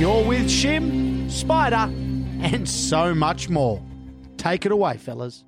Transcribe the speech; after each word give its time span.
You're 0.00 0.24
with 0.24 0.46
Shim, 0.46 1.30
Spider, 1.30 1.92
and 2.42 2.66
so 2.66 3.14
much 3.14 3.50
more. 3.50 3.84
Take 4.38 4.64
it 4.64 4.72
away, 4.72 4.96
fellas. 4.96 5.44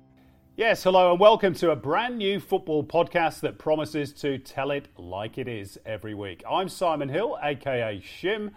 Yes, 0.55 0.83
hello, 0.83 1.09
and 1.09 1.19
welcome 1.19 1.55
to 1.55 1.71
a 1.71 1.75
brand 1.75 2.19
new 2.19 2.39
football 2.39 2.83
podcast 2.83 3.39
that 3.39 3.57
promises 3.57 4.13
to 4.13 4.37
tell 4.37 4.69
it 4.69 4.89
like 4.95 5.39
it 5.39 5.47
is 5.47 5.79
every 5.87 6.13
week. 6.13 6.43
I'm 6.47 6.69
Simon 6.69 7.09
Hill, 7.09 7.35
aka 7.41 7.99
Shim, 7.99 8.51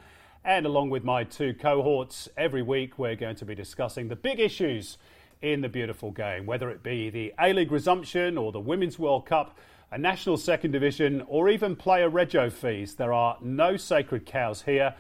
and 0.45 0.67
along 0.67 0.91
with 0.91 1.03
my 1.03 1.25
two 1.25 1.55
cohorts, 1.55 2.29
every 2.37 2.61
week 2.61 2.99
we're 2.99 3.17
going 3.17 3.37
to 3.37 3.47
be 3.47 3.55
discussing 3.55 4.09
the 4.09 4.17
big 4.17 4.39
issues 4.39 4.99
in 5.41 5.63
the 5.63 5.69
beautiful 5.71 6.11
game, 6.11 6.45
whether 6.45 6.69
it 6.69 6.83
be 6.83 7.09
the 7.09 7.33
A 7.41 7.55
League 7.55 7.73
resumption 7.73 8.37
or 8.37 8.53
the 8.53 8.61
Women's 8.61 8.99
World 8.99 9.25
Cup, 9.25 9.57
a 9.91 9.97
national 9.97 10.37
second 10.37 10.73
division, 10.73 11.23
or 11.27 11.49
even 11.49 11.75
player 11.75 12.11
rego 12.11 12.53
fees. 12.53 12.97
There 12.97 13.15
are 13.15 13.39
no 13.41 13.79
sacred 13.79 14.27
cows 14.27 14.61
here. 14.61 14.95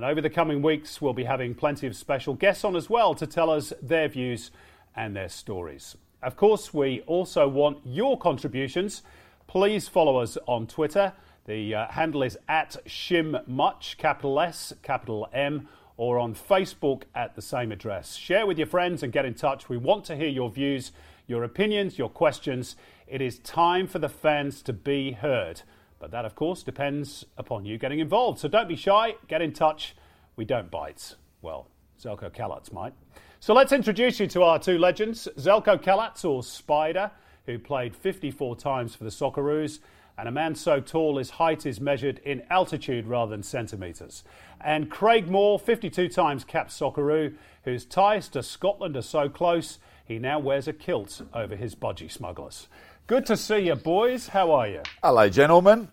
And 0.00 0.06
over 0.06 0.22
the 0.22 0.30
coming 0.30 0.62
weeks, 0.62 1.02
we'll 1.02 1.12
be 1.12 1.24
having 1.24 1.54
plenty 1.54 1.86
of 1.86 1.94
special 1.94 2.32
guests 2.32 2.64
on 2.64 2.74
as 2.74 2.88
well 2.88 3.14
to 3.14 3.26
tell 3.26 3.50
us 3.50 3.70
their 3.82 4.08
views 4.08 4.50
and 4.96 5.14
their 5.14 5.28
stories. 5.28 5.94
Of 6.22 6.38
course, 6.38 6.72
we 6.72 7.02
also 7.02 7.46
want 7.46 7.80
your 7.84 8.16
contributions. 8.18 9.02
Please 9.46 9.88
follow 9.88 10.16
us 10.16 10.38
on 10.48 10.66
Twitter. 10.66 11.12
The 11.44 11.74
uh, 11.74 11.88
handle 11.88 12.22
is 12.22 12.38
at 12.48 12.78
ShimMuch, 12.86 13.98
capital 13.98 14.40
S, 14.40 14.72
capital 14.82 15.28
M, 15.34 15.68
or 15.98 16.18
on 16.18 16.34
Facebook 16.34 17.02
at 17.14 17.36
the 17.36 17.42
same 17.42 17.70
address. 17.70 18.16
Share 18.16 18.46
with 18.46 18.56
your 18.56 18.68
friends 18.68 19.02
and 19.02 19.12
get 19.12 19.26
in 19.26 19.34
touch. 19.34 19.68
We 19.68 19.76
want 19.76 20.06
to 20.06 20.16
hear 20.16 20.28
your 20.28 20.48
views, 20.48 20.92
your 21.26 21.44
opinions, 21.44 21.98
your 21.98 22.08
questions. 22.08 22.74
It 23.06 23.20
is 23.20 23.38
time 23.40 23.86
for 23.86 23.98
the 23.98 24.08
fans 24.08 24.62
to 24.62 24.72
be 24.72 25.12
heard. 25.12 25.60
But 26.00 26.10
that, 26.12 26.24
of 26.24 26.34
course, 26.34 26.62
depends 26.62 27.26
upon 27.36 27.66
you 27.66 27.78
getting 27.78 28.00
involved. 28.00 28.40
So 28.40 28.48
don't 28.48 28.68
be 28.68 28.74
shy, 28.74 29.14
get 29.28 29.42
in 29.42 29.52
touch. 29.52 29.94
We 30.34 30.46
don't 30.46 30.70
bite. 30.70 31.14
Well, 31.42 31.68
Zeljko 32.02 32.30
Kalac 32.34 32.72
might. 32.72 32.94
So 33.38 33.54
let's 33.54 33.72
introduce 33.72 34.18
you 34.18 34.26
to 34.28 34.42
our 34.42 34.58
two 34.58 34.78
legends 34.78 35.28
Zeljko 35.36 35.82
Kalac, 35.82 36.24
or 36.24 36.42
Spider, 36.42 37.10
who 37.46 37.58
played 37.58 37.94
54 37.94 38.56
times 38.56 38.94
for 38.94 39.04
the 39.04 39.10
Socceroos, 39.10 39.80
and 40.16 40.26
a 40.26 40.32
man 40.32 40.54
so 40.54 40.80
tall 40.80 41.18
his 41.18 41.30
height 41.30 41.66
is 41.66 41.80
measured 41.80 42.18
in 42.20 42.42
altitude 42.50 43.06
rather 43.06 43.30
than 43.30 43.42
centimetres. 43.42 44.24
And 44.60 44.90
Craig 44.90 45.28
Moore, 45.28 45.58
52 45.58 46.08
times 46.08 46.44
capped 46.44 46.70
Socceroo, 46.70 47.34
whose 47.64 47.84
ties 47.84 48.28
to 48.30 48.42
Scotland 48.42 48.96
are 48.96 49.02
so 49.02 49.28
close 49.28 49.78
he 50.04 50.18
now 50.18 50.38
wears 50.38 50.66
a 50.66 50.72
kilt 50.72 51.22
over 51.32 51.56
his 51.56 51.74
budgie 51.74 52.10
smugglers. 52.10 52.68
Good 53.10 53.26
to 53.26 53.36
see 53.36 53.66
you, 53.66 53.74
boys. 53.74 54.28
How 54.28 54.52
are 54.52 54.68
you? 54.68 54.82
Hello, 55.02 55.28
gentlemen. 55.28 55.88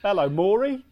Hello, 0.00 0.28
Maury. 0.28 0.84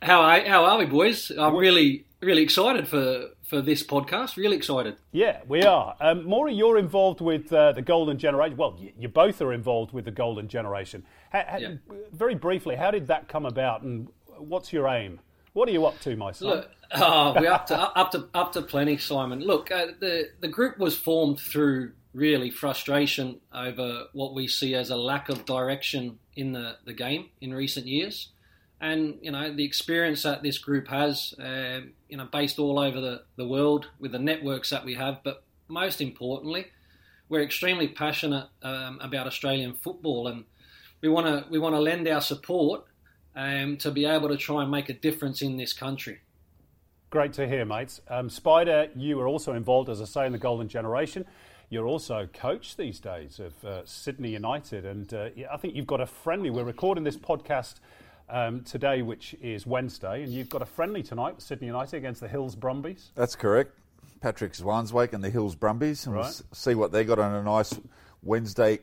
How 0.00 0.22
are, 0.22 0.40
how 0.40 0.64
are 0.64 0.78
we, 0.78 0.86
boys? 0.86 1.30
I'm 1.38 1.54
really, 1.54 2.06
really 2.22 2.40
excited 2.40 2.88
for, 2.88 3.26
for 3.46 3.60
this 3.60 3.82
podcast. 3.82 4.38
Really 4.38 4.56
excited. 4.56 4.96
Yeah, 5.12 5.40
we 5.46 5.64
are. 5.64 5.94
Um, 6.00 6.24
Maury, 6.24 6.54
you're 6.54 6.78
involved 6.78 7.20
with 7.20 7.52
uh, 7.52 7.72
the 7.72 7.82
Golden 7.82 8.16
Generation. 8.16 8.56
Well, 8.56 8.78
you, 8.80 8.92
you 8.98 9.08
both 9.08 9.42
are 9.42 9.52
involved 9.52 9.92
with 9.92 10.06
the 10.06 10.10
Golden 10.12 10.48
Generation. 10.48 11.04
Ha, 11.32 11.44
ha, 11.46 11.56
Yeah. 11.58 11.74
Very 12.10 12.34
briefly, 12.34 12.76
how 12.76 12.90
did 12.90 13.08
that 13.08 13.28
come 13.28 13.44
about, 13.44 13.82
and 13.82 14.08
what's 14.38 14.72
your 14.72 14.88
aim? 14.88 15.20
What 15.52 15.68
are 15.68 15.72
you 15.72 15.84
up 15.84 16.00
to, 16.00 16.16
my 16.16 16.32
son? 16.32 16.48
Look, 16.48 16.70
oh, 16.92 17.34
we're 17.38 17.52
up 17.52 17.66
to 17.66 17.78
up 17.78 18.12
to 18.12 18.28
up 18.32 18.52
to 18.54 18.62
plenty, 18.62 18.96
Simon. 18.96 19.40
Look, 19.40 19.70
uh, 19.70 19.88
the 20.00 20.30
the 20.40 20.48
group 20.48 20.78
was 20.78 20.96
formed 20.96 21.38
through 21.38 21.92
really 22.18 22.50
frustration 22.50 23.40
over 23.54 24.06
what 24.12 24.34
we 24.34 24.48
see 24.48 24.74
as 24.74 24.90
a 24.90 24.96
lack 24.96 25.28
of 25.28 25.44
direction 25.44 26.18
in 26.34 26.52
the, 26.52 26.76
the 26.84 26.92
game 26.92 27.28
in 27.40 27.54
recent 27.54 27.86
years, 27.86 28.28
and 28.80 29.18
you 29.22 29.30
know 29.30 29.54
the 29.54 29.64
experience 29.64 30.22
that 30.24 30.42
this 30.42 30.58
group 30.58 30.88
has, 30.88 31.34
um, 31.38 31.92
you 32.08 32.16
know, 32.16 32.26
based 32.26 32.58
all 32.58 32.78
over 32.78 33.00
the, 33.00 33.22
the 33.36 33.46
world 33.46 33.88
with 33.98 34.12
the 34.12 34.18
networks 34.18 34.70
that 34.70 34.84
we 34.84 34.94
have, 34.94 35.20
but 35.22 35.44
most 35.68 36.00
importantly, 36.00 36.66
we're 37.28 37.42
extremely 37.42 37.88
passionate 37.88 38.48
um, 38.62 38.98
about 39.00 39.26
Australian 39.26 39.74
football, 39.74 40.26
and 40.26 40.44
we 41.00 41.08
want 41.08 41.26
to 41.26 41.48
we 41.50 41.58
want 41.58 41.74
to 41.74 41.80
lend 41.80 42.08
our 42.08 42.20
support 42.20 42.84
um, 43.36 43.76
to 43.78 43.90
be 43.90 44.04
able 44.04 44.28
to 44.28 44.36
try 44.36 44.62
and 44.62 44.70
make 44.70 44.88
a 44.88 44.94
difference 44.94 45.40
in 45.42 45.56
this 45.56 45.72
country. 45.72 46.18
Great 47.10 47.32
to 47.34 47.48
hear, 47.48 47.64
mates. 47.64 48.02
Um, 48.08 48.28
Spider, 48.28 48.88
you 48.94 49.18
are 49.20 49.26
also 49.26 49.54
involved, 49.54 49.88
as 49.88 50.02
I 50.02 50.04
say, 50.04 50.26
in 50.26 50.32
the 50.32 50.38
Golden 50.38 50.68
Generation. 50.68 51.24
You're 51.70 51.86
also 51.86 52.26
coach 52.32 52.76
these 52.76 52.98
days 52.98 53.38
of 53.40 53.62
uh, 53.64 53.82
Sydney 53.84 54.30
United, 54.30 54.86
and 54.86 55.12
uh, 55.12 55.28
I 55.52 55.58
think 55.58 55.74
you've 55.74 55.86
got 55.86 56.00
a 56.00 56.06
friendly. 56.06 56.48
We're 56.48 56.64
recording 56.64 57.04
this 57.04 57.18
podcast 57.18 57.74
um, 58.30 58.62
today, 58.62 59.02
which 59.02 59.34
is 59.42 59.66
Wednesday, 59.66 60.22
and 60.22 60.32
you've 60.32 60.48
got 60.48 60.62
a 60.62 60.66
friendly 60.66 61.02
tonight 61.02 61.34
with 61.34 61.44
Sydney 61.44 61.66
United 61.66 61.96
against 61.96 62.22
the 62.22 62.28
Hills 62.28 62.54
Brumbies. 62.56 63.10
That's 63.14 63.36
correct. 63.36 63.72
Patrick 64.22 64.54
Swanswake 64.54 65.12
and 65.12 65.22
the 65.22 65.28
Hills 65.28 65.54
Brumbies. 65.54 66.06
And 66.06 66.14
we'll 66.14 66.24
Right. 66.24 66.42
see 66.52 66.74
what 66.74 66.90
they 66.90 67.04
got 67.04 67.18
on 67.18 67.34
a 67.34 67.42
nice 67.42 67.78
Wednesday 68.22 68.78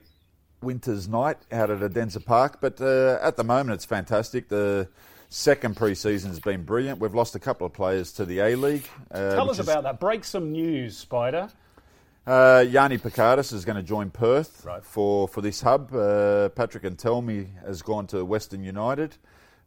winter's 0.61 1.07
night 1.07 1.37
out 1.51 1.71
at 1.71 1.79
Edensor 1.79 2.23
Park. 2.23 2.59
But 2.61 2.79
uh, 2.79 3.17
at 3.19 3.35
the 3.35 3.43
moment, 3.43 3.73
it's 3.75 3.85
fantastic. 3.85 4.47
The 4.47 4.87
second 5.29 5.75
pre-season 5.75 6.29
has 6.29 6.39
been 6.39 6.63
brilliant. 6.63 6.99
We've 6.99 7.15
lost 7.15 7.35
a 7.35 7.39
couple 7.39 7.65
of 7.65 7.73
players 7.73 8.11
to 8.13 8.25
the 8.25 8.39
A 8.39 8.55
League. 8.55 8.87
Uh, 9.11 9.33
Tell 9.33 9.49
us 9.49 9.57
about 9.57 9.83
that. 9.83 9.99
Break 9.99 10.23
some 10.23 10.51
news, 10.51 10.95
Spider. 10.97 11.49
Uh, 12.25 12.65
Yanni 12.67 12.97
Perkatis 12.97 13.53
is 13.53 13.65
going 13.65 13.75
to 13.77 13.83
join 13.83 14.09
Perth 14.09 14.65
Right. 14.65 14.83
for, 14.83 15.27
for 15.27 15.41
this 15.41 15.61
hub. 15.61 15.93
Uh, 15.93 16.49
Patrick 16.49 16.83
Antelmi 16.83 17.47
has 17.63 17.81
gone 17.83 18.07
to 18.07 18.25
Western 18.25 18.63
United. 18.63 19.15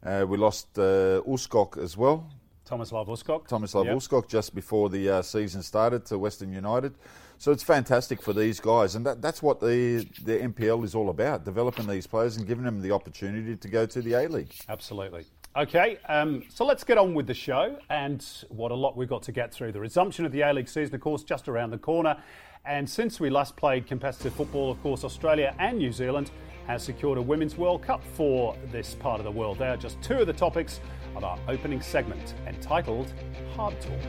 Uh, 0.05 0.25
we 0.27 0.37
lost 0.37 0.77
uh, 0.77 1.21
Uskok 1.27 1.81
as 1.81 1.95
well 1.97 2.29
Tomislav 2.69 3.07
Uskok. 3.07 3.47
Tomislav 3.47 3.85
Yep. 3.85 3.95
Uskok 3.97 4.27
just 4.29 4.53
before 4.53 4.89
the 4.89 5.09
uh, 5.09 5.21
season 5.21 5.63
started 5.63 6.05
to 6.05 6.17
Western 6.19 6.51
United. 6.53 6.93
So 7.37 7.51
it's 7.51 7.63
fantastic 7.63 8.21
for 8.21 8.33
these 8.33 8.59
guys, 8.59 8.95
and 8.95 9.05
that, 9.05 9.21
that's 9.21 9.41
what 9.41 9.61
the 9.61 10.05
the 10.25 10.37
NPL 10.39 10.83
is 10.83 10.93
all 10.93 11.09
about: 11.09 11.45
developing 11.45 11.87
these 11.87 12.05
players 12.05 12.35
and 12.35 12.45
giving 12.45 12.65
them 12.65 12.81
the 12.81 12.91
opportunity 12.91 13.55
to 13.55 13.67
go 13.69 13.85
to 13.85 14.01
the 14.01 14.13
A 14.13 14.27
League. 14.27 14.53
Absolutely. 14.67 15.25
Okay, 15.55 15.97
um, 16.09 16.43
so 16.49 16.63
let's 16.65 16.83
get 16.83 16.97
on 16.97 17.13
with 17.15 17.25
the 17.27 17.33
show 17.33 17.77
and 17.89 18.23
what 18.49 18.71
a 18.71 18.75
lot 18.75 18.95
we've 18.97 19.09
got 19.09 19.23
to 19.23 19.31
get 19.31 19.51
through. 19.53 19.71
The 19.71 19.79
resumption 19.79 20.25
of 20.25 20.31
the 20.33 20.41
A 20.41 20.53
League 20.53 20.67
season, 20.69 20.93
of 20.95 21.01
course, 21.01 21.23
just 21.23 21.47
around 21.47 21.71
the 21.71 21.77
corner. 21.77 22.17
And 22.65 22.89
since 22.89 23.19
we 23.19 23.29
last 23.29 23.55
played 23.55 23.87
competitive 23.87 24.33
football, 24.33 24.69
of 24.69 24.81
course, 24.83 25.03
Australia 25.03 25.55
and 25.59 25.77
New 25.77 25.91
Zealand 25.91 26.29
has 26.67 26.83
secured 26.83 27.17
a 27.17 27.21
Women's 27.21 27.57
World 27.57 27.81
Cup 27.81 28.03
for 28.13 28.55
this 28.71 28.95
part 28.95 29.19
of 29.19 29.23
the 29.23 29.31
world. 29.31 29.57
They 29.57 29.67
are 29.67 29.77
just 29.77 30.01
two 30.01 30.15
of 30.15 30.27
the 30.27 30.33
topics 30.33 30.79
of 31.15 31.23
our 31.23 31.39
opening 31.47 31.81
segment 31.81 32.35
entitled 32.45 33.11
Hard 33.55 33.75
Talk. 33.81 33.99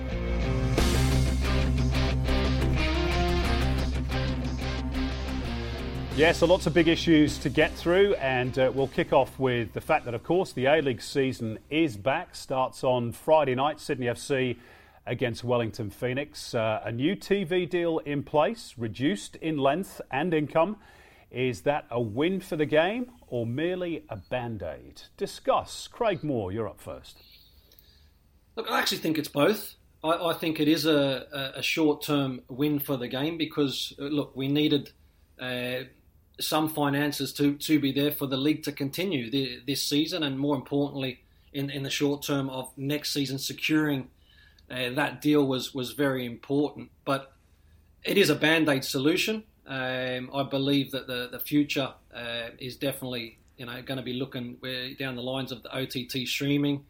Yeah, 6.16 6.32
so 6.32 6.44
lots 6.46 6.66
of 6.66 6.74
big 6.74 6.88
issues 6.88 7.38
to 7.38 7.48
get 7.48 7.72
through, 7.72 8.14
and 8.16 8.58
uh, 8.58 8.70
we'll 8.74 8.88
kick 8.88 9.12
off 9.12 9.38
with 9.38 9.72
the 9.72 9.80
fact 9.80 10.04
that, 10.04 10.12
of 10.12 10.22
course, 10.22 10.52
the 10.52 10.66
A 10.66 10.82
League 10.82 11.00
season 11.00 11.58
is 11.70 11.96
back. 11.96 12.34
Starts 12.34 12.84
on 12.84 13.12
Friday 13.12 13.54
night, 13.54 13.80
Sydney 13.80 14.06
FC 14.06 14.58
against 15.06 15.44
Wellington 15.44 15.90
Phoenix. 15.90 16.54
Uh, 16.54 16.80
a 16.84 16.92
new 16.92 17.16
TV 17.16 17.68
deal 17.68 17.98
in 17.98 18.22
place, 18.22 18.74
reduced 18.76 19.36
in 19.36 19.58
length 19.58 20.00
and 20.10 20.32
income. 20.32 20.76
Is 21.30 21.62
that 21.62 21.86
a 21.90 22.00
win 22.00 22.40
for 22.40 22.56
the 22.56 22.66
game 22.66 23.12
or 23.28 23.46
merely 23.46 24.04
a 24.08 24.16
band 24.16 24.62
aid? 24.62 25.02
Discuss. 25.16 25.88
Craig 25.88 26.24
Moore, 26.24 26.50
you're 26.50 26.68
up 26.68 26.80
first. 26.80 27.18
Look, 28.56 28.70
I 28.70 28.78
actually 28.78 28.98
think 28.98 29.16
it's 29.16 29.28
both. 29.28 29.76
I, 30.02 30.30
I 30.30 30.34
think 30.34 30.60
it 30.60 30.68
is 30.68 30.86
a, 30.86 31.52
a 31.54 31.62
short 31.62 32.02
term 32.02 32.42
win 32.48 32.78
for 32.78 32.96
the 32.96 33.08
game 33.08 33.38
because, 33.38 33.94
uh, 34.00 34.04
look, 34.04 34.34
we 34.34 34.48
needed 34.48 34.90
uh, 35.38 35.84
some 36.40 36.68
finances 36.68 37.32
to, 37.34 37.54
to 37.54 37.78
be 37.78 37.92
there 37.92 38.10
for 38.10 38.26
the 38.26 38.36
league 38.36 38.62
to 38.64 38.72
continue 38.72 39.30
the, 39.30 39.60
this 39.66 39.82
season, 39.82 40.22
and 40.22 40.38
more 40.38 40.56
importantly, 40.56 41.20
in, 41.52 41.70
in 41.70 41.82
the 41.82 41.90
short 41.90 42.22
term 42.22 42.48
of 42.50 42.72
next 42.76 43.12
season, 43.12 43.38
securing 43.38 44.08
uh, 44.70 44.90
that 44.90 45.20
deal 45.20 45.46
was, 45.46 45.74
was 45.74 45.92
very 45.92 46.24
important. 46.24 46.90
But 47.04 47.32
it 48.04 48.16
is 48.16 48.30
a 48.30 48.34
band 48.34 48.68
aid 48.68 48.84
solution. 48.84 49.44
Um, 49.66 50.30
I 50.34 50.42
believe 50.48 50.92
that 50.92 51.06
the, 51.06 51.28
the 51.30 51.40
future 51.40 51.92
uh, 52.14 52.48
is 52.58 52.76
definitely 52.76 53.38
you 53.56 53.66
know 53.66 53.82
going 53.82 53.98
to 53.98 54.02
be 54.02 54.14
looking 54.14 54.56
down 54.98 55.16
the 55.16 55.22
lines 55.22 55.52
of 55.52 55.62
the 55.62 55.76
OTT 55.76 56.26
streaming. 56.26 56.84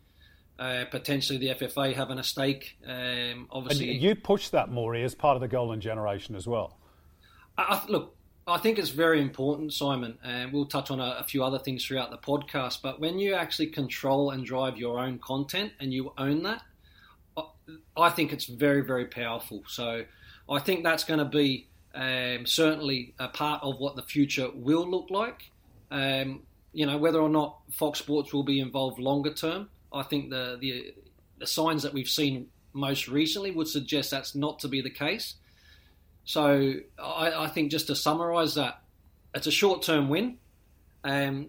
Uh, 0.58 0.84
potentially 0.90 1.38
the 1.38 1.48
FFA 1.54 1.94
having 1.94 2.18
a 2.18 2.22
stake. 2.22 2.76
Um, 2.84 2.92
And 2.92 3.46
obviously, 3.50 3.92
you 3.92 4.14
pushed 4.14 4.52
that, 4.52 4.70
Maury, 4.70 5.02
as 5.04 5.14
part 5.14 5.34
of 5.34 5.40
the 5.40 5.48
Golden 5.48 5.80
Generation 5.80 6.36
as 6.36 6.46
well. 6.46 6.76
I, 7.56 7.62
I- 7.62 7.86
look, 7.90 8.14
I 8.46 8.58
think 8.58 8.78
it's 8.78 8.90
very 8.90 9.22
important, 9.22 9.72
Simon, 9.72 10.18
and 10.22 10.52
we'll 10.52 10.66
touch 10.66 10.90
on 10.90 11.00
a, 11.00 11.16
a 11.20 11.24
few 11.24 11.42
other 11.42 11.58
things 11.58 11.84
throughout 11.84 12.10
the 12.10 12.18
podcast. 12.18 12.82
But 12.82 13.00
when 13.00 13.18
you 13.18 13.34
actually 13.34 13.68
control 13.68 14.32
and 14.32 14.44
drive 14.44 14.76
your 14.76 14.98
own 14.98 15.18
content 15.18 15.72
and 15.80 15.94
you 15.94 16.12
own 16.18 16.42
that, 16.42 16.62
I, 17.96 18.10
think 18.10 18.32
it's 18.32 18.46
very, 18.46 18.82
very 18.82 19.06
powerful. 19.06 19.62
So 19.66 20.04
I 20.48 20.58
think 20.58 20.84
that's 20.84 21.04
going 21.04 21.18
to 21.18 21.24
be 21.24 21.68
um, 21.94 22.46
certainly 22.46 23.14
a 23.18 23.28
part 23.28 23.62
of 23.62 23.78
what 23.78 23.96
the 23.96 24.02
future 24.02 24.48
will 24.54 24.88
look 24.88 25.10
like. 25.10 25.50
Um, 25.90 26.42
you 26.72 26.86
know, 26.86 26.98
whether 26.98 27.20
or 27.20 27.28
not 27.28 27.58
Fox 27.72 27.98
Sports 27.98 28.32
will 28.32 28.44
be 28.44 28.60
involved 28.60 28.98
longer 28.98 29.32
term, 29.32 29.68
I 29.92 30.04
think 30.04 30.30
the, 30.30 30.56
the 30.60 30.94
the 31.38 31.46
signs 31.46 31.82
that 31.82 31.92
we've 31.92 32.08
seen 32.08 32.48
most 32.72 33.08
recently 33.08 33.50
would 33.50 33.66
suggest 33.66 34.10
that's 34.10 34.34
not 34.34 34.60
to 34.60 34.68
be 34.68 34.82
the 34.82 34.90
case. 34.90 35.34
So 36.24 36.74
I, 36.98 37.32
I 37.44 37.48
think 37.48 37.72
just 37.72 37.88
to 37.88 37.96
summarise 37.96 38.54
that, 38.54 38.82
it's 39.34 39.46
a 39.46 39.50
short-term 39.50 40.08
win. 40.08 40.36
Um, 41.02 41.46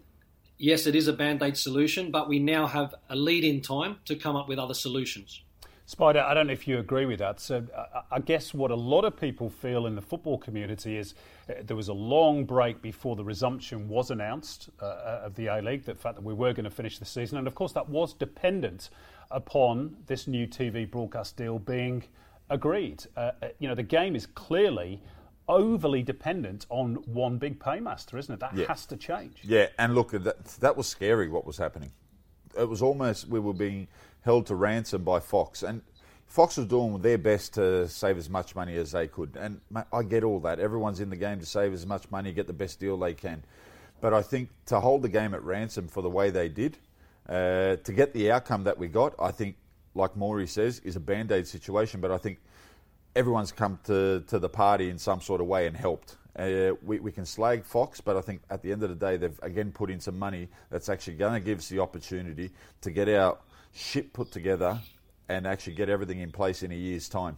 yes, 0.58 0.88
it 0.88 0.96
is 0.96 1.08
a 1.08 1.14
band-aid 1.14 1.58
solution, 1.58 2.10
but 2.10 2.30
we 2.30 2.40
now 2.40 2.68
have 2.68 2.96
a 3.10 3.16
lead-in 3.16 3.62
time 3.62 3.98
to 4.06 4.16
come 4.16 4.36
up 4.36 4.48
with 4.48 4.58
other 4.58 4.74
solutions. 4.74 5.44
Spider, 5.92 6.22
I 6.22 6.34
don't 6.34 6.48
know 6.48 6.54
if 6.54 6.70
you 6.70 6.80
agree 6.80 7.06
with 7.06 7.20
that. 7.20 7.42
So, 7.42 7.66
I- 8.10 8.22
guess 8.22 8.54
what 8.54 8.72
a 8.72 8.76
lot 8.76 9.04
of 9.04 9.20
people 9.20 9.50
feel 9.50 9.88
in 9.88 9.96
the 9.96 10.02
football 10.02 10.38
community 10.38 10.98
is 10.98 11.16
uh, 11.50 11.56
there 11.66 11.76
was 11.76 11.90
a 11.90 11.94
long 11.94 12.46
break 12.46 12.82
before 12.82 13.18
the 13.18 13.26
resumption 13.26 13.90
was 13.90 14.10
announced 14.10 14.70
uh, 14.82 14.86
uh, 14.86 15.22
of 15.26 15.36
the 15.36 15.48
A 15.48 15.62
League, 15.62 15.84
the 15.84 15.94
fact 15.94 16.16
that 16.16 16.24
we 16.24 16.34
were 16.34 16.54
going 16.54 16.64
to 16.64 16.70
finish 16.70 16.98
the 16.98 17.04
season. 17.04 17.38
And 17.40 17.46
of 17.46 17.56
course, 17.56 17.74
that 17.74 17.90
was 17.90 18.14
dependent 18.14 18.90
upon 19.32 19.98
this 20.08 20.28
new 20.28 20.48
TV 20.48 20.90
broadcast 20.90 21.36
deal 21.36 21.60
being 21.60 22.04
agreed. 22.50 23.04
Uh, 23.18 23.32
uh, 23.42 23.48
you 23.60 23.68
know, 23.68 23.76
the 23.76 23.84
game 23.84 24.16
is 24.16 24.28
clearly 24.28 25.02
overly 25.50 26.04
dependent 26.04 26.68
on 26.70 26.96
one 27.06 27.38
big 27.38 27.60
paymaster, 27.60 28.18
isn't 28.18 28.34
it? 28.34 28.40
That 28.40 28.56
Yeah. 28.56 28.68
has 28.68 28.86
to 28.86 28.96
change. 28.96 29.40
Yeah, 29.44 29.68
and 29.78 29.94
look, 29.94 30.12
that, 30.12 30.46
that 30.62 30.78
was 30.78 30.88
scary 30.88 31.28
what 31.28 31.46
was 31.46 31.58
happening. 31.58 31.92
It 32.58 32.70
was 32.70 32.82
almost 32.82 33.28
we 33.28 33.42
were 33.42 33.54
being 33.54 33.90
held 34.22 34.46
to 34.48 34.56
ransom 34.56 35.04
by 35.04 35.20
Fox, 35.20 35.64
and 35.64 35.82
Fox 36.32 36.56
was 36.56 36.66
doing 36.66 36.98
their 37.02 37.18
best 37.18 37.56
to 37.56 37.90
save 37.90 38.18
as 38.18 38.30
much 38.30 38.56
money 38.56 38.78
as 38.78 38.94
they 38.94 39.06
could. 39.06 39.36
And 39.38 39.60
I 39.92 40.04
get 40.04 40.24
all 40.24 40.40
that. 40.40 40.62
Everyone's 40.62 41.02
in 41.02 41.10
the 41.10 41.18
game 41.18 41.40
to 41.40 41.46
save 41.46 41.74
as 41.74 41.86
much 41.86 42.10
money, 42.10 42.32
get 42.32 42.48
the 42.48 42.54
best 42.54 42.80
deal 42.80 42.98
they 42.98 43.14
can. 43.14 43.44
But 44.00 44.14
I 44.14 44.22
think 44.22 44.48
to 44.68 44.80
hold 44.80 45.02
the 45.02 45.10
game 45.10 45.34
at 45.34 45.44
ransom 45.44 45.90
for 45.90 46.02
the 46.02 46.10
way 46.10 46.30
they 46.30 46.48
did, 46.48 46.78
uh, 47.28 47.76
to 47.76 47.94
get 47.94 48.14
the 48.14 48.32
outcome 48.32 48.64
that 48.64 48.78
we 48.78 48.88
got, 48.88 49.14
I 49.20 49.32
think, 49.32 49.58
like 49.94 50.16
Maury 50.16 50.48
says, 50.48 50.80
is 50.80 50.96
a 50.96 51.02
band 51.02 51.34
aid 51.34 51.48
situation. 51.48 52.00
But 52.00 52.12
I 52.12 52.18
think 52.18 52.40
everyone's 53.14 53.52
come 53.52 53.80
to, 53.84 54.24
to 54.28 54.40
the 54.40 54.50
party 54.50 54.90
in 54.90 54.98
some 54.98 55.20
sort 55.20 55.42
of 55.42 55.48
way 55.48 55.68
and 55.68 55.76
helped. 55.76 56.16
Uh, 56.34 56.72
we, 56.82 57.02
we 57.02 57.12
can 57.12 57.26
slag 57.26 57.66
Fox, 57.66 58.00
but 58.00 58.16
I 58.16 58.22
think 58.22 58.42
at 58.50 58.62
the 58.62 58.72
end 58.72 58.84
of 58.84 58.90
the 58.90 58.96
day, 58.96 59.18
they've 59.18 59.40
again 59.44 59.74
put 59.74 59.92
in 59.92 60.00
some 60.00 60.18
money 60.18 60.48
that's 60.70 60.88
actually 60.88 61.16
going 61.16 61.34
to 61.34 61.42
give 61.42 61.60
us 61.60 61.68
the 61.68 61.80
opportunity 61.80 62.52
to 62.80 62.90
get 62.90 63.10
our 63.10 63.38
ship 63.74 64.14
put 64.14 64.32
together 64.32 64.80
and 65.30 65.48
actually 65.48 65.74
get 65.74 65.90
everything 65.90 66.20
in 66.20 66.32
place 66.32 66.64
in 66.64 66.72
a 66.72 66.76
year's 66.76 67.08
time. 67.08 67.38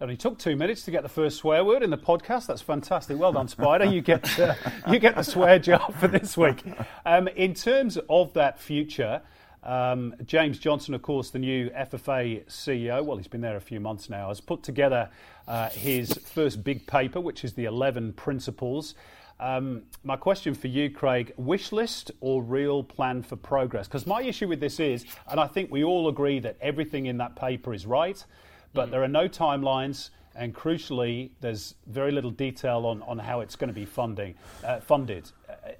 It 0.00 0.04
only 0.04 0.16
took 0.16 0.38
two 0.38 0.56
minutes 0.56 0.82
to 0.84 0.90
get 0.90 1.02
the 1.02 1.10
first 1.10 1.38
swear 1.38 1.62
word 1.62 1.82
in 1.82 1.90
the 1.90 1.98
podcast. 1.98 2.46
That's 2.46 2.62
fantastic. 2.62 3.18
Well 3.18 3.32
done, 3.32 3.48
Spider. 3.48 3.84
You 3.84 4.00
get 4.00 4.26
you 4.90 4.98
get 4.98 5.14
the 5.14 5.22
swear 5.22 5.58
job 5.58 5.94
for 5.96 6.08
this 6.08 6.36
week. 6.36 6.62
Um, 7.04 7.28
in 7.28 7.52
terms 7.52 7.98
of 8.08 8.32
that 8.32 8.58
future, 8.58 9.20
um, 9.62 10.14
James 10.24 10.58
Johnson, 10.58 10.94
of 10.94 11.02
course, 11.02 11.28
the 11.30 11.38
new 11.38 11.68
FFA 11.70 12.46
CEO. 12.46 13.04
Well, 13.04 13.18
he's 13.18 13.28
been 13.28 13.42
there 13.42 13.56
a 13.56 13.60
few 13.60 13.78
months 13.78 14.08
now. 14.08 14.28
Has 14.28 14.40
put 14.40 14.62
together 14.62 15.10
uh, 15.46 15.68
his 15.68 16.14
first 16.14 16.64
big 16.64 16.86
paper, 16.86 17.20
which 17.20 17.44
is 17.44 17.52
the 17.52 17.66
Eleven 17.66 18.14
Principles. 18.14 18.94
Um, 19.40 19.84
my 20.04 20.16
question 20.16 20.54
for 20.54 20.68
you, 20.68 20.90
Craig: 20.90 21.32
wish 21.36 21.72
list 21.72 22.10
or 22.20 22.42
real 22.42 22.84
plan 22.84 23.22
for 23.22 23.36
progress? 23.36 23.88
Because 23.88 24.06
my 24.06 24.22
issue 24.22 24.46
with 24.48 24.60
this 24.60 24.78
is, 24.78 25.04
and 25.28 25.40
I 25.40 25.46
think 25.46 25.70
we 25.70 25.82
all 25.82 26.08
agree 26.08 26.38
that 26.40 26.56
everything 26.60 27.06
in 27.06 27.16
that 27.18 27.36
paper 27.36 27.72
is 27.72 27.86
right 27.86 28.24
but 28.72 28.90
there 28.90 29.02
are 29.02 29.08
no 29.08 29.28
timelines, 29.28 30.10
and 30.34 30.54
crucially, 30.54 31.30
there's 31.40 31.74
very 31.86 32.12
little 32.12 32.30
detail 32.30 32.86
on, 32.86 33.02
on 33.02 33.18
how 33.18 33.40
it's 33.40 33.56
going 33.56 33.68
to 33.68 33.74
be 33.74 33.84
funding 33.84 34.34
uh, 34.64 34.80
funded. 34.80 35.30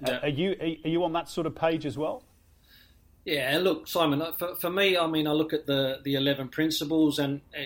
Yeah. 0.05 0.19
Are 0.21 0.29
you 0.29 0.55
are 0.85 0.89
you 0.89 1.03
on 1.03 1.13
that 1.13 1.29
sort 1.29 1.47
of 1.47 1.55
page 1.55 1.85
as 1.85 1.97
well? 1.97 2.23
Yeah, 3.23 3.59
look, 3.61 3.87
Simon. 3.87 4.21
uh, 4.21 4.31
For, 4.33 4.55
for 4.55 4.69
me, 4.69 4.97
I 4.97 5.07
mean, 5.07 5.27
I 5.27 5.31
look 5.31 5.53
at 5.53 5.67
the 5.67 5.99
the 6.03 6.15
eleven 6.15 6.49
principles, 6.49 7.17
and 7.17 7.41
uh, 7.57 7.61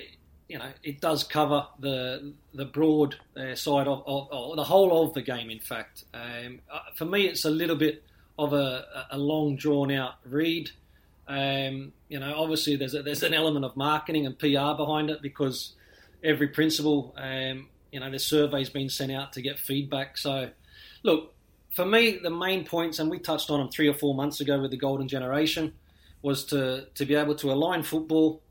you 0.47 0.59
know, 0.59 0.69
it 0.83 1.01
does 1.01 1.23
cover 1.23 1.65
the 1.79 2.33
the 2.53 2.65
broad 2.65 3.15
uh, 3.35 3.55
side 3.55 3.87
of, 3.87 4.03
of, 4.05 4.27
of 4.31 4.55
the 4.55 4.63
whole 4.63 5.03
of 5.03 5.13
the 5.13 5.21
game. 5.21 5.49
In 5.49 5.59
fact, 5.59 6.05
um, 6.13 6.59
uh, 6.71 6.79
for 6.95 7.05
me, 7.05 7.27
it's 7.27 7.45
a 7.45 7.49
little 7.49 7.75
bit 7.75 8.03
of 8.37 8.53
a, 8.53 9.07
a 9.11 9.17
long 9.17 9.55
drawn 9.55 9.91
out 9.91 10.15
read. 10.25 10.69
Um, 11.27 11.93
you 12.09 12.19
know, 12.19 12.33
obviously, 12.35 12.75
there's 12.75 12.93
a, 12.93 13.01
there's 13.01 13.23
an 13.23 13.33
element 13.33 13.65
of 13.65 13.75
marketing 13.75 14.25
and 14.25 14.37
PR 14.37 14.75
behind 14.77 15.09
it 15.09 15.21
because 15.21 15.73
every 16.23 16.49
principal, 16.49 17.15
um, 17.17 17.69
you 17.91 17.99
know, 17.99 18.11
the 18.11 18.19
survey's 18.19 18.69
been 18.69 18.89
sent 18.89 19.11
out 19.11 19.33
to 19.33 19.41
get 19.41 19.57
feedback. 19.57 20.17
So, 20.17 20.49
look, 21.03 21.33
for 21.71 21.85
me, 21.85 22.19
the 22.21 22.29
main 22.29 22.65
points, 22.65 22.99
and 22.99 23.09
we 23.09 23.19
touched 23.19 23.49
on 23.49 23.59
them 23.59 23.69
three 23.69 23.87
or 23.87 23.93
four 23.93 24.13
months 24.13 24.41
ago 24.41 24.59
with 24.61 24.71
the 24.71 24.77
Golden 24.77 25.07
Generation, 25.07 25.73
was 26.21 26.45
to, 26.45 26.87
to 26.95 27.05
be 27.05 27.15
able 27.15 27.35
to 27.35 27.51
align 27.51 27.83
football, 27.83 28.41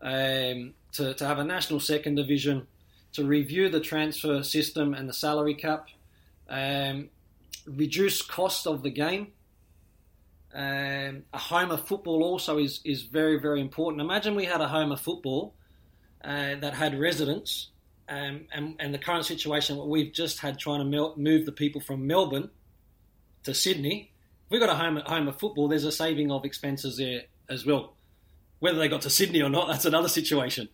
um, 0.00 0.74
to, 0.92 1.14
to 1.14 1.26
have 1.26 1.38
a 1.38 1.44
national 1.44 1.80
second 1.80 2.16
division, 2.16 2.66
to 3.12 3.24
review 3.24 3.68
the 3.68 3.80
transfer 3.80 4.42
system 4.42 4.94
and 4.94 5.08
the 5.08 5.12
salary 5.12 5.54
cap, 5.54 5.88
um, 6.48 7.08
reduce 7.66 8.22
cost 8.22 8.66
of 8.66 8.82
the 8.82 8.90
game. 8.90 9.28
Um, 10.54 11.24
a 11.32 11.38
home 11.38 11.70
of 11.70 11.86
football 11.86 12.22
also 12.22 12.58
is, 12.58 12.80
is 12.84 13.02
very, 13.02 13.40
very 13.40 13.60
important. 13.60 14.02
Imagine 14.02 14.34
we 14.34 14.44
had 14.44 14.60
a 14.60 14.68
home 14.68 14.92
of 14.92 15.00
football 15.00 15.54
uh, 16.22 16.56
that 16.60 16.74
had 16.74 16.98
residents, 16.98 17.68
um, 18.08 18.46
and, 18.52 18.76
and 18.78 18.92
the 18.92 18.98
current 18.98 19.24
situation 19.24 19.76
what 19.76 19.88
we've 19.88 20.12
just 20.12 20.40
had 20.40 20.58
trying 20.58 20.80
to 20.80 20.84
mel- 20.84 21.14
move 21.16 21.46
the 21.46 21.52
people 21.52 21.80
from 21.80 22.06
Melbourne 22.06 22.50
to 23.44 23.54
Sydney. 23.54 24.12
If 24.44 24.50
we've 24.50 24.60
got 24.60 24.68
a 24.68 24.74
home, 24.74 24.96
home 24.96 25.28
of 25.28 25.38
football, 25.38 25.68
there's 25.68 25.84
a 25.84 25.92
saving 25.92 26.30
of 26.30 26.44
expenses 26.44 26.98
there 26.98 27.22
as 27.48 27.64
well. 27.64 27.94
Whether 28.58 28.78
they 28.78 28.88
got 28.88 29.02
to 29.02 29.10
Sydney 29.10 29.42
or 29.42 29.48
not, 29.48 29.68
that's 29.68 29.86
another 29.86 30.08
situation. 30.08 30.68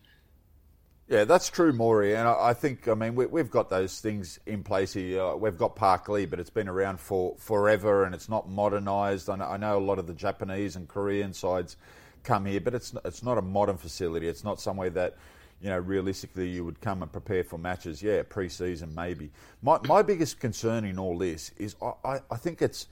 Yeah, 1.09 1.23
that's 1.23 1.49
true, 1.49 1.73
Maury. 1.73 2.15
And 2.15 2.27
I, 2.27 2.49
I 2.49 2.53
think, 2.53 2.87
I 2.87 2.93
mean, 2.93 3.15
we, 3.15 3.41
have 3.41 3.49
got 3.49 3.67
those 3.67 3.99
things 3.99 4.39
in 4.45 4.63
place 4.63 4.93
here. 4.93 5.23
Uh, 5.23 5.35
we've 5.35 5.57
got 5.57 5.75
Parklea, 5.75 6.29
but 6.29 6.39
it's 6.39 6.51
been 6.51 6.69
around 6.69 6.99
for 6.99 7.35
forever 7.39 8.03
and 8.03 8.13
it's 8.13 8.29
not 8.29 8.47
modernised. 8.47 9.27
I 9.27 9.37
know, 9.37 9.45
I 9.45 9.57
know 9.57 9.77
a 9.77 9.79
lot 9.79 9.97
of 9.97 10.05
the 10.05 10.13
Japanese 10.13 10.75
and 10.75 10.87
Korean 10.87 11.33
sides 11.33 11.77
come 12.23 12.45
here, 12.45 12.61
but 12.61 12.75
it's 12.75 12.93
it's 13.05 13.23
not 13.23 13.39
a 13.39 13.41
modern 13.41 13.77
facility. 13.77 14.27
It's 14.27 14.43
not 14.43 14.61
somewhere 14.61 14.91
that 14.91 15.17
you 15.61 15.69
know 15.69 15.79
realistically 15.79 16.47
you 16.47 16.63
would 16.63 16.79
come 16.79 17.01
and 17.01 17.11
prepare 17.11 17.43
for 17.43 17.57
matches. 17.57 18.03
Yeah, 18.03 18.21
pre-season 18.27 18.93
maybe. 18.93 19.31
My 19.63 19.79
my 19.85 20.01
biggest 20.03 20.39
concern 20.39 20.85
in 20.85 20.99
all 20.99 21.17
this 21.17 21.51
is 21.57 21.75
I, 21.81 22.19
I 22.29 22.37
think 22.37 22.61
it's 22.61 22.87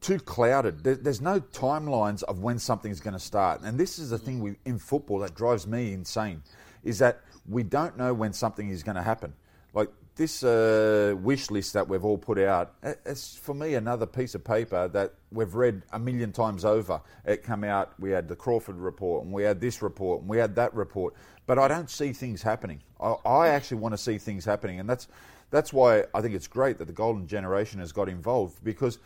too 0.00 0.18
clouded. 0.18 0.82
There, 0.82 0.96
there's 0.96 1.20
no 1.20 1.40
timelines 1.40 2.22
of 2.24 2.40
when 2.40 2.58
something's 2.58 3.00
going 3.00 3.14
to 3.14 3.20
start, 3.20 3.62
and 3.62 3.78
this 3.78 3.98
is 3.98 4.10
the 4.10 4.18
thing 4.18 4.40
we, 4.40 4.56
in 4.64 4.78
football 4.78 5.20
that 5.20 5.34
drives 5.34 5.66
me 5.66 5.92
insane, 5.92 6.42
is 6.82 6.98
that 6.98 7.20
we 7.48 7.62
don't 7.62 7.96
know 7.96 8.14
when 8.14 8.32
something 8.32 8.68
is 8.68 8.82
going 8.82 8.96
to 8.96 9.02
happen. 9.02 9.34
Like 9.72 9.88
this 10.16 10.42
uh, 10.42 11.14
wish 11.18 11.50
list 11.50 11.72
that 11.74 11.88
we've 11.88 12.04
all 12.04 12.18
put 12.18 12.38
out, 12.38 12.74
it's 12.82 13.36
for 13.36 13.54
me 13.54 13.74
another 13.74 14.06
piece 14.06 14.34
of 14.34 14.44
paper 14.44 14.88
that 14.88 15.14
we've 15.32 15.54
read 15.54 15.82
a 15.92 15.98
million 15.98 16.32
times 16.32 16.64
over. 16.64 17.00
It 17.24 17.44
came 17.44 17.64
out, 17.64 17.98
we 17.98 18.10
had 18.10 18.28
the 18.28 18.36
Crawford 18.36 18.76
report, 18.76 19.24
and 19.24 19.32
we 19.32 19.44
had 19.44 19.60
this 19.60 19.80
report, 19.80 20.20
and 20.20 20.28
we 20.28 20.38
had 20.38 20.54
that 20.56 20.74
report, 20.74 21.14
but 21.46 21.58
I 21.58 21.68
don't 21.68 21.88
see 21.88 22.12
things 22.12 22.42
happening. 22.42 22.82
I, 23.00 23.14
I 23.24 23.48
actually 23.48 23.78
want 23.78 23.94
to 23.94 23.98
see 23.98 24.18
things 24.18 24.44
happening, 24.44 24.80
and 24.80 24.88
that's 24.88 25.08
that's 25.50 25.72
why 25.72 26.04
I 26.14 26.20
think 26.20 26.34
it's 26.34 26.46
great 26.46 26.78
that 26.78 26.86
the 26.86 26.92
Golden 26.92 27.26
Generation 27.26 27.80
has 27.80 27.90
got 27.92 28.08
involved 28.08 28.62
because, 28.62 28.98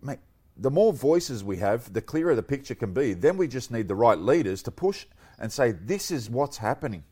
mate, 0.00 0.20
the 0.56 0.70
more 0.70 0.92
voices 0.92 1.44
we 1.44 1.58
have, 1.58 1.92
the 1.92 2.00
clearer 2.00 2.34
the 2.34 2.42
picture 2.42 2.74
can 2.74 2.92
be. 2.92 3.12
Then 3.12 3.36
we 3.36 3.46
just 3.46 3.70
need 3.70 3.88
the 3.88 3.94
right 3.94 4.18
leaders 4.18 4.62
to 4.64 4.70
push 4.70 5.06
and 5.38 5.52
say, 5.52 5.72
this 5.72 6.10
is 6.10 6.30
what's 6.30 6.56
happening. 6.56 7.04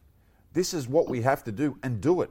This 0.53 0.75
is 0.75 0.89
what 0.89 1.09
we 1.09 1.23
have 1.23 1.45
to 1.45 1.53
do 1.53 1.79
and 1.83 2.01
do 2.01 2.23
it. 2.23 2.31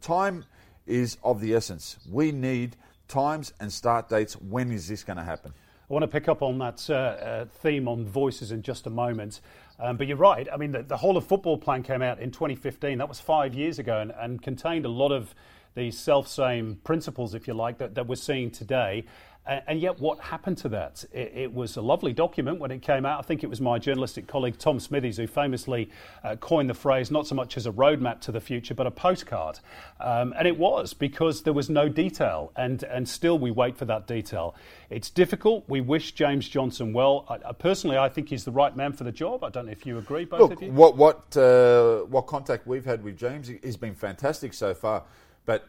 Time 0.00 0.44
is 0.86 1.18
of 1.22 1.40
the 1.40 1.54
essence. 1.54 1.98
We 2.10 2.32
need 2.32 2.76
times 3.08 3.52
and 3.60 3.72
start 3.72 4.08
dates. 4.08 4.34
When 4.34 4.72
is 4.72 4.88
this 4.88 5.04
going 5.04 5.18
to 5.18 5.24
happen? 5.24 5.52
I 5.88 5.92
want 5.92 6.02
to 6.02 6.08
pick 6.08 6.28
up 6.28 6.40
on 6.40 6.58
that 6.58 6.88
uh, 6.88 6.94
uh, 6.94 7.44
theme 7.44 7.88
on 7.88 8.06
voices 8.06 8.52
in 8.52 8.62
just 8.62 8.86
a 8.86 8.90
moment. 8.90 9.42
Um, 9.78 9.98
but 9.98 10.06
you're 10.06 10.16
right. 10.16 10.48
I 10.50 10.56
mean, 10.56 10.72
the, 10.72 10.82
the, 10.82 10.96
whole 10.96 11.16
of 11.16 11.26
football 11.26 11.58
plan 11.58 11.82
came 11.82 12.00
out 12.00 12.20
in 12.20 12.30
2015. 12.30 12.96
That 12.96 13.08
was 13.08 13.20
five 13.20 13.54
years 13.54 13.78
ago 13.78 14.00
and, 14.00 14.12
and 14.18 14.40
contained 14.40 14.86
a 14.86 14.88
lot 14.88 15.12
of 15.12 15.34
the 15.74 15.90
self 15.90 16.28
same 16.28 16.76
principles, 16.84 17.34
if 17.34 17.46
you 17.46 17.54
like, 17.54 17.78
that, 17.78 17.94
that 17.96 18.06
we're 18.06 18.16
seeing 18.16 18.50
today. 18.50 19.04
And 19.46 19.78
yet, 19.78 20.00
what 20.00 20.20
happened 20.20 20.56
to 20.58 20.70
that? 20.70 21.04
It, 21.12 21.52
was 21.52 21.76
a 21.76 21.82
lovely 21.82 22.14
document 22.14 22.60
when 22.60 22.70
it 22.70 22.80
came 22.80 23.04
out. 23.04 23.18
I 23.18 23.22
think 23.22 23.44
it 23.44 23.50
was 23.50 23.60
my 23.60 23.78
journalistic 23.78 24.26
colleague 24.26 24.56
Tom 24.58 24.80
Smithies 24.80 25.18
who 25.18 25.26
famously 25.26 25.90
uh, 26.22 26.36
coined 26.36 26.70
the 26.70 26.74
phrase 26.74 27.10
not 27.10 27.26
so 27.26 27.34
much 27.34 27.58
as 27.58 27.66
a 27.66 27.72
roadmap 27.72 28.22
to 28.22 28.32
the 28.32 28.40
future, 28.40 28.72
but 28.72 28.86
a 28.86 28.90
postcard. 28.90 29.58
Um, 30.00 30.32
and 30.38 30.48
it 30.48 30.56
was 30.58 30.94
because 30.94 31.42
there 31.42 31.52
was 31.52 31.68
no 31.68 31.90
detail, 31.90 32.52
and, 32.56 32.84
and 32.84 33.06
still 33.06 33.38
we 33.38 33.50
wait 33.50 33.76
for 33.76 33.84
that 33.84 34.06
detail. 34.06 34.54
It's 34.88 35.10
difficult. 35.10 35.64
We 35.68 35.82
wish 35.82 36.12
James 36.12 36.48
Johnson 36.48 36.94
well. 36.94 37.26
I, 37.28 37.50
I 37.50 37.52
personally, 37.52 37.98
I 37.98 38.08
think 38.08 38.30
he's 38.30 38.44
the 38.44 38.52
right 38.52 38.74
man 38.74 38.94
for 38.94 39.04
the 39.04 39.12
job. 39.12 39.44
I 39.44 39.50
don't 39.50 39.66
know 39.66 39.72
if 39.72 39.84
you 39.84 39.98
agree, 39.98 40.24
both 40.24 40.40
Look, 40.40 40.52
of 40.52 40.62
you. 40.62 40.72
What, 40.72 40.96
what, 40.96 41.36
uh, 41.36 42.00
what 42.04 42.22
contact 42.22 42.66
we've 42.66 42.86
had 42.86 43.04
with 43.04 43.18
James 43.18 43.50
has 43.62 43.76
been 43.76 43.94
fantastic 43.94 44.54
so 44.54 44.72
far, 44.72 45.02
but 45.44 45.68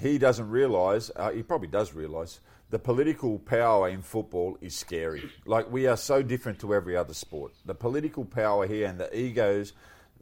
he 0.00 0.16
doesn't 0.16 0.48
realise, 0.48 1.10
uh, 1.16 1.30
he 1.32 1.42
probably 1.42 1.68
does 1.68 1.92
realise 1.92 2.40
the 2.70 2.78
political 2.78 3.38
power 3.38 3.88
in 3.88 4.00
football 4.00 4.56
is 4.60 4.74
scary. 4.74 5.28
Like 5.44 5.70
we 5.70 5.86
are 5.86 5.96
so 5.96 6.22
different 6.22 6.60
to 6.60 6.74
every 6.74 6.96
other 6.96 7.14
sport. 7.14 7.52
The 7.64 7.74
political 7.74 8.24
power 8.24 8.66
here 8.66 8.86
and 8.86 8.98
the 8.98 9.16
egos 9.16 9.72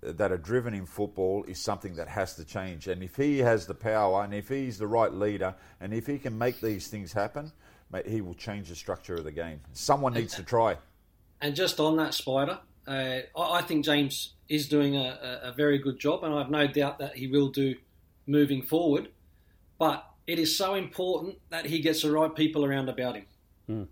that 0.00 0.33
are 0.33 0.38
driven 0.38 0.75
in 0.75 0.87
football 0.87 1.45
is 1.47 1.59
something 1.59 1.97
that 1.97 2.09
has 2.09 2.37
to 2.37 2.45
change. 2.45 2.88
And 2.88 3.02
if 3.02 3.17
he 3.17 3.38
has 3.38 3.67
the 3.67 3.75
power 3.75 4.25
and 4.25 4.33
if 4.33 4.49
he's 4.49 4.78
the 4.78 4.87
right 4.87 5.12
leader 5.12 5.55
and 5.81 5.93
if 5.93 6.07
he 6.07 6.19
can 6.19 6.38
make 6.38 6.61
these 6.61 6.88
things 6.88 7.12
happen, 7.12 7.52
mate, 7.93 8.07
he 8.07 8.21
will 8.21 8.35
change 8.35 8.69
the 8.69 8.76
structure 8.76 9.14
of 9.14 9.25
the 9.25 9.33
game. 9.33 9.61
Someone 9.73 10.14
needs 10.14 10.35
to 10.37 10.43
try. 10.43 10.78
And 11.40 11.55
just 11.55 11.78
on 11.81 11.97
that, 11.97 12.14
Spider, 12.14 12.59
uh, 12.87 13.19
I 13.37 13.62
think 13.62 13.85
James 13.85 14.35
is 14.49 14.69
doing 14.69 14.97
a, 14.97 15.40
a 15.43 15.52
very 15.52 15.78
good 15.78 15.99
job, 15.99 16.25
and 16.25 16.35
I 16.35 16.38
have 16.38 16.50
no 16.50 16.67
doubt 16.67 16.99
that 16.99 17.17
he 17.17 17.26
will 17.26 17.49
do 17.49 17.75
moving 18.26 18.62
forward. 18.62 19.09
But 19.78 20.05
it 20.28 20.38
is 20.38 20.56
so 20.56 20.75
important 20.75 21.38
that 21.49 21.64
he 21.64 21.80
gets 21.80 22.02
the 22.02 22.12
right 22.12 22.32
people 22.32 22.64
around 22.64 22.90
about 22.90 23.16
him. 23.16 23.26
Mm. 23.68 23.88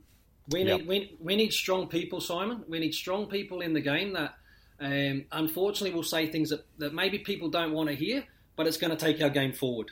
We 0.51 0.63
need 0.63 0.87
we, 0.87 1.17
we 1.19 1.35
need 1.35 1.53
strong 1.53 1.89
people, 1.89 2.21
Simon. 2.21 2.63
We 2.69 2.79
need 2.79 2.95
strong 2.95 3.27
people 3.27 3.63
in 3.63 3.73
the 3.73 3.81
game 3.81 4.13
that 4.13 4.35
um, 4.79 5.25
unfortunately 5.33 5.97
will 5.97 6.05
say 6.05 6.31
things 6.31 6.51
that, 6.51 6.65
that 6.79 6.95
maybe 6.95 7.19
people 7.19 7.49
don't 7.49 7.73
want 7.73 7.89
to 7.89 7.97
hear, 7.97 8.23
but 8.55 8.67
it's 8.67 8.77
going 8.77 8.91
to 8.91 8.97
take 8.97 9.21
our 9.23 9.31
game 9.31 9.53
forward. 9.53 9.91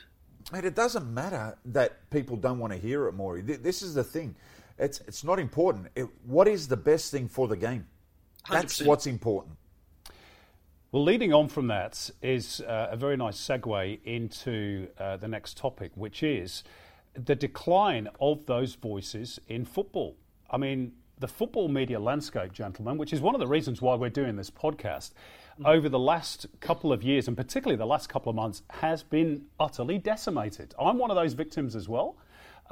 And 0.53 0.63
it 0.63 0.75
doesn't 0.75 1.11
matter 1.11 1.57
that 1.65 2.09
people 2.11 2.37
don't 2.37 2.59
want 2.59 2.71
to 2.71 2.79
hear 2.79 3.07
it, 3.07 3.13
Maury. 3.13 3.41
This 3.41 3.81
is 3.81 3.95
the 3.95 4.03
thing. 4.03 4.35
It's 4.77 5.01
it's 5.01 5.23
not 5.23 5.39
important. 5.39 5.87
It, 5.95 6.07
what 6.25 6.47
is 6.47 6.67
the 6.67 6.77
best 6.77 7.11
thing 7.11 7.27
for 7.27 7.47
the 7.47 7.57
game? 7.57 7.87
100%. 8.45 8.51
That's 8.51 8.81
what's 8.83 9.07
important. 9.07 9.57
Well, 10.95 11.03
leading 11.03 11.33
on 11.33 11.49
from 11.49 11.67
that 11.67 12.09
is 12.21 12.61
uh, 12.61 12.87
a 12.89 12.95
very 12.95 13.17
nice 13.17 13.35
segue 13.35 13.99
into 14.05 14.87
uh, 14.97 15.17
the 15.17 15.27
next 15.27 15.57
topic, 15.57 15.91
which 15.95 16.23
is 16.23 16.63
the 17.21 17.35
decline 17.35 18.07
of 18.21 18.45
those 18.45 18.75
voices 18.75 19.37
in 19.49 19.65
football. 19.65 20.15
I 20.49 20.55
mean, 20.55 20.93
the 21.19 21.27
football 21.27 21.67
media 21.67 21.99
landscape, 21.99 22.53
gentlemen, 22.53 22.97
which 22.97 23.11
is 23.11 23.19
one 23.19 23.35
of 23.35 23.39
the 23.39 23.47
reasons 23.47 23.81
why 23.81 23.95
we're 23.95 24.09
doing 24.09 24.37
this 24.37 24.49
podcast, 24.49 25.11
mm-hmm. 25.11 25.65
over 25.65 25.89
the 25.89 25.99
last 25.99 26.45
couple 26.61 26.93
of 26.93 27.03
years, 27.03 27.27
and 27.27 27.35
particularly 27.35 27.75
the 27.77 27.85
last 27.85 28.07
couple 28.07 28.29
of 28.29 28.37
months, 28.37 28.61
has 28.69 29.03
been 29.03 29.47
utterly 29.59 29.97
decimated. 29.97 30.73
I'm 30.79 30.97
one 30.97 31.11
of 31.11 31.17
those 31.17 31.33
victims 31.33 31.75
as 31.75 31.89
well. 31.89 32.15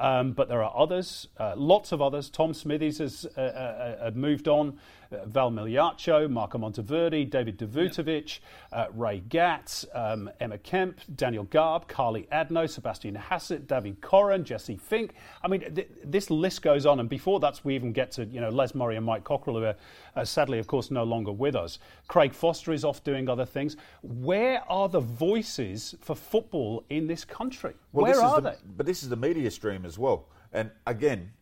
Um, 0.00 0.32
but 0.32 0.48
there 0.48 0.62
are 0.62 0.76
others, 0.76 1.28
uh, 1.38 1.54
lots 1.56 1.92
of 1.92 2.02
others. 2.02 2.28
Tom 2.28 2.52
Smithies 2.52 2.98
has 2.98 3.26
uh, 3.36 3.40
uh, 3.40 3.96
uh 4.06 4.10
moved 4.14 4.48
on. 4.48 4.78
Val 5.26 5.50
Migliaccio, 5.50 6.28
Marco 6.28 6.58
Monteverde, 6.58 7.24
David 7.24 7.58
Davutovic, 7.58 8.40
uh, 8.72 8.86
Ray 8.94 9.20
Gatt, 9.20 9.84
um, 9.94 10.30
Emma 10.40 10.58
Kemp, 10.58 11.00
Daniel 11.14 11.44
Garb, 11.44 11.88
Carly 11.88 12.28
Adno, 12.32 12.68
Sebastian 12.68 13.14
Hassett, 13.14 13.66
David 13.66 14.00
Corran, 14.00 14.44
Jesse 14.44 14.76
Fink. 14.76 15.14
I 15.42 15.48
mean, 15.48 15.74
th- 15.74 15.88
this 16.04 16.30
list 16.30 16.62
goes 16.62 16.86
on. 16.86 17.00
And 17.00 17.08
before 17.08 17.40
that, 17.40 17.60
we 17.64 17.74
even 17.74 17.92
get 17.92 18.10
to 18.12 18.24
you 18.24 18.40
know 18.40 18.50
Les 18.50 18.74
Murray 18.74 18.96
and 18.96 19.06
Mike 19.06 19.24
Cockerill, 19.24 19.60
who 19.60 19.74
are 20.16 20.24
sadly, 20.24 20.58
of 20.58 20.66
course, 20.66 20.90
no 20.90 21.04
longer 21.04 21.32
with 21.32 21.54
us. 21.54 21.78
Craig 22.08 22.32
Foster 22.34 22.72
is 22.72 22.84
off 22.84 23.02
doing 23.04 23.28
other 23.28 23.44
things. 23.44 23.76
Where 24.02 24.62
are 24.70 24.88
the 24.88 25.00
voices 25.00 25.94
for 26.00 26.14
football 26.14 26.84
in 26.90 27.06
this 27.06 27.24
country? 27.24 27.74
Well, 27.92 28.04
Where 28.04 28.20
are 28.20 28.40
the, 28.40 28.50
they? 28.50 28.56
But 28.76 28.86
this 28.86 29.02
is 29.02 29.08
the 29.08 29.16
media 29.16 29.50
stream 29.50 29.84
as 29.84 29.98
well. 29.98 30.26
And 30.52 30.70
again, 30.86 31.32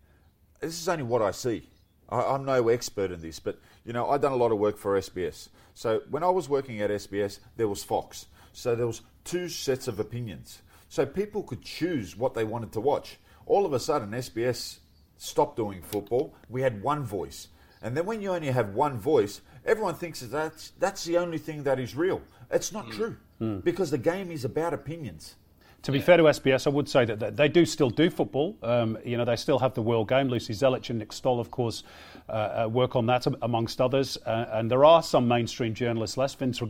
this 0.61 0.81
is 0.81 0.89
only 0.89 1.05
what 1.05 1.23
I 1.23 1.33
see. 1.33 1.69
I, 2.13 2.35
am 2.35 2.45
no 2.45 2.69
expert 2.69 3.11
in 3.11 3.21
this, 3.21 3.41
but 3.41 3.59
you 3.85 3.93
know, 3.93 4.11
I've 4.11 4.21
done 4.21 4.33
a 4.33 4.37
lot 4.37 4.53
of 4.53 4.59
work 4.59 4.77
for 4.77 4.99
SBS. 4.99 5.49
So 5.75 6.03
when 6.11 6.23
I 6.23 6.29
was 6.29 6.49
working 6.49 6.81
at 6.81 6.91
SBS, 6.91 7.39
there 7.57 7.69
was 7.69 7.83
Fox. 7.83 8.27
So 8.53 8.75
there 8.75 8.87
was 8.87 9.01
two 9.25 9.49
sets 9.49 9.89
of 9.89 9.99
opinions. 9.99 10.63
So 10.89 11.07
people 11.07 11.43
could 11.43 11.63
choose 11.63 12.17
what 12.17 12.35
they 12.35 12.45
wanted 12.45 12.73
to 12.73 12.81
watch. 12.81 13.19
All 13.47 13.65
of 13.65 13.73
a 13.73 13.81
sudden, 13.81 14.11
SBS 14.11 14.79
stopped 15.17 15.57
doing 15.57 15.81
football. 15.81 16.35
We 16.51 16.63
had 16.63 16.83
one 16.83 17.05
voice. 17.05 17.49
And 17.81 17.97
then 17.97 18.07
when 18.07 18.21
you 18.21 18.31
only 18.33 18.51
have 18.51 18.75
one 18.75 18.99
voice, 18.99 19.41
everyone 19.65 19.95
thinks 19.95 20.21
that 20.21 20.31
that's, 20.31 20.73
that's 20.79 21.05
the 21.05 21.17
only 21.17 21.39
thing 21.39 21.63
that 21.63 21.81
is 21.81 21.97
real. 21.97 22.21
It's 22.51 22.73
not 22.73 22.87
mm. 22.87 22.93
true 22.93 23.17
mm. 23.41 23.65
because 23.65 23.91
the 23.91 23.99
game 23.99 24.31
is 24.31 24.45
about 24.45 24.75
opinions. 24.75 25.37
To 25.83 25.91
be 25.91 26.01
fair 26.01 26.17
to 26.17 26.23
SBS, 26.23 26.69
I 26.69 26.71
would 26.71 26.89
say 26.89 27.05
that 27.05 27.37
they 27.37 27.49
do 27.49 27.67
still 27.67 27.91
do 27.91 28.09
football. 28.09 28.57
Um, 28.63 28.97
you 29.05 29.17
know, 29.17 29.25
they 29.25 29.35
still 29.35 29.59
have 29.59 29.75
the 29.75 29.83
World 29.83 30.09
Game. 30.09 30.29
Lucy 30.29 30.53
Zelich 30.53 30.91
and 30.91 31.01
Nick 31.01 31.13
Stoll, 31.13 31.41
of 31.41 31.51
course, 31.51 31.83
uh, 32.29 32.33
uh, 32.33 32.69
work 32.69 32.95
on 32.95 33.07
that 33.07 33.27
amongst 33.43 33.81
others. 33.81 34.17
Uh, 34.25 34.47
and 34.53 34.71
there 34.71 34.85
are 34.85 35.03
some 35.03 35.27
mainstream 35.27 35.75
journalists 35.75 36.17
less. 36.17 36.35
Vince 36.35 36.59
Dom 36.61 36.69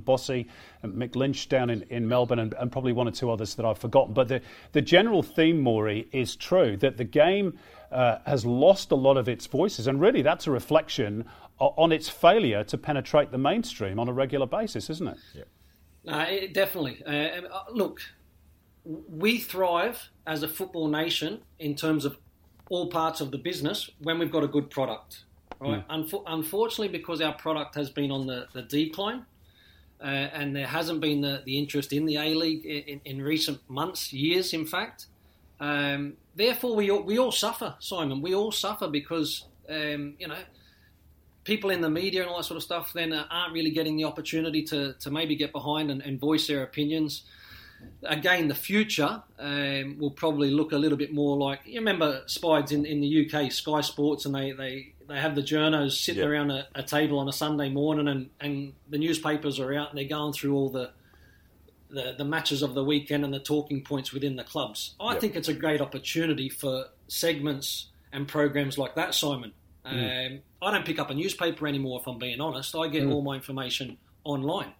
Bossi, 0.00 0.46
and 0.82 0.94
Mick 0.94 1.16
Lynch 1.16 1.48
down 1.48 1.70
in, 1.70 1.82
in 1.90 2.06
Melbourne, 2.06 2.38
and, 2.38 2.54
and, 2.54 2.70
probably 2.70 2.92
one 2.92 3.08
or 3.08 3.10
two 3.10 3.32
others 3.32 3.56
that 3.56 3.66
I've 3.66 3.78
forgotten. 3.78 4.14
But 4.14 4.28
the, 4.28 4.40
the 4.70 4.80
general 4.80 5.24
theme, 5.24 5.60
Maury, 5.60 6.06
is 6.12 6.36
true 6.36 6.76
that 6.76 6.98
the 6.98 7.04
game 7.04 7.58
uh, 7.90 8.18
has 8.26 8.46
lost 8.46 8.92
a 8.92 8.96
lot 8.96 9.16
of 9.16 9.28
its 9.28 9.46
voices. 9.46 9.88
And 9.88 10.00
really, 10.00 10.22
that's 10.22 10.46
a 10.46 10.52
reflection 10.52 11.24
on 11.58 11.90
its 11.90 12.08
failure 12.08 12.62
to 12.62 12.78
penetrate 12.78 13.32
the 13.32 13.38
mainstream 13.38 13.98
on 13.98 14.08
a 14.08 14.12
regular 14.12 14.46
basis, 14.46 14.88
isn't 14.88 15.08
it? 15.08 15.18
Yeah. 15.34 15.42
Uh, 16.06 16.26
it 16.28 16.54
definitely. 16.54 17.02
Uh, 17.04 17.40
look, 17.72 18.00
we 18.86 19.38
thrive 19.38 20.10
as 20.26 20.42
a 20.42 20.48
football 20.48 20.88
nation 20.88 21.40
in 21.58 21.74
terms 21.74 22.04
of 22.04 22.16
all 22.68 22.88
parts 22.88 23.20
of 23.20 23.30
the 23.30 23.38
business 23.38 23.90
when 24.00 24.18
we've 24.18 24.30
got 24.30 24.44
a 24.44 24.48
good 24.48 24.70
product. 24.70 25.24
Right? 25.60 25.86
Mm. 25.88 26.08
Unfor- 26.08 26.22
unfortunately, 26.26 26.96
because 26.96 27.20
our 27.20 27.34
product 27.34 27.74
has 27.74 27.90
been 27.90 28.10
on 28.10 28.26
the, 28.26 28.46
the 28.52 28.62
decline, 28.62 29.24
uh, 30.00 30.04
and 30.04 30.54
there 30.54 30.66
hasn't 30.66 31.00
been 31.00 31.20
the, 31.20 31.42
the 31.46 31.58
interest 31.58 31.92
in 31.92 32.04
the 32.04 32.16
A 32.16 32.34
League 32.34 32.64
in, 32.66 33.00
in, 33.04 33.22
recent 33.22 33.58
months, 33.68 34.12
years, 34.12 34.52
in 34.52 34.66
fact. 34.66 35.06
Um, 35.58 36.14
therefore, 36.34 36.76
we 36.76 36.90
all, 36.90 37.02
we 37.02 37.18
all 37.18 37.32
suffer, 37.32 37.74
Simon. 37.78 38.20
We 38.20 38.34
all 38.34 38.52
suffer 38.52 38.88
because 38.88 39.46
um, 39.70 40.14
you 40.18 40.28
know 40.28 40.36
people 41.44 41.70
in 41.70 41.80
the 41.80 41.88
media 41.88 42.20
and 42.20 42.30
all 42.30 42.36
that 42.36 42.44
sort 42.44 42.56
of 42.56 42.62
stuff 42.62 42.92
then 42.92 43.12
uh, 43.12 43.24
aren't 43.30 43.54
really 43.54 43.70
getting 43.70 43.96
the 43.96 44.04
opportunity 44.04 44.62
to, 44.64 44.92
to 44.94 45.10
maybe 45.10 45.36
get 45.36 45.52
behind 45.52 45.90
and, 45.90 46.02
and 46.02 46.20
voice 46.20 46.48
their 46.48 46.64
opinions. 46.64 47.22
Again, 48.02 48.48
the 48.48 48.54
future 48.54 49.22
um, 49.38 49.96
will 49.98 50.10
probably 50.10 50.50
look 50.50 50.72
a 50.72 50.78
little 50.78 50.98
bit 50.98 51.12
more 51.12 51.36
like 51.36 51.60
you 51.64 51.80
remember 51.80 52.22
Spides 52.26 52.70
in, 52.72 52.84
in 52.86 53.00
the 53.00 53.26
UK, 53.32 53.50
Sky 53.50 53.80
Sports, 53.80 54.26
and 54.26 54.34
they, 54.34 54.52
they, 54.52 54.92
they 55.08 55.18
have 55.20 55.34
the 55.34 55.42
journos 55.42 55.92
sitting 55.92 56.22
Yep. 56.22 56.30
around 56.30 56.50
a, 56.52 56.68
a 56.74 56.82
table 56.82 57.18
on 57.18 57.28
a 57.28 57.32
Sunday 57.32 57.68
morning, 57.68 58.06
and, 58.06 58.30
and 58.40 58.74
the 58.88 58.98
newspapers 58.98 59.58
are 59.58 59.74
out 59.74 59.90
and 59.90 59.98
they're 59.98 60.04
going 60.08 60.32
through 60.32 60.54
all 60.54 60.68
the 60.70 60.90
the, 61.88 62.14
the 62.18 62.24
matches 62.24 62.62
of 62.62 62.74
the 62.74 62.82
weekend 62.84 63.24
and 63.24 63.32
the 63.32 63.38
talking 63.38 63.80
points 63.82 64.12
within 64.12 64.34
the 64.34 64.42
clubs. 64.44 64.96
I 65.00 65.12
Yep. 65.12 65.20
think 65.20 65.36
it's 65.36 65.48
a 65.48 65.54
great 65.54 65.80
opportunity 65.80 66.48
for 66.48 66.86
segments 67.06 67.86
and 68.12 68.26
programs 68.26 68.76
like 68.76 68.96
that, 68.96 69.14
Simon. 69.14 69.52
Mm. 69.86 70.32
Um, 70.34 70.38
I 70.60 70.72
don't 70.72 70.84
pick 70.84 70.98
up 70.98 71.10
a 71.10 71.14
newspaper 71.14 71.66
anymore, 71.68 72.00
if 72.00 72.08
I'm 72.08 72.18
being 72.18 72.40
honest. 72.40 72.74
I 72.74 72.88
get 72.88 73.06
all 73.06 73.22
my 73.22 73.36
information 73.36 73.98
online. 74.24 74.72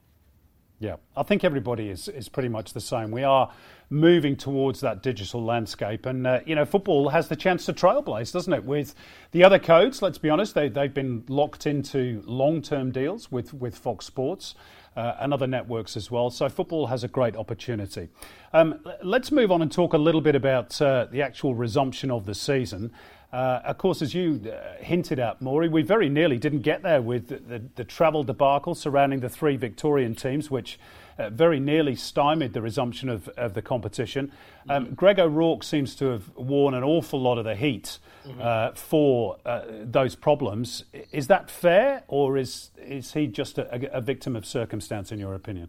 Yeah, 0.79 0.97
I 1.17 1.23
think 1.23 1.43
everybody 1.43 1.89
is, 1.89 2.07
is 2.09 2.29
pretty 2.29 2.51
much 2.51 2.75
the 2.75 2.83
same. 2.83 3.11
We 3.11 3.25
are 3.25 3.51
moving 3.89 4.37
towards 4.37 4.81
that 4.81 5.03
digital 5.03 5.43
landscape, 5.43 6.05
and 6.05 6.27
uh, 6.27 6.41
you 6.45 6.55
know, 6.55 6.67
football 6.67 7.09
has 7.09 7.29
the 7.29 7.37
chance 7.37 7.65
to 7.67 7.73
trailblaze, 7.73 8.31
doesn't 8.31 8.53
it? 8.53 8.65
With 8.65 8.95
the 9.31 9.43
other 9.43 9.59
codes, 9.59 10.03
let's 10.03 10.19
be 10.19 10.29
honest, 10.29 10.55
they 10.55 10.69
they've 10.69 10.93
been 10.93 11.25
locked 11.29 11.67
into 11.67 12.23
long 12.27 12.61
term 12.61 12.91
deals 12.91 13.33
with 13.33 13.55
with 13.55 13.77
Fox 13.77 14.05
Sports. 14.05 14.55
Uh, 14.97 15.15
and 15.21 15.35
other 15.35 15.47
networks 15.47 15.95
as 15.95 16.11
well. 16.11 16.31
So 16.31 16.49
football 16.49 16.87
has 16.87 17.05
a 17.05 17.09
great 17.09 17.37
opportunity. 17.37 18.09
Um, 18.55 18.81
let's 19.03 19.31
move 19.31 19.53
on 19.53 19.61
and 19.61 19.71
talk 19.71 19.93
a 19.93 19.99
little 19.99 20.23
bit 20.23 20.35
about 20.35 20.81
uh, 20.81 21.05
the 21.13 21.21
actual 21.21 21.55
resumption 21.55 22.11
of 22.11 22.25
the 22.25 22.35
season. 22.35 22.93
Uh, 23.33 23.61
of 23.65 23.77
course, 23.77 24.03
as 24.03 24.15
you 24.15 24.41
uh, 24.47 24.83
hinted 24.83 25.19
at, 25.19 25.43
Maury, 25.43 25.69
we 25.69 25.83
very 25.83 26.09
nearly 26.09 26.39
didn't 26.39 26.61
get 26.61 26.83
there 26.83 27.03
with 27.03 27.29
the, 27.29 27.37
the, 27.37 27.63
the 27.75 27.85
travel 27.85 28.23
debacle 28.23 28.75
surrounding 28.75 29.21
the 29.21 29.29
three 29.29 29.57
Victorian 29.57 30.15
teams, 30.15 30.51
which 30.51 30.79
uh, 31.19 31.31
very 31.31 31.59
nearly 31.59 31.97
stymied 31.97 32.53
the 32.53 32.63
resumption 32.63 33.09
of, 33.09 33.29
of 33.31 33.55
the 33.55 33.63
competition. 33.63 34.31
Um, 34.69 34.95
Greg 34.95 35.19
O'Rourke 35.19 35.65
seems 35.65 35.97
to 35.97 36.07
have 36.07 36.35
worn 36.37 36.75
an 36.75 36.85
awful 36.85 37.21
lot 37.21 37.39
of 37.39 37.45
the 37.45 37.57
heat 37.57 37.99
uh, 38.41 38.73
for 38.73 39.39
uh, 39.45 39.63
those 39.83 40.15
problems. 40.15 40.85
Is 41.13 41.27
that 41.27 41.51
fair, 41.51 42.05
or 42.09 42.37
is, 42.37 42.71
is 42.77 43.13
he 43.13 43.27
just 43.27 43.59
a, 43.59 43.97
a 43.97 44.01
victim 44.01 44.37
of 44.37 44.47
circumstance, 44.47 45.11
in 45.11 45.19
your 45.19 45.35
opinion? 45.35 45.69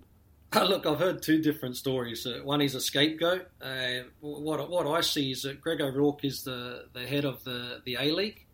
Look, 0.56 0.86
I've 0.86 1.00
heard 1.00 1.22
two 1.22 1.42
different 1.42 1.76
stories. 1.78 2.26
Uh, 2.26 2.40
one 2.44 2.62
is 2.62 2.74
a 2.74 2.80
scapegoat. 2.82 3.48
Uh, 3.62 4.04
what 4.22 4.70
what 4.70 4.88
I 4.88 5.02
see 5.02 5.32
is 5.32 5.42
that 5.44 5.60
Greg 5.62 5.82
O'Rourke 5.82 6.24
is 6.24 6.44
the, 6.44 6.86
the 6.94 7.06
head 7.06 7.26
of 7.26 7.44
the 7.44 7.82
the 7.86 7.98
A 8.00 8.12
League. 8.12 8.46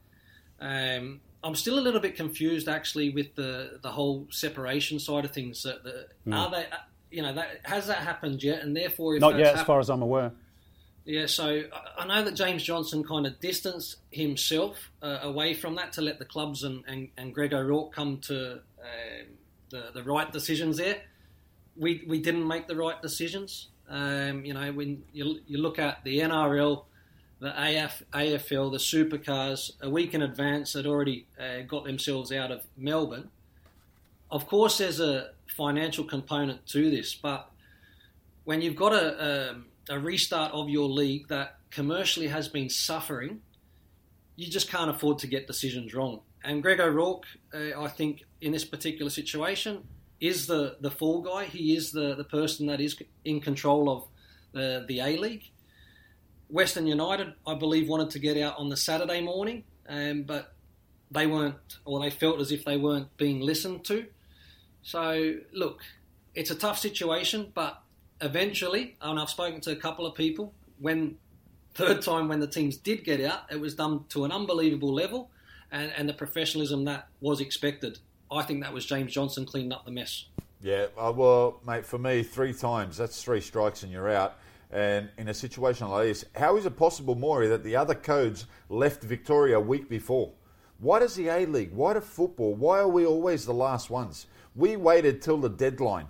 Um, 0.60 1.22
I'm 1.44 1.56
still 1.56 1.78
a 1.78 1.82
little 1.82 2.00
bit 2.00 2.16
confused 2.16 2.68
actually 2.68 3.10
with 3.12 3.36
the 3.36 3.80
the 3.82 3.92
whole 3.92 4.28
separation 4.32 5.00
side 5.00 5.26
of 5.26 5.32
things. 5.32 5.64
That 5.64 5.84
the, 5.84 6.08
are 6.34 6.50
they, 6.50 6.64
uh, 6.66 6.78
you 7.12 7.22
know, 7.22 7.34
that, 7.34 7.60
has 7.64 7.88
that 7.88 7.98
happened 7.98 8.42
yet? 8.44 8.64
And 8.64 8.76
therefore, 8.76 9.16
if 9.16 9.22
Not 9.22 9.38
yet, 9.38 9.56
as 9.56 9.62
far 9.64 9.80
as 9.80 9.90
I'm 9.90 10.02
aware. 10.02 10.32
yeah, 11.06 11.28
so 11.28 11.64
I- 11.72 12.02
I 12.04 12.08
know 12.08 12.24
that 12.24 12.34
James 12.34 12.64
Johnson 12.64 13.04
kind 13.04 13.28
of 13.28 13.40
distanced 13.40 13.98
himself 14.10 14.90
uh, 15.04 15.20
away 15.22 15.54
from 15.54 15.76
that 15.76 15.92
to 15.94 16.02
let 16.02 16.18
the 16.18 16.26
clubs 16.26 16.64
and, 16.64 16.84
and, 16.88 17.10
and 17.18 17.34
Greg 17.36 17.54
O'Rourke 17.54 17.94
come 17.94 18.18
to 18.22 18.54
um 18.54 19.28
the, 19.70 19.92
the 19.94 20.04
right 20.04 20.32
decisions 20.32 20.78
there. 20.78 21.02
We, 21.76 22.04
we 22.08 22.20
didn't 22.20 22.48
make 22.48 22.68
the 22.68 22.76
right 22.76 23.02
decisions. 23.02 23.70
Um, 23.90 24.46
you 24.46 24.54
know, 24.54 24.72
when 24.72 25.04
you, 25.12 25.40
you 25.48 25.58
look 25.58 25.80
at 25.80 26.04
the 26.04 26.20
NRL, 26.20 26.86
the 27.40 27.50
AF, 27.50 28.02
AFL, 28.14 28.72
the 28.72 28.78
supercars, 28.78 29.72
a 29.82 29.90
week 29.90 30.14
in 30.14 30.22
advance 30.22 30.74
had 30.74 30.86
already 30.86 31.28
uh, 31.40 31.62
got 31.68 31.84
themselves 31.84 32.32
out 32.32 32.52
of 32.52 32.66
Melbourne. 32.78 33.30
Of 34.32 34.48
course, 34.48 34.78
there's 34.78 35.00
a 35.00 35.32
financial 35.48 36.06
component 36.06 36.66
to 36.68 36.90
this, 36.90 37.14
but 37.14 37.52
when 38.46 38.62
you've 38.62 38.76
got 38.76 38.94
a, 38.94 39.52
um, 39.52 39.66
a 39.90 40.00
restart 40.00 40.54
of 40.54 40.70
your 40.70 40.88
league 40.88 41.28
that 41.28 41.58
commercially 41.70 42.28
has 42.28 42.48
been 42.48 42.70
suffering, 42.70 43.42
you 44.36 44.50
just 44.50 44.70
can't 44.70 44.90
afford 44.90 45.20
to 45.20 45.28
get 45.28 45.48
decisions 45.48 45.94
wrong. 45.94 46.22
And 46.44 46.62
Greg 46.62 46.80
O'Rourke, 46.80 47.26
uh, 47.54 47.80
I 47.80 47.88
think, 47.88 48.24
in 48.42 48.52
this 48.52 48.66
particular 48.66 49.10
situation, 49.10 49.84
is 50.24 50.48
the, 50.48 50.78
the 50.80 50.90
fall 50.90 51.22
guy. 51.22 51.46
He 51.46 51.76
is 51.76 51.92
the, 51.92 52.16
the 52.16 52.24
person 52.24 52.68
that 52.68 52.80
is 52.80 52.98
in 53.26 53.42
control 53.42 53.90
of 53.90 54.08
the, 54.54 54.86
the 54.88 55.00
A 55.02 55.18
League. 55.18 55.52
Western 56.50 56.88
United, 56.88 57.34
I 57.46 57.56
believe, 57.56 57.90
wanted 57.90 58.12
to 58.12 58.20
get 58.20 58.38
out 58.38 58.58
on 58.58 58.70
the 58.70 58.78
Saturday 58.78 59.22
morning, 59.22 59.64
um, 59.90 60.24
but 60.24 60.54
they 61.12 61.28
weren't, 61.28 61.78
or 61.84 62.00
they 62.00 62.10
felt 62.10 62.40
as 62.40 62.52
if 62.52 62.64
they 62.64 62.78
weren't 62.78 63.16
being 63.18 63.42
listened 63.42 63.84
to. 63.86 64.06
So, 64.82 65.36
look, 65.52 65.82
it's 66.36 66.52
a 66.52 66.56
tough 66.56 66.80
situation, 66.80 67.52
but 67.54 67.82
eventually, 68.22 68.96
and 69.02 69.20
I've 69.20 69.30
spoken 69.30 69.62
to 69.62 69.72
a 69.72 69.76
couple 69.76 70.06
of 70.06 70.16
people, 70.16 70.54
when 70.80 71.18
third 71.74 72.02
time 72.02 72.28
when 72.28 72.40
the 72.40 72.48
teams 72.48 72.78
did 72.78 73.04
get 73.04 73.20
out, 73.20 73.52
it 73.52 73.60
was 73.60 73.76
done 73.76 74.06
to 74.10 74.24
an 74.24 74.32
unbelievable 74.32 74.94
level 74.94 75.32
and, 75.72 75.92
and 75.98 76.08
the 76.08 76.14
professionalism 76.14 76.86
that 76.86 77.08
was 77.20 77.42
expected. 77.42 78.00
I 78.34 78.44
think 78.44 78.62
that 78.62 78.74
was 78.74 78.86
James 78.86 79.12
Johnson 79.12 79.46
cleaning 79.46 79.72
up 79.72 79.86
the 79.86 79.92
mess. 79.92 80.26
Yeah, 80.62 80.86
uh, 80.98 81.12
well, 81.16 81.60
mate, 81.68 81.86
for 81.86 81.98
me, 81.98 82.24
three 82.24 82.54
times, 82.54 82.98
that's 82.98 83.22
three 83.22 83.42
strikes 83.42 83.84
and 83.84 83.92
you're 83.92 84.10
out. 84.10 84.38
And 84.72 85.10
in 85.18 85.28
a 85.28 85.34
situation 85.34 85.88
like 85.90 86.08
this, 86.08 86.26
how 86.36 86.58
is 86.58 86.66
it 86.66 86.78
possible, 86.78 87.16
Maury, 87.16 87.48
that 87.50 87.64
the 87.64 87.76
other 87.76 87.94
codes 87.94 88.46
left 88.70 89.04
Victoria 89.04 89.58
a 89.58 89.62
week 89.62 89.90
before? 89.90 90.32
Why 90.80 91.00
does 91.00 91.16
the 91.16 91.28
A 91.28 91.46
League, 91.46 91.72
why 91.74 91.94
do 91.94 92.00
football, 92.00 92.56
why 92.56 92.80
are 92.80 92.88
we 92.88 93.06
always 93.06 93.46
the 93.46 93.54
last 93.54 93.90
ones? 93.90 94.26
We 94.56 94.76
waited 94.76 95.22
till 95.22 95.38
the 95.38 95.50
deadline 95.50 96.08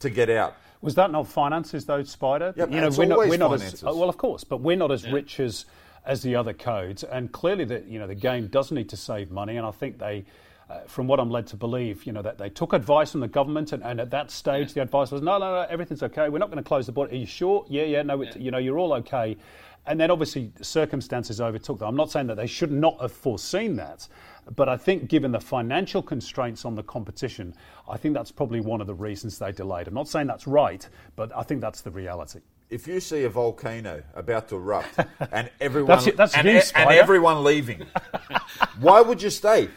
to 0.00 0.10
get 0.10 0.30
out. 0.30 0.56
Was 0.82 0.94
that 0.94 1.10
not 1.10 1.26
finances, 1.26 1.84
though, 1.84 2.02
Spider? 2.04 2.54
Yeah, 2.56 2.66
it's 2.70 2.98
always 2.98 3.36
finances. 3.36 3.74
as 3.74 3.84
oh, 3.84 3.96
well, 3.96 4.08
of 4.08 4.16
course, 4.16 4.44
but 4.44 4.60
we're 4.60 4.76
not 4.76 4.92
as 4.92 5.08
rich 5.10 5.40
as 5.40 5.66
as 6.04 6.22
the 6.22 6.36
other 6.36 6.52
codes, 6.52 7.02
and 7.02 7.32
clearly, 7.32 7.64
the 7.64 7.82
you 7.88 7.98
know 7.98 8.06
the 8.06 8.14
game 8.14 8.46
does 8.46 8.70
need 8.70 8.88
to 8.90 8.96
save 8.96 9.30
money, 9.30 9.56
and 9.56 9.66
I 9.66 9.72
think 9.72 9.98
they. 9.98 10.24
Uh, 10.68 10.80
from 10.88 11.06
what 11.06 11.20
I'm 11.20 11.30
led 11.30 11.46
to 11.48 11.56
believe, 11.56 12.06
you 12.06 12.12
know 12.12 12.22
that 12.22 12.38
they 12.38 12.48
took 12.48 12.72
advice 12.72 13.12
from 13.12 13.20
the 13.20 13.28
government, 13.28 13.72
and, 13.72 13.84
and 13.84 14.00
at 14.00 14.10
that 14.10 14.32
stage, 14.32 14.72
the 14.74 14.82
advice 14.82 15.12
was, 15.12 15.22
"No, 15.22 15.38
no, 15.38 15.62
no, 15.62 15.66
everything's 15.70 16.02
okay. 16.02 16.28
We're 16.28 16.38
not 16.40 16.50
going 16.50 16.62
to 16.62 16.66
close 16.66 16.86
the 16.86 16.92
border. 16.92 17.12
Are 17.12 17.16
you 17.16 17.24
sure? 17.26 17.64
Yeah, 17.68 17.84
yeah. 17.84 18.02
No, 18.02 18.20
it, 18.22 18.36
you 18.36 18.50
know, 18.50 18.58
you're 18.58 18.78
all 18.78 18.92
okay." 18.94 19.36
And 19.88 20.00
then 20.00 20.10
obviously 20.10 20.50
circumstances 20.62 21.40
overtook 21.40 21.78
them. 21.78 21.86
I'm 21.86 21.94
not 21.94 22.10
saying 22.10 22.26
that 22.26 22.34
they 22.36 22.48
should 22.48 22.72
not 22.72 23.00
have 23.00 23.12
foreseen 23.12 23.76
that, 23.76 24.08
but 24.56 24.68
I 24.68 24.76
think 24.76 25.08
given 25.08 25.30
the 25.30 25.38
financial 25.38 26.02
constraints 26.02 26.64
on 26.64 26.74
the 26.74 26.82
competition, 26.82 27.54
I 27.88 27.96
think 27.96 28.14
that's 28.14 28.32
probably 28.32 28.60
one 28.60 28.80
of 28.80 28.88
the 28.88 28.94
reasons 28.94 29.38
they 29.38 29.52
delayed. 29.52 29.86
I'm 29.86 29.94
not 29.94 30.08
saying 30.08 30.26
that's 30.26 30.48
right, 30.48 30.88
but 31.14 31.30
I 31.36 31.44
think 31.44 31.60
that's 31.60 31.82
the 31.82 31.92
reality. 31.92 32.40
If 32.68 32.88
you 32.88 32.98
see 32.98 33.22
a 33.22 33.28
volcano 33.28 34.02
about 34.16 34.48
to 34.48 34.56
erupt 34.56 34.98
and 35.30 35.48
everyone 35.60 35.90
That's 35.98 36.06
it- 36.08 36.16
that's 36.16 36.34
and, 36.34 36.48
you, 36.48 36.60
and 36.74 36.90
everyone 36.90 37.44
leaving, 37.44 37.86
why 38.80 39.00
would 39.00 39.22
you 39.22 39.30
stay? 39.30 39.68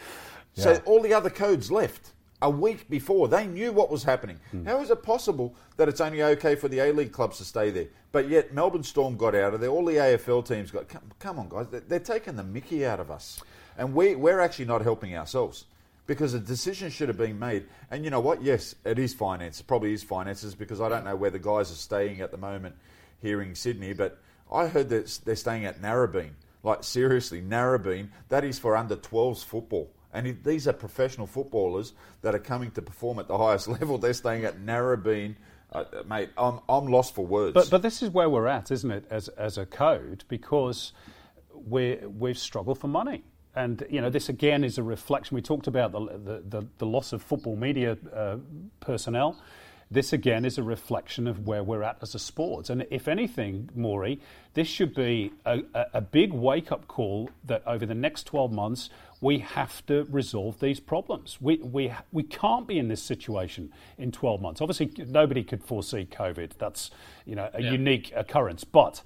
So 0.60 0.82
all 0.86 1.02
the 1.02 1.14
other 1.14 1.30
codes 1.30 1.72
left 1.72 2.14
a 2.42 2.50
week 2.50 2.90
before. 2.90 3.28
They 3.28 3.48
knew 3.48 3.72
what 3.72 3.92
was 3.92 4.04
happening. 4.04 4.40
Hmm. 4.52 4.66
How 4.66 4.82
is 4.82 4.90
it 4.90 5.04
possible 5.04 5.56
that 5.78 5.90
it's 5.90 6.02
only 6.02 6.24
okay 6.24 6.56
for 6.56 6.68
the 6.68 6.80
A 6.80 6.94
League 6.94 7.12
clubs 7.12 7.38
to 7.38 7.46
stay 7.46 7.70
there, 7.70 7.88
but 8.12 8.30
yet 8.30 8.54
Melbourne 8.54 8.84
Storm 8.84 9.18
got 9.18 9.36
out 9.36 9.54
of 9.54 9.62
there? 9.62 9.70
All 9.70 9.86
the 9.86 9.96
AFL 9.96 10.48
teams 10.48 10.72
got. 10.72 10.88
Come, 10.88 11.12
come 11.20 11.40
on, 11.40 11.50
guys, 11.50 11.68
they're, 11.70 11.82
they're 11.82 12.00
taking 12.00 12.36
the 12.36 12.44
Mickey 12.44 12.86
out 12.86 13.00
of 13.00 13.12
us, 13.12 13.42
and 13.78 13.94
we 13.94 14.16
we're 14.16 14.40
actually 14.40 14.66
not 14.66 14.82
helping 14.82 15.16
ourselves. 15.16 15.66
Because 16.08 16.34
a 16.34 16.40
decision 16.40 16.90
should 16.90 17.08
have 17.08 17.20
been 17.20 17.38
made, 17.38 17.68
and 17.92 18.04
you 18.04 18.10
know 18.10 18.20
what? 18.20 18.42
Yes, 18.42 18.74
it 18.84 18.98
is 18.98 19.14
finance. 19.14 19.60
It 19.60 19.68
probably 19.68 19.94
is 19.94 20.02
finances 20.02 20.56
because 20.56 20.82
I 20.82 20.90
don't 20.90 21.06
know 21.06 21.16
where 21.16 21.30
the 21.30 21.38
guys 21.38 21.72
are 21.72 21.76
staying 21.76 22.22
at 22.22 22.32
the 22.32 22.38
moment 22.38 22.76
here 23.22 23.44
in 23.44 23.54
Sydney, 23.54 23.94
but 23.94 24.18
I 24.52 24.66
heard 24.66 24.90
that 24.90 25.20
they're 25.24 25.36
staying 25.36 25.66
at 25.66 25.84
Narrabeen. 25.84 26.32
Like 26.64 26.84
seriously, 26.84 27.44
Narrabeen. 27.44 28.10
That 28.30 28.44
is 28.44 28.58
for 28.58 28.76
under 28.76 28.96
12s 28.96 29.46
football. 29.46 29.92
And 30.14 30.44
these 30.44 30.68
are 30.68 30.74
professional 30.74 31.28
footballers 31.28 31.94
that 32.22 32.34
are 32.34 32.40
coming 32.40 32.72
to 32.72 32.82
perform 32.82 33.20
at 33.20 33.28
the 33.28 33.38
highest 33.38 33.68
level. 33.80 33.98
They're 33.98 34.14
staying 34.14 34.46
at 34.46 34.60
Narrabeen. 34.60 35.36
Uh, 35.72 35.86
mate, 36.08 36.30
I'm, 36.36 36.60
I'm 36.68 36.88
lost 36.88 37.14
for 37.14 37.26
words. 37.26 37.54
But 37.54 37.70
but 37.70 37.84
this 37.84 38.02
is 38.02 38.10
where 38.10 38.28
we're 38.30 38.48
at, 38.48 38.72
isn't 38.72 38.90
it? 38.90 39.06
As 39.12 39.28
as 39.30 39.58
a 39.58 39.68
code, 39.68 40.24
because 40.28 40.94
we 41.54 41.98
we've 41.98 42.40
struggled 42.40 42.80
for 42.80 42.88
money, 42.88 43.24
and 43.56 43.86
you 43.88 44.02
know 44.02 44.10
this 44.10 44.30
again 44.30 44.64
is 44.64 44.80
a 44.80 44.84
reflection. 44.84 45.36
We 45.36 45.44
talked 45.44 45.68
about 45.68 45.92
the 45.92 46.00
the, 46.00 46.44
the, 46.60 46.68
the 46.80 46.86
loss 46.88 47.14
of 47.14 47.22
football 47.22 47.56
media 47.56 47.98
uh, 48.16 48.38
personnel. 48.80 49.40
This 49.92 50.14
again 50.14 50.46
is 50.46 50.60
a 50.60 50.64
reflection 50.64 51.28
of 51.28 51.48
where 51.48 51.64
we're 51.64 51.82
at 51.82 51.98
as 52.04 52.14
a 52.14 52.20
sport. 52.20 52.70
And 52.70 52.86
if 52.92 53.08
anything, 53.08 53.72
Maury, 53.74 54.22
this 54.54 54.68
should 54.68 54.94
be 54.94 55.32
a, 55.48 55.64
a, 55.74 55.86
a 55.96 56.02
big 56.02 56.32
wake 56.32 56.72
up 56.72 56.88
call 56.88 57.32
that 57.46 57.64
over 57.66 57.88
the 57.88 57.96
next 57.96 58.28
12 58.28 58.52
months, 58.52 58.92
we 59.22 59.40
have 59.40 59.86
to 59.88 60.06
resolve 60.10 60.60
these 60.60 60.80
problems. 60.80 61.38
We, 61.42 61.58
we, 61.58 61.94
we 62.12 62.24
can't 62.24 62.68
be 62.68 62.80
in 62.80 62.88
this 62.88 63.04
situation 63.04 63.72
in 63.98 64.12
12 64.12 64.42
months. 64.42 64.62
Obviously, 64.62 64.92
nobody 65.08 65.44
could 65.44 65.64
foresee 65.64 66.08
COVID. 66.10 66.54
That's 66.58 66.90
you 67.26 67.36
know, 67.36 67.50
a 67.54 67.62
unique 67.62 68.14
occurrence. 68.16 68.64
But 68.64 69.02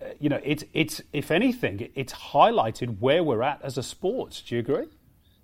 uh, 0.00 0.10
you 0.20 0.28
know, 0.28 0.40
it's, 0.44 0.62
it's, 0.72 1.00
if 1.12 1.30
anything, 1.30 1.88
it's 1.94 2.12
highlighted 2.12 3.00
where 3.00 3.24
we're 3.24 3.42
at 3.42 3.60
as 3.62 3.76
a 3.76 3.82
sport. 3.82 4.42
Do 4.46 4.54
you 4.54 4.60
agree? 4.60 4.86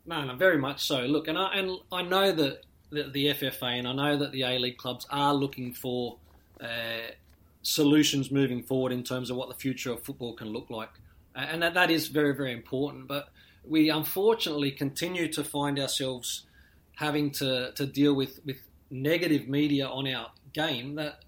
No, 0.07 0.25
no, 0.25 0.37
very 0.37 0.59
much 0.59 0.83
so. 0.83 1.03
Look, 1.03 1.29
and 1.29 1.39
I 1.39 1.55
and 1.55 1.79
I 1.93 2.03
know 2.03 2.33
that 2.33 2.65
the, 2.91 3.05
the 3.05 3.27
FFA 3.27 3.79
and 3.79 3.87
I 3.87 3.93
know 3.93 4.19
that 4.19 4.33
the 4.33 4.43
A 4.43 4.59
League 4.59 4.77
clubs 4.77 5.07
are 5.11 5.33
looking 5.33 5.75
for 5.75 6.19
uh, 6.61 7.13
solutions 7.63 8.31
moving 8.31 8.63
forward 8.65 8.93
in 8.93 9.05
terms 9.05 9.31
of 9.31 9.37
what 9.37 9.49
the 9.49 9.55
future 9.55 9.93
of 9.93 10.03
football 10.03 10.35
can 10.35 10.49
look 10.49 10.71
like, 10.71 10.91
and 11.37 11.63
that 11.63 11.75
that 11.75 11.91
is 11.91 12.09
very 12.09 12.35
very 12.35 12.53
important. 12.53 13.07
But 13.07 13.29
we 13.65 13.91
unfortunately 13.91 14.71
continue 14.71 15.29
to 15.33 15.45
find 15.45 15.79
ourselves 15.79 16.45
having 16.97 17.31
to, 17.31 17.73
to 17.73 17.87
deal 17.87 18.15
with, 18.15 18.41
with 18.45 18.59
negative 18.91 19.49
media 19.49 19.87
on 19.87 20.07
our 20.07 20.31
game 20.53 20.97
that 20.97 21.21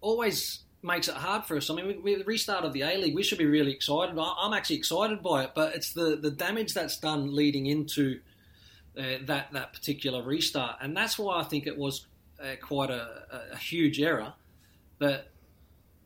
always 0.00 0.60
makes 0.82 1.08
it 1.08 1.14
hard 1.14 1.44
for 1.44 1.56
us. 1.56 1.70
I 1.70 1.74
mean, 1.74 1.86
we, 1.86 1.98
we 1.98 2.22
restart 2.22 2.64
of 2.64 2.72
the 2.72 2.82
A 2.82 2.96
League, 2.96 3.14
we 3.14 3.22
should 3.22 3.38
be 3.38 3.46
really 3.46 3.72
excited. 3.72 4.16
I'm 4.18 4.52
actually 4.52 4.76
excited 4.76 5.22
by 5.22 5.44
it, 5.44 5.52
but 5.54 5.74
it's 5.74 5.92
the, 5.92 6.16
the 6.16 6.30
damage 6.30 6.74
that's 6.74 6.98
done 6.98 7.34
leading 7.34 7.66
into 7.66 8.20
uh, 8.98 9.18
that 9.26 9.52
that 9.52 9.74
particular 9.74 10.22
restart, 10.22 10.76
and 10.80 10.96
that's 10.96 11.18
why 11.18 11.38
I 11.38 11.44
think 11.44 11.66
it 11.66 11.76
was 11.76 12.06
uh, 12.42 12.56
quite 12.62 12.88
a, 12.88 13.50
a, 13.52 13.56
huge 13.58 14.00
error. 14.00 14.32
But 14.98 15.30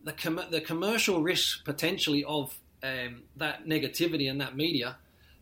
the 0.02 0.12
com- 0.12 0.40
the 0.50 0.60
commercial 0.60 1.22
risk 1.22 1.64
potentially 1.64 2.24
of 2.24 2.58
um, 2.82 3.22
that 3.36 3.66
negativity 3.66 4.28
and 4.28 4.40
that 4.40 4.56
media 4.56 4.96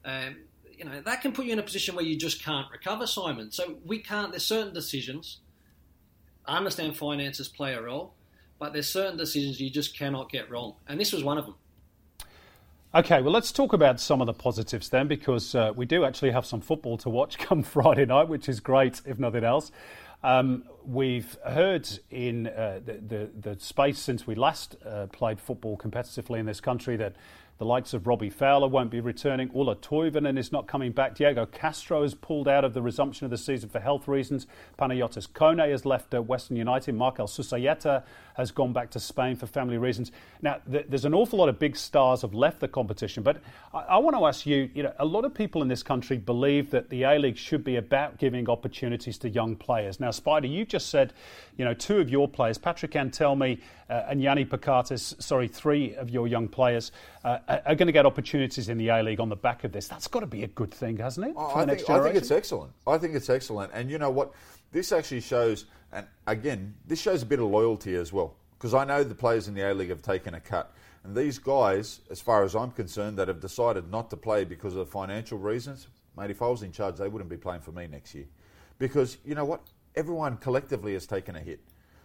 um, 0.04 0.37
you 0.76 0.84
know, 0.84 1.00
that 1.00 1.22
can 1.22 1.32
put 1.32 1.44
you 1.44 1.52
in 1.52 1.58
a 1.58 1.62
position 1.62 1.96
where 1.96 2.04
you 2.04 2.16
just 2.16 2.42
can't 2.42 2.70
recover, 2.70 3.06
Simon. 3.06 3.50
So 3.50 3.78
we 3.84 3.98
can't, 3.98 4.30
there's 4.30 4.46
certain 4.46 4.72
decisions. 4.72 5.40
I 6.46 6.56
understand 6.56 6.96
finances 6.96 7.48
play 7.48 7.74
a 7.74 7.82
role, 7.82 8.14
but 8.58 8.72
there's 8.72 8.88
certain 8.88 9.18
decisions 9.18 9.61
you 9.61 9.70
just 9.70 9.96
cannot 9.96 10.30
get 10.30 10.50
wrong. 10.50 10.74
And 10.87 11.00
this 11.00 11.12
was 11.12 11.24
one 11.24 11.37
of 11.37 11.46
them. 11.46 11.56
Okay, 12.94 13.20
well, 13.20 13.32
let's 13.32 13.52
talk 13.52 13.74
about 13.74 14.00
some 14.00 14.22
of 14.22 14.26
the 14.26 14.32
positives 14.32 14.88
then, 14.88 15.08
because 15.08 15.54
uh, 15.54 15.72
we 15.76 15.84
do 15.84 16.04
actually 16.04 16.30
have 16.30 16.46
some 16.46 16.62
football 16.62 16.96
to 16.98 17.11
watch 17.11 17.38
come 17.38 17.62
Friday 17.62 18.06
night, 18.06 18.28
which 18.28 18.48
is 18.48 18.61
great, 18.61 19.02
if 19.04 19.18
nothing 19.18 19.44
else. 19.44 19.70
Um, 20.22 20.64
we've 20.84 21.37
heard 21.46 21.88
in 22.11 22.48
uh, 22.48 22.80
the, 22.84 22.94
the, 22.94 23.50
the, 23.52 23.61
space 23.61 24.00
since 24.00 24.26
we 24.26 24.34
last 24.34 24.74
uh, 24.84 25.06
played 25.12 25.38
football 25.38 25.76
competitively 25.76 26.40
in 26.40 26.46
this 26.46 26.61
country 26.61 26.96
that 26.96 27.14
the 27.58 27.64
likes 27.64 27.92
of 27.92 28.06
Robbie 28.06 28.30
Fowler 28.30 28.68
won't 28.68 28.90
be 28.90 29.00
returning. 29.00 29.50
Ola 29.52 29.74
Toivonen 29.74 30.38
is 30.38 30.52
not 30.52 30.68
coming 30.68 30.92
back. 30.92 31.16
Diego 31.16 31.44
Castro 31.44 32.02
has 32.02 32.14
pulled 32.14 32.46
out 32.46 32.64
of 32.64 32.72
the 32.72 32.82
resumption 32.82 33.24
of 33.24 33.30
the 33.30 33.36
season 33.36 33.68
for 33.68 33.80
health 33.80 34.06
reasons. 34.06 34.46
Panayotis 34.78 35.28
Kone 35.28 35.68
has 35.68 35.84
left 35.84 36.14
uh, 36.14 36.22
Western 36.22 36.56
United. 36.56 36.94
Markel 36.94 37.26
Susaeta 37.26 38.04
has 38.36 38.52
gone 38.52 38.72
back 38.72 38.90
to 38.90 39.00
Spain 39.00 39.34
for 39.34 39.46
family 39.46 39.76
reasons. 39.76 40.12
Now, 40.40 40.60
th- 40.70 40.86
there's 40.88 41.04
an 41.04 41.14
awful 41.14 41.40
lot 41.40 41.48
of 41.48 41.58
big 41.58 41.76
stars 41.76 42.22
have 42.22 42.34
left 42.34 42.60
the 42.60 42.68
competition, 42.68 43.24
but 43.24 43.40
I-, 43.74 43.78
I 43.78 43.96
want 43.98 44.16
to 44.16 44.24
ask 44.26 44.46
you, 44.46 44.70
you 44.74 44.84
know, 44.84 44.92
a 45.00 45.04
lot 45.04 45.24
of 45.24 45.34
people 45.34 45.60
in 45.60 45.66
this 45.66 45.82
country 45.82 46.16
believe 46.16 46.70
that 46.70 46.88
the 46.90 47.02
A-League 47.02 47.36
should 47.36 47.64
be 47.64 47.74
about 47.74 48.18
giving 48.18 48.48
opportunities 48.48 49.18
to 49.18 49.28
young 49.28 49.56
players. 49.56 49.98
Now, 49.98 50.12
Spider, 50.12 50.46
you 50.46 50.64
just 50.64 50.90
said, 50.90 51.12
you 51.56 51.64
know, 51.64 51.74
two 51.74 51.98
of 51.98 52.08
your 52.08 52.28
players, 52.28 52.58
Patrick 52.58 52.92
Antelmi 52.92 53.60
uh, 53.90 54.04
and 54.08 54.22
Yanni 54.22 54.44
Perkatis, 54.44 55.20
sorry, 55.20 55.48
three 55.48 55.96
of 55.96 56.08
your 56.08 56.28
young 56.28 56.46
players, 56.46 56.92
uh, 57.24 57.38
are 57.48 57.74
going 57.74 57.87
to 57.87 57.92
get 57.92 58.06
opportunities 58.06 58.68
in 58.68 58.78
the 58.78 58.88
A 58.88 59.02
League 59.02 59.20
on 59.20 59.28
the 59.28 59.37
back 59.37 59.64
of 59.64 59.72
this. 59.72 59.88
That's 59.88 60.06
got 60.06 60.20
to 60.20 60.26
be 60.26 60.44
a 60.44 60.48
good 60.48 60.72
thing, 60.72 60.98
hasn't 60.98 61.28
it? 61.28 61.34
I 61.38 61.64
think, 61.64 61.88
I 61.88 62.02
think 62.02 62.16
it's 62.16 62.30
excellent. 62.30 62.72
I 62.87 62.98
think 62.98 63.14
it's 63.14 63.30
excellent. 63.30 63.72
And 63.74 63.90
you 63.90 63.98
know 63.98 64.11
what? 64.11 64.32
This 64.70 64.92
actually 64.92 65.22
shows, 65.22 65.64
and 65.92 66.06
again, 66.26 66.74
this 66.87 67.00
shows 67.00 67.22
a 67.22 67.26
bit 67.26 67.38
of 67.38 67.46
loyalty 67.46 67.94
as 67.94 68.12
well. 68.12 68.37
Because 68.58 68.74
I 68.74 68.84
know 68.84 69.04
the 69.04 69.14
players 69.14 69.48
in 69.48 69.54
the 69.54 69.62
A 69.62 69.72
League 69.72 69.88
have 69.88 70.02
taken 70.02 70.34
a 70.34 70.40
cut. 70.40 70.74
And 71.04 71.16
these 71.16 71.38
guys, 71.38 72.00
as 72.11 72.20
far 72.20 72.42
as 72.42 72.54
I'm 72.54 72.72
concerned, 72.72 73.16
that 73.18 73.28
have 73.28 73.40
decided 73.40 73.90
not 73.90 74.11
to 74.11 74.16
play 74.16 74.44
because 74.44 74.74
of 74.74 74.88
financial 74.88 75.38
reasons, 75.38 75.87
mate, 76.16 76.30
if 76.30 76.42
I 76.42 76.48
was 76.48 76.62
in 76.62 76.72
charge, 76.72 76.96
they 76.96 77.08
wouldn't 77.08 77.30
be 77.30 77.37
playing 77.37 77.61
for 77.61 77.72
me 77.72 77.87
next 77.87 78.14
year. 78.14 78.26
Because 78.78 79.16
you 79.24 79.34
know 79.34 79.44
what? 79.44 79.62
Everyone 79.94 80.37
collectively 80.37 80.92
has 80.94 81.06
taken 81.06 81.37
a 81.37 81.40
hit. 81.40 81.61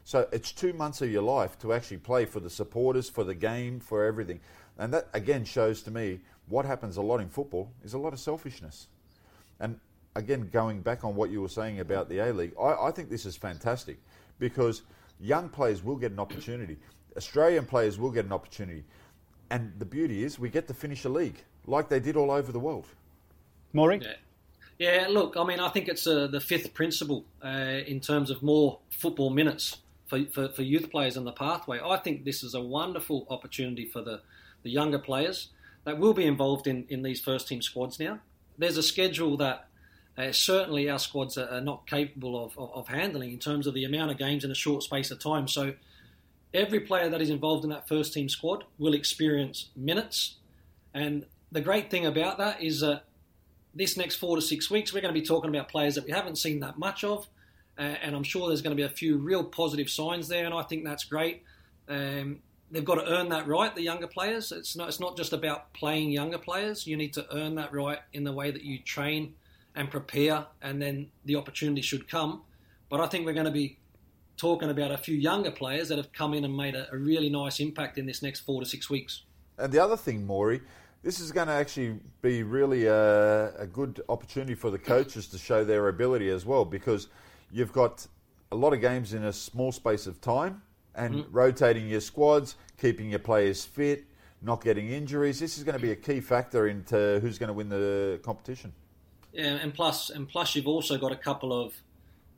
So 0.06 0.28
it's 0.32 0.52
two 0.52 0.74
months 0.74 1.02
of 1.02 1.10
your 1.10 1.22
life 1.22 1.58
to 1.60 1.74
actually 1.74 1.98
play 1.98 2.26
for 2.26 2.40
the 2.40 2.50
supporters, 2.50 3.10
for 3.10 3.24
the 3.24 3.36
game, 3.36 3.80
for 3.80 4.06
everything. 4.06 4.40
And 4.78 4.94
that, 4.94 5.08
again, 5.14 5.46
shows 5.46 5.82
to 5.84 5.92
me 5.92 6.20
what 6.48 6.66
happens 6.66 6.98
a 6.98 7.02
lot 7.02 7.20
in 7.20 7.30
football 7.30 7.72
is 7.84 7.94
a 7.94 7.98
lot 7.98 8.14
of 8.14 8.20
selfishness. 8.20 8.88
And 9.60 9.80
again, 10.16 10.50
going 10.52 10.82
back 10.82 11.04
on 11.04 11.16
what 11.16 11.30
you 11.30 11.42
were 11.42 11.50
saying 11.50 11.80
about 11.80 12.10
the 12.10 12.20
A 12.20 12.34
League, 12.34 12.54
I, 12.60 12.88
I 12.88 12.92
think 12.92 13.10
this 13.10 13.26
is 13.26 13.36
fantastic 13.36 13.98
because 14.40 14.82
young 15.20 15.50
players 15.50 15.84
will 15.84 15.96
get 15.96 16.12
an 16.12 16.20
opportunity. 16.20 16.78
Australian 17.16 17.66
players 17.66 18.00
will 18.00 18.12
get 18.12 18.26
an 18.26 18.34
opportunity. 18.34 18.84
And 19.50 19.74
the 19.78 19.86
beauty 19.86 20.24
is 20.24 20.40
we 20.40 20.50
get 20.50 20.68
to 20.68 20.74
finish 20.74 21.06
a 21.06 21.10
league 21.10 21.44
like 21.68 21.88
they 21.90 22.00
did 22.00 22.16
all 22.16 22.32
over 22.32 22.52
the 22.52 22.60
world. 22.60 22.88
Maury? 23.74 24.00
Yeah. 24.02 24.14
Yeah, 24.80 25.08
look, 25.08 25.38
I 25.38 25.44
mean, 25.44 25.60
I 25.60 25.70
think 25.70 25.88
it's 25.88 26.08
uh, 26.08 26.28
the 26.28 26.42
fifth 26.42 26.74
principle 26.74 27.26
uh, 27.44 27.82
in 27.86 28.00
terms 28.00 28.32
of 28.32 28.42
more 28.42 28.80
football 28.90 29.30
minutes 29.30 29.78
for, 30.08 30.26
for, 30.34 30.50
for, 30.50 30.64
youth 30.64 30.90
players 30.90 31.16
in 31.16 31.26
the 31.26 31.32
pathway. 31.32 31.80
I 31.80 31.98
think 31.98 32.26
this 32.26 32.44
is 32.44 32.56
a 32.56 32.62
wonderful 32.62 33.28
opportunity 33.30 33.86
for 33.86 34.02
the, 34.02 34.22
the 34.64 34.72
younger 34.72 35.00
players 35.00 35.50
that 35.84 36.00
will 36.00 36.14
be 36.14 36.26
involved 36.26 36.68
in, 36.68 36.86
in 36.90 37.04
these 37.04 37.22
first 37.22 37.48
team 37.48 37.62
squads 37.62 38.00
now. 38.00 38.20
There's 38.58 38.78
a 38.78 38.84
schedule 38.84 39.38
that 39.38 39.68
uh, 40.18 40.32
certainly 40.32 40.90
our 40.90 41.00
squads 41.00 41.38
are, 41.38 41.50
are 41.50 41.62
not 41.62 41.88
capable 41.88 42.46
of, 42.46 42.58
of, 42.58 42.72
of, 42.74 42.88
handling 42.88 43.32
in 43.32 43.40
terms 43.40 43.66
of 43.66 43.74
the 43.74 43.84
amount 43.84 44.12
of 44.12 44.18
games 44.18 44.44
in 44.44 44.52
a 44.52 44.56
short 44.56 44.84
space 44.84 45.10
of 45.12 45.20
time. 45.20 45.48
So 45.48 45.74
every 46.54 46.82
player 46.82 47.10
that 47.10 47.22
is 47.22 47.30
involved 47.30 47.64
in 47.64 47.72
that 47.72 47.88
first 47.88 48.14
team 48.14 48.30
squad 48.30 48.64
will 48.78 48.94
experience 48.94 49.70
minutes. 49.76 50.36
And 50.94 51.26
the 51.52 51.62
great 51.62 51.90
thing 51.90 52.06
about 52.06 52.38
that 52.38 52.62
is 52.62 52.82
that 52.82 53.04
this 53.74 53.98
next 53.98 54.18
four 54.18 54.36
to 54.36 54.42
six 54.42 54.70
weeks, 54.70 54.94
we're 54.94 55.02
going 55.02 55.14
to 55.14 55.20
be 55.20 55.26
talking 55.26 55.50
about 55.50 55.68
players 55.68 55.96
that 55.96 56.06
we 56.06 56.12
haven't 56.12 56.38
seen 56.38 56.60
that 56.60 56.78
much 56.78 57.04
of. 57.04 57.28
Uh, 57.78 57.82
and 57.82 58.16
I'm 58.16 58.24
sure 58.24 58.48
there's 58.48 58.62
going 58.62 58.76
to 58.76 58.82
be 58.82 58.86
a 58.86 58.96
few 58.96 59.18
real 59.18 59.44
positive 59.44 59.90
signs 59.90 60.28
there, 60.28 60.46
and 60.46 60.54
I 60.54 60.62
think 60.62 60.84
that's 60.84 61.06
great. 61.06 61.42
Um, 61.90 62.40
they've 62.72 62.86
got 62.86 62.96
to 62.96 63.06
earn 63.12 63.30
that 63.30 63.48
right, 63.48 63.74
the 63.76 63.82
younger 63.82 64.08
players. 64.08 64.52
It's 64.52 64.76
not, 64.76 64.88
it's 64.88 65.00
not 65.00 65.16
just 65.18 65.34
about 65.34 65.74
playing 65.74 66.12
younger 66.12 66.38
players. 66.38 66.88
You 66.88 66.98
need 66.98 67.14
to 67.14 67.26
earn 67.36 67.56
that 67.56 67.74
right 67.74 68.00
in 68.14 68.24
the 68.24 68.34
way 68.34 68.52
that 68.52 68.64
you 68.64 68.80
train 68.80 69.36
and 69.76 69.90
prepare, 69.90 70.46
and 70.62 70.82
then 70.82 71.10
the 71.26 71.36
opportunity 71.36 71.82
should 71.82 72.08
come. 72.08 72.44
But 72.90 73.02
I 73.02 73.08
think 73.08 73.26
we're 73.26 73.34
going 73.34 73.46
to 73.46 73.52
be 73.52 73.80
talking 74.38 74.70
about 74.70 74.92
a 74.92 74.98
few 74.98 75.16
younger 75.16 75.52
players 75.52 75.90
that 75.90 75.98
have 75.98 76.12
come 76.12 76.34
in 76.34 76.44
and 76.44 76.56
made 76.56 76.76
a, 76.76 76.92
a 76.92 76.98
really 76.98 77.30
nice 77.30 77.60
impact 77.60 77.98
in 77.98 78.06
this 78.06 78.22
next 78.22 78.42
four 78.42 78.62
to 78.62 78.68
six 78.68 78.90
weeks. 78.90 79.24
And 79.58 79.72
the 79.72 79.80
other 79.80 79.98
thing, 79.98 80.26
Maury, 80.26 80.62
this 81.04 81.20
is 81.20 81.32
going 81.32 81.48
to 81.48 81.54
actually 81.54 82.00
be 82.22 82.44
really 82.44 82.86
a, 82.86 83.54
a, 83.56 83.68
good 83.68 84.02
opportunity 84.10 84.56
for 84.56 84.72
the 84.72 84.80
coaches 84.80 85.28
to 85.28 85.38
show 85.38 85.64
their 85.64 85.90
ability 85.90 86.30
as 86.30 86.46
well 86.46 86.66
because 86.66 87.10
you've 87.52 87.74
got 87.74 88.08
a 88.52 88.56
lot 88.56 88.74
of 88.74 88.82
games 88.82 89.14
in 89.14 89.26
a 89.26 89.34
small 89.34 89.72
space 89.72 90.08
of 90.08 90.22
time 90.22 90.62
and 90.96 91.16
mm-hmm. 91.16 91.32
rotating 91.32 91.88
your 91.88 92.02
squads, 92.02 92.56
keeping 92.80 93.10
your 93.10 93.20
players 93.20 93.66
fit, 93.66 94.06
not 94.42 94.64
getting 94.64 94.90
injuries. 94.90 95.40
This 95.40 95.58
is 95.58 95.64
going 95.64 95.78
to 95.78 95.82
be 95.82 95.92
a 95.92 95.96
key 95.96 96.20
factor 96.20 96.68
into 96.68 97.20
who's 97.22 97.38
going 97.38 97.48
to 97.48 97.54
win 97.54 97.70
the 97.70 98.20
competition. 98.24 98.74
Yeah, 99.32 99.56
and 99.56 99.74
plus, 99.74 100.10
and 100.10 100.30
plus, 100.30 100.56
you've 100.56 100.68
also 100.68 100.98
got 100.98 101.12
a 101.12 101.16
couple 101.16 101.60
of 101.60 101.74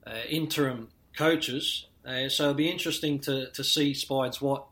uh, 0.07 0.19
interim 0.29 0.89
coaches, 1.17 1.87
uh, 2.05 2.29
so 2.29 2.43
it'll 2.43 2.53
be 2.53 2.69
interesting 2.69 3.19
to 3.19 3.49
to 3.51 3.63
see 3.63 3.93
Spides 3.93 4.41
what 4.41 4.65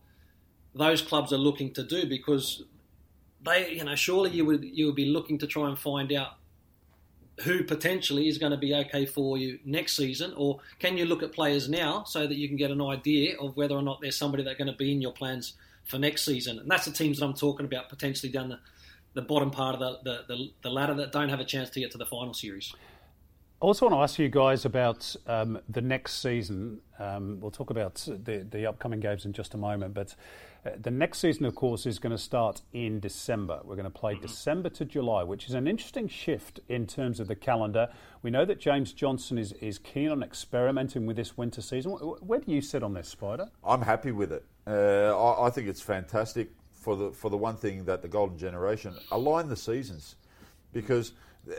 those 0.75 1.01
clubs 1.01 1.33
are 1.33 1.37
looking 1.37 1.73
to 1.73 1.83
do 1.83 2.05
because 2.05 2.63
they, 3.43 3.71
you 3.71 3.83
know, 3.83 3.95
surely 3.95 4.31
you 4.31 4.45
would 4.45 4.63
you 4.63 4.85
would 4.85 4.95
be 4.95 5.05
looking 5.05 5.37
to 5.39 5.47
try 5.47 5.67
and 5.67 5.77
find 5.77 6.13
out 6.13 6.37
who 7.41 7.63
potentially 7.63 8.27
is 8.27 8.37
going 8.37 8.51
to 8.51 8.57
be 8.57 8.73
okay 8.75 9.05
for 9.05 9.37
you 9.37 9.59
next 9.65 9.95
season, 9.95 10.33
or 10.37 10.59
can 10.79 10.97
you 10.97 11.05
look 11.05 11.23
at 11.23 11.31
players 11.31 11.67
now 11.67 12.03
so 12.03 12.27
that 12.27 12.35
you 12.35 12.47
can 12.47 12.57
get 12.57 12.69
an 12.69 12.81
idea 12.81 13.37
of 13.39 13.57
whether 13.57 13.75
or 13.75 13.81
not 13.81 14.01
there's 14.01 14.17
somebody 14.17 14.43
that's 14.43 14.57
going 14.57 14.71
to 14.71 14.77
be 14.77 14.91
in 14.91 15.01
your 15.01 15.13
plans 15.13 15.53
for 15.85 15.97
next 15.97 16.25
season? 16.25 16.59
And 16.59 16.69
that's 16.69 16.85
the 16.85 16.91
teams 16.91 17.19
that 17.19 17.25
I'm 17.25 17.33
talking 17.33 17.65
about 17.65 17.89
potentially 17.89 18.31
down 18.31 18.49
the, 18.49 18.59
the 19.13 19.21
bottom 19.21 19.49
part 19.49 19.75
of 19.75 20.03
the, 20.03 20.23
the, 20.27 20.49
the, 20.61 20.69
ladder 20.69 20.93
that 20.95 21.11
don't 21.11 21.29
have 21.29 21.39
a 21.39 21.45
chance 21.45 21.69
to 21.71 21.79
get 21.79 21.91
to 21.91 21.97
the 21.97 22.05
final 22.05 22.33
series. 22.33 22.73
I 23.61 23.65
also 23.65 23.87
want 23.87 23.95
to 23.95 24.03
ask 24.03 24.19
you 24.19 24.29
guys 24.29 24.65
about 24.65 25.15
um, 25.25 25.59
the 25.69 25.81
next 25.81 26.21
season. 26.21 26.81
Um, 26.99 27.39
we'll 27.39 27.51
talk 27.51 27.69
about 27.69 27.95
the, 27.95 28.45
the 28.49 28.67
upcoming 28.67 28.99
games 28.99 29.25
in 29.25 29.33
just 29.33 29.53
a 29.53 29.57
moment, 29.57 29.93
but 29.93 30.13
the 30.81 30.91
next 30.91 31.19
season, 31.19 31.45
of 31.45 31.55
course, 31.55 31.85
is 31.85 31.99
going 31.99 32.11
to 32.11 32.17
start 32.17 32.61
in 32.71 32.99
December. 32.99 33.59
We're 33.63 33.75
going 33.75 33.85
to 33.85 33.89
play 33.89 34.13
mm-hmm. 34.13 34.21
December 34.21 34.69
to 34.69 34.85
July, 34.85 35.23
which 35.23 35.47
is 35.47 35.53
an 35.53 35.67
interesting 35.67 36.07
shift 36.07 36.59
in 36.69 36.87
terms 36.87 37.19
of 37.19 37.27
the 37.27 37.35
calendar. 37.35 37.89
We 38.21 38.31
know 38.31 38.45
that 38.45 38.59
James 38.59 38.93
Johnson 38.93 39.37
is, 39.37 39.51
is 39.53 39.77
keen 39.77 40.09
on 40.09 40.23
experimenting 40.23 41.05
with 41.05 41.17
this 41.17 41.37
winter 41.37 41.61
season. 41.61 41.91
Where 41.91 42.39
do 42.39 42.51
you 42.51 42.61
sit 42.61 42.83
on 42.83 42.93
this, 42.93 43.09
Spider? 43.09 43.49
I'm 43.63 43.81
happy 43.81 44.11
with 44.11 44.31
it. 44.31 44.45
Uh, 44.65 45.17
I, 45.17 45.47
I 45.47 45.49
think 45.49 45.67
it's 45.67 45.81
fantastic 45.81 46.51
for 46.71 46.95
the 46.95 47.11
for 47.11 47.29
the 47.29 47.37
one 47.37 47.55
thing 47.55 47.85
that 47.85 48.01
the 48.01 48.07
Golden 48.07 48.37
Generation 48.37 48.93
align 49.11 49.47
the 49.47 49.55
seasons 49.55 50.15
because 50.73 51.13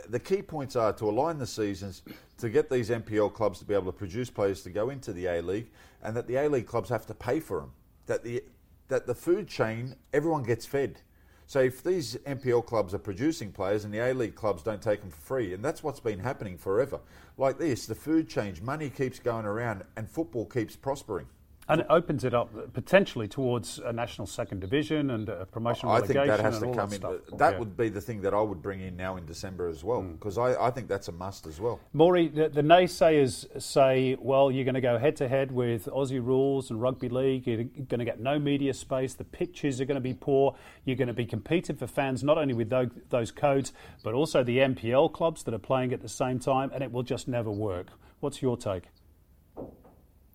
the 0.09 0.19
key 0.19 0.41
points 0.41 0.75
are 0.75 0.93
to 0.93 1.05
align 1.05 1.37
the 1.37 1.47
seasons 1.47 2.01
to 2.37 2.49
get 2.49 2.69
these 2.69 2.89
NPL 2.89 3.33
clubs 3.33 3.59
to 3.59 3.65
be 3.65 3.73
able 3.73 3.85
to 3.85 3.91
produce 3.91 4.29
players 4.29 4.63
to 4.63 4.69
go 4.69 4.89
into 4.89 5.13
the 5.13 5.27
A 5.27 5.41
League, 5.41 5.69
and 6.01 6.15
that 6.15 6.27
the 6.27 6.35
A 6.37 6.49
League 6.49 6.67
clubs 6.67 6.89
have 6.89 7.05
to 7.05 7.13
pay 7.13 7.39
for 7.39 7.59
them. 7.59 7.71
That 8.07 8.23
the 8.23 8.43
that 8.87 9.07
the 9.07 9.15
food 9.15 9.47
chain 9.47 9.95
everyone 10.13 10.43
gets 10.43 10.65
fed. 10.65 11.01
So 11.47 11.59
if 11.59 11.83
these 11.83 12.15
NPL 12.25 12.65
clubs 12.65 12.93
are 12.93 12.99
producing 12.99 13.51
players 13.51 13.85
and 13.85 13.93
the 13.93 13.99
A 13.99 14.13
League 14.13 14.35
clubs 14.35 14.63
don't 14.63 14.81
take 14.81 15.01
them 15.01 15.11
for 15.11 15.21
free, 15.21 15.53
and 15.53 15.63
that's 15.63 15.83
what's 15.83 15.99
been 15.99 16.19
happening 16.19 16.57
forever. 16.57 16.99
Like 17.37 17.59
this, 17.59 17.85
the 17.85 17.93
food 17.93 18.27
change, 18.27 18.61
money 18.61 18.89
keeps 18.89 19.19
going 19.19 19.45
around, 19.45 19.83
and 19.95 20.09
football 20.09 20.45
keeps 20.45 20.75
prospering. 20.75 21.27
And 21.67 21.81
it 21.81 21.87
opens 21.89 22.23
it 22.23 22.35
up 22.35 22.73
potentially 22.73 23.27
towards 23.27 23.79
a 23.79 23.91
national 23.91 24.27
second 24.27 24.59
division 24.59 25.09
and 25.09 25.27
a 25.27 25.47
promotion 25.47 25.89
I 25.89 25.99
think 25.99 26.13
that 26.13 26.39
has 26.39 26.59
to 26.59 26.65
come 26.65 26.75
that 26.75 26.93
in. 26.93 26.99
Stuff. 26.99 27.37
That 27.39 27.53
Yeah. 27.53 27.59
would 27.59 27.75
be 27.75 27.89
the 27.89 28.01
thing 28.01 28.21
that 28.21 28.35
I 28.35 28.41
would 28.41 28.61
bring 28.61 28.81
in 28.81 28.95
now 28.95 29.15
in 29.17 29.25
December 29.25 29.67
as 29.67 29.83
well, 29.83 30.03
Mm. 30.03 30.11
because 30.13 30.37
I, 30.37 30.53
I 30.63 30.69
think 30.69 30.87
that's 30.87 31.07
a 31.07 31.11
must 31.11 31.47
as 31.47 31.59
well. 31.59 31.79
Maury, 31.91 32.27
the, 32.27 32.49
the 32.49 32.61
naysayers 32.61 33.47
say, 33.59 34.15
well, 34.21 34.51
you're 34.51 34.63
going 34.63 34.75
to 34.75 34.81
go 34.81 34.99
head 34.99 35.15
to 35.15 35.27
head 35.27 35.51
with 35.51 35.85
Aussie 35.87 36.23
rules 36.23 36.69
and 36.69 36.79
rugby 36.79 37.09
league. 37.09 37.47
You're 37.47 37.63
going 37.63 37.97
to 37.99 38.05
get 38.05 38.19
no 38.19 38.37
media 38.37 38.71
space. 38.75 39.15
The 39.15 39.23
pitches 39.23 39.81
are 39.81 39.85
going 39.85 39.95
to 39.95 40.01
be 40.01 40.13
poor. 40.13 40.55
You're 40.83 40.97
going 40.97 41.07
to 41.07 41.13
be 41.15 41.25
competing 41.25 41.77
for 41.77 41.87
fans 41.87 42.23
not 42.23 42.37
only 42.37 42.53
with 42.53 42.69
those, 42.69 42.89
those 43.09 43.31
codes, 43.31 43.73
but 44.03 44.13
also 44.13 44.43
the 44.43 44.59
NPL 44.59 45.11
clubs 45.11 45.41
that 45.43 45.53
are 45.55 45.57
playing 45.59 45.93
at 45.93 46.01
the 46.01 46.09
same 46.09 46.37
time, 46.37 46.69
and 46.75 46.83
it 46.83 46.91
will 46.91 47.01
just 47.03 47.27
never 47.27 47.49
work. 47.49 47.87
What's 48.19 48.41
your 48.43 48.55
take? 48.55 48.83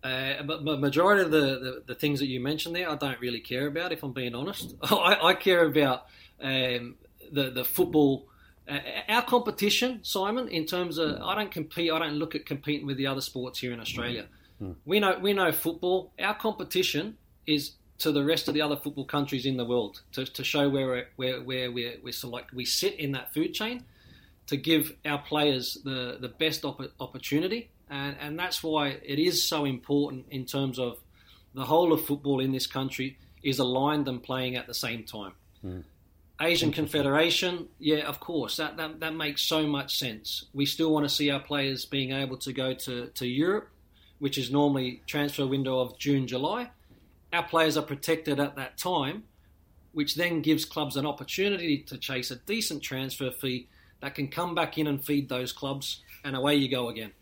Uh, 0.02 0.42
but 0.44 0.64
the 0.64 0.78
majority 0.78 1.22
of 1.22 1.30
the, 1.30 1.40
the, 1.40 1.82
the 1.88 1.94
things 1.94 2.20
that 2.20 2.26
you 2.26 2.40
mentioned 2.40 2.74
there, 2.74 2.88
I 2.88 2.96
don't 2.96 3.20
really 3.20 3.40
care 3.40 3.66
about. 3.66 3.92
If 3.92 4.02
I'm 4.02 4.12
being 4.12 4.34
honest, 4.34 4.74
I, 4.82 5.18
I 5.22 5.34
care 5.34 5.64
about 5.66 6.06
um, 6.40 6.96
the 7.30 7.50
the 7.50 7.64
football, 7.64 8.28
uh, 8.68 8.78
our 9.08 9.22
competition, 9.22 10.00
Simon. 10.02 10.48
In 10.48 10.64
terms 10.64 10.96
of, 10.98 11.20
I 11.20 11.34
don't 11.34 11.50
compete. 11.50 11.92
I 11.92 11.98
don't 11.98 12.14
look 12.14 12.34
at 12.34 12.46
competing 12.46 12.86
with 12.86 12.96
the 12.96 13.06
other 13.08 13.20
sports 13.20 13.58
here 13.58 13.72
in 13.72 13.80
Australia. 13.80 14.26
We 14.84 15.00
know 15.00 15.18
we 15.18 15.32
know 15.34 15.52
football. 15.52 16.12
Our 16.18 16.34
competition 16.34 17.16
is 17.46 17.72
to 17.98 18.12
the 18.12 18.24
rest 18.24 18.48
of 18.48 18.54
the 18.54 18.62
other 18.62 18.76
football 18.76 19.04
countries 19.04 19.44
in 19.44 19.56
the 19.58 19.64
world 19.64 20.00
to, 20.12 20.24
to 20.24 20.42
show 20.42 20.68
where 20.68 20.86
we're, 20.86 21.06
where 21.16 21.42
where 21.42 21.70
we're, 21.70 21.96
we're 22.02 22.12
select, 22.12 22.52
we 22.54 22.64
sit 22.64 22.94
in 22.98 23.12
that 23.12 23.32
food 23.32 23.52
chain 23.52 23.84
to 24.46 24.56
give 24.56 24.96
our 25.04 25.18
players 25.18 25.78
the, 25.84 26.18
the 26.20 26.28
best 26.28 26.64
opp- 26.64 26.92
opportunity. 26.98 27.70
And, 27.90 28.16
and 28.20 28.38
that's 28.38 28.62
why 28.62 28.98
it 29.02 29.18
is 29.18 29.46
so 29.46 29.64
important 29.64 30.26
in 30.30 30.46
terms 30.46 30.78
of 30.78 30.98
the 31.54 31.64
whole 31.64 31.92
of 31.92 32.04
football 32.04 32.40
in 32.40 32.52
this 32.52 32.66
country 32.66 33.18
is 33.42 33.58
aligned 33.58 34.06
and 34.06 34.22
playing 34.22 34.56
at 34.56 34.68
the 34.68 34.74
same 34.74 35.02
time. 35.02 35.32
Hmm. 35.60 35.80
Asian 36.40 36.72
Confederation, 36.72 37.68
yeah, 37.78 38.08
of 38.08 38.18
course, 38.18 38.56
that, 38.56 38.78
that, 38.78 39.00
that 39.00 39.14
makes 39.14 39.42
so 39.42 39.66
much 39.66 39.98
sense. 39.98 40.46
We 40.54 40.64
still 40.64 40.90
want 40.90 41.04
to 41.04 41.14
see 41.14 41.30
our 41.30 41.40
players 41.40 41.84
being 41.84 42.12
able 42.12 42.38
to 42.38 42.52
go 42.52 42.72
to, 42.72 43.08
to 43.08 43.26
Europe, 43.26 43.68
which 44.20 44.38
is 44.38 44.50
normally 44.50 45.02
transfer 45.06 45.46
window 45.46 45.80
of 45.80 45.98
June, 45.98 46.26
July. 46.26 46.70
Our 47.32 47.42
players 47.42 47.76
are 47.76 47.82
protected 47.82 48.40
at 48.40 48.56
that 48.56 48.78
time, 48.78 49.24
which 49.92 50.14
then 50.14 50.40
gives 50.40 50.64
clubs 50.64 50.96
an 50.96 51.04
opportunity 51.04 51.78
to 51.78 51.98
chase 51.98 52.30
a 52.30 52.36
decent 52.36 52.82
transfer 52.82 53.30
fee 53.30 53.68
that 54.00 54.14
can 54.14 54.28
come 54.28 54.54
back 54.54 54.78
in 54.78 54.86
and 54.86 55.04
feed 55.04 55.28
those 55.28 55.52
clubs, 55.52 56.02
and 56.24 56.34
away 56.34 56.54
you 56.54 56.70
go 56.70 56.88
again. 56.88 57.12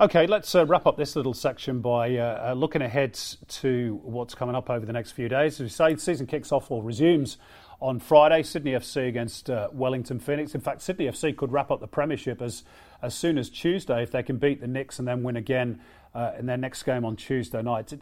Okay, 0.00 0.28
let's 0.28 0.54
uh, 0.54 0.64
wrap 0.64 0.86
up 0.86 0.96
this 0.96 1.16
little 1.16 1.34
section 1.34 1.80
by 1.80 2.16
uh, 2.18 2.50
uh, 2.50 2.52
looking 2.52 2.82
ahead 2.82 3.18
to 3.48 3.98
what's 4.04 4.32
coming 4.32 4.54
up 4.54 4.70
over 4.70 4.86
the 4.86 4.92
next 4.92 5.10
few 5.10 5.28
days. 5.28 5.54
As 5.54 5.60
we 5.60 5.68
say, 5.68 5.94
the 5.94 6.00
season 6.00 6.24
kicks 6.28 6.52
off 6.52 6.70
or 6.70 6.84
resumes 6.84 7.36
on 7.80 7.98
Friday. 7.98 8.44
Sydney 8.44 8.74
FC 8.74 9.08
against 9.08 9.50
uh, 9.50 9.66
Wellington 9.72 10.20
Phoenix. 10.20 10.54
In 10.54 10.60
fact, 10.60 10.82
Sydney 10.82 11.06
FC 11.06 11.36
could 11.36 11.50
wrap 11.50 11.72
up 11.72 11.80
the 11.80 11.88
Premiership 11.88 12.40
as 12.40 12.62
as 13.02 13.12
soon 13.12 13.38
as 13.38 13.50
Tuesday 13.50 14.00
if 14.00 14.12
they 14.12 14.22
can 14.22 14.36
beat 14.36 14.60
the 14.60 14.68
Knicks 14.68 15.00
and 15.00 15.08
then 15.08 15.24
win 15.24 15.34
again 15.34 15.80
uh, 16.14 16.32
in 16.38 16.46
their 16.46 16.56
next 16.56 16.82
game 16.82 17.04
on 17.04 17.16
Tuesday 17.16 17.62
night. 17.62 17.92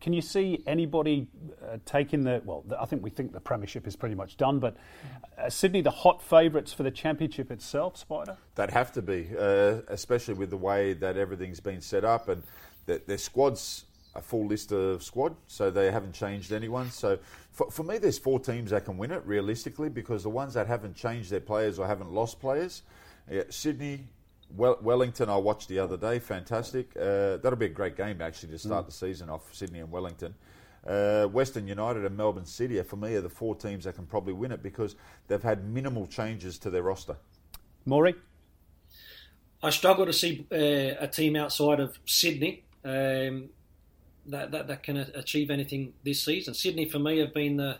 Can 0.00 0.12
you 0.12 0.20
see 0.20 0.62
anybody 0.66 1.28
uh, 1.62 1.78
taking 1.84 2.22
the? 2.22 2.42
Well, 2.44 2.64
I 2.78 2.84
think 2.84 3.02
we 3.02 3.10
think 3.10 3.32
the 3.32 3.40
Premiership 3.40 3.86
is 3.86 3.96
pretty 3.96 4.14
much 4.14 4.36
done, 4.36 4.58
but 4.58 4.76
uh, 5.38 5.48
Sydney 5.48 5.80
the 5.80 5.90
hot 5.90 6.22
favourites 6.22 6.72
for 6.72 6.82
the 6.82 6.90
Championship 6.90 7.50
itself, 7.50 7.96
Spider. 7.96 8.36
They'd 8.54 8.70
have 8.70 8.92
to 8.92 9.02
be, 9.02 9.28
uh, 9.38 9.80
especially 9.88 10.34
with 10.34 10.50
the 10.50 10.56
way 10.56 10.92
that 10.94 11.16
everything's 11.16 11.60
been 11.60 11.80
set 11.80 12.04
up 12.04 12.28
and 12.28 12.42
that 12.86 13.06
their 13.06 13.18
squad's 13.18 13.84
a 14.14 14.20
full 14.20 14.46
list 14.46 14.72
of 14.72 15.02
squad, 15.02 15.34
so 15.46 15.70
they 15.70 15.90
haven't 15.90 16.12
changed 16.12 16.52
anyone. 16.52 16.90
So 16.90 17.18
for, 17.50 17.70
for 17.70 17.82
me, 17.82 17.98
there's 17.98 18.18
four 18.18 18.38
teams 18.38 18.70
that 18.70 18.84
can 18.84 18.96
win 18.96 19.10
it 19.10 19.22
realistically 19.26 19.88
because 19.88 20.22
the 20.22 20.30
ones 20.30 20.54
that 20.54 20.66
haven't 20.66 20.94
changed 20.94 21.30
their 21.30 21.40
players 21.40 21.78
or 21.78 21.86
haven't 21.86 22.12
lost 22.12 22.40
players, 22.40 22.82
yeah, 23.30 23.42
Sydney, 23.50 24.06
well, 24.56 24.78
Wellington, 24.82 25.28
I 25.28 25.36
watched 25.36 25.68
the 25.68 25.78
other 25.78 25.96
day, 25.96 26.18
fantastic. 26.18 26.90
Uh, 26.96 27.38
that'll 27.38 27.56
be 27.56 27.66
a 27.66 27.70
great 27.70 27.96
game 27.96 28.20
actually 28.20 28.50
to 28.50 28.58
start 28.58 28.86
the 28.86 28.92
season 28.92 29.28
off, 29.28 29.54
Sydney 29.54 29.80
and 29.80 29.90
Wellington. 29.90 30.34
Uh, 30.86 31.24
Western 31.26 31.66
United 31.66 32.04
and 32.04 32.16
Melbourne 32.16 32.44
City, 32.44 32.78
are, 32.78 32.84
for 32.84 32.96
me, 32.96 33.14
are 33.14 33.22
the 33.22 33.28
four 33.28 33.54
teams 33.54 33.84
that 33.84 33.94
can 33.94 34.06
probably 34.06 34.34
win 34.34 34.52
it 34.52 34.62
because 34.62 34.96
they've 35.28 35.42
had 35.42 35.64
minimal 35.64 36.06
changes 36.06 36.58
to 36.58 36.70
their 36.70 36.82
roster. 36.82 37.16
Maury? 37.86 38.14
I 39.62 39.70
struggle 39.70 40.04
to 40.04 40.12
see 40.12 40.46
uh, 40.52 41.02
a 41.02 41.08
team 41.08 41.36
outside 41.36 41.80
of 41.80 41.98
Sydney 42.04 42.64
um, 42.84 43.48
that, 44.26 44.50
that 44.50 44.68
that 44.68 44.82
can 44.82 44.98
achieve 44.98 45.50
anything 45.50 45.94
this 46.04 46.22
season. 46.22 46.52
Sydney, 46.52 46.84
for 46.86 46.98
me, 46.98 47.18
have 47.18 47.32
been 47.32 47.56
the 47.56 47.78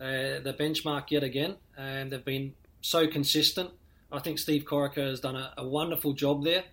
uh, 0.00 0.40
the 0.40 0.56
benchmark 0.58 1.10
yet 1.10 1.22
again, 1.22 1.54
and 1.76 2.10
they've 2.10 2.24
been 2.24 2.54
so 2.80 3.06
consistent. 3.06 3.70
I 4.12 4.18
think 4.18 4.38
Steve 4.38 4.64
Corica 4.64 5.08
has 5.08 5.20
done 5.20 5.36
a, 5.36 5.52
a 5.58 5.66
wonderful 5.66 6.12
job 6.12 6.44
there, 6.44 6.64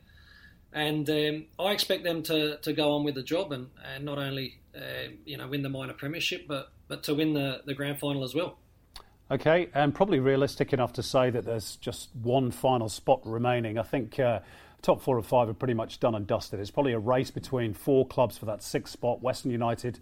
and 0.74 1.10
um, 1.10 1.46
I 1.60 1.72
expect 1.72 2.04
them 2.04 2.24
to, 2.24 2.58
to 2.58 2.74
go 2.74 2.94
on 2.96 3.04
with 3.04 3.16
the 3.16 3.24
job 3.24 3.52
and, 3.52 3.70
and 3.94 4.06
not 4.06 4.18
only 4.18 4.60
uh, 4.76 5.10
you 5.26 5.38
know 5.38 5.48
win 5.48 5.62
the 5.62 5.70
minor 5.70 5.94
premiership, 5.94 6.48
but 6.48 6.72
but 6.88 7.04
to 7.04 7.14
win 7.14 7.34
the, 7.34 7.62
the 7.66 7.74
grand 7.74 8.00
final 8.00 8.24
as 8.24 8.34
well. 8.34 8.58
Okay, 9.30 9.70
and 9.74 9.94
probably 9.94 10.20
realistic 10.20 10.72
enough 10.72 10.94
to 10.94 11.04
say 11.04 11.30
that 11.30 11.44
there's 11.44 11.76
just 11.76 12.10
one 12.16 12.50
final 12.50 12.88
spot 12.88 13.20
remaining. 13.26 13.78
I 13.78 13.84
think 13.84 14.18
uh, 14.20 14.40
top 14.82 15.02
four 15.02 15.18
or 15.18 15.22
five 15.22 15.50
are 15.50 15.54
pretty 15.54 15.74
much 15.74 16.00
done 16.00 16.16
and 16.16 16.26
dusted. 16.26 16.62
It's 16.62 16.72
probably 16.72 16.94
a 16.94 17.00
race 17.00 17.30
between 17.30 17.74
four 17.74 18.08
clubs 18.08 18.38
for 18.38 18.46
that 18.46 18.64
sixth 18.64 18.94
spot 18.94 19.22
Western 19.22 19.52
United, 19.52 20.00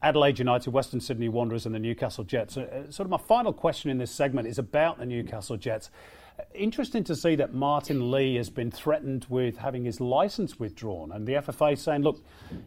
Adelaide 0.00 0.38
United, 0.38 0.70
Western 0.70 1.00
Sydney 1.00 1.28
Wanderers, 1.28 1.66
and 1.66 1.74
the 1.74 1.80
Newcastle 1.80 2.22
Jets. 2.22 2.56
Uh, 2.56 2.88
sort 2.90 3.06
of 3.06 3.10
my 3.10 3.18
final 3.18 3.52
question 3.52 3.90
in 3.90 3.98
this 3.98 4.12
segment 4.12 4.46
is 4.46 4.58
about 4.58 4.98
the 4.98 5.06
Newcastle 5.06 5.56
Jets. 5.56 5.90
Interesting 6.54 7.04
to 7.04 7.16
see 7.16 7.34
that 7.36 7.54
Martin 7.54 8.10
Lee 8.10 8.36
has 8.36 8.50
been 8.50 8.70
threatened 8.70 9.26
with 9.28 9.56
having 9.56 9.84
his 9.84 10.00
license 10.00 10.58
withdrawn, 10.58 11.12
and 11.12 11.26
the 11.26 11.34
FFA 11.34 11.76
saying, 11.76 12.02
"Look, 12.02 12.22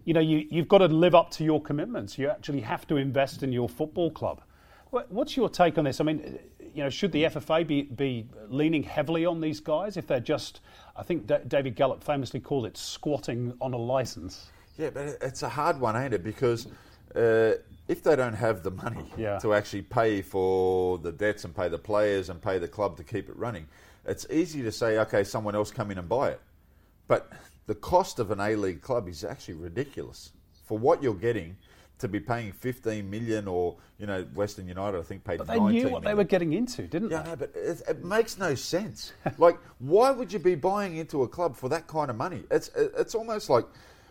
you 0.05 0.13
know, 0.13 0.19
you, 0.19 0.45
you've 0.49 0.67
got 0.67 0.79
to 0.79 0.87
live 0.87 1.15
up 1.15 1.31
to 1.31 1.43
your 1.43 1.61
commitments. 1.61 2.17
You 2.17 2.29
actually 2.29 2.61
have 2.61 2.87
to 2.87 2.97
invest 2.97 3.43
in 3.43 3.51
your 3.51 3.69
football 3.69 4.11
club." 4.11 4.41
What's 4.89 5.37
your 5.37 5.47
take 5.47 5.77
on 5.77 5.85
this? 5.85 6.01
I 6.01 6.03
mean, 6.03 6.37
you 6.73 6.83
know, 6.83 6.89
should 6.89 7.13
the 7.13 7.23
FFA 7.23 7.65
be, 7.65 7.83
be 7.83 8.27
leaning 8.49 8.83
heavily 8.83 9.25
on 9.25 9.39
these 9.39 9.61
guys 9.61 9.95
if 9.95 10.05
they're 10.05 10.19
just? 10.19 10.59
I 10.97 11.03
think 11.03 11.27
D- 11.27 11.35
David 11.47 11.75
Gallop 11.75 12.03
famously 12.03 12.41
called 12.41 12.65
it 12.65 12.75
squatting 12.75 13.53
on 13.61 13.73
a 13.73 13.77
license. 13.77 14.51
Yeah, 14.77 14.89
but 14.89 15.17
it's 15.21 15.43
a 15.43 15.49
hard 15.49 15.79
one, 15.79 15.95
ain't 15.95 16.13
it? 16.13 16.23
Because 16.23 16.67
uh, 17.15 17.53
if 17.87 18.03
they 18.03 18.15
don't 18.15 18.33
have 18.33 18.63
the 18.63 18.71
money 18.71 19.05
Yeah. 19.17 19.39
to 19.39 19.53
actually 19.53 19.81
pay 19.83 20.21
for 20.21 20.97
the 20.97 21.11
debts 21.11 21.43
and 21.43 21.55
pay 21.55 21.67
the 21.69 21.77
players 21.79 22.29
and 22.29 22.41
pay 22.41 22.57
the 22.57 22.67
club 22.67 22.97
to 22.97 23.03
keep 23.03 23.29
it 23.29 23.35
running, 23.37 23.67
it's 24.05 24.25
easy 24.31 24.61
to 24.63 24.71
say, 24.71 24.97
okay, 24.99 25.23
someone 25.23 25.55
else 25.55 25.71
come 25.71 25.91
in 25.91 25.97
and 25.97 26.07
buy 26.09 26.29
it. 26.29 26.41
But 27.07 27.31
the 27.67 27.75
cost 27.75 28.19
of 28.19 28.31
an 28.31 28.39
A 28.39 28.55
League 28.55 28.81
club 28.81 29.07
is 29.07 29.23
actually 29.23 29.55
ridiculous 29.55 30.31
for 30.65 30.77
what 30.77 31.03
you're 31.03 31.13
getting. 31.13 31.57
To 31.99 32.07
be 32.07 32.19
paying 32.19 32.51
15 32.51 33.07
million, 33.07 33.47
or 33.47 33.75
you 33.99 34.07
know, 34.07 34.23
Western 34.33 34.67
United, 34.67 34.97
I 34.97 35.03
think 35.03 35.23
paid. 35.23 35.37
But 35.37 35.45
they 35.45 35.59
knew 35.59 35.89
what 35.89 36.01
they 36.03 36.15
were 36.15 36.23
getting 36.23 36.53
into, 36.53 36.87
didn't 36.87 37.11
Yeah, 37.11 37.21
they? 37.21 37.29
no, 37.29 37.35
but 37.35 37.51
it, 37.53 37.79
it 37.87 38.03
makes 38.03 38.39
no 38.39 38.55
sense. 38.55 39.13
like, 39.37 39.59
why 39.77 40.09
would 40.09 40.33
you 40.33 40.39
be 40.39 40.55
buying 40.55 40.95
into 40.95 41.21
a 41.21 41.27
club 41.27 41.55
for 41.55 41.69
that 41.69 41.85
kind 41.85 42.09
of 42.09 42.15
money? 42.15 42.41
It's 42.49 42.69
it's 42.75 43.13
almost 43.13 43.51
like 43.51 43.65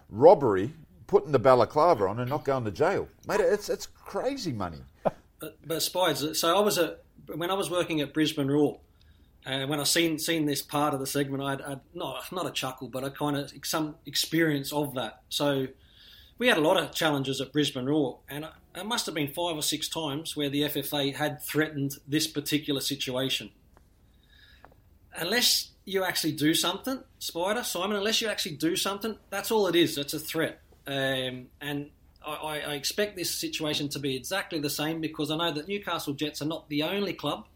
robbery, 0.09 0.73
putting 1.11 1.33
the 1.33 1.41
balaclava 1.41 2.07
on 2.07 2.21
and 2.21 2.31
not 2.31 2.45
going 2.45 2.65
to 2.65 2.71
jail, 2.71 3.09
mate. 3.27 3.41
It's 3.41 3.69
it's 3.69 3.87
crazy 3.87 4.53
money. 4.53 4.79
But, 5.41 5.59
but 5.67 5.83
Spides, 5.83 6.39
so 6.39 6.57
I 6.57 6.61
was 6.61 6.79
at 6.79 7.03
when 7.35 7.51
I 7.51 7.55
was 7.55 7.69
working 7.69 8.01
at 8.01 8.15
Brisbane 8.15 8.49
Roar, 8.49 8.79
and 9.45 9.69
when 9.69 9.81
I 9.81 9.83
seen 9.83 10.21
seen 10.21 10.47
this 10.47 10.63
part 10.63 10.95
of 10.95 11.01
the 11.01 11.07
segment, 11.07 11.43
I 11.43 11.55
I'd 11.73 11.81
not 11.95 12.31
not 12.31 12.47
a 12.47 12.53
chuckle, 12.53 12.89
but 12.89 13.03
a 13.03 13.11
kind 13.11 13.37
of 13.37 13.53
some 13.65 13.97
experience 14.07 14.73
of 14.73 14.95
that. 14.95 15.23
So 15.31 15.67
we 16.39 16.47
had 16.47 16.59
a 16.59 16.61
lot 16.61 16.77
of 16.77 16.95
challenges 16.95 17.41
at 17.41 17.53
Brisbane 17.53 17.87
Roar, 17.87 18.21
and 18.29 18.49
it 18.77 18.87
must 18.87 19.07
have 19.07 19.15
been 19.15 19.29
five 19.29 19.57
or 19.57 19.63
six 19.63 19.89
times 19.89 20.37
where 20.37 20.49
the 20.49 20.63
FFA 20.63 21.15
had 21.15 21.43
threatened 21.43 21.97
this 22.07 22.29
particular 22.29 22.81
situation. 22.81 23.51
Unless 25.17 25.73
you 25.85 26.05
actually 26.05 26.33
do 26.33 26.55
something, 26.55 27.03
Spider 27.19 27.65
Simon, 27.65 27.97
unless 27.97 28.21
you 28.21 28.29
actually 28.29 28.55
do 28.55 28.77
something, 28.77 29.17
that's 29.29 29.51
all 29.51 29.67
it 29.67 29.75
is. 29.75 29.99
It's 29.99 30.15
a 30.15 30.21
threat, 30.21 30.61
um, 30.87 31.47
and 31.61 31.91
I, 32.25 32.61
I 32.67 32.75
expect 32.75 33.17
this 33.17 33.35
situation 33.35 33.89
to 33.91 33.99
be 33.99 34.17
exactly 34.17 34.59
the 34.59 34.71
same 34.71 35.01
because 35.01 35.31
I 35.31 35.37
know 35.37 35.53
that 35.53 35.69
Newcastle 35.69 36.15
Jets 36.15 36.43
are 36.43 36.47
not 36.47 36.69
the 36.69 36.83
only 36.83 37.13
club 37.13 37.47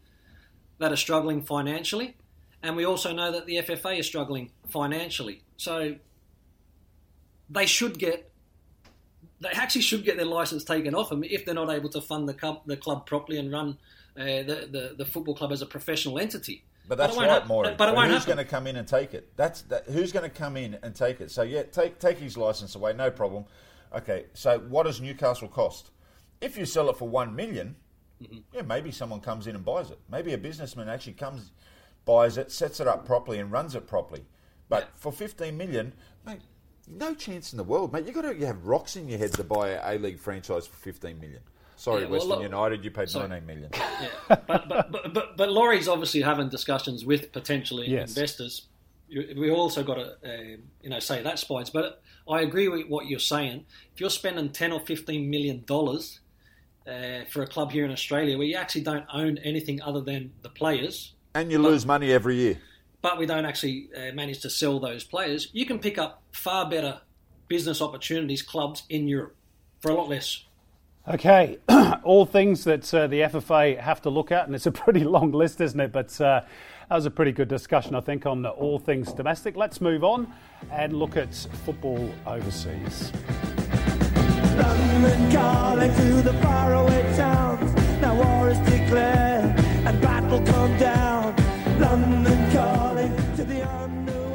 that 0.79 0.91
are 0.91 0.97
struggling 0.97 1.41
financially, 1.41 2.15
and 2.63 2.75
we 2.75 2.85
also 2.85 3.13
know 3.13 3.31
that 3.31 3.45
the 3.45 3.57
FFA 3.57 3.99
is 3.99 4.07
struggling 4.07 4.51
financially. 4.67 5.43
So 5.57 5.95
they 7.49 7.65
should 7.65 7.99
get 7.99 8.31
they 9.41 9.49
actually 9.49 9.81
should 9.81 10.03
get 10.05 10.15
their 10.17 10.25
license 10.25 10.63
taken 10.63 10.95
off 10.95 11.09
them 11.09 11.23
if 11.23 11.45
they're 11.45 11.53
not 11.53 11.69
able 11.69 11.89
to 11.89 12.01
fund 12.01 12.27
the 12.27 12.33
club, 12.33 12.61
the 12.65 12.77
club 12.77 13.05
properly 13.05 13.37
and 13.37 13.51
run 13.51 13.77
uh, 14.17 14.23
the, 14.23 14.67
the 14.71 14.95
the 14.97 15.05
football 15.05 15.35
club 15.35 15.51
as 15.51 15.61
a 15.61 15.65
professional 15.65 16.19
entity. 16.19 16.63
But 16.87 16.97
that's 16.97 17.17
right, 17.17 17.47
Maury. 17.47 17.75
But 17.77 17.89
it 17.89 17.95
won't 17.95 18.11
who's 18.11 18.25
going 18.25 18.37
to 18.37 18.45
come 18.45 18.67
in 18.67 18.75
and 18.75 18.87
take 18.87 19.13
it? 19.13 19.35
That's 19.35 19.61
that, 19.63 19.85
who's 19.85 20.11
going 20.11 20.29
to 20.29 20.35
come 20.35 20.55
in 20.57 20.77
and 20.83 20.95
take 20.95 21.19
it. 21.21 21.31
So 21.31 21.41
yeah, 21.41 21.63
take 21.63 21.99
take 21.99 22.17
his 22.17 22.37
license 22.37 22.75
away, 22.75 22.93
no 22.93 23.09
problem. 23.09 23.45
Okay, 23.93 24.25
so 24.33 24.59
what 24.59 24.83
does 24.83 25.01
Newcastle 25.01 25.47
cost? 25.47 25.91
If 26.41 26.57
you 26.57 26.65
sell 26.65 26.89
it 26.89 26.97
for 26.97 27.07
one 27.07 27.35
million, 27.35 27.75
Mm-hmm. 28.23 28.37
yeah, 28.53 28.61
maybe 28.61 28.91
someone 28.91 29.19
comes 29.19 29.45
in 29.45 29.55
and 29.55 29.65
buys 29.65 29.91
it. 29.91 29.99
Maybe 30.09 30.31
a 30.31 30.37
businessman 30.37 30.87
actually 30.87 31.13
comes, 31.13 31.51
buys 32.05 32.37
it, 32.37 32.49
sets 32.49 32.79
it 32.79 32.87
up 32.87 33.05
properly, 33.05 33.39
and 33.39 33.51
runs 33.51 33.75
it 33.75 33.87
properly. 33.87 34.23
But 34.69 34.89
for 34.95 35.11
fifteen 35.11 35.57
million, 35.57 35.93
mate, 36.25 36.39
no 36.87 37.13
chance 37.13 37.51
in 37.51 37.57
the 37.57 37.63
world, 37.63 37.91
mate. 37.91 38.05
You 38.05 38.13
got 38.13 38.21
to 38.21 38.33
you 38.33 38.45
have 38.45 38.65
rocks 38.65 38.95
in 38.95 39.09
your 39.09 39.19
head 39.19 39.33
to 39.33 39.43
buy 39.43 39.71
a 39.71 39.95
A 39.95 39.99
League 39.99 40.19
franchise 40.19 40.65
for 40.65 40.77
fifteen 40.77 41.19
million. 41.19 41.41
Sorry, 41.85 42.01
Yeah, 42.01 42.07
well, 42.07 42.13
Western 42.13 42.29
look- 42.29 42.41
United, 42.41 42.83
you 42.83 42.89
paid 42.89 43.09
sorry. 43.09 43.27
nineteen 43.29 43.45
million. 43.47 43.69
Yeah. 43.73 44.07
but, 44.27 44.47
but, 44.47 44.67
but, 44.91 45.13
but, 45.13 45.37
but 45.37 45.49
Laurie's 45.51 45.87
obviously 45.87 46.21
having 46.21 46.49
discussions 46.49 47.05
with 47.05 47.31
potentially 47.31 47.87
Yes. 47.87 48.09
investors. 48.09 48.53
We 49.07 49.51
also 49.51 49.83
got 49.83 49.95
to, 49.95 50.07
uh, 50.25 50.57
you 50.81 50.89
know, 50.89 50.97
say 50.97 51.21
that 51.21 51.37
spies. 51.37 51.69
But 51.69 52.01
I 52.27 52.41
agree 52.41 52.69
with 52.69 52.87
what 52.87 53.05
you're 53.05 53.19
saying. 53.19 53.65
If 53.93 54.01
you're 54.01 54.09
spending 54.09 54.49
ten 54.49 54.71
or 54.71 54.79
fifteen 54.79 55.29
million 55.29 55.63
dollars 55.67 56.21
uh, 56.87 57.25
for 57.29 57.43
a 57.43 57.47
club 57.47 57.71
here 57.71 57.85
in 57.85 57.91
Australia, 57.91 58.35
where 58.35 58.47
you 58.47 58.55
actually 58.55 58.81
don't 58.81 59.05
own 59.13 59.37
anything 59.43 59.79
other 59.83 60.01
than 60.01 60.31
the 60.41 60.49
players, 60.49 61.13
And 61.35 61.51
you 61.51 61.59
lose 61.59 61.85
money 61.85 62.11
every 62.11 62.35
year. 62.35 62.57
but 63.03 63.19
we 63.19 63.27
don't 63.27 63.45
actually 63.45 63.89
uh, 63.95 64.11
manage 64.15 64.39
to 64.41 64.49
sell 64.49 64.79
those 64.79 65.03
players, 65.03 65.49
you 65.53 65.67
can 65.67 65.77
pick 65.77 65.99
up 65.99 66.23
far 66.31 66.67
better 66.67 67.01
business 67.47 67.79
opportunities 67.79 68.41
clubs 68.41 68.81
in 68.89 69.07
Europe 69.07 69.35
for 69.81 69.91
a 69.91 69.93
lot 69.93 70.09
less. 70.09 70.43
Okay, 71.07 71.59
all 72.03 72.25
things 72.25 72.63
that 72.63 72.91
uh, 72.91 73.05
the 73.05 73.21
FFA 73.21 73.79
have 73.79 74.01
to 74.01 74.09
look 74.09 74.31
at, 74.31 74.47
and 74.47 74.55
it's 74.55 74.65
a 74.65 74.71
pretty 74.83 75.03
long 75.03 75.31
list, 75.31 75.61
isn't 75.61 75.79
it? 75.79 75.91
But 75.91 76.19
uh, 76.19 76.41
that 76.89 76.95
was 76.95 77.05
a 77.05 77.11
pretty 77.11 77.31
good 77.31 77.47
discussion, 77.47 77.93
I 77.93 77.99
think, 77.99 78.25
on 78.25 78.43
all 78.43 78.79
things 78.79 79.13
domestic. 79.13 79.55
Let's 79.55 79.79
move 79.79 80.03
on 80.03 80.33
and 80.71 80.93
look 80.93 81.15
at 81.15 81.35
football 81.63 82.11
overseas. 82.25 83.11
London 84.57 85.31
calling 85.31 86.23
the 86.23 86.33
faraway 86.41 87.15
towns. 87.15 87.71
Now 88.01 88.15
war 88.15 88.49
is 88.49 88.57
declared 88.59 89.59
and 89.59 90.01
battle 90.01 90.43
come 90.43 90.75
down. 90.79 91.35
London 91.79 92.24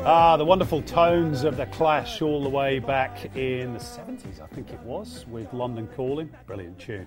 Ah, 0.03 0.39
the 0.39 0.45
wonderful 0.47 0.81
tones 0.81 1.45
of 1.45 1.59
the 1.59 1.67
Clash 1.67 2.23
all 2.23 2.43
the 2.43 2.49
way 2.49 2.79
back 2.79 3.37
in 3.37 3.75
the 3.75 3.79
70s, 3.79 4.41
I 4.41 4.47
think 4.47 4.71
it 4.73 4.81
was, 4.81 5.27
with 5.29 5.53
London 5.53 5.89
Calling. 5.95 6.31
Brilliant 6.47 6.79
tune. 6.79 7.07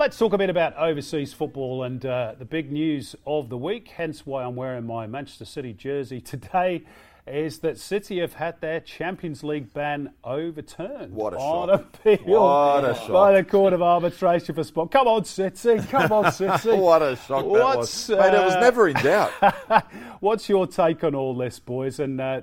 Let's 0.00 0.18
talk 0.18 0.32
a 0.32 0.38
bit 0.38 0.50
about 0.50 0.76
overseas 0.76 1.32
football 1.32 1.84
and 1.84 2.04
uh, 2.04 2.34
the 2.36 2.44
big 2.44 2.72
news 2.72 3.14
of 3.24 3.50
the 3.50 3.56
week, 3.56 3.86
hence 3.86 4.26
why 4.26 4.42
I'm 4.42 4.56
wearing 4.56 4.84
my 4.84 5.06
Manchester 5.06 5.44
City 5.44 5.72
jersey 5.72 6.20
today. 6.20 6.82
Is 7.26 7.60
that 7.60 7.78
City 7.78 8.20
have 8.20 8.34
had 8.34 8.60
their 8.60 8.80
Champions 8.80 9.42
League 9.42 9.72
ban 9.72 10.12
overturned 10.22 11.14
What 11.14 11.32
a 11.32 11.38
on 11.38 11.68
shock. 11.68 11.80
appeal 11.80 12.18
What 12.26 12.84
a 12.84 12.94
shock 12.94 13.08
by 13.08 13.32
the 13.32 13.42
Court 13.42 13.72
of 13.72 13.80
Arbitration 13.80 14.54
for 14.54 14.62
Sport? 14.62 14.90
Come 14.90 15.08
on, 15.08 15.24
City! 15.24 15.78
Come 15.88 16.12
on, 16.12 16.30
City! 16.32 16.76
What 16.76 17.00
a 17.00 17.16
shock 17.16 17.44
that 17.44 17.48
What's, 17.48 18.08
was. 18.10 18.18
Mate, 18.18 18.34
it 18.34 18.44
was 18.44 18.54
uh, 18.54 18.60
never 18.60 18.88
in 18.88 18.96
doubt. 18.96 19.30
What's 20.20 20.50
your 20.50 20.66
take 20.66 21.02
on 21.02 21.14
all 21.14 21.34
this, 21.34 21.58
boys? 21.58 21.98
And 21.98 22.20
uh, 22.20 22.42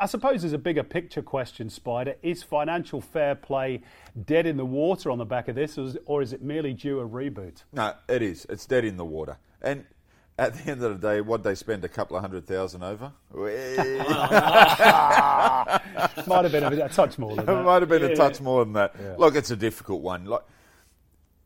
I 0.00 0.06
suppose 0.06 0.42
there's 0.42 0.52
a 0.52 0.58
bigger 0.58 0.82
picture 0.82 1.22
question, 1.22 1.70
Spider. 1.70 2.16
Is 2.20 2.42
financial 2.42 3.00
fair 3.00 3.36
play 3.36 3.82
dead 4.24 4.46
in 4.46 4.56
the 4.56 4.66
water 4.66 5.12
on 5.12 5.18
the 5.18 5.26
back 5.26 5.46
of 5.46 5.54
this, 5.54 5.78
or 6.06 6.22
is 6.22 6.32
it 6.32 6.42
merely 6.42 6.74
due 6.74 6.98
a 6.98 7.08
reboot? 7.08 7.62
No, 7.72 7.94
it 8.08 8.22
is. 8.22 8.46
It's 8.50 8.66
dead 8.66 8.84
in 8.84 8.96
the 8.96 9.04
water. 9.04 9.38
And 9.62 9.84
at 10.38 10.54
the 10.54 10.70
end 10.70 10.82
of 10.82 11.00
the 11.00 11.08
day, 11.08 11.20
what 11.20 11.42
they 11.42 11.54
spend 11.54 11.84
a 11.84 11.88
couple 11.88 12.16
of 12.16 12.22
hundred 12.22 12.46
thousand 12.46 12.82
over? 12.84 13.12
Might 16.26 16.42
have 16.44 16.52
been 16.52 16.64
a, 16.64 16.84
a 16.84 16.88
touch 16.88 17.18
more 17.18 17.34
than 17.36 17.46
that. 17.46 17.64
might 17.64 17.80
have 17.82 17.88
been 17.88 18.02
Yeah. 18.02 18.08
a 18.08 18.16
touch 18.16 18.40
more 18.40 18.64
than 18.64 18.74
that. 18.74 19.18
Look, 19.18 19.34
it's 19.34 19.50
a 19.50 19.56
difficult 19.56 20.02
one. 20.02 20.26
Like 20.26 20.42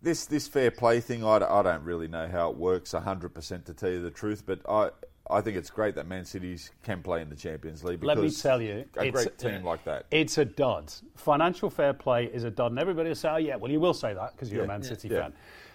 this, 0.02 0.26
this 0.26 0.48
fair 0.48 0.70
play 0.70 1.00
thing, 1.00 1.24
I 1.24 1.38
don't 1.38 1.84
really 1.84 2.08
know 2.08 2.28
how 2.28 2.50
it 2.50 2.56
works 2.56 2.92
hundred 2.92 3.30
percent 3.34 3.66
to 3.66 3.74
tell 3.74 3.90
you 3.90 4.02
the 4.02 4.10
truth. 4.10 4.42
But 4.44 4.60
I, 4.68 4.90
I 5.30 5.40
think 5.40 5.56
it's 5.56 5.70
great 5.70 5.94
that 5.94 6.06
Man 6.06 6.24
City's 6.24 6.70
can 6.82 7.02
play 7.02 7.22
in 7.22 7.28
the 7.30 7.36
Champions 7.36 7.84
League. 7.84 8.02
Let 8.04 8.18
me 8.18 8.30
tell 8.30 8.60
you, 8.60 8.84
a 8.96 9.04
it's- 9.04 9.12
great 9.12 9.38
team 9.38 9.62
like 9.64 9.84
that. 9.84 10.06
It's 10.10 10.36
a 10.38 10.44
dud. 10.44 10.92
Financial 11.16 11.70
fair 11.70 11.94
play 11.94 12.26
is 12.26 12.44
a 12.44 12.50
dud, 12.50 12.72
and 12.72 12.78
everybody 12.80 13.08
will 13.10 13.14
say, 13.16 13.28
"Oh 13.30 13.36
yeah, 13.36 13.56
well 13.56 13.70
you 13.70 13.80
will 13.80 13.94
say 13.94 14.12
that 14.12 14.32
because 14.32 14.52
you're 14.52 14.64
a 14.64 14.68
Man 14.68 14.82
City 14.82 15.08
Yeah. 15.08 15.22
fan." 15.22 15.32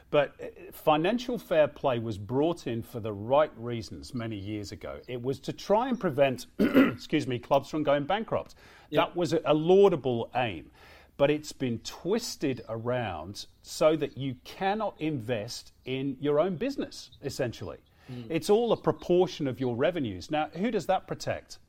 But 0.10 0.36
uh, 0.42 0.46
financial 0.72 1.38
fair 1.38 1.68
play 1.68 2.00
was 2.00 2.18
brought 2.18 2.68
in 2.68 2.82
for 2.82 3.00
the 3.00 3.14
right 3.14 3.52
reasons 3.58 4.14
many 4.14 4.38
years 4.38 4.72
ago. 4.72 5.00
It 5.08 5.22
was 5.22 5.40
to 5.42 5.54
try 5.54 5.90
and 5.90 6.00
prevent, 6.00 6.46
excuse 6.60 7.28
me, 7.28 7.40
clubs 7.40 7.70
from 7.70 7.84
going 7.84 8.06
bankrupt. 8.06 8.56
That 8.92 9.16
was 9.16 9.34
a, 9.34 9.42
a 9.46 9.54
laudable 9.54 10.30
aim, 10.36 10.72
but 11.18 11.30
it's 11.30 11.52
been 11.52 11.80
twisted 11.80 12.64
around 12.70 13.48
so 13.62 13.98
that 13.98 14.18
you 14.18 14.36
cannot 14.46 14.96
invest 15.00 15.74
in 15.84 16.16
your 16.22 16.40
own 16.40 16.56
business. 16.56 17.12
Essentially, 17.22 17.80
it's 18.30 18.50
all 18.50 18.72
a 18.72 18.78
proportion 18.78 19.48
of 19.48 19.60
your 19.60 19.76
revenues. 19.76 20.32
Now, 20.32 20.50
who 20.54 20.72
does 20.72 20.86
that 20.86 21.08
protect? 21.08 21.60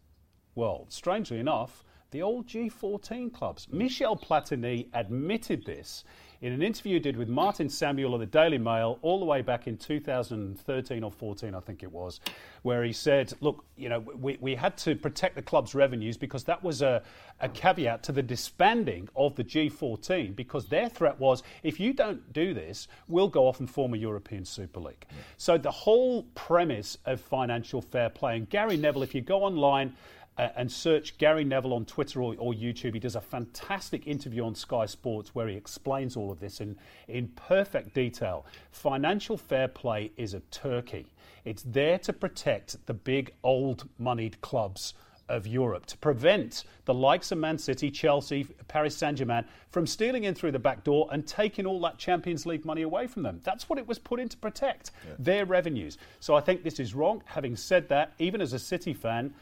Well, 0.54 0.86
strangely 0.88 1.40
enough, 1.40 1.84
the 2.10 2.22
old 2.22 2.46
G14 2.46 3.32
clubs. 3.32 3.66
Michel 3.70 4.16
Platini 4.16 4.86
admitted 4.94 5.64
this 5.66 6.04
in 6.40 6.52
an 6.52 6.62
interview 6.62 6.94
he 6.94 7.00
did 7.00 7.16
with 7.16 7.28
Martin 7.28 7.68
Samuel 7.68 8.14
of 8.14 8.20
the 8.20 8.26
Daily 8.26 8.58
Mail 8.58 8.98
all 9.02 9.18
the 9.18 9.24
way 9.24 9.42
back 9.42 9.66
in 9.66 9.76
2013 9.76 11.02
or 11.02 11.10
14, 11.10 11.54
I 11.54 11.60
think 11.60 11.82
it 11.82 11.90
was, 11.90 12.20
where 12.62 12.84
he 12.84 12.92
said, 12.92 13.32
Look, 13.40 13.64
you 13.76 13.88
know, 13.88 13.98
we, 13.98 14.38
we 14.40 14.54
had 14.54 14.76
to 14.78 14.94
protect 14.94 15.34
the 15.34 15.42
club's 15.42 15.74
revenues 15.74 16.16
because 16.16 16.44
that 16.44 16.62
was 16.62 16.80
a, 16.80 17.02
a 17.40 17.48
caveat 17.48 18.04
to 18.04 18.12
the 18.12 18.22
disbanding 18.22 19.08
of 19.16 19.34
the 19.34 19.42
G14 19.42 20.36
because 20.36 20.66
their 20.66 20.88
threat 20.88 21.18
was 21.18 21.42
if 21.64 21.80
you 21.80 21.92
don't 21.92 22.32
do 22.32 22.54
this, 22.54 22.86
we'll 23.08 23.28
go 23.28 23.48
off 23.48 23.58
and 23.58 23.68
form 23.68 23.94
a 23.94 23.96
European 23.96 24.44
Super 24.44 24.80
League. 24.80 25.06
So 25.38 25.58
the 25.58 25.70
whole 25.70 26.22
premise 26.34 26.98
of 27.04 27.20
financial 27.20 27.82
fair 27.82 28.10
play, 28.10 28.36
and 28.36 28.48
Gary 28.48 28.76
Neville, 28.76 29.02
if 29.02 29.14
you 29.14 29.22
go 29.22 29.42
online, 29.42 29.94
and 30.38 30.70
search 30.70 31.18
Gary 31.18 31.44
Neville 31.44 31.74
on 31.74 31.84
Twitter 31.84 32.22
or, 32.22 32.34
or 32.38 32.52
YouTube. 32.52 32.94
He 32.94 33.00
does 33.00 33.16
a 33.16 33.20
fantastic 33.20 34.06
interview 34.06 34.44
on 34.44 34.54
Sky 34.54 34.86
Sports 34.86 35.34
where 35.34 35.48
he 35.48 35.56
explains 35.56 36.16
all 36.16 36.30
of 36.30 36.40
this 36.40 36.60
in, 36.60 36.76
in 37.08 37.28
perfect 37.28 37.94
detail. 37.94 38.46
Financial 38.70 39.36
fair 39.36 39.68
play 39.68 40.12
is 40.16 40.34
a 40.34 40.40
turkey, 40.50 41.06
it's 41.44 41.62
there 41.62 41.98
to 42.00 42.12
protect 42.12 42.84
the 42.86 42.94
big, 42.94 43.32
old 43.42 43.88
moneyed 43.98 44.40
clubs 44.40 44.94
of 45.28 45.46
Europe, 45.46 45.84
to 45.86 45.96
prevent 45.98 46.64
the 46.86 46.94
likes 46.94 47.30
of 47.32 47.38
Man 47.38 47.58
City, 47.58 47.90
Chelsea, 47.90 48.44
Paris 48.66 48.96
Saint 48.96 49.18
Germain 49.18 49.44
from 49.70 49.86
stealing 49.86 50.24
in 50.24 50.34
through 50.34 50.52
the 50.52 50.58
back 50.58 50.84
door 50.84 51.08
and 51.12 51.26
taking 51.26 51.66
all 51.66 51.80
that 51.80 51.98
Champions 51.98 52.46
League 52.46 52.64
money 52.64 52.82
away 52.82 53.06
from 53.06 53.22
them. 53.22 53.40
That's 53.44 53.68
what 53.68 53.78
it 53.78 53.86
was 53.86 53.98
put 53.98 54.20
in 54.20 54.28
to 54.30 54.36
protect 54.36 54.92
their 55.18 55.44
revenues. 55.44 55.98
So 56.20 56.34
I 56.34 56.40
think 56.40 56.62
this 56.62 56.80
is 56.80 56.94
wrong. 56.94 57.22
Having 57.26 57.56
said 57.56 57.88
that, 57.90 58.14
even 58.18 58.40
as 58.40 58.54
a 58.54 58.58
City 58.58 58.94
fan, 58.94 59.34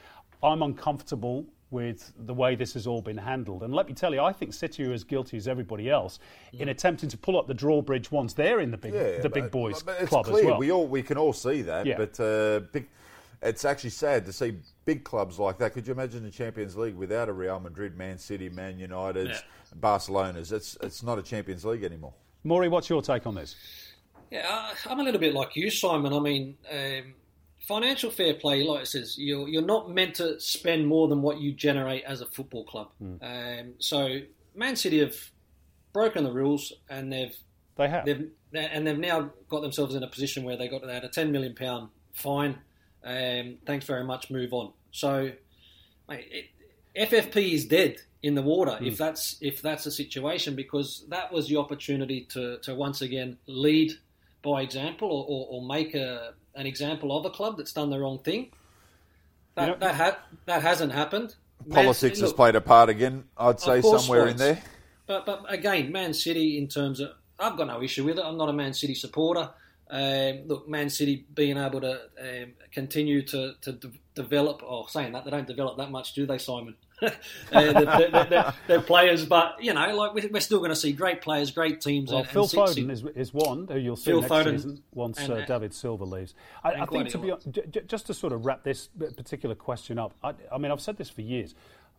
I'm 0.43 0.63
uncomfortable 0.63 1.47
with 1.71 2.13
the 2.17 2.33
way 2.33 2.55
this 2.55 2.75
has 2.75 2.87
all 2.87 3.03
been 3.03 3.17
handled. 3.17 3.63
And 3.65 3.75
let 3.75 3.89
me 3.89 3.93
tell 3.95 4.15
you, 4.15 4.21
I 4.21 4.33
think 4.33 4.55
City 4.55 4.85
are 4.85 4.93
as 4.93 5.03
guilty 5.03 5.37
as 5.37 5.49
everybody 5.49 5.91
else 5.91 6.21
in 6.53 6.69
attempting 6.69 7.09
to 7.09 7.19
pull 7.19 7.37
up 7.39 7.49
the 7.49 7.55
drawbridge 7.55 8.11
once 8.13 8.35
they're 8.35 8.61
in 8.61 8.71
the 8.71 8.77
big, 8.77 8.95
Yeah, 8.95 9.19
the 9.21 9.29
big 9.29 9.45
but- 9.45 9.53
boys 9.53 9.83
but 9.83 9.97
it's 10.01 10.09
club 10.09 10.27
clear. 10.27 10.39
as 10.41 10.45
well. 10.47 10.59
We 10.59 10.71
all 10.71 10.87
we 10.87 11.03
can 11.03 11.19
all 11.19 11.33
see 11.33 11.63
that, 11.63 11.85
Yeah. 11.87 11.97
but 11.97 12.21
uh, 12.21 12.61
big. 12.73 12.89
It's 13.43 13.67
actually 13.67 13.91
sad 13.91 14.25
to 14.27 14.33
see 14.33 14.55
big 14.87 15.05
clubs 15.05 15.39
like 15.39 15.59
that. 15.59 15.75
Could 15.75 15.87
you 15.87 15.93
imagine 15.93 16.23
the 16.23 16.31
Champions 16.31 16.75
League 16.77 16.95
without 16.97 17.29
a 17.29 17.33
Real 17.35 17.61
Madrid, 17.61 17.97
Man 17.97 18.17
City, 18.17 18.49
Man 18.49 18.79
United, 18.79 19.29
Yeah. 19.29 19.41
Barcelona's? 19.75 20.53
It's 20.53 20.77
it's 20.81 21.03
not 21.03 21.19
a 21.19 21.23
Champions 21.23 21.65
League 21.65 21.83
anymore. 21.85 22.15
Maury, 22.45 22.69
what's 22.69 22.89
your 22.89 23.03
take 23.03 23.27
on 23.27 23.35
this? 23.35 23.57
Yeah, 24.31 24.47
I- 24.49 24.75
I'm 24.91 25.01
a 25.01 25.03
little 25.03 25.21
bit 25.21 25.35
like 25.35 25.55
you, 25.57 25.71
Simon. 25.71 26.13
I 26.13 26.19
mean, 26.21 26.57
um, 26.71 27.15
financial 27.67 28.11
fair 28.11 28.35
play, 28.35 28.63
like 28.63 28.83
it 28.83 28.87
says, 28.87 29.17
you're 29.19 29.49
you're 29.49 29.63
not 29.63 29.91
meant 29.91 30.15
to 30.17 30.39
spend 30.41 30.87
more 30.87 31.09
than 31.09 31.23
what 31.23 31.41
you 31.41 31.53
generate 31.53 32.05
as 32.05 32.21
a 32.21 32.27
football 32.27 32.65
club. 32.65 32.89
Um, 33.23 33.75
so, 33.79 34.21
Man 34.55 34.77
City 34.77 35.01
have 35.01 35.17
broken 35.93 36.25
the 36.25 36.33
rules, 36.33 36.73
and 36.89 37.13
they've 37.13 37.37
They 37.77 37.89
have. 37.89 38.05
they've 38.05 38.31
and 38.53 38.87
they've 38.87 38.99
now 38.99 39.31
got 39.49 39.61
themselves 39.63 39.95
in 39.95 40.03
a 40.03 40.07
position 40.09 40.45
where 40.45 40.57
they 40.57 40.69
got 40.69 40.83
they 40.87 40.95
had 40.95 41.05
a 41.05 41.09
10 41.09 41.31
million 41.33 41.55
pound 41.55 41.91
fine. 42.13 42.59
Um, 43.05 43.59
thanks 43.67 43.85
very 43.85 44.05
much. 44.05 44.31
Move 44.31 44.53
on. 44.53 44.73
So, 44.91 45.31
mate, 46.09 46.51
it, 46.95 47.11
FFP 47.11 47.53
is 47.53 47.67
dead 47.67 47.97
in 48.23 48.35
the 48.35 48.43
water 48.43 48.79
if 48.81 48.97
that's 48.97 49.37
if 49.41 49.61
that's 49.61 49.85
the 49.85 49.91
situation 49.91 50.57
because 50.57 51.05
that 51.11 51.31
was 51.31 51.49
the 51.49 51.57
opportunity 51.57 52.23
to 52.31 52.59
to 52.59 52.75
once 52.75 53.03
again 53.03 53.37
lead 53.47 53.93
by 54.43 54.63
example 54.63 55.09
or, 55.09 55.25
or, 55.29 55.47
or 55.51 55.67
make 55.69 55.95
a 55.95 56.33
an 56.57 56.67
example 56.67 57.17
of 57.17 57.25
a 57.27 57.31
club 57.31 57.57
that's 57.59 57.73
done 57.73 57.91
the 57.91 57.99
wrong 58.01 58.19
thing. 58.19 58.51
That 59.55 59.67
You 59.67 59.73
know- 59.73 59.79
that 59.79 59.95
ha- 59.95 60.19
that 60.47 60.63
hasn't 60.63 60.93
happened. 60.93 61.35
Politics 61.71 61.99
City- 61.99 62.21
has 62.21 62.31
look, 62.31 62.37
played 62.37 62.55
a 62.57 62.61
part 62.61 62.89
again. 62.89 63.25
I'd 63.37 63.61
say 63.61 63.81
somewhere 63.81 64.29
in 64.29 64.37
there. 64.37 64.63
But 65.07 65.25
but 65.27 65.45
again, 65.49 65.93
Man 65.93 66.13
City 66.15 66.59
in 66.59 66.69
terms 66.69 67.01
of 67.01 67.11
I've 67.39 67.57
got 67.57 67.67
no 67.69 67.83
issue 67.83 68.05
with 68.05 68.19
it. 68.19 68.25
I'm 68.25 68.37
not 68.37 68.49
a 68.49 68.53
Man 68.53 68.73
City 68.75 68.95
supporter. 68.95 69.51
Um, 69.89 70.47
look, 70.47 70.69
Man 70.69 70.91
City 70.91 71.27
being 71.35 71.57
able 71.59 71.81
to 71.81 72.01
um, 72.21 72.53
continue 72.73 73.23
to, 73.23 73.55
to 73.61 73.73
de- 73.73 73.93
develop, 74.17 74.63
or 74.65 74.89
saying 74.89 75.13
that 75.13 75.25
they 75.25 75.31
don't 75.31 75.47
develop 75.47 75.77
that 75.79 75.91
much, 75.93 76.13
do 76.13 76.27
they, 76.27 76.39
Simon? 76.39 76.75
Uh, 77.03 77.11
the, 77.53 77.73
the, 77.73 78.27
the, 78.29 78.55
the, 78.67 78.81
players, 78.81 79.27
but 79.27 79.63
you 79.63 79.75
know, 79.75 79.95
like 79.95 80.15
we're 80.15 80.41
still 80.41 80.59
going 80.59 80.71
to 80.71 80.77
see 80.77 80.93
great 80.93 81.21
players, 81.21 81.51
great 81.51 81.81
teams. 81.81 82.11
Well, 82.11 82.21
and, 82.21 82.29
Phil 82.29 82.43
and 82.43 82.53
Foden 82.53 82.91
is, 82.91 83.05
is 83.15 83.35
one 83.35 83.69
who 83.71 83.79
you'll 83.79 83.97
see 83.97 84.11
Phil 84.13 84.23
next 84.23 84.33
Foden 84.33 84.53
season 84.53 84.83
once 84.95 85.19
and, 85.19 85.33
uh, 85.33 85.37
uh, 85.37 85.47
David 85.47 85.75
Silva 85.75 86.05
leaves. 86.05 86.35
I, 86.65 86.73
I 86.73 86.87
think 86.87 87.11
to 87.11 87.19
be 87.19 87.33
j- 87.51 87.83
just 87.87 88.07
to 88.07 88.15
sort 88.15 88.33
of 88.33 88.47
wrap 88.47 88.65
this 88.65 88.89
particular 89.17 89.55
question 89.55 89.99
up. 89.99 90.15
I, 90.23 90.33
I 90.51 90.59
mean, 90.59 90.73
I've 90.73 90.81
said 90.81 90.97
this 90.97 91.11
for 91.11 91.21
years. 91.21 91.55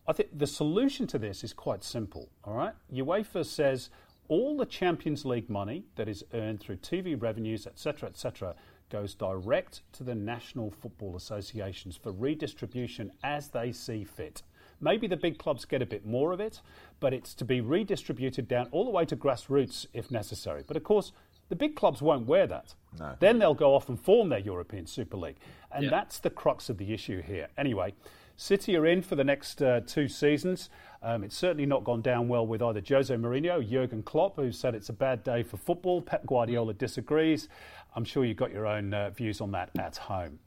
I 0.08 0.12
think 0.12 0.36
the 0.36 0.46
solution 0.46 1.06
to 1.08 1.18
this 1.18 1.44
is 1.44 1.52
quite 1.52 1.84
simple. 1.84 2.28
All 2.44 2.54
right, 2.54 2.74
UEFA 2.92 3.46
says 3.46 3.90
all 4.26 4.56
the 4.56 4.66
Champions 4.66 5.24
League 5.24 5.48
money 5.48 5.84
that 5.96 6.08
is 6.08 6.24
earned 6.34 6.60
through 6.60 6.76
TV 6.76 7.20
revenues, 7.20 7.66
etc., 7.66 8.08
etc., 8.08 8.54
goes 8.90 9.14
direct 9.14 9.82
to 9.92 10.02
the 10.02 10.14
national 10.14 10.70
football 10.70 11.16
associations 11.16 11.96
for 11.96 12.10
redistribution 12.10 13.12
as 13.22 13.48
they 13.48 13.70
see 13.70 14.04
fit. 14.04 14.42
Maybe 14.80 15.06
the 15.06 15.16
big 15.16 15.38
clubs 15.38 15.64
get 15.64 15.82
a 15.82 15.86
bit 15.86 16.06
more 16.06 16.32
of 16.32 16.40
it, 16.40 16.60
but 17.00 17.12
it's 17.12 17.34
to 17.34 17.44
be 17.44 17.60
redistributed 17.60 18.46
down 18.48 18.68
all 18.70 18.84
the 18.84 18.90
way 18.90 19.04
to 19.06 19.16
grassroots 19.16 19.86
if 19.92 20.10
necessary. 20.10 20.62
But 20.66 20.76
of 20.76 20.84
course, 20.84 21.12
the 21.48 21.56
big 21.56 21.74
clubs 21.76 22.00
won't 22.02 22.26
wear 22.26 22.46
that. 22.46 22.74
No. 22.98 23.14
Then 23.18 23.38
they'll 23.38 23.54
go 23.54 23.74
off 23.74 23.88
and 23.88 23.98
form 24.00 24.28
their 24.28 24.38
European 24.38 24.86
Super 24.86 25.16
League. 25.16 25.38
And 25.72 25.84
Yeah. 25.84 25.90
that's 25.90 26.18
the 26.20 26.30
crux 26.30 26.68
of 26.68 26.78
the 26.78 26.92
issue 26.92 27.22
here. 27.22 27.48
Anyway, 27.56 27.94
City 28.36 28.76
are 28.76 28.86
in 28.86 29.02
for 29.02 29.16
the 29.16 29.24
next 29.24 29.60
uh, 29.60 29.80
two 29.80 30.06
seasons. 30.06 30.70
Um, 31.02 31.24
it's 31.24 31.36
certainly 31.36 31.66
not 31.66 31.82
gone 31.82 32.02
down 32.02 32.28
well 32.28 32.46
with 32.46 32.62
either 32.62 32.80
Jose 32.88 33.12
Mourinho, 33.14 33.68
Jurgen 33.68 34.02
Klopp, 34.04 34.36
who 34.36 34.52
said 34.52 34.74
it's 34.76 34.88
a 34.88 34.92
bad 34.92 35.24
day 35.24 35.42
for 35.42 35.56
football. 35.56 36.00
Pep 36.02 36.24
Guardiola 36.24 36.72
disagrees. 36.74 37.48
I'm 37.96 38.04
sure 38.04 38.24
you've 38.24 38.36
got 38.36 38.52
your 38.52 38.66
own 38.66 38.94
uh, 38.94 39.10
views 39.10 39.40
on 39.40 39.50
that 39.52 39.70
at 39.78 39.96
home. 39.96 40.38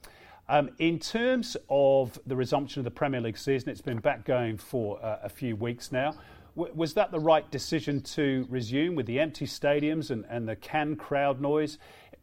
Um, 0.52 0.70
in 0.80 1.00
terms 1.00 1.56
of 1.70 2.20
the 2.28 2.36
resumption 2.36 2.82
of 2.82 2.84
the 2.84 2.92
Premier 2.92 3.22
League 3.22 3.38
season, 3.38 3.70
it's 3.70 3.80
been 3.80 4.00
back 4.00 4.26
going 4.26 4.58
for 4.58 5.02
uh, 5.02 5.20
a 5.24 5.30
few 5.30 5.56
weeks 5.56 5.94
now. 5.94 6.14
W- 6.58 6.74
was 6.76 6.94
that 6.96 7.10
the 7.10 7.22
right 7.22 7.50
decision 7.50 8.02
to 8.02 8.46
resume 8.50 8.96
with 8.96 9.06
the 9.06 9.18
empty 9.18 9.46
stadiums 9.46 10.12
and, 10.12 10.26
and 10.30 10.50
the 10.50 10.58
can 10.58 10.98
crowd 10.98 11.40
noise? 11.40 11.78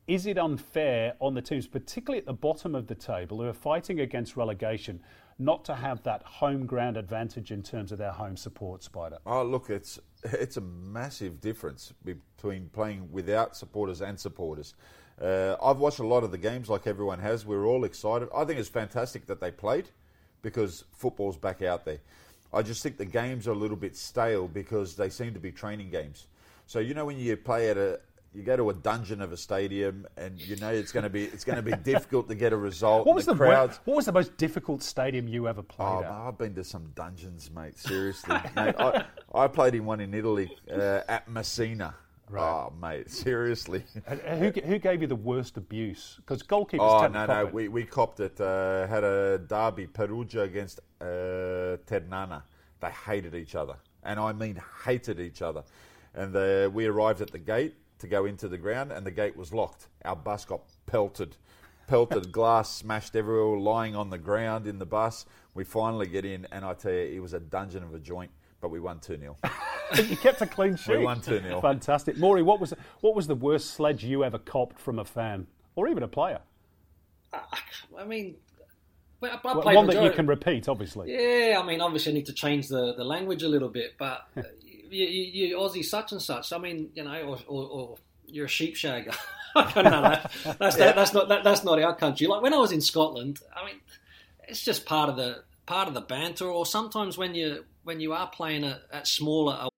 Is 0.07 0.27
it 0.27 0.37
unfair 0.37 1.15
on 1.21 1.33
the 1.33 1.41
teams, 1.41 1.67
particularly 1.67 2.19
at 2.19 2.27
the 2.27 2.35
bottom 2.35 2.75
of 2.75 2.87
the 2.87 2.95
table, 2.95 3.39
who 3.39 3.45
are 3.45 3.55
fighting 3.55 4.01
against 4.01 4.37
relegation, 4.37 5.01
not 5.39 5.65
to 5.65 5.75
have 5.75 6.03
that 6.03 6.23
home 6.23 6.67
ground 6.67 6.99
advantage 6.99 7.51
in 7.51 7.63
terms 7.63 7.93
of 7.93 7.99
their 7.99 8.13
home 8.13 8.37
support, 8.37 8.83
Spider? 8.83 9.17
Oh, 9.25 9.43
look, 9.43 9.71
it's 9.71 9.99
it's 10.23 10.59
a 10.59 10.63
massive 10.63 11.41
difference 11.41 11.95
between 12.05 12.69
playing 12.75 13.11
without 13.11 13.57
supporters 13.57 14.03
and 14.03 14.21
supporters. 14.21 14.75
Uh, 15.21 15.57
I've 15.63 15.79
watched 15.79 15.99
a 15.99 16.07
lot 16.07 16.23
of 16.25 16.31
the 16.31 16.39
games, 16.39 16.69
like 16.69 16.87
everyone 16.87 17.19
has. 17.19 17.45
We're 17.45 17.67
all 17.67 17.85
excited. 17.85 18.29
I 18.35 18.45
think 18.45 18.59
it's 18.61 18.69
fantastic 18.69 19.27
that 19.27 19.41
they 19.41 19.51
played 19.51 19.89
because 20.43 20.85
football's 20.93 21.37
back 21.37 21.63
out 21.63 21.85
there. 21.85 21.99
I 22.53 22.63
just 22.63 22.83
think 22.83 22.97
the 22.97 23.05
games 23.05 23.47
are 23.49 23.53
a 23.53 23.57
little 23.57 23.77
bit 23.77 23.97
stale 23.97 24.49
because 24.49 24.97
they 24.97 25.11
seem 25.11 25.35
to 25.35 25.41
be 25.41 25.51
training 25.53 25.91
games. 25.91 26.27
So 26.67 26.79
you 26.79 26.95
know 26.95 27.05
when 27.05 27.19
you 27.19 27.37
play 27.37 27.69
at 27.71 27.77
a 27.77 28.01
you 28.35 28.43
go 28.43 28.57
to 28.57 28.71
a 28.71 28.75
dungeon 28.75 29.23
of 29.23 29.33
a 29.33 29.37
stadium 29.37 30.07
and 30.17 30.39
you 30.41 30.55
know 30.57 30.69
it's 30.69 30.93
going 30.93 31.03
to 31.03 31.11
be 31.11 31.25
it's 31.25 31.45
going 31.45 31.57
to 31.57 31.63
be 31.63 31.73
difficult 31.83 32.29
to 32.29 32.35
get 32.35 32.53
a 32.53 32.57
result. 32.57 33.07
What 33.07 33.17
was 33.17 33.27
the, 33.27 33.35
crowds? 33.35 33.81
what 33.85 33.97
was 33.97 34.07
the 34.07 34.13
most 34.13 34.37
difficult 34.37 34.83
stadium 34.83 35.27
you 35.29 35.49
ever 35.49 35.63
played 35.63 35.87
Oh, 35.89 36.03
at? 36.05 36.11
I've 36.11 36.39
been 36.39 36.55
to 36.55 36.65
some 36.65 36.93
dungeons, 36.95 37.51
mate. 37.51 37.79
Seriously, 37.79 38.37
mate. 38.55 38.75
I, 38.79 39.05
I 39.35 39.49
played 39.49 39.75
in 39.75 39.85
one 39.85 40.01
in 40.01 40.15
Italy 40.15 40.51
uh, 40.71 41.01
at 41.09 41.29
Messina. 41.29 41.95
Oh, 42.37 42.73
mate, 42.81 43.11
seriously. 43.25 43.85
Who, 44.07 44.51
who 44.51 44.79
gave 44.79 45.01
you 45.03 45.09
the 45.09 45.17
worst 45.17 45.57
abuse? 45.57 46.17
Because 46.19 46.43
goalkeepers 46.43 46.79
Oh 46.81 47.01
tend 47.01 47.15
no, 47.15 47.27
to 47.27 47.33
no, 47.35 47.47
it. 47.47 47.55
we, 47.55 47.69
we 47.69 47.85
copped 47.85 48.21
it. 48.21 48.41
Uh, 48.41 48.87
had 48.87 49.05
a 49.05 49.39
derby, 49.39 49.87
Perugia 49.87 50.43
against 50.43 50.81
uh, 51.01 51.77
Ternana. 51.87 52.45
They 52.81 52.91
hated 52.91 53.35
each 53.35 53.55
other, 53.55 53.77
and 54.05 54.21
I 54.21 54.33
mean 54.33 54.61
hated 54.85 55.19
each 55.21 55.43
other. 55.43 55.65
And 56.15 56.35
uh, 56.37 56.71
we 56.73 56.87
arrived 56.87 57.21
at 57.21 57.31
the 57.31 57.39
gate 57.39 57.75
to 58.01 58.07
go 58.07 58.27
into 58.27 58.49
the 58.49 58.59
ground, 58.59 58.93
and 58.93 59.05
the 59.07 59.11
gate 59.11 59.37
was 59.37 59.53
locked. 59.53 59.89
Our 60.05 60.17
bus 60.17 60.45
got 60.45 60.61
pelted, 60.87 61.37
pelted 61.87 62.31
glass 62.33 62.71
smashed 62.77 63.17
everywhere, 63.17 63.59
lying 63.59 63.97
on 63.97 64.11
the 64.11 64.19
ground 64.19 64.67
in 64.67 64.79
the 64.79 64.87
bus. 64.87 65.27
We 65.55 65.65
finally 65.65 66.07
get 66.07 66.25
in, 66.25 66.47
and 66.53 66.65
I 66.65 66.75
tell 66.75 66.93
you, 66.93 66.99
it 67.17 67.21
was 67.21 67.33
a 67.33 67.41
dungeon 67.41 67.83
of 67.83 67.95
a 67.95 67.99
joint. 67.99 68.31
But 68.61 68.71
we 68.71 68.81
won 68.81 68.99
2 69.01 69.19
0. 69.19 69.37
you 70.09 70.17
kept 70.17 70.41
a 70.43 70.47
clean 70.47 70.77
sheet. 70.77 70.99
We 70.99 71.05
won 71.05 71.21
2-0. 71.21 71.63
Fantastic. 71.63 72.17
Maury, 72.19 72.43
what 72.43 72.61
was, 72.61 72.75
what 73.01 73.15
was 73.15 73.29
the 73.29 73.37
worst 73.37 73.71
sledge 73.71 74.05
you 74.05 74.25
ever 74.25 74.39
copped 74.39 74.81
from 74.81 74.99
a 74.99 75.05
fan 75.05 75.47
or 75.77 75.89
even 75.89 76.03
a 76.03 76.09
player? 76.09 76.41
I 77.33 78.05
mean, 78.05 78.37
well, 79.21 79.33
I 79.33 79.55
Well, 79.55 79.75
one 79.75 79.87
that 79.89 80.03
you 80.03 80.11
can 80.11 80.27
repeat, 80.27 80.69
obviously. 80.69 81.13
Yeah, 81.13 81.61
I 81.61 81.67
mean, 81.67 81.81
obviously, 81.81 82.13
I 82.13 82.15
need 82.15 82.27
to 82.27 82.33
change 82.33 82.69
the, 82.69 82.95
the 82.95 83.05
language 83.05 83.43
a 83.43 83.49
little 83.49 83.69
bit, 83.69 83.95
but 83.99 84.29
uh, 84.37 84.43
you, 84.91 85.07
you, 85.07 85.49
you 85.49 85.57
Aussie 85.57 85.85
such 85.85 86.13
and 86.13 86.23
such. 86.23 86.53
I 86.53 86.59
mean, 86.59 86.91
you 86.95 87.05
know, 87.05 87.23
or, 87.23 87.39
or, 87.49 87.69
or 87.69 87.97
you're 88.27 88.47
a 88.47 88.49
sheep 88.49 88.77
shagger. 88.77 89.17
I 89.57 89.73
don't 89.73 89.85
know. 89.85 90.03
That, 90.03 90.33
that's 90.59 90.77
that, 90.77 90.95
that's 90.95 91.13
not 91.13 91.29
that, 91.29 91.43
that's 91.43 91.65
not 91.65 91.81
our 91.83 91.95
country. 91.97 92.27
Like 92.27 92.43
when 92.43 92.55
I 92.55 92.59
was 92.59 92.71
in 92.71 92.81
Scotland, 92.81 93.41
I 93.57 93.65
mean, 93.65 93.81
it's 94.47 94.63
just 94.63 94.87
part 94.87 95.09
of 95.09 95.17
the 95.17 95.43
part 95.69 95.89
of 95.89 95.95
the 95.95 96.01
banter. 96.01 96.47
Or 96.47 96.67
sometimes 96.67 97.17
when 97.17 97.35
you 97.35 97.65
when 97.85 98.01
you 98.01 98.13
are 98.13 98.29
playing 98.29 98.65
at, 98.65 98.81
at 98.91 99.07
smaller 99.07 99.57
uh, 99.61 99.69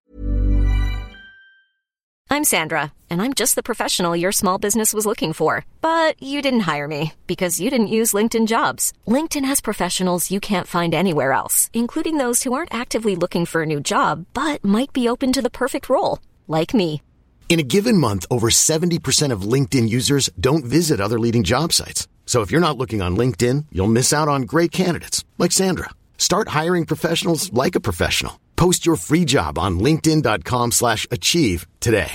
I'm 2.32 2.45
Sandra, 2.45 2.93
and 3.11 3.20
I'm 3.20 3.34
just 3.34 3.57
the 3.57 3.62
professional 3.70 4.14
your 4.14 4.30
small 4.30 4.57
business 4.57 4.95
was 4.95 5.05
looking 5.05 5.32
for. 5.32 5.64
But 5.80 6.22
you 6.22 6.41
didn't 6.41 6.68
hire 6.72 6.86
me 6.86 7.12
because 7.26 7.59
you 7.59 7.70
didn't 7.70 7.97
use 7.99 8.12
LinkedIn 8.12 8.47
jobs. 8.47 8.93
LinkedIn 9.07 9.45
has 9.45 9.61
professionals 9.61 10.30
you 10.30 10.38
can't 10.38 10.68
find 10.68 10.95
anywhere 10.95 11.32
else, 11.32 11.70
including 11.72 12.18
those 12.18 12.45
who 12.45 12.53
aren't 12.53 12.72
actively 12.82 13.16
looking 13.16 13.47
for 13.47 13.62
a 13.62 13.66
new 13.66 13.80
job 13.80 14.26
but 14.32 14.64
might 14.64 14.93
be 14.93 15.09
open 15.09 15.32
to 15.32 15.43
the 15.43 15.57
perfect 15.62 15.88
role, 15.88 16.20
like 16.47 16.72
me. 16.72 17.03
In 17.49 17.59
a 17.59 17.64
given 17.64 17.99
month, 17.99 18.26
over 18.30 18.49
70% 18.49 19.32
of 19.32 19.43
LinkedIn 19.43 19.88
users 19.88 20.30
don't 20.38 20.64
visit 20.64 21.01
other 21.01 21.18
leading 21.18 21.43
job 21.43 21.72
sites. 21.72 22.07
So 22.31 22.43
if 22.43 22.53
you're 22.53 22.61
not 22.61 22.78
looking 22.78 23.03
on 23.03 23.16
LinkedIn, 23.16 23.66
you'll 23.72 23.89
miss 23.89 24.12
out 24.12 24.28
on 24.28 24.43
great 24.43 24.70
candidates 24.70 25.24
like 25.37 25.51
Sandra. 25.51 25.91
Start 26.16 26.47
hiring 26.51 26.87
professionals 26.87 27.53
like 27.53 27.74
a 27.74 27.81
professional. 27.81 28.39
Post 28.55 28.87
your 28.87 28.95
free 28.95 29.24
job 29.24 29.59
on 29.59 29.81
linkedin.com/achieve 29.81 31.66
today. 31.81 32.12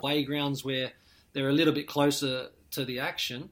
playgrounds 0.00 0.64
where 0.64 0.90
they're 1.32 1.48
a 1.48 1.52
little 1.52 1.74
bit 1.74 1.86
closer 1.86 2.48
to 2.72 2.84
the 2.84 2.98
action, 2.98 3.50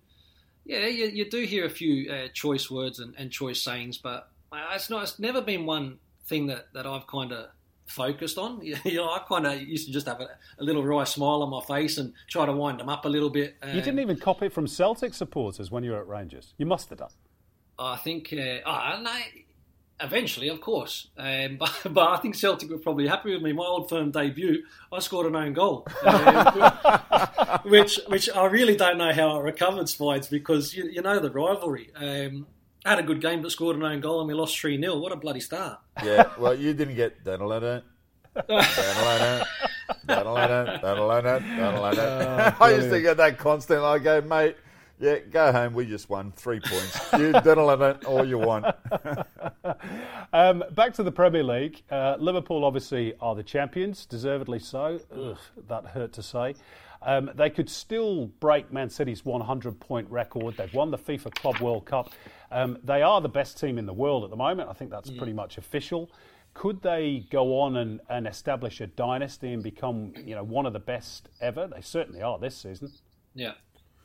yeah, 0.64 0.86
you, 0.86 1.06
you 1.06 1.30
do 1.30 1.44
hear 1.44 1.64
a 1.64 1.70
few 1.70 2.10
uh, 2.10 2.26
choice 2.34 2.68
words 2.68 2.98
and, 2.98 3.14
and 3.16 3.30
choice 3.30 3.62
sayings, 3.62 3.98
but 3.98 4.30
uh, 4.50 4.74
it's 4.74 4.90
not. 4.90 5.04
It's 5.04 5.18
never 5.20 5.42
been 5.42 5.64
one 5.64 5.98
thing 6.26 6.48
that, 6.48 6.72
that 6.74 6.88
I've 6.88 7.06
kind 7.06 7.32
of 7.32 7.50
focused 7.89 8.39
on. 8.39 8.61
You 8.84 8.97
know, 8.97 9.11
I 9.11 9.20
kind 9.28 9.47
of 9.47 9.61
used 9.61 9.86
to 9.86 9.93
just 9.93 10.07
have 10.07 10.20
a, 10.20 10.28
a 10.59 10.64
little 10.64 10.84
wry 10.84 11.05
smile 11.05 11.43
on 11.43 11.51
my 11.51 11.61
face 11.61 11.99
and 11.99 12.12
try 12.28 12.47
to 12.47 12.53
wind 12.53 12.80
them 12.80 12.89
up 12.89 13.05
a 13.05 13.09
little 13.09 13.30
bit. 13.30 13.57
You 13.66 13.80
didn't 13.80 13.99
even 13.99 14.16
copy 14.16 14.47
it 14.47 14.53
from 14.53 14.66
Celtic 14.66 15.14
supporters 15.14 15.70
when 15.70 15.84
you 15.84 15.91
were 15.91 16.01
at 16.01 16.07
Rangers. 16.07 16.55
You 16.59 16.66
must 16.66 16.89
have 16.91 16.99
done. 16.99 17.11
I 17.78 17.97
think, 17.97 18.32
uh, 18.32 18.59
oh, 18.66 19.01
no, 19.03 19.12
eventually, 20.01 20.49
of 20.49 20.61
course. 20.61 21.09
Um, 21.16 21.57
but, 21.61 21.72
but 21.91 22.09
I 22.09 22.16
think 22.18 22.34
Celtic 22.34 22.70
were 22.70 22.78
probably 22.78 23.07
happy 23.07 23.32
with 23.32 23.43
me. 23.43 23.53
My 23.53 23.64
old 23.64 23.89
firm 23.89 24.11
debut, 24.11 24.64
I 24.93 24.99
scored 25.01 25.26
an 25.26 25.36
own 25.36 25.53
goal, 25.53 25.86
um, 26.05 26.72
which 27.64 28.01
which 28.07 28.28
I 28.30 28.47
really 28.47 28.76
don't 28.76 28.99
know 28.99 29.12
how 29.12 29.39
I 29.39 29.41
recovered, 29.41 29.89
Spides, 29.89 30.28
because 30.28 30.74
you, 30.74 30.84
you 30.84 31.03
know 31.03 31.18
the 31.18 31.30
rivalry. 31.30 31.91
Um, 31.95 32.47
had 32.84 32.98
a 32.98 33.02
good 33.02 33.20
game, 33.20 33.42
but 33.42 33.50
scored 33.50 33.76
an 33.76 33.82
own 33.82 34.00
goal 34.00 34.20
and 34.20 34.28
we 34.28 34.34
lost 34.34 34.58
3 34.58 34.80
0. 34.80 34.98
What 34.98 35.12
a 35.12 35.16
bloody 35.16 35.40
start. 35.40 35.78
Yeah, 36.04 36.30
well, 36.38 36.54
you 36.54 36.74
didn't 36.74 36.94
get 36.94 37.24
da-da-da-da, 37.24 37.80
da-da-da-da, 38.34 39.44
da-da-da-da, 40.06 40.64
da-da-da-da, 40.80 41.38
da-da-da-da. 41.38 42.56
I 42.60 42.70
used 42.70 42.90
to 42.90 43.00
get 43.00 43.16
that 43.16 43.38
constantly. 43.38 43.86
I 43.86 43.98
go, 43.98 44.20
mate, 44.20 44.56
yeah, 45.00 45.18
go 45.18 45.52
home. 45.52 45.74
We 45.74 45.86
just 45.86 46.08
won 46.08 46.32
three 46.36 46.60
points. 46.60 47.12
You 47.12 47.32
da-da-da-da, 47.32 48.06
all 48.06 48.24
you 48.24 48.38
want. 48.38 48.66
Um, 50.30 50.62
back 50.72 50.92
to 50.94 51.02
the 51.02 51.10
Premier 51.12 51.42
League. 51.42 51.82
Uh, 51.90 52.16
Liverpool 52.18 52.64
obviously 52.64 53.14
are 53.18 53.34
the 53.34 53.42
champions, 53.42 54.04
deservedly 54.04 54.58
so. 54.58 55.00
Ugh, 55.16 55.38
that 55.68 55.86
hurt 55.86 56.12
to 56.14 56.22
say. 56.22 56.54
Um, 57.00 57.30
they 57.34 57.48
could 57.48 57.70
still 57.70 58.26
break 58.40 58.72
Man 58.72 58.90
City's 58.90 59.24
100 59.24 59.80
point 59.80 60.10
record. 60.10 60.56
They've 60.56 60.72
won 60.74 60.90
the 60.90 60.98
FIFA 60.98 61.34
Club 61.34 61.58
World 61.60 61.86
Cup. 61.86 62.10
Um, 62.51 62.78
they 62.82 63.03
are 63.03 63.20
the 63.20 63.28
best 63.28 63.61
team 63.61 63.78
in 63.78 63.86
the 63.86 63.92
world 63.92 64.24
at 64.24 64.30
the 64.30 64.36
moment. 64.36 64.70
I 64.70 64.72
think 64.72 64.90
that's 64.90 65.11
pretty 65.11 65.32
much 65.32 65.59
official. 65.59 66.11
Could 66.55 66.82
they 66.82 67.26
go 67.30 67.61
on 67.61 67.76
and, 67.76 68.01
and 68.09 68.26
establish 68.26 68.80
a 68.80 68.86
dynasty 68.86 69.53
and 69.53 69.62
become, 69.62 70.12
you 70.24 70.34
know, 70.34 70.42
one 70.42 70.66
of 70.66 70.72
the 70.72 70.80
best 70.80 71.28
ever? 71.40 71.66
They 71.66 71.82
certainly 71.82 72.22
are 72.22 72.38
this 72.38 72.57
season. 72.57 72.90
Yeah. 73.34 73.53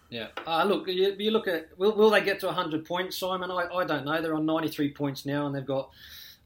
Yeah. 0.10 0.28
Uh, 0.46 0.64
look, 0.66 0.88
you, 0.88 1.16
you 1.18 1.32
look 1.32 1.48
at 1.48 1.70
will, 1.78 1.96
will 1.96 2.12
they 2.12 2.22
get 2.22 2.39
to 2.41 2.48
100 2.48 2.86
points, 2.86 3.18
Simon? 3.18 3.50
I, 3.50 3.68
I 3.74 3.86
don't 3.86 4.06
know. 4.06 4.22
They're 4.22 4.36
on 4.36 4.46
93 4.46 4.94
points 4.94 5.26
now, 5.26 5.48
and 5.48 5.56
they've 5.56 5.66
got, 5.66 5.89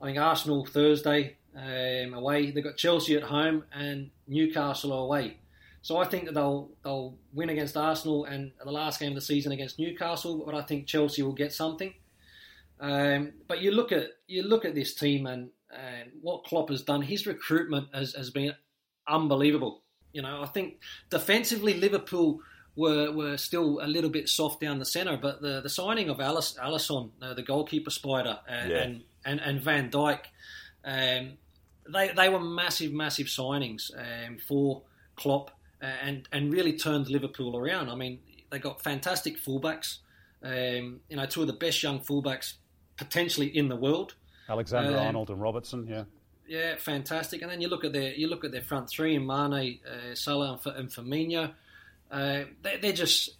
I 0.01 0.05
think, 0.05 0.17
Arsenal 0.17 0.65
Thursday, 0.65 1.35
um, 1.53 2.13
away. 2.13 2.51
They've 2.51 2.63
got 2.63 2.77
Chelsea 2.77 3.15
at 3.15 3.23
home 3.23 3.65
and 3.73 4.11
Newcastle 4.27 4.93
away. 4.93 5.37
So 5.87 5.95
I 5.95 6.03
think 6.03 6.25
that 6.25 6.33
they'll 6.33 6.69
they'll 6.83 7.15
win 7.31 7.47
against 7.49 7.77
Arsenal 7.77 8.25
and 8.25 8.51
the 8.61 8.69
last 8.73 8.99
game 8.99 9.11
of 9.11 9.15
the 9.15 9.21
season 9.21 9.53
against 9.53 9.79
Newcastle. 9.79 10.43
But 10.45 10.53
I 10.53 10.61
think 10.61 10.85
Chelsea 10.85 11.23
will 11.23 11.31
get 11.31 11.53
something. 11.53 11.93
Um, 12.81 13.31
but 13.47 13.61
you 13.61 13.71
look 13.71 13.93
at 13.93 14.09
you 14.27 14.43
look 14.43 14.65
at 14.65 14.75
this 14.75 14.93
team 14.93 15.25
and, 15.25 15.49
and 15.71 16.11
what 16.19 16.43
Klopp 16.43 16.67
has 16.71 16.81
done. 16.83 17.03
His 17.03 17.25
recruitment 17.25 17.87
has, 17.93 18.13
has 18.15 18.29
been 18.31 18.53
unbelievable. 19.07 19.81
You 20.11 20.23
know, 20.23 20.41
I 20.43 20.47
think 20.47 20.81
defensively 21.09 21.75
Liverpool 21.75 22.41
were 22.75 23.13
were 23.13 23.37
still 23.37 23.79
a 23.81 23.87
little 23.87 24.09
bit 24.09 24.27
soft 24.27 24.59
down 24.59 24.79
the 24.79 24.85
centre, 24.85 25.15
but 25.15 25.41
the, 25.41 25.61
the 25.61 25.69
signing 25.69 26.09
of 26.09 26.19
Alice, 26.19 26.57
Alisson, 26.61 27.11
uh, 27.21 27.33
the 27.33 27.43
goalkeeper 27.43 27.91
spider, 27.91 28.39
and, 28.45 28.71
Yeah. 28.71 28.77
and, 28.83 29.03
and 29.23 29.39
and 29.39 29.61
Van 29.61 29.89
Dijk, 29.89 30.19
um, 30.83 31.37
they 31.93 32.09
they 32.13 32.27
were 32.27 32.41
massive 32.41 32.91
massive 32.91 33.27
signings 33.27 33.89
um, 33.97 34.37
for 34.37 34.81
Klopp 35.15 35.51
uh, 35.51 35.53
and 35.85 36.27
and 36.31 36.51
really 36.51 36.73
turned 36.77 37.09
Liverpool 37.09 37.55
around. 37.57 37.89
I 37.89 37.95
mean, 37.95 38.19
they 38.49 38.59
got 38.59 38.81
fantastic 38.81 39.41
fullbacks. 39.43 39.97
Um, 40.43 41.01
you 41.09 41.17
know, 41.17 41.25
two 41.25 41.41
of 41.41 41.47
the 41.47 41.53
best 41.53 41.81
young 41.83 41.99
fullbacks 41.99 42.53
potentially 42.97 43.47
in 43.47 43.67
the 43.69 43.75
world. 43.75 44.15
Alexander 44.49 44.97
Um, 44.97 45.05
Arnold 45.07 45.29
and 45.29 45.41
Robertson, 45.41 45.87
yeah. 45.87 46.03
Yeah, 46.47 46.75
fantastic. 46.77 47.41
And 47.41 47.51
then 47.51 47.59
you 47.59 47.67
look 47.67 47.83
at 47.83 47.91
their 47.93 48.13
you 48.13 48.27
look 48.27 48.45
at 48.45 48.51
their 48.51 48.61
front 48.61 48.89
three: 48.89 49.15
in 49.15 49.25
Mane, 49.25 49.79
uh, 49.85 50.15
Salah, 50.15 50.51
and, 50.51 50.59
F- 50.65 50.77
and 50.77 50.89
Firmino. 50.89 51.51
Uh, 52.09 52.43
they, 52.61 52.77
they're 52.77 52.93
just 52.93 53.31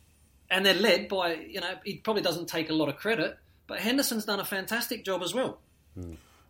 and 0.50 0.66
they're 0.66 0.74
led 0.74 1.08
by 1.08 1.34
you 1.36 1.62
know 1.62 1.76
he 1.86 1.96
probably 1.98 2.22
doesn't 2.22 2.48
take 2.48 2.70
a 2.70 2.74
lot 2.74 2.90
of 2.90 2.98
credit, 2.98 3.38
but 3.68 3.80
Henderson's 3.80 4.26
done 4.26 4.40
a 4.42 4.46
fantastic 4.46 5.06
job 5.06 5.24
as 5.24 5.34
well. 5.34 5.60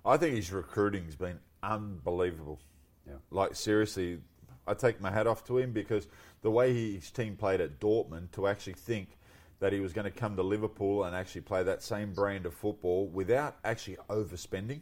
I 0.05 0.17
think 0.17 0.35
his 0.35 0.51
recruiting's 0.51 1.15
been 1.15 1.39
unbelievable. 1.61 2.59
Yeah. 3.07 3.13
Like 3.29 3.55
seriously, 3.55 4.19
I 4.67 4.73
take 4.73 4.99
my 5.01 5.11
hat 5.11 5.27
off 5.27 5.43
to 5.45 5.57
him 5.57 5.71
because 5.71 6.07
the 6.41 6.51
way 6.51 6.73
he, 6.73 6.95
his 6.95 7.11
team 7.11 7.35
played 7.35 7.61
at 7.61 7.79
Dortmund 7.79 8.31
to 8.33 8.47
actually 8.47 8.73
think 8.73 9.17
that 9.59 9.73
he 9.73 9.79
was 9.79 9.93
going 9.93 10.05
to 10.05 10.11
come 10.11 10.35
to 10.35 10.43
Liverpool 10.43 11.03
and 11.05 11.15
actually 11.15 11.41
play 11.41 11.63
that 11.63 11.81
same 11.81 12.13
brand 12.13 12.45
of 12.45 12.53
football 12.53 13.07
without 13.07 13.57
actually 13.63 13.97
overspending, 14.09 14.81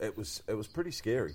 it 0.00 0.16
was 0.16 0.42
it 0.48 0.54
was 0.54 0.66
pretty 0.66 0.90
scary. 0.90 1.34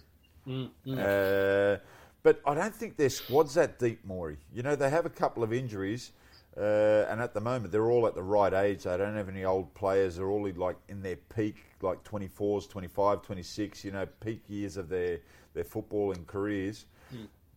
Uh, 1.00 1.78
but 2.24 2.42
I 2.46 2.54
don't 2.56 2.74
think 2.74 2.98
their 2.98 3.10
squad's 3.10 3.54
that 3.56 3.80
deep, 3.80 4.04
Maury. 4.06 4.38
You 4.54 4.64
know, 4.64 4.76
they 4.76 4.90
have 4.90 5.06
a 5.06 5.10
couple 5.12 5.44
of 5.44 5.54
injuries, 5.54 6.12
uh, 6.58 7.06
and 7.10 7.22
at 7.22 7.34
the 7.34 7.42
moment 7.42 7.72
they're 7.72 7.90
all 7.90 8.08
at 8.08 8.16
the 8.16 8.24
right 8.24 8.54
age. 8.54 8.84
They 8.84 8.98
don't 8.98 9.16
have 9.16 9.30
any 9.30 9.44
old 9.44 9.74
players. 9.74 10.16
They're 10.18 10.30
all 10.30 10.48
like 10.56 10.78
in 10.88 11.02
their 11.02 11.18
peak, 11.18 11.58
like 11.82 12.04
24s, 12.04 12.70
25, 12.70 13.22
26, 13.22 13.86
you 13.86 13.92
know, 13.92 14.06
peak 14.22 14.42
years 14.48 14.78
of 14.78 14.90
their, 14.90 15.20
their 15.54 15.64
footballing 15.64 16.26
careers. 16.28 16.86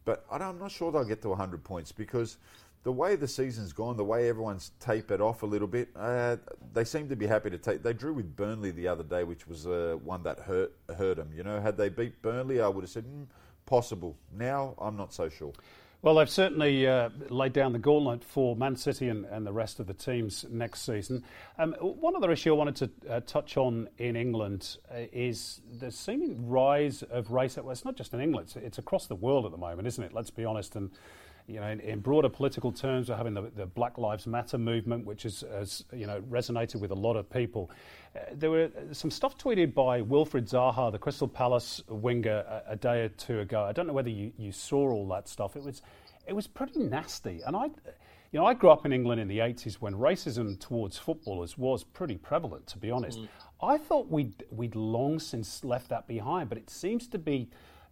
But 0.09 0.25
I'm 0.31 0.59
not 0.59 0.71
sure 0.71 0.91
they'll 0.91 1.05
get 1.05 1.21
to 1.21 1.29
100 1.29 1.63
points 1.63 1.93
because 1.93 2.39
the 2.83 2.91
way 2.91 3.15
the 3.15 3.29
season's 3.29 3.75
gone, 3.75 3.99
the 3.99 4.05
way 4.05 4.31
everyone's 4.31 4.71
tapered 4.81 5.21
off 5.21 5.43
a 5.43 5.47
little 5.47 5.69
bit, 5.69 5.91
uh, 5.95 6.37
they 6.73 6.85
seem 6.85 7.11
to 7.11 7.17
be 7.17 7.27
happy 7.27 7.51
to 7.51 7.59
take. 7.59 7.83
They 7.83 7.93
drew 7.93 8.15
with 8.15 8.35
Burnley 8.35 8.71
the 8.71 8.89
other 8.89 9.03
day, 9.03 9.23
which 9.23 9.47
was 9.47 9.67
uh, 9.67 9.99
one 10.03 10.23
that 10.23 10.39
hurt 10.39 10.73
hurt 10.97 11.19
them. 11.19 11.31
You 11.37 11.43
know, 11.43 11.61
had 11.61 11.77
they 11.77 11.91
beat 11.91 12.23
Burnley, 12.23 12.63
I 12.63 12.69
would 12.69 12.85
have 12.85 12.91
said 12.91 13.05
mm, 13.05 13.27
possible. 13.67 14.17
Now, 14.33 14.75
I'm 14.79 14.97
not 14.97 15.13
so 15.13 15.29
sure. 15.29 15.53
Well, 16.01 16.15
they've 16.15 16.31
certainly 16.31 16.87
uh, 16.87 17.09
laid 17.29 17.53
down 17.53 17.73
the 17.73 17.81
gauntlet 17.81 18.23
for 18.23 18.55
Man 18.55 18.77
City 18.77 19.09
and, 19.09 19.25
and 19.25 19.45
the 19.45 19.53
rest 19.53 19.81
of 19.81 19.89
the 19.89 19.95
teams 19.95 20.45
next 20.49 20.83
season. 20.83 21.25
Um, 21.59 21.73
one 21.73 22.15
other 22.15 22.31
issue 22.31 22.55
I 22.55 22.57
wanted 22.57 22.77
to 22.77 23.13
uh, 23.13 23.21
touch 23.27 23.57
on 23.57 23.89
in 23.99 24.15
England 24.15 24.77
uh, 24.93 25.01
is 25.13 25.61
the 25.81 25.91
seeming 25.91 26.49
rise 26.49 27.03
of 27.03 27.33
race. 27.33 27.57
Well, 27.57 27.71
it's 27.71 27.85
not 27.85 27.97
just 27.97 28.15
in 28.15 28.21
England; 28.21 28.47
it's, 28.47 28.57
it's 28.57 28.79
across 28.79 29.09
the 29.09 29.17
world 29.17 29.45
at 29.45 29.51
the 29.51 29.59
moment, 29.59 29.89
isn't 29.89 30.05
it? 30.05 30.15
Let's 30.15 30.31
be 30.31 30.45
honest. 30.45 30.77
And 30.77 30.93
you 31.49 31.61
know, 31.61 31.67
in, 31.67 31.81
in 31.81 32.01
broader 32.01 32.29
political 32.29 32.71
terms, 32.71 33.09
we're 33.09 33.17
having 33.17 33.33
the, 33.33 33.51
the 33.57 33.67
Black 33.67 33.97
Lives 33.97 34.27
Matter 34.27 34.59
movement, 34.59 35.07
which 35.07 35.23
has, 35.23 35.43
has 35.51 35.85
you 35.93 36.07
know 36.07 36.21
resonated 36.31 36.81
with 36.81 36.91
a 36.91 36.95
lot 36.95 37.17
of 37.17 37.29
people. 37.31 37.71
Uh, 38.15 38.21
there 38.35 38.51
were 38.51 38.71
some 38.93 39.11
stuff 39.11 39.37
tweeted 39.39 39.75
by 39.75 40.03
Wilfred 40.03 40.47
Zaha, 40.47 40.93
the 40.93 40.99
Crystal 40.99 41.27
Palace 41.27 41.83
winger, 41.89 42.45
a, 42.47 42.73
a 42.73 42.77
day 42.77 43.03
or 43.05 43.09
two 43.09 43.41
ago. 43.41 43.65
I 43.65 43.73
don't 43.73 43.87
know 43.87 43.95
whether 43.95 44.11
you, 44.11 44.31
you 44.37 44.53
saw 44.53 44.91
all 44.91 45.09
that 45.09 45.27
stuff. 45.27 45.57
It 45.57 45.63
was 45.63 45.83
it 46.27 46.35
was 46.35 46.47
pretty 46.47 46.81
nasty, 46.81 47.41
and 47.47 47.57
I. 47.57 47.71
You 48.31 48.39
know, 48.39 48.45
I 48.45 48.53
grew 48.53 48.69
up 48.69 48.85
in 48.85 48.93
England 48.93 49.23
in 49.23 49.27
the 49.27 49.39
80s 49.39 49.77
when 49.77 49.95
racism 49.95 50.61
towards 50.61 50.99
footballers 50.99 51.57
was 51.57 51.83
pretty 51.83 52.19
prevalent, 52.19 52.67
to 52.67 52.77
be 52.77 52.91
honest. 52.91 53.21
I 53.63 53.79
thought 53.79 54.11
we'd, 54.11 54.45
we'd 54.51 54.77
long 54.77 55.19
since 55.19 55.65
left 55.65 55.89
that 55.89 56.07
behind, 56.07 56.51
but 56.51 56.59
it 56.59 56.69
seems 56.69 57.09
to 57.09 57.19
be 57.19 57.49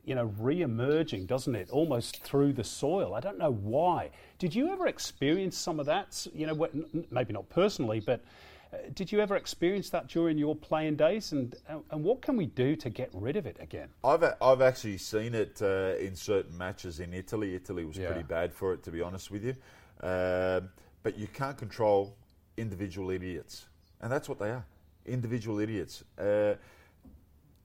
you 0.07 0.15
know, 0.15 0.33
re-emerging, 0.39 1.27
doesn't 1.27 1.55
it? 1.57 1.69
Almost 1.71 2.23
through 2.23 2.53
the 2.53 2.65
soil. 2.65 3.13
I 3.13 3.21
don't 3.21 3.39
know 3.39 3.51
why. 3.53 4.11
Did 4.39 4.55
you 4.55 4.71
ever 4.73 4.87
experience 4.87 5.59
some 5.59 5.81
of 5.81 5.87
that? 5.87 6.27
You 6.33 6.47
know, 6.47 6.69
maybe 7.11 7.33
not 7.33 7.49
personally, 7.51 7.99
but 7.99 8.21
uh, 8.73 8.77
did 8.95 9.11
you 9.11 9.19
ever 9.21 9.35
experience 9.35 9.91
that 9.91 10.07
during 10.07 10.39
your 10.39 10.55
playing 10.55 10.95
days? 10.95 11.33
And 11.33 11.57
and 11.91 12.05
what 12.05 12.23
can 12.23 12.37
we 12.37 12.47
do 12.47 12.77
to 12.77 12.89
get 12.89 13.11
rid 13.13 13.37
of 13.37 13.47
it 13.47 13.57
again? 13.61 13.89
I've 14.05 14.23
I've 14.41 14.63
actually 14.63 14.99
seen 14.99 15.35
it 15.35 15.61
uh, 15.61 15.95
in 15.99 16.15
certain 16.15 16.57
matches 16.57 17.01
in 17.01 17.13
Italy. 17.13 17.57
Italy 17.57 17.85
was 17.85 17.99
Yeah. 17.99 18.07
pretty 18.07 18.23
bad 18.23 18.55
for 18.55 18.73
it, 18.75 18.85
to 18.85 18.93
be 18.93 19.03
honest 19.03 19.33
with 19.33 19.45
you. 19.45 19.55
Um, 20.09 20.71
but 21.03 21.19
you 21.19 21.27
can't 21.27 21.59
control 21.59 22.15
individual 22.57 23.11
idiots, 23.11 23.67
and 24.01 24.11
that's 24.11 24.29
what 24.29 24.39
they 24.39 24.51
are 24.51 24.65
individual 25.07 25.61
idiots. 25.61 26.03
Uh, 26.19 26.55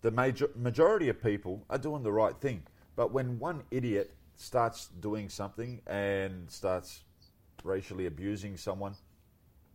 the 0.01 0.11
major, 0.11 0.49
majority 0.55 1.09
of 1.09 1.21
people 1.21 1.63
are 1.69 1.77
doing 1.77 2.03
the 2.03 2.11
right 2.11 2.35
thing, 2.39 2.63
but 2.95 3.11
when 3.11 3.39
one 3.39 3.63
idiot 3.71 4.11
starts 4.35 4.87
doing 4.99 5.29
something 5.29 5.81
and 5.87 6.49
starts 6.49 7.03
racially 7.63 8.07
abusing 8.07 8.57
someone, 8.57 8.95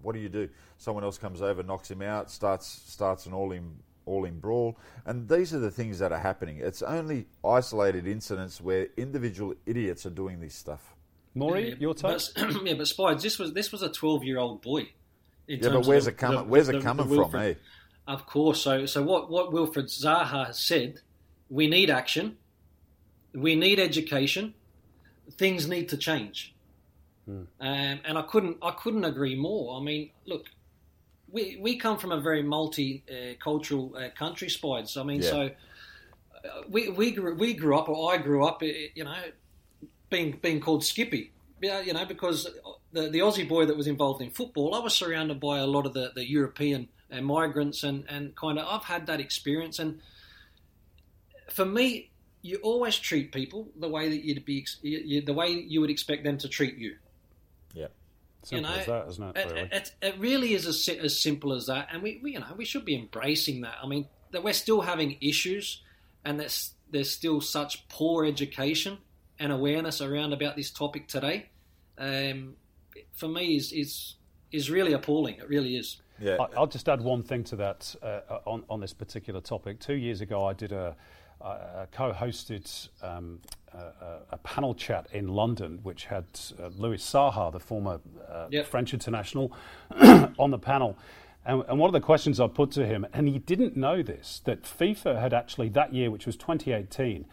what 0.03 0.14
do 0.14 0.18
you 0.20 0.29
do? 0.29 0.49
Someone 0.79 1.05
else 1.05 1.18
comes 1.18 1.41
over, 1.41 1.62
knocks 1.62 1.91
him 1.91 2.03
out, 2.03 2.31
starts 2.31 2.66
starts 2.87 3.27
an 3.27 3.33
all 3.33 3.53
in 3.53 3.77
all 4.05 4.24
in 4.24 4.39
brawl, 4.39 4.79
and 5.05 5.29
these 5.29 5.53
are 5.55 5.59
the 5.59 5.70
things 5.70 5.99
that 5.99 6.12
are 6.12 6.18
happening. 6.18 6.59
It's 6.59 6.83
only 6.83 7.27
isolated 7.45 8.07
incidents 8.07 8.61
where 8.61 8.89
individual 8.97 9.55
idiots 9.64 10.07
are 10.07 10.11
doing 10.11 10.39
this 10.41 10.55
stuff. 10.55 10.95
Maury, 11.35 11.77
your 11.81 11.93
take? 11.95 12.03
But, 12.03 12.31
yeah, 12.64 12.74
but 12.74 12.87
Spides, 12.87 13.22
this 13.22 13.39
was 13.39 13.53
this 13.53 13.72
was 13.72 13.83
a 13.83 13.89
twelve 13.89 14.22
year 14.24 14.39
old 14.39 14.62
boy. 14.62 14.81
in 15.49 15.59
Yeah, 15.61 15.68
but 15.68 15.68
terms 15.68 15.77
of 15.77 15.87
where's 15.89 16.05
the- 16.05 16.11
it 16.11 16.18
coming? 16.18 16.39
the- 16.39 16.45
where's 16.45 16.66
the- 16.68 16.77
it 16.79 16.83
coming 16.83 17.09
the 17.09 17.14
from? 17.14 17.31
Wilfred- 17.33 17.57
Eh? 17.57 17.61
Of 18.07 18.27
course. 18.27 18.61
So, 18.63 18.87
so 18.87 19.03
what, 19.03 19.31
what 19.31 19.53
Wilfred 19.53 19.87
Zaha 19.87 20.47
has 20.47 20.59
said, 20.59 21.01
we 21.51 21.67
need 21.67 21.91
action, 21.91 22.37
we 23.35 23.57
need 23.57 23.79
education, 23.81 24.55
things 25.37 25.69
need 25.69 25.89
to 25.91 25.97
change. 25.97 26.55
Um, 27.29 27.49
and 27.61 28.17
I 28.17 28.23
couldn't, 28.23 28.59
I 28.63 28.71
couldn't 28.71 29.05
agree 29.05 29.35
more. 29.35 29.77
I 29.77 29.83
mean, 29.83 30.11
look, 30.27 30.47
we, 31.29 31.59
we 31.61 31.77
come 31.77 31.99
from 31.99 32.13
a 32.13 32.21
very 32.21 32.45
multicultural 32.45 33.97
uh, 33.97 34.11
country, 34.15 34.49
Spides. 34.49 34.97
I 34.97 35.03
mean, 35.03 35.23
Yeah. 35.23 35.31
so 35.31 35.41
uh, 35.51 36.63
we, 36.69 36.89
we, 36.91 37.11
grew, 37.11 37.35
we 37.35 37.55
grew 37.55 37.77
up, 37.77 37.89
or 37.89 38.15
I 38.15 38.19
grew 38.19 38.45
up, 38.47 38.63
uh, 38.63 38.67
you 38.95 39.03
know, 39.03 39.17
being, 40.09 40.39
being 40.41 40.61
called 40.61 40.85
Skippy. 40.85 41.33
Yeah, 41.61 41.81
you 41.81 41.95
know, 41.95 42.05
because 42.05 42.49
the, 42.93 43.09
the 43.09 43.19
Aussie 43.21 43.49
boy 43.49 43.67
that 43.67 43.77
was 43.77 43.89
involved 43.89 44.23
in 44.23 44.31
football, 44.31 44.75
I 44.77 44.79
was 44.79 44.95
surrounded 44.95 45.41
by 45.41 45.59
a 45.59 45.67
lot 45.67 45.85
of 45.85 45.95
the, 45.95 46.13
the 46.15 46.29
European 46.29 46.89
uh, 47.13 47.21
migrants, 47.21 47.83
and, 47.83 48.05
and 48.09 48.35
kind 48.37 48.59
of 48.59 48.67
I've 48.69 48.85
had 48.85 49.07
that 49.07 49.21
experience. 49.21 49.79
And 49.79 50.01
for 51.49 51.65
me, 51.65 52.11
you 52.43 52.59
always 52.63 52.97
treat 52.97 53.33
people 53.33 53.69
the 53.77 53.89
way 53.89 54.09
that 54.09 54.25
you'd 54.25 54.45
be, 54.45 54.67
you, 54.83 55.03
you, 55.05 55.21
the 55.23 55.33
way 55.33 55.51
you 55.51 55.81
would 55.81 55.91
expect 55.91 56.25
them 56.25 56.39
to 56.39 56.49
treat 56.49 56.77
you. 56.77 56.97
Yeah. 57.75 57.89
Simple 58.43 58.71
you 58.71 58.77
know, 58.77 58.81
as 58.81 58.87
that, 58.87 59.09
isn't 59.09 59.25
it? 59.25 59.37
It, 59.37 59.53
really? 59.53 59.69
it, 59.73 59.93
it 60.03 60.19
really 60.19 60.55
is 60.55 60.67
as, 60.67 60.89
as 60.89 61.19
simple 61.21 61.53
as 61.53 61.67
that, 61.67 61.89
and 61.93 62.03
we, 62.03 62.21
we, 62.23 62.33
you 62.33 62.39
know, 62.41 62.47
we 62.57 62.65
should 62.65 62.85
be 62.85 62.95
embracing 62.95 63.63
that. 63.63 63.75
I 63.83 63.87
mean, 63.89 64.07
that 64.31 64.45
we're 64.45 64.53
still 64.53 64.83
having 64.83 65.17
issues, 65.21 65.83
and 66.25 66.39
there's 66.39 66.75
there's 66.91 67.11
still 67.11 67.41
such 67.41 67.89
poor 67.89 68.25
education 68.25 68.99
and 69.39 69.53
awareness 69.53 70.01
around 70.01 70.33
about 70.33 70.55
this 70.55 70.71
topic 70.71 71.09
today. 71.09 71.49
Um, 71.99 72.55
for 73.15 73.29
me, 73.29 73.57
is 73.57 73.73
is 73.73 74.15
is 74.53 74.71
really 74.71 74.93
appalling. 74.93 75.37
It 75.37 75.49
really 75.49 75.77
is. 75.77 76.01
Yeah. 76.21 76.37
I- 76.41 76.57
I'll 76.57 76.67
just 76.67 76.89
add 76.89 77.01
one 77.01 77.23
thing 77.23 77.45
to 77.45 77.57
that 77.57 77.95
uh, 78.03 78.21
on, 78.45 78.64
on 78.71 78.81
this 78.81 78.93
particular 78.93 79.41
topic. 79.41 79.81
Two 79.81 79.95
years 79.95 80.21
ago, 80.21 80.45
I 80.47 80.53
did 80.53 80.73
a, 80.73 80.97
a, 81.41 81.45
a 81.47 81.89
co-hosted 81.93 82.89
um, 83.03 83.41
a, 83.75 83.79
a- 83.79 84.21
a 84.33 84.37
panel 84.39 84.75
chat 84.75 85.07
in 85.12 85.29
London, 85.29 85.81
which 85.83 86.07
had 86.07 86.25
uh, 86.62 86.69
Louis 86.77 86.99
Saha, 86.99 87.53
the 87.53 87.61
former 87.61 88.01
uh, 88.31 88.47
Yep. 88.51 88.67
French 88.67 88.95
international, 88.95 89.53
on 90.39 90.51
the 90.51 90.59
panel. 90.59 90.97
And, 91.45 91.62
and 91.69 91.79
one 91.79 91.89
of 91.89 91.93
the 91.93 92.01
questions 92.01 92.41
I 92.41 92.49
put 92.49 92.71
to 92.73 92.85
him, 92.87 93.07
and 93.12 93.29
he 93.29 93.39
didn't 93.39 93.77
know 93.77 94.03
this, 94.03 94.41
that 94.47 94.62
FIFA 94.64 95.21
had 95.21 95.33
actually 95.33 95.69
that 95.71 95.95
year, 95.95 96.11
which 96.11 96.27
was 96.27 96.37
2018, 96.37 97.25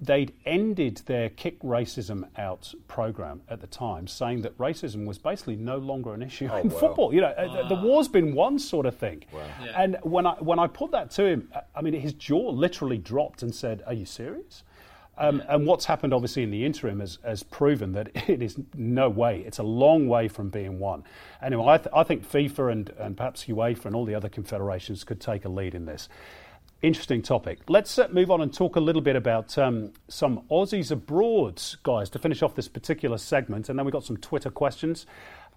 they'd 0.00 0.32
ended 0.46 1.02
their 1.06 1.28
Kick 1.30 1.60
Racism 1.60 2.28
Out 2.36 2.74
program 2.86 3.42
at 3.48 3.60
the 3.60 3.66
time, 3.66 4.06
saying 4.06 4.42
that 4.42 4.56
racism 4.58 5.06
was 5.06 5.18
basically 5.18 5.56
no 5.56 5.78
longer 5.78 6.14
an 6.14 6.22
issue 6.22 6.44
in 6.44 6.68
wow. 6.68 6.78
football. 6.78 7.14
You 7.14 7.22
know, 7.22 7.28
uh, 7.28 7.68
the 7.68 7.74
war's 7.74 8.08
been 8.08 8.34
won, 8.34 8.58
sort 8.58 8.86
of 8.86 8.96
thing. 8.96 9.24
And 9.76 9.96
when 10.02 10.26
I 10.26 10.34
when 10.34 10.58
I 10.58 10.66
put 10.66 10.90
that 10.92 11.10
to 11.12 11.24
him, 11.24 11.52
I 11.74 11.82
mean, 11.82 11.94
his 11.94 12.12
jaw 12.12 12.50
literally 12.50 12.98
dropped 12.98 13.42
and 13.42 13.54
said, 13.54 13.82
"Are 13.86 13.94
you 13.94 14.04
serious?" 14.04 14.62
Um, 15.18 15.42
and 15.48 15.66
what's 15.66 15.84
happened, 15.84 16.14
obviously, 16.14 16.44
in 16.44 16.50
the 16.50 16.64
interim 16.64 17.00
has, 17.00 17.18
has 17.24 17.42
proven 17.42 17.92
that 17.92 18.10
it 18.28 18.40
is 18.40 18.56
no 18.74 19.10
way. 19.10 19.42
It's 19.44 19.58
a 19.58 19.64
long 19.64 20.08
way 20.08 20.28
from 20.28 20.48
being 20.48 20.78
won. 20.78 21.02
Anyway, 21.42 21.66
I, 21.66 21.78
th- 21.78 21.88
I 21.92 22.04
think 22.04 22.26
FIFA 22.26 22.72
and, 22.72 22.90
and 22.98 23.16
perhaps 23.16 23.44
UEFA 23.46 23.86
and 23.86 23.96
all 23.96 24.04
the 24.04 24.14
other 24.14 24.28
confederations 24.28 25.02
could 25.04 25.20
take 25.20 25.44
a 25.44 25.48
lead 25.48 25.74
in 25.74 25.86
this. 25.86 26.08
Interesting 26.80 27.22
topic. 27.22 27.58
Let's 27.68 27.98
uh, 27.98 28.06
move 28.12 28.30
on 28.30 28.40
and 28.40 28.54
talk 28.54 28.76
a 28.76 28.80
little 28.80 29.02
bit 29.02 29.16
about 29.16 29.58
um, 29.58 29.92
some 30.06 30.42
Aussies 30.48 30.92
abroad, 30.92 31.60
guys, 31.82 32.08
to 32.10 32.20
finish 32.20 32.40
off 32.40 32.54
this 32.54 32.68
particular 32.68 33.18
segment. 33.18 33.68
And 33.68 33.76
then 33.76 33.84
we've 33.84 33.92
got 33.92 34.04
some 34.04 34.16
Twitter 34.16 34.48
questions. 34.50 35.04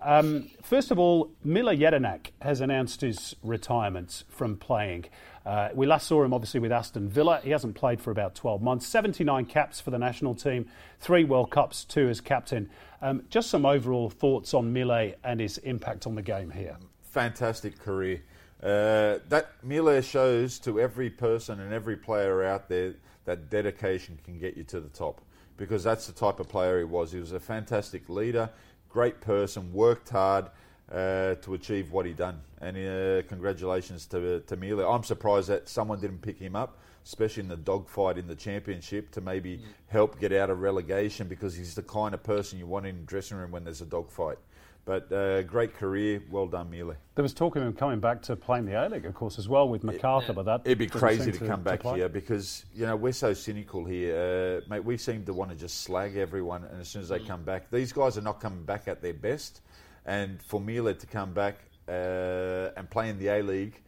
Um, 0.01 0.49
first 0.63 0.89
of 0.89 0.97
all, 0.97 1.29
Mile 1.43 1.75
Jedinak 1.75 2.31
has 2.41 2.59
announced 2.59 3.01
his 3.01 3.35
retirement 3.43 4.23
from 4.29 4.57
playing. 4.57 5.05
Uh, 5.45 5.69
we 5.75 5.85
last 5.85 6.07
saw 6.07 6.23
him 6.23 6.33
obviously 6.33 6.59
with 6.59 6.71
Aston 6.71 7.07
Villa. 7.07 7.39
He 7.43 7.51
hasn't 7.51 7.75
played 7.75 8.01
for 8.01 8.09
about 8.09 8.33
12 8.33 8.63
months. 8.63 8.87
79 8.87 9.45
caps 9.45 9.79
for 9.79 9.91
the 9.91 9.99
national 9.99 10.33
team, 10.33 10.65
three 10.99 11.23
World 11.23 11.51
Cups, 11.51 11.85
two 11.85 12.09
as 12.09 12.19
captain. 12.19 12.67
Um, 12.99 13.23
just 13.29 13.51
some 13.51 13.63
overall 13.63 14.09
thoughts 14.09 14.55
on 14.55 14.73
Mile 14.73 15.13
and 15.23 15.39
his 15.39 15.59
impact 15.59 16.07
on 16.07 16.15
the 16.15 16.23
game 16.23 16.49
here. 16.49 16.77
fantastic 17.03 17.77
career. 17.77 18.21
Uh, 18.61 19.17
that 19.29 19.51
Miller 19.63 20.01
shows 20.01 20.59
to 20.59 20.79
every 20.79 21.09
person 21.09 21.59
and 21.59 21.73
every 21.73 21.97
player 21.97 22.43
out 22.43 22.69
there 22.69 22.93
that 23.25 23.49
dedication 23.49 24.19
can 24.23 24.37
get 24.37 24.55
you 24.55 24.63
to 24.63 24.79
the 24.79 24.89
top 24.89 25.21
because 25.57 25.83
that's 25.83 26.05
the 26.07 26.13
type 26.13 26.39
of 26.39 26.47
player 26.47 26.79
he 26.79 26.83
was. 26.83 27.11
He 27.11 27.19
was 27.19 27.31
a 27.31 27.39
fantastic 27.39 28.07
leader, 28.07 28.49
great 28.89 29.19
person, 29.19 29.73
worked 29.73 30.09
hard 30.09 30.45
uh, 30.91 31.35
to 31.35 31.53
achieve 31.53 31.91
what 31.91 32.05
he 32.05 32.13
done. 32.13 32.41
And 32.59 32.77
uh, 32.77 33.27
congratulations 33.27 34.05
to 34.07 34.41
to 34.41 34.55
Miller. 34.55 34.87
I'm 34.87 35.03
surprised 35.03 35.49
that 35.49 35.67
someone 35.67 35.99
didn't 35.99 36.21
pick 36.21 36.37
him 36.37 36.55
up, 36.55 36.77
especially 37.03 37.43
in 37.43 37.49
the 37.49 37.57
dogfight 37.57 38.17
in 38.17 38.27
the 38.27 38.35
championship, 38.35 39.09
to 39.11 39.21
maybe 39.21 39.61
help 39.87 40.19
get 40.19 40.31
out 40.31 40.51
of 40.51 40.61
relegation 40.61 41.27
because 41.27 41.55
he's 41.55 41.73
the 41.73 41.83
kind 41.83 42.13
of 42.13 42.21
person 42.21 42.59
you 42.59 42.67
want 42.67 42.85
in 42.85 42.97
the 42.97 43.05
dressing 43.05 43.37
room 43.37 43.49
when 43.49 43.63
there's 43.63 43.81
a 43.81 43.85
dogfight. 43.85 44.37
But 44.83 45.11
uh, 45.11 45.43
great 45.43 45.75
career, 45.75 46.23
well 46.31 46.47
done, 46.47 46.71
Miller. 46.71 46.97
There 47.15 47.21
was 47.21 47.33
talk 47.33 47.55
of 47.55 47.61
him 47.61 47.73
coming 47.73 47.99
back 47.99 48.23
to 48.23 48.35
playing 48.35 48.65
the 48.65 48.73
A 48.83 48.89
League, 48.89 49.05
of 49.05 49.13
course, 49.13 49.37
as 49.37 49.47
well 49.47 49.69
with 49.69 49.83
MacArthur, 49.83 50.33
but 50.33 50.45
that 50.45 50.61
It'd 50.65 50.79
be 50.79 50.87
crazy 50.87 51.31
seem 51.31 51.33
to, 51.39 51.47
come 51.47 51.61
back 51.61 51.81
play. 51.81 51.97
here 51.99 52.09
because 52.09 52.65
you 52.73 52.87
know 52.87 52.95
we're 52.95 53.13
so 53.13 53.33
cynical 53.33 53.85
here, 53.85 54.61
uh, 54.65 54.69
mate. 54.69 54.83
We 54.83 54.97
seem 54.97 55.23
to 55.25 55.33
want 55.33 55.51
to 55.51 55.55
just 55.55 55.81
slag 55.81 56.17
everyone, 56.17 56.63
and 56.63 56.81
as 56.81 56.87
soon 56.87 57.03
as 57.03 57.09
Mm. 57.09 57.19
they 57.19 57.25
come 57.25 57.43
back, 57.43 57.69
these 57.69 57.91
guys 57.93 58.17
are 58.17 58.21
not 58.23 58.39
coming 58.41 58.63
back 58.63 58.87
at 58.87 59.01
their 59.03 59.13
best. 59.13 59.61
And 60.03 60.41
for 60.41 60.59
Mile 60.59 60.93
to 60.95 61.07
come 61.07 61.33
back 61.33 61.57
uh, 61.87 62.71
and 62.75 62.89
play 62.89 63.09
in 63.09 63.19
the 63.19 63.27
A 63.27 63.43
League 63.43 63.79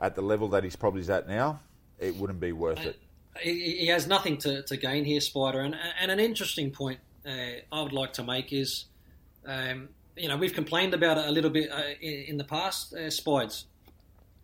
at 0.00 0.14
the 0.14 0.22
level 0.22 0.48
that 0.48 0.64
he's 0.64 0.76
probably 0.76 1.06
at 1.12 1.28
now, 1.28 1.60
it 1.98 2.16
wouldn't 2.16 2.40
be 2.40 2.52
worth 2.52 2.80
it. 2.80 2.98
he, 3.42 3.76
he 3.80 3.86
has 3.88 4.06
nothing 4.06 4.38
to, 4.38 4.62
to 4.62 4.76
gain 4.78 5.04
here, 5.04 5.20
Spider. 5.20 5.60
And, 5.60 5.76
and 6.00 6.10
an 6.10 6.20
interesting 6.20 6.70
point 6.70 7.00
uh, 7.26 7.30
I 7.70 7.82
would 7.82 7.92
like 7.92 8.14
to 8.14 8.24
make 8.24 8.50
is, 8.52 8.86
um, 9.46 9.90
you 10.18 10.28
know, 10.28 10.36
we've 10.36 10.54
complained 10.54 10.94
about 10.94 11.18
it 11.18 11.26
a 11.26 11.30
little 11.30 11.50
bit 11.50 11.70
uh, 11.70 11.82
in, 12.00 12.36
the 12.36 12.44
past, 12.44 12.94
uh, 12.94 13.10
Spides. 13.10 13.64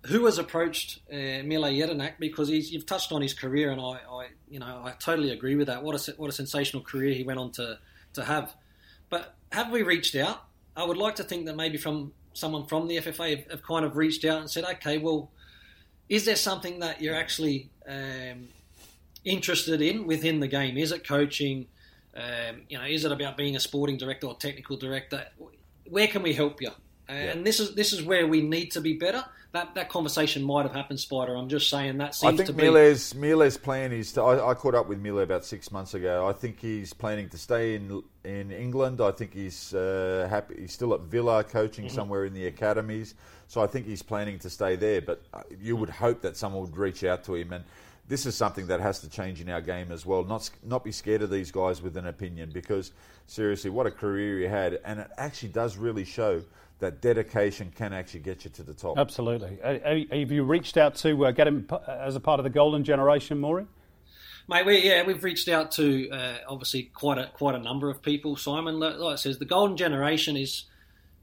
Who 0.06 0.26
has 0.26 0.38
approached 0.38 1.00
uh, 1.10 1.42
Mile 1.44 1.64
Jedinak? 1.64 2.14
Because 2.18 2.50
you've 2.50 2.86
touched 2.86 3.10
on 3.10 3.22
his 3.22 3.32
career, 3.32 3.70
and 3.70 3.80
I, 3.80 4.00
I, 4.10 4.28
you 4.50 4.58
know, 4.58 4.82
I 4.84 4.92
totally 4.98 5.30
agree 5.30 5.56
with 5.56 5.68
that. 5.68 5.82
What 5.82 6.08
a 6.08 6.12
what 6.12 6.28
a 6.28 6.32
sensational 6.32 6.82
career 6.82 7.14
he 7.14 7.24
went 7.24 7.38
on 7.38 7.52
to 7.52 7.78
to 8.12 8.24
have. 8.24 8.54
But 9.08 9.34
have 9.50 9.70
we 9.70 9.82
reached 9.82 10.14
out? 10.14 10.44
I 10.76 10.84
would 10.84 10.98
like 10.98 11.14
to 11.16 11.24
think 11.24 11.46
that 11.46 11.56
maybe 11.56 11.78
from 11.78 12.12
someone 12.34 12.66
from 12.66 12.88
the 12.88 12.98
FFA 12.98 13.38
have, 13.38 13.50
have 13.50 13.62
kind 13.62 13.84
of 13.84 13.96
reached 13.96 14.24
out 14.24 14.40
and 14.40 14.50
said, 14.50 14.64
okay, 14.64 14.98
well, 14.98 15.30
is 16.08 16.24
there 16.24 16.36
something 16.36 16.80
that 16.80 17.00
you're 17.00 17.14
actually 17.14 17.70
um, 17.88 18.48
interested 19.24 19.80
in 19.80 20.06
within 20.06 20.40
the 20.40 20.48
game? 20.48 20.76
Is 20.76 20.92
it 20.92 21.06
coaching? 21.06 21.66
Um, 22.14 22.62
you 22.68 22.78
know, 22.78 22.84
is 22.84 23.04
it 23.04 23.12
about 23.12 23.36
being 23.36 23.56
a 23.56 23.60
sporting 23.60 23.96
director 23.96 24.26
or 24.26 24.34
technical 24.34 24.76
director? 24.76 25.26
Where 25.88 26.06
can 26.06 26.22
we 26.22 26.32
help 26.32 26.60
you? 26.60 26.70
And 27.08 27.46
this 27.46 27.60
is 27.60 27.74
this 27.74 27.92
is 27.92 28.02
where 28.02 28.26
we 28.26 28.40
need 28.40 28.70
to 28.72 28.80
be 28.80 28.94
better. 28.94 29.24
That 29.52 29.74
that 29.74 29.88
conversation 29.90 30.42
might 30.42 30.62
have 30.62 30.72
happened, 30.72 30.98
Spider. 30.98 31.36
I'm 31.36 31.48
just 31.50 31.68
saying 31.68 31.98
that 31.98 32.08
I 32.08 32.10
seems 32.12 32.36
think 32.38 32.46
to 32.46 32.52
be. 32.54 32.62
Mile's 32.64 33.14
Mile's 33.14 33.56
plan 33.58 33.92
is. 33.92 34.12
To, 34.12 34.22
I, 34.22 34.50
I 34.50 34.54
caught 34.54 34.74
up 34.74 34.88
with 34.88 35.00
Mile 35.00 35.18
about 35.18 35.44
six 35.44 35.70
months 35.70 35.92
ago. 35.94 36.26
I 36.26 36.32
think 36.32 36.58
he's 36.60 36.94
planning 36.94 37.28
to 37.28 37.38
stay 37.38 37.74
in 37.74 38.02
in 38.24 38.50
England. 38.50 39.00
I 39.02 39.10
think 39.10 39.34
he's 39.34 39.74
uh, 39.74 40.26
happy. 40.30 40.56
He's 40.60 40.72
still 40.72 40.94
at 40.94 41.00
Villa, 41.02 41.44
coaching 41.44 41.84
Mm-hmm. 41.84 41.94
somewhere 41.94 42.24
in 42.24 42.32
the 42.32 42.46
academies. 42.46 43.14
So 43.46 43.62
I 43.62 43.66
think 43.66 43.86
he's 43.86 44.02
planning 44.02 44.38
to 44.38 44.48
stay 44.48 44.74
there. 44.74 45.02
But 45.02 45.22
uh, 45.34 45.42
you 45.60 45.76
would 45.76 45.90
hope 45.90 46.22
that 46.22 46.36
someone 46.38 46.62
would 46.62 46.76
reach 46.76 47.04
out 47.04 47.24
to 47.24 47.34
him 47.34 47.52
and. 47.52 47.64
This 48.06 48.26
is 48.26 48.36
something 48.36 48.66
that 48.66 48.80
has 48.80 49.00
to 49.00 49.08
change 49.08 49.40
in 49.40 49.48
our 49.48 49.62
game 49.62 49.90
as 49.90 50.04
well. 50.04 50.24
Not 50.24 50.50
not 50.62 50.84
be 50.84 50.92
scared 50.92 51.22
of 51.22 51.30
these 51.30 51.50
guys 51.50 51.80
with 51.80 51.96
an 51.96 52.06
opinion 52.06 52.50
because 52.52 52.92
seriously, 53.26 53.70
what 53.70 53.86
a 53.86 53.90
career 53.90 54.38
he 54.40 54.44
had, 54.44 54.80
and 54.84 55.00
it 55.00 55.10
actually 55.16 55.48
does 55.50 55.76
really 55.76 56.04
show 56.04 56.42
that 56.80 57.00
dedication 57.00 57.72
can 57.74 57.92
actually 57.92 58.20
get 58.20 58.44
you 58.44 58.50
to 58.50 58.62
the 58.62 58.74
top. 58.74 58.98
Absolutely. 58.98 59.58
Uh, 59.62 59.66
uh, 59.66 60.18
Have 60.18 60.32
you 60.32 60.44
reached 60.44 60.76
out 60.76 60.96
to 60.96 61.26
uh, 61.26 61.30
get 61.30 61.46
him 61.46 61.66
as 61.88 62.16
a 62.16 62.20
part 62.20 62.40
of 62.40 62.44
the 62.44 62.50
golden 62.50 62.84
generation, 62.84 63.40
Maury? 63.40 63.66
Mate, 64.48 64.66
we, 64.66 64.82
yeah, 64.82 65.02
we've 65.02 65.24
reached 65.24 65.48
out 65.48 65.70
to 65.72 66.10
uh, 66.10 66.36
obviously 66.46 66.90
quite 66.94 67.16
a 67.16 67.30
quite 67.32 67.54
a 67.54 67.58
number 67.58 67.88
of 67.88 68.02
people. 68.02 68.36
Simon, 68.36 68.78
like 68.78 68.98
like 68.98 69.14
it 69.14 69.18
says, 69.18 69.38
the 69.38 69.46
golden 69.46 69.76
generation 69.76 70.36
is 70.36 70.64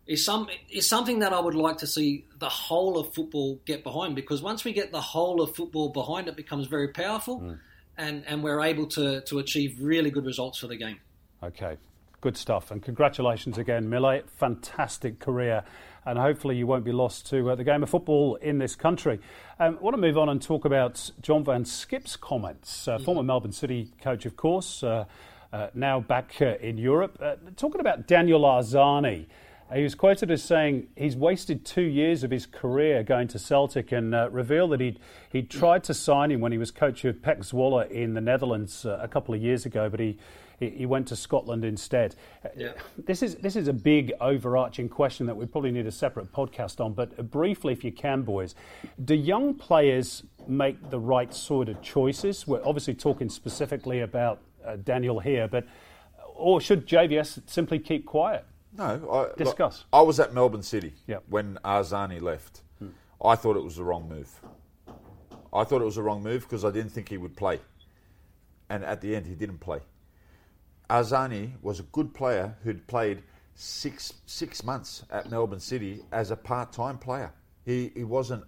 is 0.08 0.26
some 0.26 0.48
is 0.70 0.88
something 0.88 1.20
that 1.20 1.34
I 1.34 1.40
would 1.40 1.56
like 1.56 1.78
to 1.78 1.88
see 1.88 2.26
the 2.40 2.50
whole 2.50 2.98
of 2.98 3.14
football 3.14 3.60
get 3.66 3.84
behind 3.84 4.16
because 4.16 4.42
once 4.42 4.64
we 4.64 4.74
get 4.74 4.92
the 4.92 5.02
whole 5.02 5.42
of 5.42 5.56
football 5.56 5.90
behind, 5.90 6.28
it 6.28 6.36
becomes 6.36 6.68
very 6.68 6.90
powerful, 6.90 7.58
and 7.98 8.24
and 8.28 8.44
we're 8.44 8.62
able 8.62 8.88
to 8.88 9.22
to 9.22 9.40
achieve 9.40 9.78
really 9.80 10.10
good 10.10 10.26
results 10.26 10.60
for 10.60 10.68
the 10.68 10.76
game. 10.76 11.00
Okay, 11.44 11.78
good 12.22 12.38
stuff. 12.38 12.72
And 12.72 12.82
congratulations 12.82 13.58
again, 13.58 13.90
Millet. 13.90 14.30
Fantastic 14.30 15.20
career. 15.20 15.64
And 16.04 16.18
hopefully 16.18 16.58
you 16.58 16.66
won't 16.66 16.84
be 16.84 16.92
lost 16.92 17.30
to 17.30 17.52
uh, 17.52 17.56
the 17.56 17.64
game 17.64 17.84
of 17.84 17.90
football 17.90 18.36
in 18.36 18.58
this 18.58 18.76
country. 18.76 19.20
Um, 19.60 19.78
I 19.80 19.84
want 19.84 19.94
to 19.96 20.02
move 20.02 20.18
on 20.18 20.30
and 20.30 20.42
talk 20.42 20.66
about 20.66 21.12
John 21.22 21.44
van 21.44 21.64
't 21.64 21.68
Schip's 21.68 22.16
comments. 22.16 22.88
Uh, 22.88 22.98
Former 22.98 23.22
Melbourne 23.22 23.52
City 23.52 23.92
coach, 24.02 24.26
of 24.26 24.36
course, 24.36 24.84
uh, 24.84 25.06
uh, 25.54 25.68
now 25.76 26.00
back 26.00 26.42
uh, 26.42 26.56
in 26.60 26.80
Europe. 26.80 27.20
Uh, 27.22 27.36
talking 27.56 27.82
about 27.82 28.08
Daniel 28.08 28.42
Arzani. 28.42 29.28
Uh, 29.72 29.76
He 29.76 29.84
was 29.84 29.96
quoted 29.96 30.30
as 30.32 30.44
saying 30.44 30.88
he's 30.96 31.16
wasted 31.16 31.66
two 31.66 31.82
years 31.84 32.24
of 32.24 32.32
his 32.32 32.46
career 32.46 33.04
going 33.04 33.28
to 33.30 33.40
Celtic 33.40 33.92
and 33.92 34.14
uh, 34.14 34.30
revealed 34.30 34.72
that 34.72 34.82
he'd, 34.82 35.00
he'd 35.32 35.50
tried 35.50 35.84
to 35.86 35.94
sign 35.94 36.32
him 36.32 36.42
when 36.42 36.52
he 36.52 36.58
was 36.58 36.72
coach 36.72 37.06
of 37.06 37.18
PEC 37.22 37.40
Zwolle 37.40 37.90
in 37.90 38.14
the 38.14 38.22
Netherlands 38.22 38.86
uh, 38.86 39.00
a 39.02 39.08
couple 39.08 39.34
of 39.34 39.42
years 39.42 39.66
ago, 39.66 39.90
but 39.90 40.00
he, 40.00 40.18
he, 40.60 40.70
he 40.70 40.86
went 40.86 41.08
to 41.08 41.16
Scotland 41.16 41.64
instead. 41.64 42.16
Uh, 42.44 42.50
This, 42.98 43.24
is, 43.24 43.36
this 43.36 43.56
is 43.56 43.68
a 43.68 43.74
big 43.74 44.12
overarching 44.20 44.90
question 44.90 45.26
that 45.28 45.36
we 45.36 45.46
probably 45.46 45.72
need 45.72 45.88
a 45.88 45.92
separate 45.92 46.32
podcast 46.34 46.84
on, 46.84 46.94
but 46.94 47.18
uh, 47.18 47.24
briefly, 47.24 47.74
if 47.74 47.84
you 47.84 47.92
can, 47.92 48.24
boys, 48.24 48.56
do 49.04 49.16
young 49.16 49.54
players 49.54 50.24
make 50.48 50.90
the 50.90 51.00
right 51.00 51.34
sort 51.34 51.70
of 51.70 51.82
choices? 51.82 52.46
We're 52.46 52.66
obviously 52.66 52.94
talking 52.94 53.30
specifically 53.30 54.02
about 54.02 54.40
uh, 54.66 54.76
Daniel 54.78 55.20
here, 55.20 55.48
but 55.48 55.66
or 56.36 56.60
should 56.60 56.88
JVS 56.88 57.42
simply 57.48 57.78
keep 57.78 58.06
quiet? 58.06 58.46
No, 58.78 58.84
I, 59.12 59.18
look, 59.22 59.38
Discuss. 59.38 59.86
I 59.92 60.02
was 60.02 60.20
at 60.20 60.34
Melbourne 60.34 60.64
City 60.64 60.94
Yep. 61.08 61.24
when 61.30 61.60
Arzani 61.66 62.22
left. 62.22 62.62
I 63.24 63.36
thought 63.36 63.56
it 63.56 63.64
was 63.64 63.76
the 63.76 63.84
wrong 63.84 64.10
move. 64.10 64.30
I 65.54 65.64
thought 65.64 65.82
it 65.82 65.86
was 65.86 65.96
the 65.96 66.02
wrong 66.04 66.24
move 66.24 66.42
because 66.44 66.66
I 66.66 66.72
didn't 66.72 66.92
think 66.92 67.10
he 67.10 67.18
would 67.18 67.36
play. 67.36 67.60
And 68.70 68.84
at 68.84 69.02
the 69.02 69.16
end, 69.16 69.28
he 69.28 69.36
didn't 69.36 69.60
play. 69.60 69.82
Arzani 70.90 71.52
was 71.62 71.80
a 71.80 71.84
good 71.84 72.14
player 72.14 72.56
who'd 72.64 72.88
played 72.88 73.24
six 73.54 74.14
six 74.26 74.64
months 74.64 75.04
at 75.12 75.30
Melbourne 75.30 75.60
City 75.60 76.02
as 76.12 76.32
a 76.32 76.36
part 76.36 76.72
time 76.74 76.98
player. 76.98 77.32
He 77.66 77.92
he 77.96 78.04
wasn't 78.04 78.44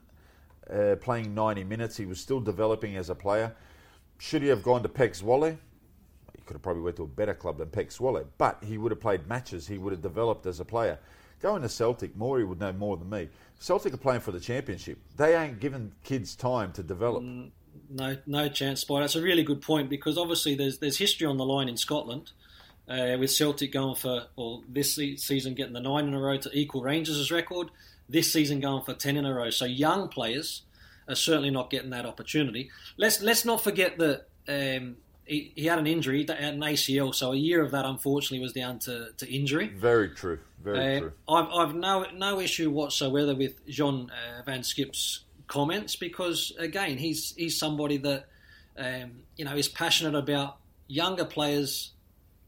uh, 0.69 0.95
playing 1.01 1.35
ninety 1.35 1.63
minutes. 1.63 1.95
He 1.97 2.05
was 2.05 2.19
still 2.19 2.39
developing 2.39 2.95
as 2.95 3.09
a 3.09 3.15
player. 3.15 3.53
Should 4.17 4.41
he 4.41 4.47
have 4.47 4.63
gone 4.63 4.81
to 4.83 4.89
PEC 4.89 5.21
Zwolle? 5.21 5.57
Could 6.45 6.55
have 6.55 6.61
probably 6.61 6.83
went 6.83 6.97
to 6.97 7.03
a 7.03 7.07
better 7.07 7.33
club 7.33 7.57
than 7.57 7.69
PEC 7.69 7.97
Zwolle, 7.97 8.25
but 8.37 8.63
he 8.63 8.77
would 8.77 8.91
have 8.91 8.99
played 8.99 9.27
matches. 9.27 9.67
He 9.67 9.77
would 9.77 9.93
have 9.93 10.01
developed 10.01 10.45
as 10.45 10.59
a 10.59 10.65
player. 10.65 10.99
Going 11.41 11.61
to 11.61 11.69
Celtic, 11.69 12.15
Maury 12.15 12.45
would 12.45 12.59
know 12.59 12.71
more 12.71 12.95
than 12.95 13.09
me. 13.09 13.29
Celtic 13.59 13.93
are 13.93 13.97
playing 13.97 14.21
for 14.21 14.31
the 14.31 14.39
championship. 14.39 14.97
They 15.17 15.35
ain't 15.35 15.59
giving 15.59 15.91
kids 16.03 16.35
time 16.35 16.71
to 16.73 16.83
develop. 16.83 17.23
No, 17.89 18.17
no 18.25 18.49
chance, 18.49 18.81
Spider. 18.81 19.01
That's 19.01 19.15
a 19.15 19.21
really 19.21 19.43
good 19.43 19.61
point 19.61 19.89
because 19.89 20.17
obviously 20.17 20.55
there's 20.55 20.79
there's 20.79 20.97
history 20.97 21.27
on 21.27 21.37
the 21.37 21.45
line 21.45 21.67
in 21.67 21.77
Scotland 21.77 22.31
uh, 22.87 23.17
with 23.19 23.31
Celtic 23.31 23.71
going 23.71 23.95
for 23.95 24.27
well 24.35 24.63
this 24.67 24.95
season 24.95 25.53
getting 25.53 25.73
the 25.73 25.79
nine 25.79 26.07
in 26.07 26.13
a 26.13 26.19
row 26.19 26.37
to 26.37 26.49
equal 26.53 26.81
Rangers' 26.81 27.31
record. 27.31 27.69
This 28.09 28.31
season 28.31 28.59
going 28.59 28.83
for 28.83 28.93
ten 28.93 29.17
in 29.17 29.25
a 29.25 29.33
row. 29.33 29.49
So 29.49 29.65
young 29.65 30.07
players 30.07 30.63
are 31.07 31.15
certainly 31.15 31.49
not 31.49 31.69
getting 31.69 31.89
that 31.91 32.05
opportunity. 32.05 32.69
Let's 32.97 33.21
let's 33.21 33.45
not 33.45 33.63
forget 33.63 33.97
that 33.97 34.27
um, 34.47 34.97
he, 35.25 35.51
he 35.55 35.65
had 35.65 35.79
an 35.79 35.87
injury, 35.87 36.25
an 36.27 36.59
ACL, 36.59 37.13
so 37.15 37.31
a 37.31 37.35
year 37.35 37.61
of 37.63 37.71
that 37.71 37.85
unfortunately 37.85 38.39
was 38.39 38.53
down 38.53 38.79
to, 38.79 39.09
to 39.17 39.33
injury. 39.33 39.67
Very 39.67 40.09
true. 40.09 40.39
Very 40.63 40.97
Uh, 40.97 40.99
true. 40.99 41.11
I've, 41.27 41.47
I've 41.49 41.75
no 41.75 42.05
no 42.13 42.39
issue 42.39 42.69
whatsoever 42.69 43.35
with 43.35 43.65
John 43.67 44.09
uh, 44.11 44.41
van 44.43 44.61
't 44.63 44.65
Schip's 44.65 45.23
comments 45.47 45.95
because 45.97 46.53
again 46.57 46.97
he's 46.97 47.33
he's 47.35 47.57
somebody 47.57 47.97
that 47.97 48.27
um, 48.77 49.11
you 49.37 49.45
know 49.45 49.55
is 49.55 49.67
passionate 49.67 50.15
about 50.17 50.57
younger 50.87 51.25
players 51.25 51.91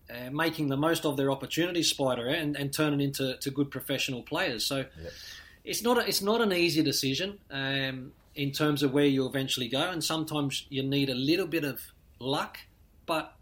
uh, 0.10 0.30
making 0.32 0.70
the 0.70 0.78
most 0.78 1.06
of 1.06 1.18
their 1.18 1.32
opportunities, 1.32 1.90
Spider, 1.90 2.28
and, 2.28 2.56
and 2.56 2.72
turning 2.74 3.02
into 3.02 3.36
to 3.38 3.50
good 3.52 3.70
professional 3.72 4.22
players. 4.24 4.66
So 4.66 4.86
it's 5.64 5.82
not 5.82 5.98
a, 5.98 6.08
it's 6.08 6.22
not 6.22 6.42
an 6.42 6.54
easy 6.54 6.84
decision 6.84 7.40
um, 7.50 8.12
in 8.36 8.52
terms 8.52 8.84
of 8.84 8.92
where 8.94 9.06
you 9.08 9.26
eventually 9.26 9.68
go, 9.68 9.90
and 9.90 10.04
sometimes 10.04 10.66
you 10.70 10.84
need 10.84 11.10
a 11.10 11.16
little 11.16 11.48
bit 11.48 11.64
of 11.64 11.82
luck. 12.20 12.58
But 13.06 13.34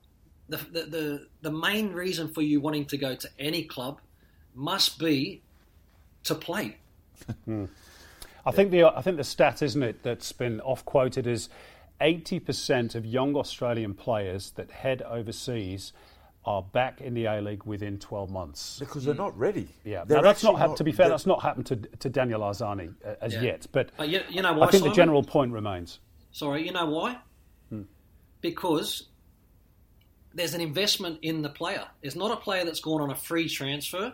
the 0.50 0.58
the 0.58 0.82
the, 0.84 1.28
the 1.42 1.52
main 1.52 1.94
reason 1.94 2.28
for 2.34 2.42
you 2.42 2.60
wanting 2.62 2.86
to 2.88 2.98
go 2.98 3.16
to 3.16 3.30
any 3.40 3.64
club 3.64 4.00
must 4.56 5.00
be 5.00 5.42
to 6.26 6.36
play. 6.36 6.78
I 8.46 8.52
think 8.52 8.72
the 8.72 8.84
I 8.86 9.02
think 9.02 9.18
the 9.18 9.24
stat, 9.24 9.62
isn't 9.62 9.82
it, 9.84 10.04
that's 10.04 10.32
been 10.32 10.60
off 10.62 10.84
quoted 10.86 11.28
is 11.28 11.50
eighty 12.02 12.40
percent 12.40 12.96
of 12.96 13.06
young 13.06 13.36
Australian 13.36 13.94
players 13.94 14.52
that 14.52 14.70
head 14.72 15.02
overseas 15.04 15.94
are 16.46 16.62
back 16.62 17.00
in 17.00 17.14
the 17.14 17.24
A 17.26 17.40
League 17.40 17.64
within 17.64 17.98
twelve 17.98 18.30
months. 18.30 18.80
Because 18.80 19.06
they're 19.06 19.16
not 19.16 19.38
ready. 19.40 19.70
Yeah, 19.86 20.04
They're 20.04 20.18
now 20.18 20.24
that's 20.24 20.44
not, 20.44 20.56
actually 20.56 20.68
hap- 20.68 20.78
to 20.78 20.84
be 20.84 20.92
fair. 20.92 21.08
That's 21.08 21.26
not 21.26 21.42
happened 21.42 21.68
to 21.68 21.76
to 21.78 22.10
Daniel 22.10 22.42
Arzani 22.42 22.94
uh, 23.06 23.16
as 23.22 23.34
Yeah. 23.34 23.42
yet, 23.44 23.68
but 23.72 23.92
But 23.96 24.10
you, 24.10 24.22
you 24.30 24.42
know 24.42 24.52
why? 24.54 24.68
I 24.68 24.72
think 24.72 24.82
Simon? 24.82 24.90
the 24.90 24.96
general 24.96 25.24
point 25.24 25.54
remains. 25.54 26.00
Sorry, 26.34 26.66
you 26.66 26.74
know 26.74 26.86
why? 26.88 27.18
Because 28.44 29.08
there's 30.36 30.54
an 30.54 30.62
investment 30.62 31.20
in 31.22 31.42
the 31.42 31.50
player. 31.50 31.86
It's 32.02 32.16
not 32.16 32.32
a 32.32 32.36
player 32.36 32.66
that's 32.66 32.82
gone 32.82 33.02
on 33.02 33.10
a 33.10 33.16
free 33.16 33.48
transfer. 33.48 34.14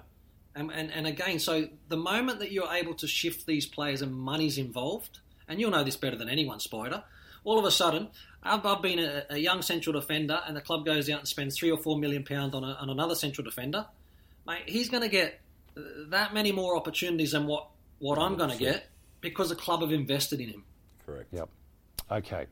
And, 0.56 0.72
and, 0.72 0.92
and 0.92 1.08
again, 1.08 1.40
so 1.40 1.68
the 1.88 1.98
moment 1.98 2.40
that 2.40 2.52
you're 2.52 2.72
able 2.72 2.94
to 2.96 3.08
shift 3.08 3.46
these 3.46 3.66
players 3.66 4.02
and 4.02 4.14
money's 4.14 4.58
involved, 4.58 5.20
and 5.48 5.60
you'll 5.60 5.72
know 5.72 5.84
this 5.84 5.96
better 5.96 6.16
than 6.16 6.30
anyone, 6.30 6.60
Spider, 6.60 7.04
all 7.44 7.58
of 7.58 7.66
a 7.66 7.72
sudden, 7.72 8.10
I've, 8.44 8.66
I've 8.66 8.82
been 8.82 9.00
a, 9.00 9.26
a 9.32 9.38
young 9.38 9.62
central 9.62 10.00
defender 10.00 10.40
and 10.46 10.56
the 10.56 10.62
club 10.62 10.86
goes 10.86 11.10
out 11.10 11.20
and 11.20 11.28
spends 11.28 11.58
three 11.58 11.72
or 11.72 11.78
four 11.78 11.98
million 11.98 12.24
pounds 12.24 12.54
on, 12.54 12.64
a, 12.64 12.74
on 12.74 12.90
another 12.90 13.16
central 13.16 13.44
defender. 13.44 13.86
Mate, 14.46 14.64
he's 14.68 14.90
going 14.90 15.04
to 15.04 15.10
get 15.10 15.40
that 16.10 16.34
many 16.34 16.52
more 16.52 16.76
opportunities 16.76 17.32
than 17.32 17.48
what, 17.48 17.68
what 18.00 18.20
I'm 18.20 18.36
going 18.36 18.52
to 18.52 18.58
get 18.58 18.88
because 19.22 19.50
the 19.50 19.56
club 19.56 19.82
have 19.82 19.92
invested 19.92 20.40
in 20.40 20.50
him. 20.50 20.64
Correct. 21.06 21.28
Yep. 21.32 21.50
Okay. 22.12 22.46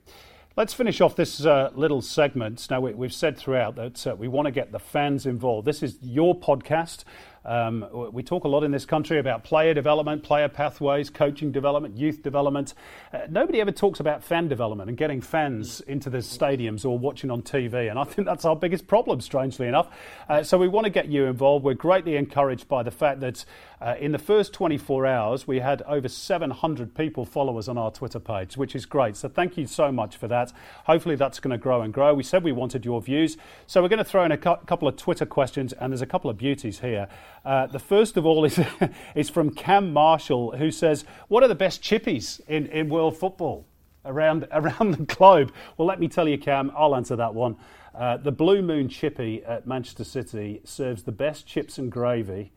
Let's 0.58 0.74
finish 0.74 1.01
off 1.01 1.16
this 1.16 1.45
uh, 1.45 1.70
little 1.76 2.01
segment. 2.01 2.66
Now, 2.72 2.82
we, 2.82 2.91
we've 2.95 3.14
said 3.14 3.38
throughout 3.38 3.76
that 3.76 4.08
uh, 4.08 4.16
we 4.16 4.28
want 4.28 4.47
to 4.47 4.51
get 4.51 4.72
the 4.72 4.80
fans 4.80 5.28
involved. 5.28 5.68
This 5.68 5.84
is 5.84 5.99
your 6.01 6.34
podcast. 6.34 7.03
Um, 7.47 7.85
we 8.11 8.23
talk 8.23 8.43
a 8.43 8.47
lot 8.49 8.63
in 8.65 8.71
this 8.71 8.85
country 8.85 9.19
about 9.19 9.45
player 9.45 9.73
development, 9.73 10.21
player 10.21 10.49
pathways, 10.49 11.09
coaching 11.09 11.53
development, 11.53 11.97
youth 11.97 12.21
development. 12.21 12.73
Uh, 13.13 13.19
nobody 13.29 13.61
ever 13.61 13.71
talks 13.71 14.01
about 14.01 14.21
fan 14.21 14.49
development 14.49 14.89
and 14.89 14.97
getting 14.97 15.21
fans 15.21 15.79
into 15.81 16.09
the 16.09 16.17
stadiums 16.17 16.83
or 16.83 16.99
watching 16.99 17.31
on 17.31 17.41
TV. 17.41 17.89
And 17.89 17.97
I 17.97 18.03
think 18.03 18.27
that's 18.27 18.43
our 18.43 18.55
biggest 18.55 18.85
problem, 18.85 19.21
strangely 19.21 19.65
enough. 19.67 19.87
Uh, 20.27 20.43
so 20.43 20.57
we 20.57 20.67
want 20.67 20.85
to 20.85 20.89
get 20.89 21.07
you 21.07 21.25
involved. 21.25 21.63
We're 21.63 21.73
greatly 21.73 22.17
encouraged 22.17 22.67
by 22.67 22.83
the 22.83 22.91
fact 22.91 23.21
that 23.21 23.45
uh, 23.79 23.95
in 23.99 24.11
the 24.11 24.19
first 24.19 24.53
24 24.53 25.05
hours, 25.05 25.47
we 25.47 25.59
had 25.59 25.83
over 25.83 26.09
700 26.09 26.95
people 26.95 27.25
follow 27.25 27.57
us 27.57 27.67
on 27.67 27.77
our 27.77 27.91
Twitter 27.91 28.19
page, 28.19 28.57
which 28.57 28.75
is 28.75 28.85
great. 28.85 29.15
So 29.15 29.29
thank 29.29 29.55
you 29.55 29.67
so 29.67 29.91
much 29.91 30.17
for 30.17 30.27
that. 30.27 30.51
Hopefully, 30.85 31.15
that's 31.15 31.39
going 31.39 31.51
to 31.51 31.57
grow 31.57 31.81
and 31.81 31.93
grow. 31.93 32.13
We 32.13 32.23
said 32.23 32.43
we 32.43 32.51
wanted 32.51 32.83
your 32.83 33.01
views. 33.01 33.37
So 33.67 33.81
we're 33.81 33.87
going 33.87 33.99
to 33.99 34.03
throw 34.03 34.25
in 34.25 34.31
a 34.31 34.37
cou- 34.37 34.57
couple 34.65 34.87
of 34.87 34.97
Twitter 34.97 35.25
questions, 35.25 35.73
and 35.73 35.93
there's 35.93 36.01
a 36.01 36.07
couple 36.07 36.29
of 36.29 36.37
beauties 36.37 36.79
here. 36.79 37.07
Uh, 37.45 37.67
the 37.67 37.79
first 37.79 38.17
of 38.17 38.25
all 38.25 38.45
is, 38.45 38.59
is 39.15 39.29
from 39.29 39.51
Cam 39.51 39.93
Marshall, 39.93 40.57
who 40.57 40.71
says, 40.71 41.05
What 41.27 41.43
are 41.43 41.47
the 41.47 41.55
best 41.55 41.81
chippies 41.81 42.41
in, 42.47 42.67
in 42.67 42.89
world 42.89 43.17
football? 43.17 43.65
Around, 44.05 44.47
around 44.51 44.91
the 44.91 45.03
globe. 45.03 45.51
Well, 45.77 45.88
let 45.88 45.99
me 45.99 46.07
tell 46.07 46.27
you, 46.27 46.38
Cam, 46.38 46.71
I'll 46.75 46.95
answer 46.95 47.15
that 47.15 47.33
one. 47.33 47.55
Uh, 47.93 48.17
the 48.17 48.31
Blue 48.31 48.61
Moon 48.61 48.89
Chippy 48.89 49.43
at 49.43 49.65
Manchester 49.65 50.03
City 50.03 50.61
serves 50.63 51.03
the 51.03 51.11
best 51.11 51.47
chips 51.47 51.77
and 51.77 51.91
gravy 51.91 52.51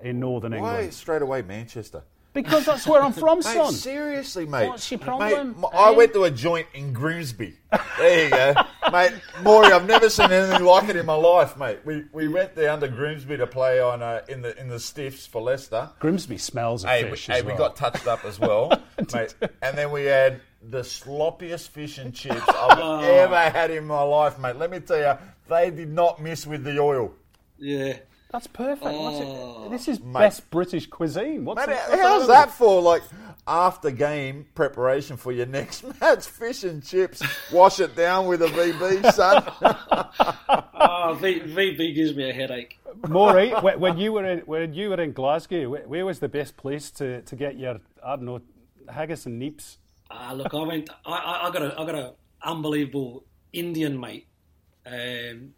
in 0.00 0.18
Northern 0.20 0.52
Why 0.52 0.58
England. 0.58 0.76
Why 0.86 0.90
straight 0.90 1.22
away 1.22 1.42
Manchester? 1.42 2.02
Because 2.36 2.66
that's 2.66 2.86
where 2.86 3.02
I'm 3.02 3.12
from, 3.14 3.38
Mate, 3.38 3.44
son. 3.44 3.72
seriously, 3.72 4.44
mate. 4.44 4.68
What's 4.68 4.90
your 4.90 5.00
Mate, 5.00 5.06
problem, 5.06 5.54
m- 5.58 5.64
I 5.72 5.88
eh? 5.88 5.96
went 5.96 6.12
to 6.12 6.24
a 6.24 6.30
joint 6.30 6.66
in 6.74 6.92
Grimsby. 6.92 7.56
There 7.98 8.24
you 8.24 8.30
go, 8.30 8.54
mate. 8.92 9.12
Maury, 9.42 9.72
I've 9.72 9.86
never 9.86 10.10
seen 10.10 10.30
anything 10.30 10.62
like 10.64 10.88
it 10.90 10.96
in 10.96 11.06
my 11.06 11.14
life, 11.14 11.56
mate. 11.56 11.78
We 11.86 12.04
we 12.12 12.28
went 12.28 12.54
down 12.54 12.80
to 12.80 12.88
Grimsby 12.88 13.38
to 13.38 13.46
play 13.46 13.80
on 13.80 14.02
uh, 14.02 14.20
in 14.28 14.42
the 14.42 14.54
in 14.60 14.68
the 14.68 14.78
stiffs 14.78 15.26
for 15.26 15.40
Leicester. 15.40 15.88
Grimsby 15.98 16.36
smells 16.38 16.84
of 16.84 16.90
Hey, 16.90 17.04
we, 17.04 17.10
fish 17.12 17.26
hey, 17.28 17.38
as 17.38 17.44
we 17.44 17.54
got 17.54 17.74
touched 17.74 18.06
up 18.06 18.24
as 18.26 18.38
well, 18.38 18.70
mate. 19.14 19.34
And 19.62 19.76
then 19.78 19.90
we 19.90 20.04
had 20.04 20.40
the 20.62 20.80
sloppiest 20.80 21.68
fish 21.68 21.96
and 21.98 22.14
chips 22.14 22.42
I've 22.48 22.78
Oh. 22.82 23.00
ever 23.00 23.48
had 23.50 23.70
in 23.70 23.86
my 23.86 24.02
life, 24.02 24.38
mate. 24.38 24.56
Let 24.56 24.70
me 24.70 24.80
tell 24.80 24.98
you, 24.98 25.14
they 25.48 25.70
did 25.70 25.90
not 25.90 26.20
miss 26.20 26.46
with 26.46 26.64
the 26.64 26.78
oil. 26.78 27.12
Yeah. 27.58 27.96
That's 28.32 28.46
perfect. 28.48 28.84
Oh. 28.84 29.68
This 29.70 29.88
is 29.88 30.00
Mate. 30.00 30.12
best 30.14 30.50
British 30.50 30.86
cuisine. 30.88 31.44
What's 31.44 31.58
Mate, 31.66 31.74
the- 31.74 31.90
what's 31.90 32.02
how's 32.02 32.26
that 32.26 32.50
for? 32.50 32.82
Like 32.82 33.02
after 33.46 33.90
game 33.90 34.46
preparation 34.54 35.16
for 35.16 35.30
your 35.32 35.46
next 35.46 35.84
match, 36.00 36.26
fish 36.26 36.64
and 36.64 36.84
chips. 36.84 37.22
Wash 37.52 37.78
it 37.80 37.94
down 37.94 38.26
with 38.26 38.42
a 38.42 38.46
VB, 38.48 39.12
son. 39.12 39.44
Oh, 40.78 41.16
VB 41.20 41.94
gives 41.94 42.14
me 42.14 42.28
a 42.28 42.32
headache. 42.32 42.78
Maury, 43.08 43.50
when, 43.60 43.80
when 43.80 43.98
you 43.98 44.12
were 44.12 44.24
in 44.24 44.40
when 44.40 44.74
you 44.74 44.90
were 44.90 45.00
in 45.00 45.12
Glasgow, 45.12 45.68
where, 45.70 45.82
where 45.88 46.04
was 46.06 46.18
the 46.20 46.28
best 46.28 46.56
place 46.56 46.90
to, 46.92 47.22
to 47.22 47.36
get 47.36 47.56
your 47.56 47.80
I 48.04 48.16
don't 48.16 48.24
know 48.24 48.40
haggis 48.88 49.24
and 49.26 49.40
neeps? 49.40 49.76
Ah, 50.10 50.32
look, 50.32 50.52
I 50.52 50.62
went. 50.62 50.90
I, 51.04 51.12
I, 51.12 51.48
I 51.48 51.50
got 51.50 51.62
a, 51.62 51.80
I 51.80 51.86
got 51.86 51.94
a 51.94 52.12
unbelievable 52.42 53.24
Indian 53.52 53.98
mate, 53.98 54.26
um, 54.84 55.54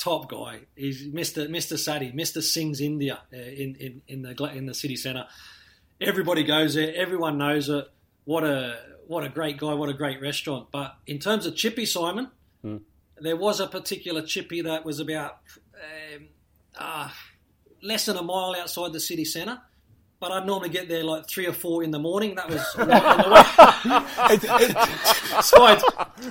top 0.00 0.28
guy. 0.28 0.60
He's 0.74 1.06
Mister 1.06 1.48
Mister 1.48 1.76
Sadi, 1.76 2.10
Mister 2.12 2.40
Singh's 2.40 2.80
India 2.80 3.20
uh, 3.32 3.36
in, 3.36 3.76
in 3.76 4.02
in 4.08 4.22
the 4.22 4.44
in 4.46 4.66
the 4.66 4.74
city 4.74 4.96
centre. 4.96 5.26
Everybody 6.00 6.42
goes 6.42 6.74
there. 6.74 6.92
Everyone 6.96 7.38
knows 7.38 7.68
it. 7.68 7.86
What 8.24 8.42
a 8.42 8.78
what 9.06 9.22
a 9.24 9.28
great 9.28 9.58
guy. 9.58 9.74
What 9.74 9.90
a 9.90 9.94
great 9.94 10.20
restaurant. 10.20 10.68
But 10.72 10.96
in 11.06 11.18
terms 11.18 11.46
of 11.46 11.54
chippy, 11.54 11.84
Simon, 11.84 12.30
there 13.20 13.36
was 13.36 13.60
a 13.60 13.66
particular 13.66 14.22
chippy 14.22 14.62
that 14.62 14.84
was 14.84 14.98
about 14.98 15.38
um, 15.74 16.28
uh, 16.76 17.10
less 17.82 18.06
than 18.06 18.16
a 18.16 18.22
mile 18.22 18.56
outside 18.58 18.92
the 18.92 19.00
city 19.00 19.24
centre. 19.24 19.60
But 20.18 20.32
I'd 20.32 20.46
normally 20.46 20.68
get 20.68 20.88
there 20.88 21.04
like 21.04 21.28
three 21.28 21.46
or 21.46 21.52
four 21.52 21.82
in 21.82 21.90
the 21.90 21.98
morning. 21.98 22.34
That 22.34 22.48
was 22.50 22.64
on 22.76 22.88
the, 25.30 25.36
on. 25.36 25.42
Spied 25.42 25.82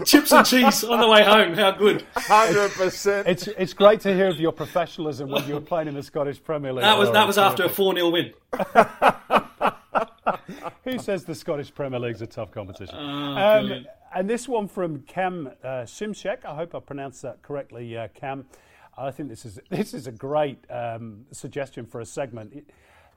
chips 0.06 0.32
and 0.32 0.45
cheese 0.45 0.84
on 0.84 1.00
the 1.00 1.08
way 1.08 1.24
home. 1.24 1.54
How 1.54 1.72
good! 1.72 2.06
Hundred 2.16 2.72
percent. 2.72 3.28
It's 3.28 3.47
it's 3.47 3.74
great 3.74 4.02
to 4.02 4.14
hear 4.14 4.28
of 4.28 4.39
your 4.39 4.52
professionalism 4.52 5.30
when 5.30 5.47
you 5.47 5.56
were 5.56 5.62
playing 5.62 5.88
in 5.88 5.95
the 5.95 6.04
Scottish 6.04 6.43
Premier 6.43 6.74
League. 6.74 6.84
That 6.84 6.97
was 6.97 7.12
that 7.12 7.28
was 7.28 7.38
after 7.38 7.66
a 7.66 7.70
four 7.70 7.95
0 7.95 8.10
win. 8.10 8.34
Who 10.84 11.00
says 11.00 11.26
the 11.26 11.36
Scottish 11.36 11.74
Premier 11.74 12.00
League's 12.00 12.22
a 12.22 12.28
tough 12.28 12.52
competition? 12.52 12.95
Oh, 12.95 13.02
um, 13.02 13.86
and 14.14 14.30
this 14.30 14.47
one 14.47 14.68
from 14.68 15.02
Cam 15.04 15.47
uh, 15.64 15.84
Simshek. 15.84 16.45
I 16.45 16.56
hope 16.56 16.74
I 16.74 16.80
pronounced 16.80 17.22
that 17.22 17.41
correctly, 17.41 17.97
uh, 17.97 18.08
Cam. 18.14 18.45
I 18.97 19.12
think 19.12 19.30
this 19.30 19.45
is 19.45 19.60
this 19.70 19.93
is 19.93 20.08
a 20.08 20.12
great 20.12 20.60
um, 20.70 21.26
suggestion 21.32 21.86
for 21.86 22.02
a 22.02 22.06
segment. 22.06 22.54
He, 22.54 22.64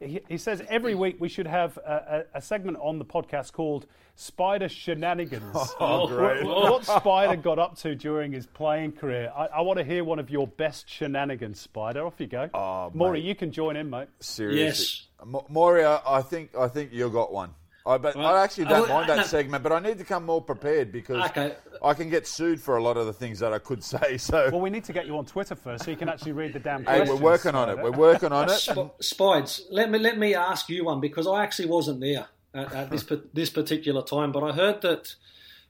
he, 0.07 0.21
he 0.29 0.39
says 0.39 0.63
every 0.69 0.95
week 0.95 1.17
we 1.21 1.29
should 1.29 1.47
have 1.47 1.77
a, 1.79 2.25
a, 2.35 2.39
a 2.39 2.43
segment 2.43 2.79
on 2.81 2.99
the 2.99 3.05
podcast 3.05 3.53
called 3.53 3.87
Spider 4.15 4.69
Shenanigans. 4.69 5.43
Oh, 5.81 6.07
great. 6.07 6.45
what, 6.45 6.71
what 6.71 6.85
Spider 6.85 7.37
got 7.37 7.59
up 7.59 7.77
to 7.79 7.95
during 7.95 8.33
his 8.33 8.47
playing 8.47 8.93
career. 8.93 9.33
I, 9.35 9.47
I 9.47 9.61
want 9.63 9.79
to 9.79 9.85
hear 9.85 10.05
one 10.05 10.19
of 10.19 10.31
your 10.31 10.47
best 10.47 10.89
shenanigans, 10.89 11.61
Spider. 11.61 12.05
Off 12.07 12.15
you 12.19 12.27
go. 12.27 12.49
Oh, 12.55 12.91
Maury, 12.95 13.21
mate. 13.21 13.27
you 13.29 13.35
can 13.35 13.53
join 13.53 13.77
in, 13.77 13.89
mate. 13.91 14.09
Seriously, 14.21 14.65
Yes. 14.65 15.07
Ma- 15.25 15.43
Moria, 15.49 16.03
I 16.07 16.23
think 16.23 16.55
I 16.57 16.69
think 16.69 16.93
you 16.93 17.09
got 17.11 17.33
one. 17.33 17.55
I, 17.85 17.99
but 17.99 18.15
Well, 18.15 18.27
I 18.27 18.45
actually 18.45 18.67
don't 18.67 18.89
I- 18.89 18.95
mind 18.95 19.09
that 19.11 19.17
no. 19.17 19.23
segment, 19.25 19.63
but 19.63 19.73
I 19.73 19.81
need 19.81 19.99
to 19.99 20.05
come 20.05 20.25
more 20.25 20.41
prepared 20.41 20.93
because 20.93 21.29
Okay. 21.31 21.55
I 21.83 21.95
can 21.95 22.09
get 22.11 22.27
sued 22.29 22.61
for 22.61 22.77
a 22.77 22.83
lot 22.83 22.97
of 22.97 23.07
the 23.07 23.13
things 23.13 23.41
that 23.41 23.53
I 23.53 23.59
could 23.59 23.83
say. 23.83 24.19
So, 24.19 24.51
Well, 24.53 24.61
we 24.61 24.71
need 24.71 24.85
to 24.85 24.93
get 24.93 25.07
you 25.07 25.19
on 25.19 25.25
Twitter 25.27 25.55
first 25.57 25.85
so 25.85 25.91
you 25.91 25.97
can 25.97 26.09
actually 26.09 26.33
read 26.33 26.53
the 26.53 26.61
damn 26.61 26.81
hey, 26.85 26.99
questions. 26.99 27.11
we're 27.21 27.25
working 27.25 27.55
on 27.57 27.69
it. 27.71 27.79
We're 27.83 27.91
working 27.91 28.31
on 28.33 28.49
it. 28.49 28.53
Sp- 28.63 28.95
Spides, 29.01 29.63
let 29.71 29.91
me 29.91 29.99
let 29.99 30.17
me 30.19 30.35
ask 30.35 30.69
you 30.69 30.85
one 30.85 31.01
because 31.01 31.27
I 31.27 31.43
actually 31.43 31.69
wasn't 31.69 32.01
there 32.01 32.27
at, 32.55 32.73
at 32.73 32.91
this 32.91 33.05
this 33.35 33.51
particular 33.51 34.03
time, 34.03 34.31
but 34.31 34.45
I 34.45 34.53
heard 34.53 34.83
that 34.83 35.15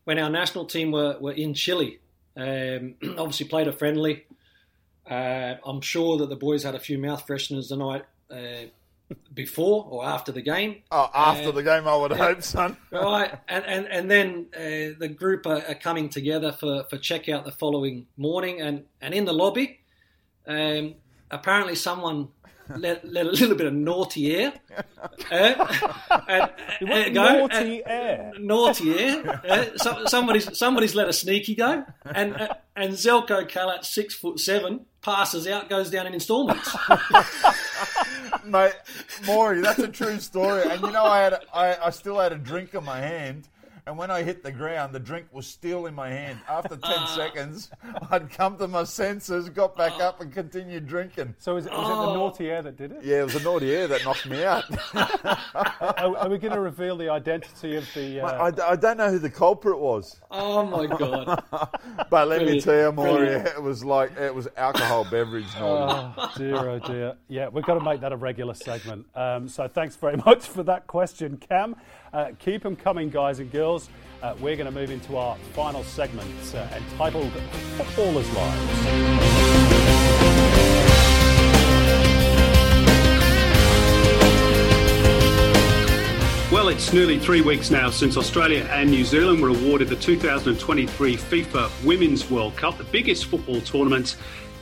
when 0.05 0.19
our 0.19 0.29
national 0.31 0.67
team 0.67 0.91
were, 0.93 1.17
were 1.21 1.33
in 1.33 1.55
Chile, 1.55 1.99
um, 2.37 2.95
obviously 3.17 3.47
played 3.47 3.69
a 3.69 3.73
friendly. 3.73 4.27
Uh, 5.11 5.55
I'm 5.65 5.81
sure 5.81 6.19
that 6.19 6.29
the 6.29 6.37
boys 6.37 6.63
had 6.63 6.75
a 6.75 6.79
few 6.79 6.99
mouth 6.99 7.27
fresheners 7.27 7.69
tonight. 7.69 8.05
uh, 8.31 8.67
before 9.33 9.87
or 9.91 10.05
after 10.05 10.33
the 10.33 10.43
game. 10.43 10.83
Oh, 10.91 11.09
after 11.15 11.49
Uh, 11.49 11.53
the 11.53 11.63
game, 11.63 11.87
I 11.89 11.97
would 11.97 12.13
hope, 12.13 12.43
son. 12.43 12.77
right, 12.91 13.33
and 13.49 13.65
and 13.65 13.87
and 13.87 14.11
then 14.11 14.47
uh, 14.57 14.99
the 14.99 15.09
group 15.15 15.47
are, 15.47 15.63
are 15.69 15.75
coming 15.75 16.09
together 16.09 16.53
for 16.53 16.85
for 16.91 16.97
checkout 16.99 17.45
the 17.45 17.53
following 17.53 18.07
morning, 18.17 18.61
and 18.61 18.85
and 19.01 19.15
in 19.15 19.25
the 19.25 19.33
lobby, 19.33 19.81
um, 20.47 20.95
apparently 21.31 21.75
someone. 21.75 22.29
Let, 22.75 23.05
let 23.05 23.27
a 23.27 23.31
little 23.31 23.57
bit 23.57 23.67
of 23.67 23.75
naughty 23.75 24.35
air, 24.37 24.53
uh, 25.31 25.91
and, 26.29 26.51
You 26.81 26.87
uh, 26.87 26.91
went 26.91 27.13
go, 27.13 27.23
naughty 27.47 27.83
and- 27.83 27.87
air. 27.87 28.33
naughty 28.39 28.99
air. 28.99 29.41
Uh, 29.49 29.65
so, 29.77 30.05
somebody's 30.07 30.57
somebody's 30.57 30.95
let 30.95 31.09
a 31.09 31.13
sneaky 31.13 31.55
go, 31.57 31.85
and 32.05 32.35
uh, 32.35 32.55
and 32.77 32.93
Zeljko 32.95 33.49
Kalac, 33.51 33.85
six 33.85 34.15
foot 34.15 34.39
seven, 34.39 34.87
passes 35.03 35.47
out, 35.47 35.69
goes 35.69 35.91
down 35.91 36.07
in 36.07 36.15
instalments. 36.15 36.75
Mate, 38.45 38.73
Maury, 39.27 39.61
that's 39.61 39.79
a 39.79 39.89
true 39.89 40.19
story. 40.19 40.63
And 40.69 40.81
you 40.81 40.91
know, 40.93 41.05
I 41.05 41.21
had 41.21 41.35
I, 41.53 41.77
I 41.87 41.91
still 41.91 42.19
had 42.19 42.33
a 42.33 42.37
drink 42.37 42.75
in 42.75 42.85
my 42.85 42.99
hand, 42.99 43.49
and 43.87 43.99
when 43.99 44.11
I 44.11 44.23
hit 44.23 44.43
the 44.43 44.53
ground, 44.53 44.95
the 44.95 45.01
drink 45.01 45.27
was 45.33 45.47
still 45.47 45.87
in 45.87 45.95
my 45.95 46.09
hand. 46.09 46.39
After 46.49 46.77
ten 46.77 46.81
Ah. 46.99 47.15
seconds, 47.17 47.71
I'd 48.11 48.31
come 48.31 48.57
to 48.59 48.69
my 48.69 48.85
senses, 48.85 49.49
got 49.49 49.77
back 49.77 50.01
up, 50.01 50.21
and 50.21 50.33
continued 50.33 50.87
drinking. 50.87 51.35
So 51.39 51.57
is 51.57 51.67
it, 51.67 51.73
was 51.73 51.89
it 51.89 51.93
Oh. 51.93 52.07
the 52.07 52.15
naughty 52.15 52.51
air 52.51 52.63
that 52.63 52.77
did 52.77 52.93
it? 52.93 53.05
Yeah, 53.05 53.21
it 53.21 53.25
was 53.25 53.35
the 53.35 53.41
naughty 53.41 53.75
air 53.75 53.89
that 53.89 54.05
knocked 54.05 54.27
me 54.29 54.45
out. 54.45 54.65
Are, 54.95 56.17
are 56.17 56.29
we 56.29 56.39
going 56.39 56.55
to 56.55 56.61
reveal 56.61 56.97
the 56.97 57.09
identity 57.09 57.77
of 57.77 57.89
the? 57.95 58.21
I, 58.21 58.49
Uh, 58.49 58.53
I 58.69 58.77
don't 58.77 58.97
know 58.97 59.11
who 59.11 59.19
the 59.19 59.31
culprit 59.31 59.79
was, 59.79 60.21
oh 60.31 60.65
my 60.65 60.87
god! 60.87 61.43
but 62.11 62.29
let 62.29 62.45
me 62.45 62.61
tell 62.61 62.77
you, 62.77 62.93
Maury, 62.93 63.13
brilliant. 63.27 63.47
it 63.49 63.63
was 63.63 63.85
like 63.85 64.17
it 64.19 64.35
was 64.35 64.49
alcohol 64.57 65.05
beverage 65.11 65.47
naughty. 65.59 66.15
Oh 66.17 66.31
dear, 66.37 66.57
oh 66.57 66.79
dear. 66.79 67.15
Yeah, 67.29 67.49
we've 67.49 67.65
got 67.65 67.75
to 67.75 67.85
make 67.85 68.01
that 68.01 68.13
a 68.13 68.17
regular 68.17 68.55
segment. 68.55 69.07
Um, 69.15 69.49
so 69.49 69.69
thanks 69.69 69.97
very 69.97 70.17
much 70.27 70.47
for 70.47 70.63
that 70.65 70.87
question, 70.87 71.37
Cam. 71.37 71.77
Uh, 72.13 72.31
keep 72.39 72.63
them 72.63 72.77
coming, 72.77 73.09
guys 73.09 73.39
and 73.39 73.51
girls. 73.51 73.89
Uh, 74.23 74.35
we're 74.39 74.55
going 74.55 74.67
to 74.67 74.73
move 74.73 74.91
into 74.91 75.17
our 75.17 75.35
final 75.55 75.83
segment 75.83 76.29
uh, 76.55 76.69
entitled 76.77 77.33
Footballers' 77.77 78.31
Lives. 78.35 79.83
Well, 86.53 86.69
it's 86.69 86.93
nearly 86.93 87.19
three 87.19 87.41
weeks 87.41 87.71
now 87.71 87.89
since 87.89 88.19
Australia 88.19 88.69
and 88.71 88.91
New 88.91 89.07
Zealand 89.07 89.41
were 89.41 89.49
awarded 89.49 89.89
the 89.89 89.97
2023 89.97 91.17
FIFA 91.17 91.85
Women's 91.85 92.31
World 92.31 92.55
Cup, 92.59 92.77
the 92.77 92.85
biggest 92.85 93.25
football 93.25 93.63
tournament 93.63 94.17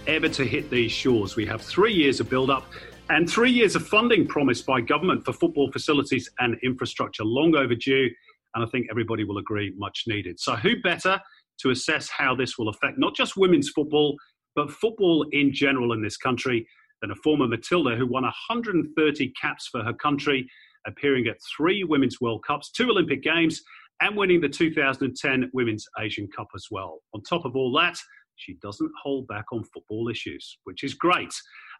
ever 0.06 0.28
to 0.28 0.44
hit 0.44 0.70
these 0.70 0.92
shores. 0.92 1.34
We 1.34 1.46
have 1.46 1.60
three 1.60 1.92
years 1.92 2.20
of 2.20 2.30
build 2.30 2.48
up 2.48 2.70
and 3.10 3.28
three 3.28 3.50
years 3.50 3.74
of 3.74 3.86
funding 3.86 4.26
promised 4.26 4.64
by 4.64 4.80
government 4.80 5.24
for 5.24 5.32
football 5.32 5.70
facilities 5.72 6.30
and 6.38 6.56
infrastructure, 6.62 7.24
long 7.24 7.56
overdue. 7.56 8.08
And 8.54 8.64
I 8.64 8.68
think 8.68 8.86
everybody 8.90 9.24
will 9.24 9.38
agree, 9.38 9.74
much 9.76 10.04
needed. 10.06 10.38
So, 10.40 10.54
who 10.54 10.80
better 10.80 11.20
to 11.60 11.70
assess 11.70 12.08
how 12.08 12.34
this 12.34 12.56
will 12.56 12.68
affect 12.68 12.98
not 12.98 13.14
just 13.14 13.36
women's 13.36 13.68
football, 13.70 14.16
but 14.54 14.70
football 14.70 15.26
in 15.32 15.52
general 15.52 15.92
in 15.92 16.02
this 16.02 16.16
country 16.16 16.66
than 17.02 17.10
a 17.10 17.16
former 17.16 17.46
Matilda 17.46 17.96
who 17.96 18.06
won 18.06 18.22
130 18.22 19.32
caps 19.40 19.68
for 19.70 19.82
her 19.82 19.92
country, 19.92 20.48
appearing 20.86 21.26
at 21.26 21.36
three 21.56 21.84
Women's 21.84 22.20
World 22.20 22.44
Cups, 22.46 22.70
two 22.70 22.90
Olympic 22.90 23.22
Games, 23.22 23.60
and 24.00 24.16
winning 24.16 24.40
the 24.40 24.48
2010 24.48 25.50
Women's 25.52 25.86
Asian 25.98 26.28
Cup 26.34 26.48
as 26.54 26.66
well. 26.70 27.00
On 27.14 27.22
top 27.22 27.44
of 27.44 27.56
all 27.56 27.72
that, 27.72 27.98
she 28.40 28.54
doesn't 28.62 28.90
hold 29.02 29.28
back 29.28 29.46
on 29.52 29.62
football 29.64 30.08
issues, 30.08 30.58
which 30.64 30.82
is 30.82 30.94
great. 30.94 31.32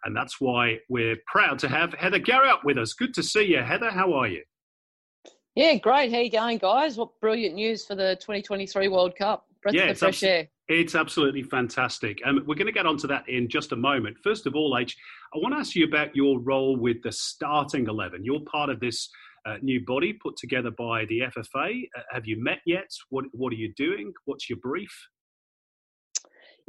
And 0.05 0.17
that's 0.17 0.41
why 0.41 0.79
we're 0.89 1.17
proud 1.27 1.59
to 1.61 1.69
have 1.69 1.93
Heather 1.95 2.21
Garriock 2.21 2.65
with 2.65 2.79
us. 2.79 2.93
Good 2.93 3.15
to 3.15 3.23
see 3.23 3.45
you, 3.45 3.59
Heather. 3.63 3.91
How 3.91 4.13
are 4.13 4.29
you? 4.29 4.43
Yeah, 5.57 5.75
great. 5.77 6.13
How 6.13 6.21
you 6.21 6.31
going, 6.31 6.59
guys? 6.59 6.97
What 6.97 7.19
brilliant 7.21 7.55
news 7.55 7.85
for 7.85 7.95
the 7.95 8.17
2023 8.21 8.89
World 8.89 9.17
Cup. 9.17 9.47
Breath 9.63 9.75
Yeah, 9.75 9.85
of 9.85 9.91
it's 9.91 10.01
fresh 10.01 10.21
abso- 10.21 10.29
air. 10.29 10.49
It's 10.69 10.95
absolutely 10.95 11.43
fantastic. 11.43 12.21
Um, 12.25 12.45
we're 12.47 12.55
going 12.55 12.67
to 12.67 12.73
get 12.73 12.87
onto 12.87 13.09
that 13.09 13.29
in 13.29 13.49
just 13.49 13.73
a 13.73 13.77
moment. 13.77 14.17
First 14.23 14.47
of 14.47 14.55
all, 14.55 14.79
H, 14.79 14.97
I 15.35 15.39
want 15.39 15.53
to 15.55 15.59
ask 15.59 15.75
you 15.75 15.85
about 15.85 16.15
your 16.15 16.39
role 16.39 16.77
with 16.77 17.03
the 17.03 17.11
starting 17.11 17.89
11. 17.89 18.25
You're 18.25 18.41
part 18.41 18.71
of 18.71 18.79
this 18.79 19.11
uh, 19.47 19.57
new 19.63 19.85
body 19.85 20.13
put 20.13 20.37
together 20.37 20.71
by 20.71 21.07
the 21.07 21.21
FFA. 21.21 21.83
Uh, 21.97 22.03
have 22.13 22.27
you 22.27 22.43
met 22.43 22.61
yet? 22.67 22.89
What, 23.09 23.25
what 23.33 23.53
are 23.53 23.57
you 23.57 23.73
doing? 23.77 24.13
What's 24.27 24.49
your 24.49 24.59
brief? 24.63 24.93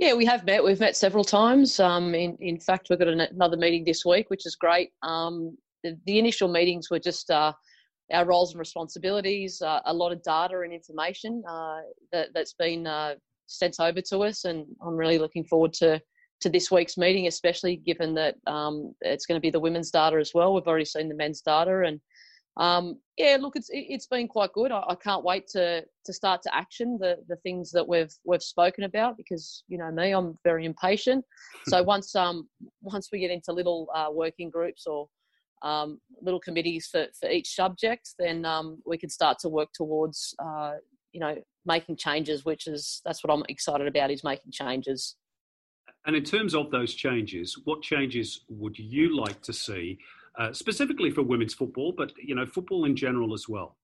Yeah, 0.02 0.16
we 0.16 0.26
have 0.26 0.44
met. 0.46 0.64
We've 0.64 0.80
met 0.80 0.98
several 0.98 1.24
times. 1.24 1.80
Um, 1.80 2.16
in, 2.16 2.36
in 2.40 2.60
fact, 2.60 2.88
we've 2.90 2.98
got 2.98 3.08
an, 3.08 3.22
another 3.22 3.56
meeting 3.56 3.84
this 3.86 4.04
week, 4.04 4.32
which 4.32 4.48
is 4.48 4.56
great. 4.56 4.90
Um, 5.04 5.56
the, 5.84 5.96
the 6.08 6.18
initial 6.18 6.48
meetings 6.48 6.90
were 6.90 6.98
just 6.98 7.30
uh, 7.30 7.54
our 8.12 8.26
roles 8.26 8.52
and 8.52 8.60
responsibilities, 8.60 9.62
uh, 9.62 9.82
a 9.86 9.94
lot 9.94 10.12
of 10.12 10.24
data 10.24 10.62
and 10.62 10.74
information 10.74 11.44
uh, 11.48 11.82
that, 12.12 12.30
that's 12.34 12.54
been 12.54 12.88
uh, 12.88 13.14
sent 13.46 13.76
over 13.80 14.02
to 14.02 14.24
us, 14.24 14.46
and 14.46 14.66
I'm 14.84 14.96
really 14.96 15.20
looking 15.20 15.44
forward 15.44 15.74
to 15.74 16.02
to 16.42 16.50
this 16.50 16.72
week's 16.72 16.98
meeting, 16.98 17.28
especially 17.28 17.76
given 17.76 18.16
that 18.16 18.34
um, 18.48 18.96
it's 19.02 19.28
going 19.28 19.38
to 19.38 19.42
be 19.42 19.52
the 19.52 19.60
women's 19.60 19.92
data 19.92 20.18
as 20.18 20.32
well. 20.34 20.56
We've 20.56 20.66
already 20.66 20.86
seen 20.86 21.10
the 21.10 21.16
men's 21.16 21.42
data, 21.42 21.84
and 21.86 22.02
um, 22.58 23.00
yeah, 23.18 23.38
look, 23.40 23.56
it's 23.56 23.70
it- 23.70 23.88
it's 23.90 24.08
been 24.08 24.28
quite 24.28 24.52
good. 24.54 24.72
I, 24.72 24.84
I 24.90 24.96
can't 24.96 25.24
wait 25.24 25.48
to 25.50 25.86
to 26.06 26.14
start 26.14 26.42
to 26.44 26.56
action 26.56 26.98
the 27.00 27.18
the 27.28 27.38
things 27.38 27.72
that 27.72 27.88
we've 27.88 28.14
we've 28.26 28.44
spoken 28.44 28.84
about 28.84 29.16
because 29.18 29.64
you 29.68 29.78
know 29.78 29.92
me, 29.92 30.12
I'm 30.12 30.38
very 30.44 30.66
impatient. 30.66 31.24
So 31.68 31.82
once 31.94 32.14
um 32.16 32.50
once 32.82 33.10
we 33.12 33.20
get 33.20 33.32
into 33.32 33.54
little 33.54 33.90
uh, 33.96 34.10
working 34.12 34.50
groups 34.50 34.86
or 34.86 35.08
um, 35.62 36.00
little 36.22 36.40
committees 36.40 36.88
for, 36.88 37.06
for 37.20 37.30
each 37.30 37.56
subject, 37.56 38.16
then 38.18 38.46
um, 38.46 38.82
we 38.86 38.98
can 38.98 39.10
start 39.10 39.38
to 39.40 39.50
work 39.50 39.70
towards 39.74 40.36
uh, 40.44 40.74
you 41.14 41.22
know 41.22 41.36
making 41.66 41.96
changes. 41.96 42.44
Which 42.44 42.68
is 42.68 43.02
that's 43.06 43.24
what 43.24 43.34
I'm 43.34 43.44
excited 43.48 43.88
about 43.88 44.12
is 44.12 44.26
making 44.26 44.52
changes. 44.52 45.16
And 46.06 46.16
in 46.16 46.24
terms 46.24 46.56
of 46.56 46.72
those 46.72 46.96
changes, 46.96 47.58
what 47.64 47.82
changes 47.82 48.44
would 48.50 48.78
you 48.78 49.16
like 49.16 49.42
to 49.44 49.54
see, 49.54 50.00
uh, 50.38 50.54
specifically 50.54 51.12
for 51.12 51.24
women's 51.24 51.54
football, 51.54 51.94
but 51.96 52.12
you 52.18 52.36
know, 52.36 52.46
football 52.46 52.86
in 52.86 52.96
general 52.96 53.34
as 53.34 53.48
well? 53.48 53.78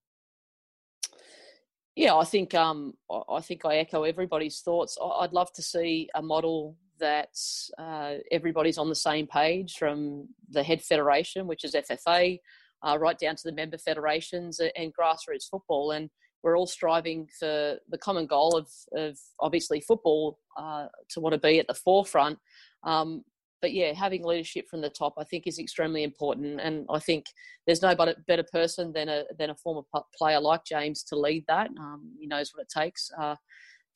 Yeah, 1.95 2.15
I 2.15 2.25
think 2.25 2.53
um, 2.53 2.93
I- 3.09 3.41
think 3.41 3.65
I 3.65 3.77
echo 3.77 4.03
everybody's 4.03 4.59
thoughts. 4.61 4.97
I'd 5.01 5.33
love 5.33 5.51
to 5.53 5.63
see 5.63 6.09
a 6.13 6.21
model 6.21 6.77
that 6.99 7.35
uh, 7.77 8.15
everybody's 8.31 8.77
on 8.77 8.89
the 8.89 8.95
same 8.95 9.27
page, 9.27 9.75
from 9.77 10.27
the 10.49 10.63
head 10.63 10.81
federation, 10.81 11.47
which 11.47 11.63
is 11.63 11.73
FFA, 11.73 12.39
uh, 12.83 12.97
right 12.99 13.17
down 13.17 13.35
to 13.35 13.43
the 13.43 13.51
member 13.51 13.77
federations 13.77 14.59
and 14.59 14.93
grassroots 14.95 15.49
football, 15.49 15.91
and 15.91 16.09
we're 16.43 16.57
all 16.57 16.67
striving 16.67 17.27
for 17.39 17.77
the 17.89 17.97
common 17.97 18.27
goal 18.27 18.55
of, 18.55 18.69
of 18.93 19.17
obviously 19.39 19.81
football 19.81 20.39
uh, 20.55 20.87
to 21.09 21.19
want 21.19 21.33
to 21.33 21.39
be 21.39 21.59
at 21.59 21.67
the 21.67 21.73
forefront. 21.73 22.37
Um, 22.83 23.23
but 23.61 23.73
yeah, 23.73 23.93
having 23.93 24.23
leadership 24.23 24.67
from 24.69 24.81
the 24.81 24.89
top, 24.89 25.13
I 25.17 25.23
think, 25.23 25.47
is 25.47 25.59
extremely 25.59 26.03
important. 26.03 26.59
And 26.61 26.85
I 26.89 26.99
think 26.99 27.25
there's 27.65 27.81
no 27.81 27.95
better, 27.95 28.43
person 28.51 28.93
than 28.93 29.09
a 29.09 29.23
than 29.37 29.49
a 29.49 29.55
former 29.55 29.81
player 30.15 30.39
like 30.39 30.63
James 30.65 31.03
to 31.05 31.15
lead 31.15 31.45
that. 31.47 31.69
Um, 31.79 32.13
he 32.19 32.27
knows 32.27 32.51
what 32.53 32.61
it 32.61 32.69
takes 32.69 33.09
uh, 33.19 33.35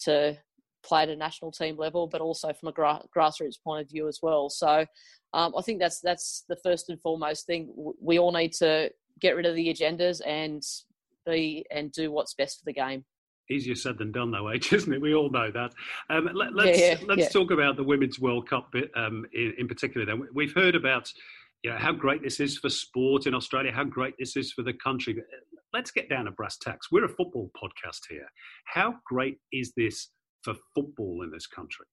to 0.01 0.37
play 0.83 1.03
at 1.03 1.09
a 1.09 1.15
national 1.15 1.51
team 1.51 1.77
level, 1.77 2.07
but 2.07 2.21
also 2.21 2.51
from 2.53 2.69
a 2.69 2.71
gra- 2.71 3.03
grassroots 3.15 3.61
point 3.63 3.83
of 3.83 3.89
view 3.89 4.07
as 4.07 4.19
well. 4.21 4.49
So 4.49 4.85
um, 5.33 5.53
I 5.57 5.61
think 5.61 5.79
that's 5.79 5.99
that's 5.99 6.43
the 6.49 6.57
first 6.63 6.89
and 6.89 6.99
foremost 6.99 7.45
thing. 7.45 7.73
We 8.01 8.19
all 8.19 8.31
need 8.31 8.53
to 8.53 8.89
get 9.19 9.35
rid 9.35 9.45
of 9.45 9.55
the 9.55 9.71
agendas 9.71 10.21
and 10.25 10.63
be 11.25 11.65
and 11.71 11.91
do 11.91 12.11
what's 12.11 12.33
best 12.33 12.59
for 12.59 12.65
the 12.65 12.73
game. 12.73 13.05
Easier 13.51 13.75
said 13.75 13.97
than 13.97 14.11
done, 14.11 14.31
though, 14.31 14.49
H, 14.53 14.73
isn't 14.73 14.93
it? 14.93 15.01
We 15.01 15.13
all 15.13 15.29
know 15.29 15.51
that. 15.51 15.73
Um, 16.09 16.29
let, 16.33 16.53
let's 16.53 16.79
yeah, 16.79 16.97
let's 17.05 17.21
yeah. 17.21 17.29
talk 17.29 17.51
about 17.51 17.75
the 17.75 17.83
Women's 17.83 18.19
World 18.19 18.49
Cup 18.49 18.71
bit, 18.71 18.91
um, 18.95 19.25
in, 19.33 19.53
in 19.57 19.67
particular. 19.67 20.05
Then 20.05 20.27
we've 20.33 20.53
heard 20.53 20.75
about 20.75 21.11
you 21.63 21.69
know, 21.69 21.77
how 21.77 21.91
great 21.91 22.23
this 22.23 22.39
is 22.39 22.57
for 22.57 22.69
sport 22.69 23.27
in 23.27 23.35
Australia, 23.35 23.71
how 23.71 23.83
great 23.83 24.15
this 24.17 24.35
is 24.35 24.51
for 24.51 24.63
the 24.63 24.73
country. 24.73 25.13
But 25.13 25.25
let's 25.73 25.91
get 25.91 26.09
down 26.09 26.25
to 26.25 26.31
brass 26.31 26.57
tacks. 26.57 26.91
We're 26.91 27.05
a 27.05 27.09
football 27.09 27.51
podcast 27.61 28.01
here. 28.09 28.27
How 28.65 28.95
great 29.05 29.37
is 29.51 29.73
this 29.75 30.09
for 30.43 30.55
football 30.73 31.21
in 31.23 31.31
this 31.31 31.47
country? 31.47 31.85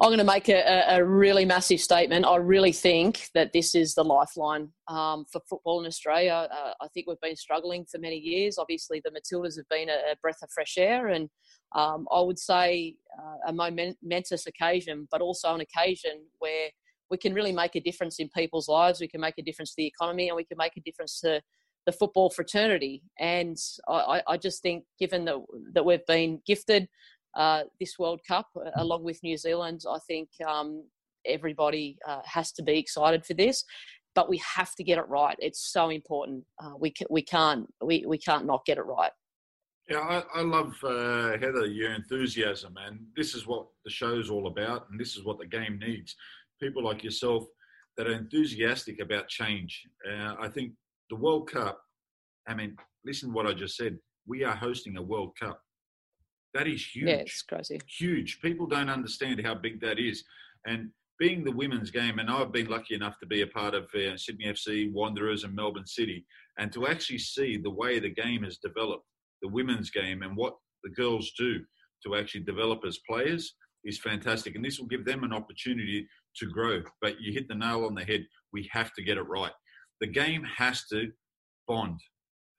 I'm 0.00 0.08
going 0.08 0.18
to 0.18 0.24
make 0.24 0.48
a, 0.48 0.84
a- 0.88 1.04
really 1.04 1.44
massive 1.44 1.80
statement. 1.80 2.26
I 2.26 2.36
really 2.36 2.72
think 2.72 3.28
that 3.34 3.52
this 3.52 3.76
is 3.76 3.94
the 3.94 4.02
lifeline 4.02 4.70
um, 4.88 5.24
for 5.30 5.40
football 5.48 5.80
in 5.80 5.86
Australia. 5.86 6.48
Uh, 6.50 6.72
I 6.80 6.88
think 6.88 7.06
we've 7.06 7.20
been 7.20 7.36
struggling 7.36 7.84
for 7.84 7.98
many 7.98 8.16
years. 8.16 8.58
Obviously, 8.58 9.00
the 9.04 9.12
Matildas 9.12 9.56
have 9.56 9.68
been 9.68 9.88
a, 9.88 10.16
breath 10.20 10.42
of 10.42 10.50
fresh 10.50 10.76
air, 10.78 11.08
and 11.08 11.30
um, 11.76 12.08
I 12.12 12.20
would 12.20 12.40
say 12.40 12.96
uh, 13.16 13.36
a 13.46 13.52
momentous 13.52 14.46
occasion, 14.48 15.06
but 15.12 15.20
also 15.20 15.54
an 15.54 15.60
occasion 15.60 16.24
where 16.40 16.70
we 17.08 17.16
can 17.16 17.32
really 17.32 17.52
make 17.52 17.76
a 17.76 17.80
difference 17.80 18.18
in 18.18 18.28
people's 18.30 18.68
lives. 18.68 19.00
We 19.00 19.06
can 19.08 19.20
make 19.20 19.38
a 19.38 19.42
difference 19.42 19.70
to 19.70 19.76
the 19.78 19.86
economy, 19.86 20.28
and 20.28 20.34
we 20.36 20.44
can 20.44 20.58
make 20.58 20.76
a 20.76 20.80
difference 20.80 21.20
to 21.20 21.40
the 21.86 21.92
football 21.92 22.30
fraternity. 22.30 23.02
And 23.20 23.56
I- 23.88 24.22
I 24.26 24.36
just 24.38 24.60
think, 24.60 24.86
given 24.98 25.24
that 25.26 25.36
that 25.74 25.84
we've 25.84 26.06
been 26.06 26.40
gifted 26.46 26.88
uh, 27.36 27.62
this 27.80 27.98
World 27.98 28.20
Cup 28.26 28.48
uh, 28.56 28.70
along 28.76 29.04
with 29.04 29.22
New 29.22 29.36
Zealand, 29.36 29.82
I 29.88 29.98
think 30.06 30.28
um, 30.46 30.84
everybody 31.26 31.98
uh, 32.06 32.20
has 32.24 32.52
to 32.52 32.62
be 32.62 32.78
excited 32.78 33.24
for 33.24 33.34
this. 33.34 33.64
but 34.14 34.28
we 34.28 34.38
have 34.38 34.74
to 34.76 34.84
get 34.84 34.98
it 34.98 35.08
right. 35.08 35.36
It's 35.40 35.72
so 35.72 35.90
important. 35.90 36.44
Uh, 36.62 36.72
we 36.78 36.94
we 37.10 37.22
can't 37.22 37.66
we, 37.82 38.04
we 38.06 38.18
can't 38.18 38.46
not 38.46 38.64
get 38.64 38.78
it 38.78 38.86
right. 38.86 39.10
Yeah, 39.90 39.98
I, 39.98 40.40
I 40.40 40.42
love 40.42 40.72
uh, 40.82 41.36
Heather 41.38 41.66
your 41.66 41.92
enthusiasm, 41.92 42.74
and 42.86 43.00
this 43.16 43.34
is 43.34 43.46
what 43.46 43.66
the 43.84 43.90
show's 43.90 44.30
all 44.30 44.46
about, 44.46 44.86
and 44.90 44.98
this 44.98 45.14
is 45.16 45.24
what 45.24 45.38
the 45.38 45.46
game 45.46 45.78
needs. 45.78 46.16
People 46.60 46.82
like 46.84 47.04
yourself 47.04 47.44
that 47.96 48.06
are 48.06 48.12
enthusiastic 48.12 49.00
about 49.00 49.28
change. 49.28 49.82
I 50.40 50.48
think 50.48 50.72
the 51.10 51.16
World 51.16 51.50
Cup. 51.50 51.80
I 52.48 52.54
mean, 52.54 52.76
listen 53.04 53.28
to 53.28 53.34
what 53.34 53.46
I 53.46 53.52
just 53.52 53.76
said. 53.76 53.98
We 54.26 54.42
are 54.44 54.56
hosting 54.56 54.96
a 54.96 55.02
World 55.02 55.32
Cup. 55.38 55.60
That 56.54 56.68
is 56.68 56.86
huge. 56.86 57.08
Yeah, 57.08 57.16
it's 57.16 57.42
crazy. 57.42 57.80
Huge. 57.86 58.40
People 58.40 58.66
don't 58.66 58.88
understand 58.88 59.44
how 59.44 59.54
big 59.54 59.80
that 59.80 59.98
is, 59.98 60.24
and 60.66 60.90
being 61.18 61.44
the 61.44 61.52
women's 61.52 61.90
game, 61.90 62.18
and 62.18 62.30
I've 62.30 62.52
been 62.52 62.68
lucky 62.68 62.94
enough 62.94 63.18
to 63.20 63.26
be 63.26 63.42
a 63.42 63.46
part 63.46 63.74
of 63.74 63.84
uh, 63.94 64.16
Sydney 64.16 64.46
FC, 64.46 64.92
Wanderers, 64.92 65.44
and 65.44 65.54
Melbourne 65.54 65.86
City, 65.86 66.24
and 66.58 66.72
to 66.72 66.86
actually 66.86 67.18
see 67.18 67.56
the 67.56 67.70
way 67.70 67.98
the 67.98 68.10
game 68.10 68.42
has 68.42 68.58
developed, 68.58 69.04
the 69.42 69.48
women's 69.48 69.90
game, 69.90 70.22
and 70.22 70.36
what 70.36 70.54
the 70.82 70.90
girls 70.90 71.32
do 71.38 71.60
to 72.04 72.16
actually 72.16 72.42
develop 72.42 72.80
as 72.86 72.98
players 73.08 73.54
is 73.84 73.98
fantastic. 73.98 74.54
And 74.54 74.64
this 74.64 74.78
will 74.78 74.86
give 74.86 75.04
them 75.04 75.24
an 75.24 75.32
opportunity 75.32 76.06
to 76.36 76.46
grow. 76.46 76.82
But 77.00 77.20
you 77.20 77.32
hit 77.32 77.48
the 77.48 77.54
nail 77.54 77.84
on 77.84 77.94
the 77.94 78.04
head. 78.04 78.24
We 78.52 78.68
have 78.72 78.92
to 78.94 79.02
get 79.02 79.18
it 79.18 79.28
right. 79.28 79.52
The 80.00 80.06
game 80.06 80.44
has 80.56 80.84
to 80.92 81.10
bond. 81.68 82.00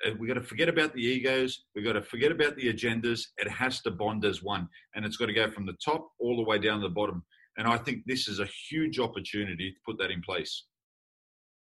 Uh, 0.06 0.12
We've 0.20 0.28
got 0.28 0.36
to 0.36 0.44
forget 0.48 0.70
about 0.70 0.94
the 0.94 1.02
egos. 1.02 1.66
We've 1.76 1.86
got 1.86 1.94
to 1.94 2.02
forget 2.02 2.32
about 2.32 2.56
the 2.56 2.72
agendas. 2.74 3.22
It 3.38 3.50
has 3.50 3.82
to 3.82 3.92
bond 3.92 4.26
as 4.26 4.44
one. 4.44 4.68
And 4.96 5.06
it's 5.06 5.18
got 5.18 5.28
to 5.28 5.34
go 5.34 5.50
from 5.50 5.66
the 5.66 5.76
top 5.84 6.10
all 6.20 6.38
the 6.38 6.44
way 6.44 6.60
down 6.60 6.82
to 6.82 6.88
the 6.88 6.94
bottom. 6.94 7.24
And 7.58 7.68
I 7.68 7.78
think 7.78 8.04
this 8.06 8.28
is 8.28 8.40
a 8.40 8.48
huge 8.70 9.00
opportunity 9.00 9.72
to 9.72 9.78
put 9.86 9.98
that 10.00 10.12
in 10.12 10.22
place. 10.22 10.66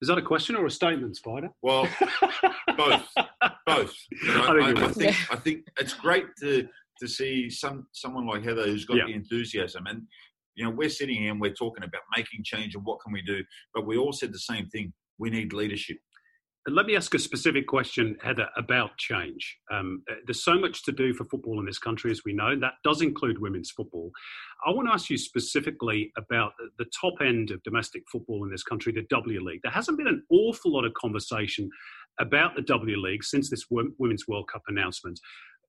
Is 0.03 0.09
that 0.09 0.19
a 0.19 0.23
question 0.23 0.57
or 0.57 0.67
a 0.67 0.71
statement, 0.71 1.17
Spider? 1.17 1.49
Well, 1.63 1.89
both, 2.77 3.07
both. 3.65 3.95
I, 4.29 4.73
I 4.73 4.73
think 4.73 4.79
I, 4.79 4.85
I 4.85 4.89
think 4.93 5.17
I 5.33 5.37
think 5.37 5.67
it's 5.79 5.95
great 5.95 6.27
to 6.41 6.69
to 7.01 7.09
see 7.09 7.49
some 7.49 7.87
someone 7.93 8.27
like 8.27 8.45
Heather 8.45 8.65
who's 8.65 8.85
got 8.85 8.97
Yeah. 8.99 9.07
the 9.07 9.15
enthusiasm. 9.15 9.87
And 9.87 10.03
you 10.57 10.65
know, 10.65 10.71
we're 10.71 10.89
sitting 10.91 11.17
here 11.23 11.31
and 11.31 11.41
we're 11.41 11.55
talking 11.55 11.85
about 11.85 12.03
making 12.15 12.43
change 12.45 12.75
and 12.75 12.85
what 12.85 12.99
can 13.05 13.13
we 13.13 13.23
do, 13.23 13.43
but 13.73 13.87
we 13.87 13.97
all 13.97 14.13
said 14.13 14.33
the 14.33 14.39
same 14.39 14.67
thing: 14.67 14.93
we 15.19 15.31
need 15.31 15.53
leadership. 15.53 15.97
Let 16.67 16.87
me 16.87 16.97
ask 16.97 17.13
a 17.15 17.19
specific 17.19 17.67
question, 17.67 18.17
Heather, 18.23 18.49
about 18.57 18.97
change. 18.97 19.59
Um, 19.71 20.03
uh, 20.11 20.15
there's 20.27 20.43
so 20.43 20.59
much 20.59 20.83
to 20.85 20.93
do 20.93 21.13
for 21.13 21.27
football 21.27 21.61
in 21.61 21.67
this 21.67 21.79
country, 21.79 22.11
as 22.11 22.23
we 22.25 22.33
know. 22.33 22.59
That 22.59 22.75
does 22.83 23.03
include 23.03 23.39
women's 23.39 23.71
football. 23.71 24.11
I 24.67 24.71
want 24.71 24.89
to 24.89 24.95
ask 24.95 25.11
you 25.11 25.19
specifically 25.19 26.11
about 26.17 26.53
the- 26.79 26.87
top 26.99 27.15
end 27.21 27.51
of 27.51 27.63
domestic 27.65 28.03
football 28.11 28.45
in 28.45 28.51
this 28.51 28.63
country, 28.63 28.93
the 28.93 29.03
W 29.11 29.43
League. 29.43 29.61
There 29.63 29.73
hasn't 29.73 29.99
been 29.99 30.07
an 30.07 30.25
awful 30.31 30.73
lot 30.73 30.87
of 30.87 30.95
conversation 30.95 31.69
about 32.19 32.55
the 32.55 32.63
W 32.63 32.97
League 32.97 33.25
since 33.25 33.51
this 33.51 33.67
Women's 33.71 34.27
World 34.27 34.49
Cup 34.51 34.63
announcement. 34.69 35.21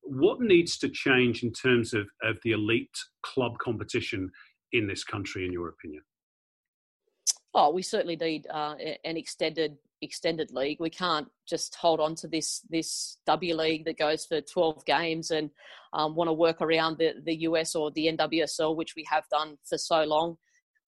What 0.02 0.40
needs 0.40 0.78
to 0.78 0.88
change 0.88 1.44
in 1.44 1.52
terms 1.52 1.94
of, 1.94 2.08
of 2.22 2.38
the 2.44 2.52
elite 2.52 2.98
club 3.22 3.58
competition 3.58 4.30
in 4.72 4.88
this 4.88 5.04
country, 5.04 5.46
in 5.46 5.52
your 5.52 5.68
opinion? 5.70 6.04
Oh, 7.54 7.72
we 7.72 7.82
certainly 7.82 8.16
need 8.16 8.48
uh, 8.48 8.76
an 9.04 9.18
extended 9.18 9.78
extended 10.02 10.52
league. 10.52 10.78
We 10.80 10.90
can't 10.90 11.28
just 11.48 11.76
hold 11.76 12.00
on 12.00 12.16
to 12.16 12.28
this 12.28 12.62
this 12.70 13.18
W 13.26 13.56
League 13.56 13.86
that 13.86 13.98
goes 13.98 14.26
for 14.26 14.42
12 14.42 14.86
games 14.86 15.32
and 15.32 15.50
um, 15.94 16.16
want 16.16 16.28
to 16.28 16.34
work 16.34 16.62
around 16.62 16.98
the, 16.98 17.14
the 17.24 17.36
US 17.48 17.76
or 17.76 17.92
the 17.92 18.08
NWSL, 18.08 18.76
which 18.76 18.96
we 18.96 19.06
have 19.10 19.24
done 19.30 19.58
for 19.68 19.78
so 19.78 20.04
long. 20.04 20.38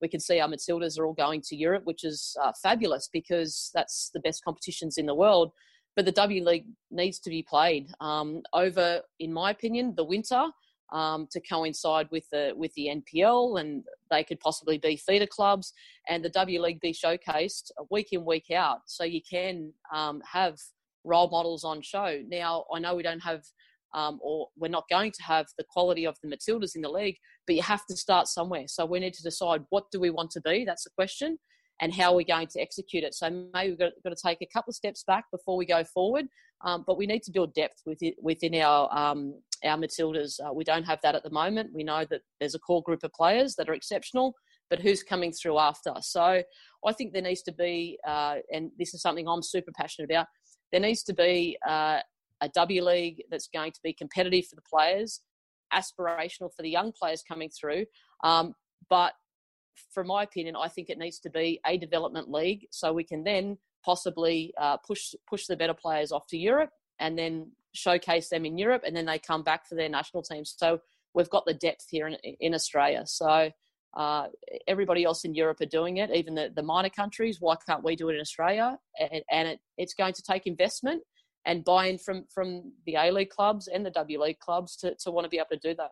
We 0.02 0.08
can 0.08 0.20
see 0.20 0.40
our 0.40 0.48
Matildas 0.48 1.00
are 1.00 1.06
all 1.06 1.14
going 1.14 1.42
to 1.46 1.56
Europe, 1.56 1.84
which 1.86 2.04
is 2.04 2.36
uh, 2.44 2.52
fabulous 2.62 3.10
because 3.12 3.72
that's 3.74 4.12
the 4.14 4.20
best 4.20 4.44
competitions 4.44 4.98
in 4.98 5.08
the 5.08 5.16
world. 5.16 5.52
But 5.96 6.06
the 6.06 6.12
W 6.12 6.44
League 6.44 6.68
needs 6.92 7.20
to 7.22 7.30
be 7.30 7.42
played 7.42 7.90
um, 8.00 8.42
over, 8.54 9.02
in 9.20 9.34
my 9.34 9.50
opinion, 9.50 9.96
the 9.96 10.04
winter 10.04 10.46
um, 10.92 11.28
to 11.32 11.42
coincide 11.42 12.08
with 12.12 12.30
the 12.32 12.54
with 12.56 12.72
the 12.76 12.88
NPL, 12.88 13.60
and 13.60 13.84
they 14.10 14.24
could 14.24 14.40
possibly 14.40 14.78
be 14.78 14.98
feeder 14.98 15.28
clubs, 15.28 15.74
and 16.10 16.24
the 16.24 16.30
W 16.30 16.62
League 16.62 16.80
be 16.82 16.94
showcased 16.94 17.72
week 17.90 18.10
in 18.12 18.26
week 18.26 18.52
out, 18.52 18.80
so 18.86 19.04
you 19.04 19.22
can 19.30 19.74
um, 19.94 20.22
have 20.32 20.58
role 21.04 21.30
models 21.30 21.64
on 21.64 21.82
show. 21.82 22.22
Now, 22.28 22.66
I 22.74 22.80
know 22.80 22.96
we 22.96 23.04
don't 23.04 23.22
have, 23.22 23.44
um, 23.94 24.20
or 24.22 24.48
we're 24.58 24.68
not 24.68 24.90
going 24.90 25.12
to 25.12 25.24
have 25.24 25.48
the 25.58 25.64
quality 25.70 26.06
of 26.06 26.18
the 26.22 26.30
Matildas 26.30 26.76
in 26.76 26.82
the 26.82 26.90
league, 26.90 27.18
but 27.46 27.56
you 27.56 27.62
have 27.62 27.86
to 27.86 27.96
start 27.96 28.28
somewhere. 28.28 28.66
So 28.68 28.86
we 28.86 29.00
need 29.00 29.14
to 29.14 29.24
decide 29.24 29.64
what 29.70 29.86
do 29.92 30.00
we 30.00 30.10
want 30.10 30.32
to 30.32 30.42
be. 30.42 30.66
That's 30.66 30.84
the 30.84 30.90
question. 30.96 31.40
And 31.80 31.94
how 31.94 32.12
are 32.12 32.16
we 32.16 32.26
going 32.26 32.48
to 32.48 32.60
execute 32.60 33.04
it? 33.04 33.14
So 33.14 33.30
maybe 33.54 33.70
we've 33.70 33.80
got, 33.80 33.92
got 34.04 34.10
to 34.10 34.22
take 34.28 34.42
a 34.42 34.48
couple 34.52 34.72
of 34.72 34.76
steps 34.76 35.04
back 35.06 35.26
before 35.32 35.56
we 35.56 35.66
go 35.66 35.84
forward. 35.84 36.26
Um, 36.66 36.84
but 36.88 36.98
we 36.98 37.06
need 37.06 37.22
to 37.24 37.32
build 37.32 37.54
depth 37.54 37.84
within, 37.86 38.14
within 38.20 38.56
our 38.56 38.92
um, 38.92 39.40
our 39.64 39.78
Matildas. 39.78 40.40
Uh, 40.40 40.54
we 40.54 40.64
don't 40.64 40.84
have 40.84 41.00
that 41.04 41.16
at 41.16 41.24
the 41.24 41.30
moment. 41.30 41.72
We 41.74 41.84
know 41.84 42.06
that 42.10 42.22
there's 42.40 42.56
a 42.56 42.60
core 42.60 42.84
group 42.84 43.04
of 43.04 43.12
players 43.14 43.56
that 43.56 43.70
are 43.70 43.74
exceptional, 43.74 44.36
but 44.70 44.80
who's 44.80 45.04
coming 45.04 45.32
through 45.32 45.60
after? 45.60 45.94
So 46.02 46.42
I 46.86 46.94
think 46.94 47.14
there 47.14 47.22
needs 47.22 47.42
to 47.44 47.52
be, 47.52 47.98
uh, 48.08 48.38
and 48.52 48.72
this 48.78 48.94
is 48.94 49.02
something 49.02 49.28
I'm 49.28 49.44
super 49.44 49.72
passionate 49.76 50.12
about. 50.12 50.28
There 50.72 50.82
needs 50.82 51.04
to 51.04 51.14
be 51.14 51.58
uh, 51.68 52.00
a 52.42 52.50
W 52.50 52.84
League 52.84 53.24
that's 53.32 53.48
going 53.48 53.72
to 53.72 53.80
be 53.84 53.94
competitive 53.94 54.46
for 54.48 54.56
the 54.56 54.62
players, 54.62 55.22
aspirational 55.74 56.54
for 56.56 56.62
the 56.62 56.70
young 56.70 56.92
players 56.92 57.24
coming 57.28 57.50
through. 57.50 57.86
Um, 58.24 58.54
but 58.90 59.14
from 59.94 60.08
my 60.08 60.24
opinion, 60.24 60.56
I 60.56 60.68
think 60.68 60.90
it 60.90 60.98
needs 60.98 61.20
to 61.20 61.30
be 61.30 61.60
a 61.66 61.78
development 61.78 62.32
league 62.32 62.68
so 62.72 62.94
we 62.94 63.04
can 63.04 63.24
then 63.24 63.58
possibly 63.86 64.54
uh, 64.60 64.78
push 64.78 65.14
push 65.30 65.46
the 65.46 65.56
better 65.56 65.74
players 65.74 66.12
off 66.12 66.28
to 66.28 66.38
Europe 66.38 66.72
and 67.00 67.18
then 67.18 67.52
showcase 67.78 68.30
them 68.30 68.46
in 68.46 68.58
Europe, 68.58 68.84
and 68.86 68.96
then 68.96 69.06
they 69.06 69.20
come 69.20 69.44
back 69.44 69.62
for 69.68 69.76
their 69.76 69.90
national 69.90 70.24
teams. 70.24 70.56
So 70.58 70.80
we've 71.14 71.30
got 71.30 71.46
the 71.46 71.54
depth 71.54 71.86
here 71.90 72.08
in, 72.08 72.16
in 72.40 72.54
Australia. 72.54 73.04
So 73.06 73.52
uh, 73.96 74.26
everybody 74.68 75.04
else 75.04 75.24
in 75.28 75.34
Europe 75.34 75.60
are 75.62 75.78
doing 75.80 75.98
it, 75.98 76.10
even 76.12 76.36
the, 76.36 76.52
the 76.56 76.64
minor 76.64 76.90
countries. 76.90 77.38
Why 77.40 77.56
can't 77.68 77.84
we 77.84 77.96
do 77.96 78.10
it 78.10 78.16
in 78.16 78.22
Australia? 78.22 78.78
And, 79.00 79.24
and 79.32 79.48
it, 79.48 79.60
it's 79.78 79.94
going 79.94 80.14
to 80.14 80.24
take 80.32 80.46
investment 80.46 81.02
and 81.46 81.64
buy-in 81.64 81.98
from 81.98 82.26
from 82.36 82.74
the 82.86 82.96
A 82.96 83.12
League 83.12 83.30
clubs 83.30 83.68
and 83.74 83.86
the 83.86 83.92
W 83.92 84.22
League 84.22 84.40
clubs 84.40 84.76
to, 84.78 84.96
to 85.02 85.12
want 85.12 85.26
to 85.26 85.30
be 85.30 85.38
able 85.38 85.48
to 85.54 85.70
do 85.70 85.74
that. 85.76 85.92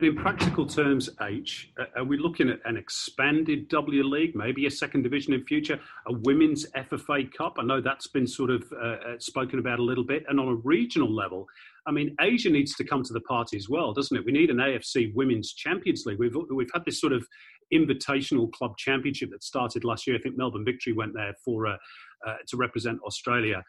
And 0.00 0.08
in 0.08 0.16
practical 0.16 0.66
terms, 0.66 1.08
H, 1.22 1.72
are 1.96 2.02
we 2.02 2.18
looking 2.18 2.50
at 2.50 2.58
an 2.64 2.76
expanded 2.76 3.68
W 3.68 4.02
League, 4.02 4.34
maybe 4.34 4.66
a 4.66 4.70
second 4.70 5.02
division 5.02 5.32
in 5.34 5.44
future, 5.44 5.78
a 6.08 6.12
women's 6.12 6.66
FFA 6.72 7.32
Cup? 7.32 7.56
I 7.58 7.62
know 7.62 7.80
that's 7.80 8.08
been 8.08 8.26
sort 8.26 8.50
of 8.50 8.64
uh, 8.72 8.86
uh, 8.86 9.18
spoken 9.18 9.60
about 9.60 9.78
a 9.78 9.84
little 9.84 10.02
bit. 10.02 10.24
And 10.28 10.40
on 10.40 10.48
a 10.48 10.54
regional 10.56 11.14
level, 11.14 11.46
I 11.86 11.92
mean, 11.92 12.16
Asia 12.20 12.50
needs 12.50 12.74
to 12.74 12.84
come 12.84 13.04
to 13.04 13.12
the 13.12 13.20
party 13.20 13.56
as 13.56 13.68
well, 13.68 13.92
doesn't 13.92 14.16
it? 14.16 14.24
We 14.24 14.32
need 14.32 14.50
an 14.50 14.56
AFC 14.56 15.14
Women's 15.14 15.52
Champions 15.52 16.04
League. 16.06 16.18
We've 16.18 16.34
we've 16.50 16.70
had 16.74 16.84
this 16.84 17.00
sort 17.00 17.12
of 17.12 17.24
invitational 17.72 18.50
club 18.50 18.76
championship 18.76 19.30
that 19.30 19.44
started 19.44 19.84
last 19.84 20.08
year. 20.08 20.16
I 20.16 20.20
think 20.20 20.36
Melbourne 20.36 20.64
Victory 20.64 20.92
went 20.92 21.14
there 21.14 21.34
for 21.44 21.68
uh, 21.68 21.76
uh, 22.26 22.36
to 22.48 22.56
represent 22.56 22.98
Australia. 23.06 23.62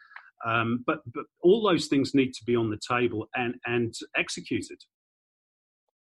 Um, 0.44 0.82
but 0.86 1.00
but 1.14 1.26
all 1.40 1.62
those 1.62 1.86
things 1.86 2.14
need 2.14 2.32
to 2.34 2.44
be 2.44 2.56
on 2.56 2.70
the 2.70 2.80
table 2.88 3.28
and 3.36 3.54
and 3.64 3.94
executed. 4.16 4.78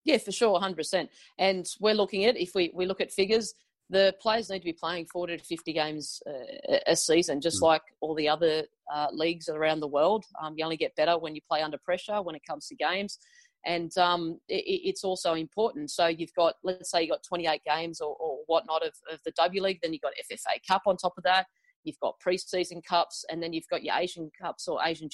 Yeah, 0.05 0.19
for 0.19 0.33
sure, 0.33 0.59
100%. 0.59 1.09
And 1.39 1.67
we're 1.81 1.95
looking 1.95 2.25
at, 2.25 2.37
if 2.37 2.55
we, 2.55 2.73
we 2.75 2.87
look 2.87 3.01
at 3.01 3.13
figures, 3.13 3.55
the 3.91 4.15
players 4.21 4.49
need 4.49 4.61
to 4.61 4.65
be 4.65 4.73
playing 4.73 5.07
40 5.13 5.37
to 5.37 5.45
50 5.45 5.73
games 5.73 6.23
uh, 6.27 6.77
a 6.87 6.97
season, 6.97 7.41
just 7.41 7.61
Mm. 7.61 7.67
like 7.67 7.83
all 8.01 8.15
the 8.15 8.29
other 8.29 8.65
uh, 8.93 9.09
leagues 9.13 9.49
around 9.49 9.81
the 9.81 9.89
world. 9.89 10.25
Um, 10.43 10.55
you 10.57 10.65
only 10.65 10.77
get 10.77 10.95
better 10.95 11.19
when 11.19 11.35
you 11.35 11.41
play 11.49 11.61
under 11.61 11.79
pressure 11.79 12.23
when 12.23 12.37
it 12.37 12.43
comes 12.49 12.67
to 12.69 12.77
games. 12.77 13.19
And 13.67 13.97
um, 13.99 14.41
it, 14.49 14.65
it's 14.65 15.05
also 15.05 15.35
important. 15.35 15.91
So 15.91 16.07
you've 16.07 16.33
got, 16.35 16.55
let's 16.63 16.91
say, 16.91 17.03
you've 17.03 17.11
got 17.11 17.25
28 17.25 17.63
games 17.67 18.01
or, 18.01 18.17
or 18.19 18.39
whatnot 18.47 18.87
of, 18.87 18.93
of 19.13 19.21
the 19.25 19.33
W 19.33 19.63
League, 19.63 19.81
then 19.83 19.93
you've 19.93 20.03
got 20.03 20.13
FFA 20.33 20.61
Cup 20.67 20.83
on 20.87 20.97
top 20.97 21.15
of 21.19 21.25
that. 21.25 21.47
You've 21.85 21.99
got 22.01 22.17
preseason 22.25 22.85
cups, 22.85 23.25
and 23.31 23.43
then 23.43 23.53
you've 23.53 23.69
got 23.71 23.83
your 23.83 23.95
Asian 23.97 24.31
Cups 24.41 24.69
or 24.69 24.81
Asian 24.85 25.09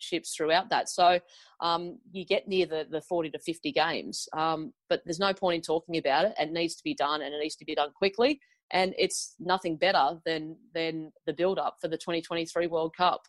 Championships 0.00 0.34
throughout 0.34 0.70
that. 0.70 0.88
So 0.88 1.20
um, 1.60 1.98
you 2.12 2.24
get 2.24 2.48
near 2.48 2.66
the, 2.66 2.86
the 2.90 3.00
40 3.00 3.30
to 3.30 3.38
50 3.38 3.72
games. 3.72 4.28
Um, 4.32 4.72
but 4.88 5.02
there's 5.04 5.18
no 5.18 5.32
point 5.32 5.56
in 5.56 5.62
talking 5.62 5.96
about 5.96 6.24
it. 6.24 6.34
It 6.38 6.52
needs 6.52 6.74
to 6.76 6.84
be 6.84 6.94
done 6.94 7.22
and 7.22 7.34
it 7.34 7.38
needs 7.38 7.56
to 7.56 7.64
be 7.64 7.74
done 7.74 7.90
quickly. 7.92 8.40
And 8.72 8.94
it's 8.98 9.34
nothing 9.40 9.76
better 9.76 10.20
than, 10.24 10.56
than 10.74 11.12
the 11.26 11.32
build 11.32 11.58
up 11.58 11.76
for 11.80 11.88
the 11.88 11.96
2023 11.96 12.66
World 12.68 12.94
Cup. 12.96 13.22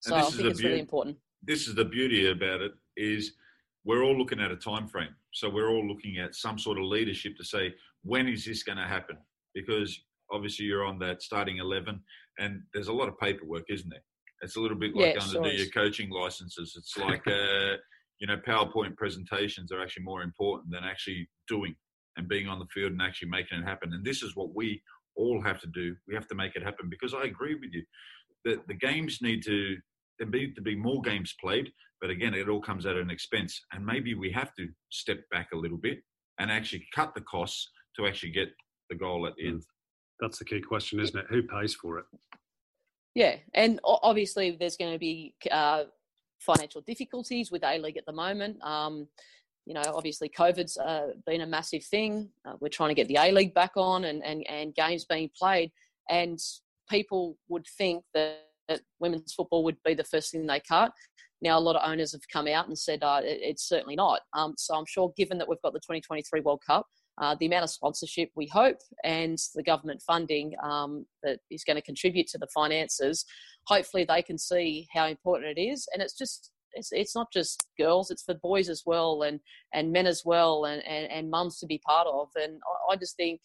So 0.00 0.16
I 0.16 0.22
think 0.22 0.48
it's 0.48 0.62
really 0.62 0.80
important. 0.80 1.18
This 1.42 1.68
is 1.68 1.74
the 1.74 1.84
beauty 1.84 2.30
about 2.30 2.62
it 2.62 2.72
is 2.96 3.32
we're 3.84 4.02
all 4.02 4.16
looking 4.16 4.40
at 4.40 4.50
a 4.50 4.56
time 4.56 4.88
frame. 4.88 5.14
So 5.32 5.48
we're 5.48 5.68
all 5.68 5.86
looking 5.86 6.18
at 6.18 6.34
some 6.34 6.58
sort 6.58 6.78
of 6.78 6.84
leadership 6.84 7.36
to 7.36 7.44
say 7.44 7.74
when 8.02 8.26
is 8.26 8.44
this 8.44 8.62
going 8.62 8.78
to 8.78 8.84
happen? 8.84 9.18
Because 9.54 10.00
obviously 10.32 10.64
you're 10.64 10.84
on 10.84 10.98
that 11.00 11.22
starting 11.22 11.58
eleven, 11.58 12.00
and 12.38 12.62
there's 12.72 12.88
a 12.88 12.92
lot 12.92 13.08
of 13.08 13.18
paperwork, 13.18 13.64
isn't 13.68 13.90
there? 13.90 14.02
It's 14.42 14.56
a 14.56 14.60
little 14.60 14.78
bit 14.78 14.94
like 14.94 15.16
it 15.16 15.18
going 15.18 15.30
sure 15.30 15.42
to 15.42 15.50
do 15.50 15.56
your 15.56 15.70
coaching 15.70 16.10
licenses. 16.10 16.74
It's 16.76 16.96
like 16.96 17.26
uh, 17.26 17.76
you 18.20 18.26
know 18.26 18.36
PowerPoint 18.36 18.96
presentations 18.96 19.72
are 19.72 19.82
actually 19.82 20.04
more 20.04 20.22
important 20.22 20.72
than 20.72 20.84
actually 20.84 21.28
doing 21.48 21.74
and 22.16 22.28
being 22.28 22.48
on 22.48 22.58
the 22.58 22.66
field 22.72 22.92
and 22.92 23.02
actually 23.02 23.28
making 23.28 23.58
it 23.58 23.64
happen. 23.64 23.92
And 23.92 24.04
this 24.04 24.22
is 24.22 24.36
what 24.36 24.54
we 24.54 24.82
all 25.16 25.42
have 25.42 25.60
to 25.60 25.66
do. 25.68 25.94
We 26.08 26.14
have 26.14 26.26
to 26.28 26.34
make 26.34 26.56
it 26.56 26.62
happen 26.62 26.88
because 26.88 27.14
I 27.14 27.24
agree 27.24 27.54
with 27.54 27.70
you. 27.72 27.84
that 28.44 28.66
the 28.68 28.74
games 28.74 29.18
need 29.20 29.42
to 29.44 29.76
there 30.18 30.28
need 30.28 30.54
to 30.54 30.62
be 30.62 30.76
more 30.76 31.00
games 31.00 31.34
played, 31.40 31.72
but 32.00 32.10
again, 32.10 32.34
it 32.34 32.48
all 32.48 32.60
comes 32.60 32.86
at 32.86 32.96
an 32.96 33.10
expense. 33.10 33.60
And 33.72 33.84
maybe 33.84 34.14
we 34.14 34.30
have 34.32 34.54
to 34.56 34.68
step 34.90 35.20
back 35.30 35.48
a 35.52 35.56
little 35.56 35.78
bit 35.78 35.98
and 36.38 36.50
actually 36.50 36.86
cut 36.94 37.14
the 37.14 37.22
costs 37.22 37.70
to 37.96 38.06
actually 38.06 38.32
get 38.32 38.48
the 38.90 38.96
goal 38.96 39.26
at 39.26 39.34
the 39.36 39.48
end. 39.48 39.62
That's 40.20 40.38
the 40.38 40.44
key 40.44 40.60
question, 40.60 41.00
isn't 41.00 41.18
it? 41.18 41.26
Who 41.30 41.42
pays 41.42 41.74
for 41.74 41.98
it? 41.98 42.04
Yeah, 43.14 43.36
and 43.54 43.80
obviously 43.84 44.56
there's 44.58 44.76
going 44.76 44.92
to 44.92 44.98
be 44.98 45.34
uh, 45.50 45.84
financial 46.38 46.80
difficulties 46.82 47.50
with 47.50 47.64
A 47.64 47.78
League 47.78 47.96
at 47.96 48.06
the 48.06 48.12
moment. 48.12 48.62
Um, 48.62 49.08
you 49.66 49.74
know, 49.74 49.82
obviously 49.94 50.28
COVID's 50.28 50.76
uh, 50.78 51.08
been 51.26 51.42
a 51.42 51.46
massive 51.46 51.84
thing. 51.84 52.30
Uh, 52.44 52.54
we're 52.60 52.68
trying 52.68 52.90
to 52.90 52.94
get 52.94 53.08
the 53.08 53.16
A 53.16 53.30
League 53.32 53.54
back 53.54 53.72
on 53.76 54.04
and, 54.04 54.24
and, 54.24 54.46
and 54.48 54.74
games 54.74 55.04
being 55.04 55.30
played. 55.38 55.70
And 56.08 56.38
people 56.88 57.36
would 57.48 57.66
think 57.78 58.04
that, 58.14 58.38
that, 58.68 58.80
women's 58.98 59.32
football 59.32 59.64
would 59.64 59.76
be 59.84 59.94
the 59.94 60.04
first 60.04 60.32
thing 60.32 60.46
they 60.46 60.60
cut. 60.60 60.92
Now, 61.42 61.58
a 61.58 61.60
lot 61.60 61.76
of 61.76 61.88
owners 61.88 62.12
have 62.12 62.26
come 62.32 62.48
out 62.48 62.68
and 62.68 62.78
said 62.78 63.02
uh, 63.02 63.20
it, 63.22 63.38
it's 63.42 63.68
certainly 63.68 63.96
not. 63.96 64.20
Um, 64.34 64.54
so 64.56 64.74
I'm 64.74 64.86
sure, 64.86 65.12
given 65.16 65.38
that 65.38 65.48
we've 65.48 65.62
got 65.62 65.72
the 65.72 65.80
2023 65.80 66.40
World 66.40 66.62
Cup, 66.66 66.86
uh, 67.20 67.36
the 67.38 67.46
amount 67.46 67.64
of 67.64 67.70
sponsorship 67.70 68.30
we 68.34 68.46
hope 68.46 68.78
and 69.04 69.38
the 69.54 69.62
government 69.62 70.02
funding 70.06 70.52
um, 70.62 71.04
that 71.22 71.38
is 71.50 71.64
going 71.64 71.76
to 71.76 71.82
contribute 71.82 72.26
to 72.26 72.38
the 72.38 72.48
finances, 72.54 73.24
hopefully 73.66 74.04
they 74.04 74.22
can 74.22 74.38
see 74.38 74.86
how 74.92 75.06
important 75.06 75.56
it 75.56 75.60
is. 75.60 75.86
And 75.92 76.02
it's 76.02 76.16
just 76.16 76.50
it's, 76.72 76.92
it's 76.92 77.14
not 77.14 77.32
just 77.32 77.66
girls, 77.78 78.10
it's 78.10 78.22
for 78.22 78.34
boys 78.34 78.68
as 78.68 78.82
well 78.86 79.22
and, 79.22 79.40
and 79.74 79.92
men 79.92 80.06
as 80.06 80.22
well 80.24 80.64
and, 80.64 80.82
and, 80.86 81.10
and 81.10 81.30
mums 81.30 81.58
to 81.58 81.66
be 81.66 81.80
part 81.86 82.06
of. 82.06 82.28
And 82.36 82.60
I, 82.88 82.92
I 82.92 82.96
just 82.96 83.16
think 83.16 83.40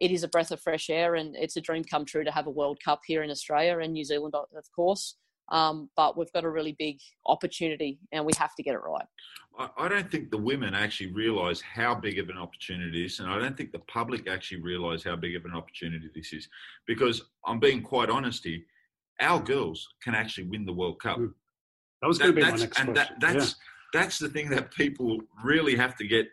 it 0.00 0.10
is 0.10 0.24
a 0.24 0.28
breath 0.28 0.50
of 0.50 0.60
fresh 0.60 0.90
air 0.90 1.14
and 1.14 1.36
it's 1.36 1.56
a 1.56 1.60
dream 1.60 1.84
come 1.84 2.04
true 2.04 2.24
to 2.24 2.30
have 2.32 2.46
a 2.46 2.50
World 2.50 2.78
Cup 2.84 3.00
here 3.06 3.22
in 3.22 3.30
Australia 3.30 3.78
and 3.78 3.92
New 3.92 4.04
Zealand, 4.04 4.34
of 4.34 4.64
course. 4.74 5.16
Um, 5.50 5.90
but 5.96 6.16
we've 6.16 6.32
got 6.32 6.44
a 6.44 6.50
really 6.50 6.76
big 6.78 6.98
opportunity 7.26 7.98
and 8.12 8.24
we 8.24 8.32
have 8.38 8.54
to 8.54 8.62
get 8.62 8.74
it 8.74 8.82
right. 8.84 9.06
I, 9.58 9.68
I 9.78 9.88
don't 9.88 10.10
think 10.10 10.30
the 10.30 10.38
women 10.38 10.74
actually 10.74 11.12
realise 11.12 11.60
how 11.60 11.94
big 11.94 12.18
of 12.18 12.28
an 12.28 12.38
opportunity 12.38 13.02
this 13.02 13.14
is, 13.14 13.20
and 13.20 13.30
I 13.30 13.38
don't 13.38 13.56
think 13.56 13.72
the 13.72 13.80
public 13.80 14.28
actually 14.28 14.62
realise 14.62 15.02
how 15.02 15.16
big 15.16 15.34
of 15.36 15.44
an 15.44 15.54
opportunity 15.54 16.08
this 16.14 16.32
is. 16.32 16.48
Because 16.86 17.22
I'm 17.46 17.58
being 17.58 17.82
quite 17.82 18.10
honest 18.10 18.44
here, 18.44 18.60
our 19.20 19.40
girls 19.40 19.86
can 20.02 20.14
actually 20.14 20.44
win 20.44 20.64
the 20.64 20.72
World 20.72 21.00
Cup. 21.00 21.18
Mm. 21.18 21.32
That 22.00 22.08
was 22.08 22.18
going 22.18 22.34
to 22.34 22.36
be 22.36 22.42
my 22.42 22.50
next 22.50 22.62
and 22.62 22.72
question. 22.72 22.94
That, 22.94 23.12
that's 23.20 23.56
yeah. 23.94 24.00
that's 24.00 24.18
the 24.18 24.28
thing 24.28 24.50
that 24.50 24.72
people 24.72 25.18
really 25.44 25.76
have 25.76 25.96
to 25.96 26.06
get 26.06 26.26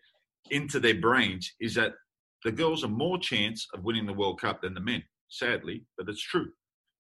into 0.51 0.80
their 0.80 0.95
brains 0.95 1.53
is 1.59 1.76
that 1.76 1.93
the 2.45 2.51
girls 2.51 2.84
are 2.84 2.89
more 2.89 3.18
chance 3.18 3.68
of 3.74 3.84
winning 3.84 4.05
the 4.05 4.13
World 4.13 4.39
Cup 4.39 4.61
than 4.61 4.74
the 4.74 4.80
men. 4.80 5.03
Sadly, 5.30 5.84
but 5.97 6.07
it's 6.07 6.22
true 6.22 6.47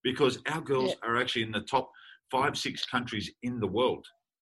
because 0.03 0.39
our 0.51 0.59
girls 0.59 0.89
yeah. 0.89 1.09
are 1.09 1.17
actually 1.17 1.43
in 1.43 1.51
the 1.51 1.61
top 1.61 1.89
five, 2.31 2.57
six 2.57 2.85
countries 2.85 3.31
in 3.43 3.59
the 3.59 3.67
world. 3.67 4.05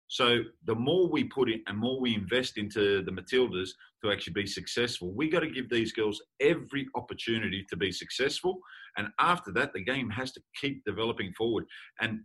So 0.08 0.40
the 0.66 0.76
more 0.76 1.10
we 1.10 1.24
put 1.24 1.50
in 1.50 1.62
and 1.68 1.78
more 1.78 2.00
we 2.00 2.14
invest 2.14 2.58
into 2.58 3.04
the 3.04 3.12
Matildas 3.12 3.70
to 4.04 4.12
actually 4.12 4.34
be 4.34 4.46
successful, 4.46 5.12
we 5.14 5.30
got 5.30 5.40
to 5.40 5.50
give 5.50 5.70
these 5.70 5.92
girls 5.92 6.22
every 6.40 6.88
opportunity 6.96 7.66
to 7.70 7.76
be 7.76 7.92
successful. 7.92 8.60
And 8.98 9.08
after 9.20 9.52
that, 9.54 9.74
the 9.74 9.84
game 9.84 10.10
has 10.12 10.32
to 10.34 10.42
keep 10.62 10.84
developing 10.86 11.34
forward. 11.34 11.66
And 12.02 12.20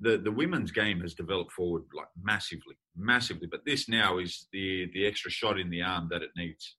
the, 0.00 0.18
the 0.18 0.30
women's 0.30 0.70
game 0.70 1.00
has 1.00 1.14
developed 1.14 1.52
forward 1.52 1.82
like 1.94 2.06
massively, 2.22 2.76
massively. 2.96 3.48
But 3.50 3.64
this 3.66 3.88
now 3.88 4.18
is 4.18 4.46
the 4.52 4.90
the 4.94 5.06
extra 5.06 5.30
shot 5.30 5.60
in 5.60 5.68
the 5.68 5.82
arm 5.82 6.08
that 6.10 6.22
it 6.22 6.30
needs. 6.36 6.76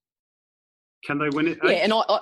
Can 1.06 1.20
they 1.20 1.30
win 1.30 1.48
it? 1.48 1.60
Yeah, 1.64 1.70
and 1.72 1.94
I, 1.94 2.02
I 2.10 2.20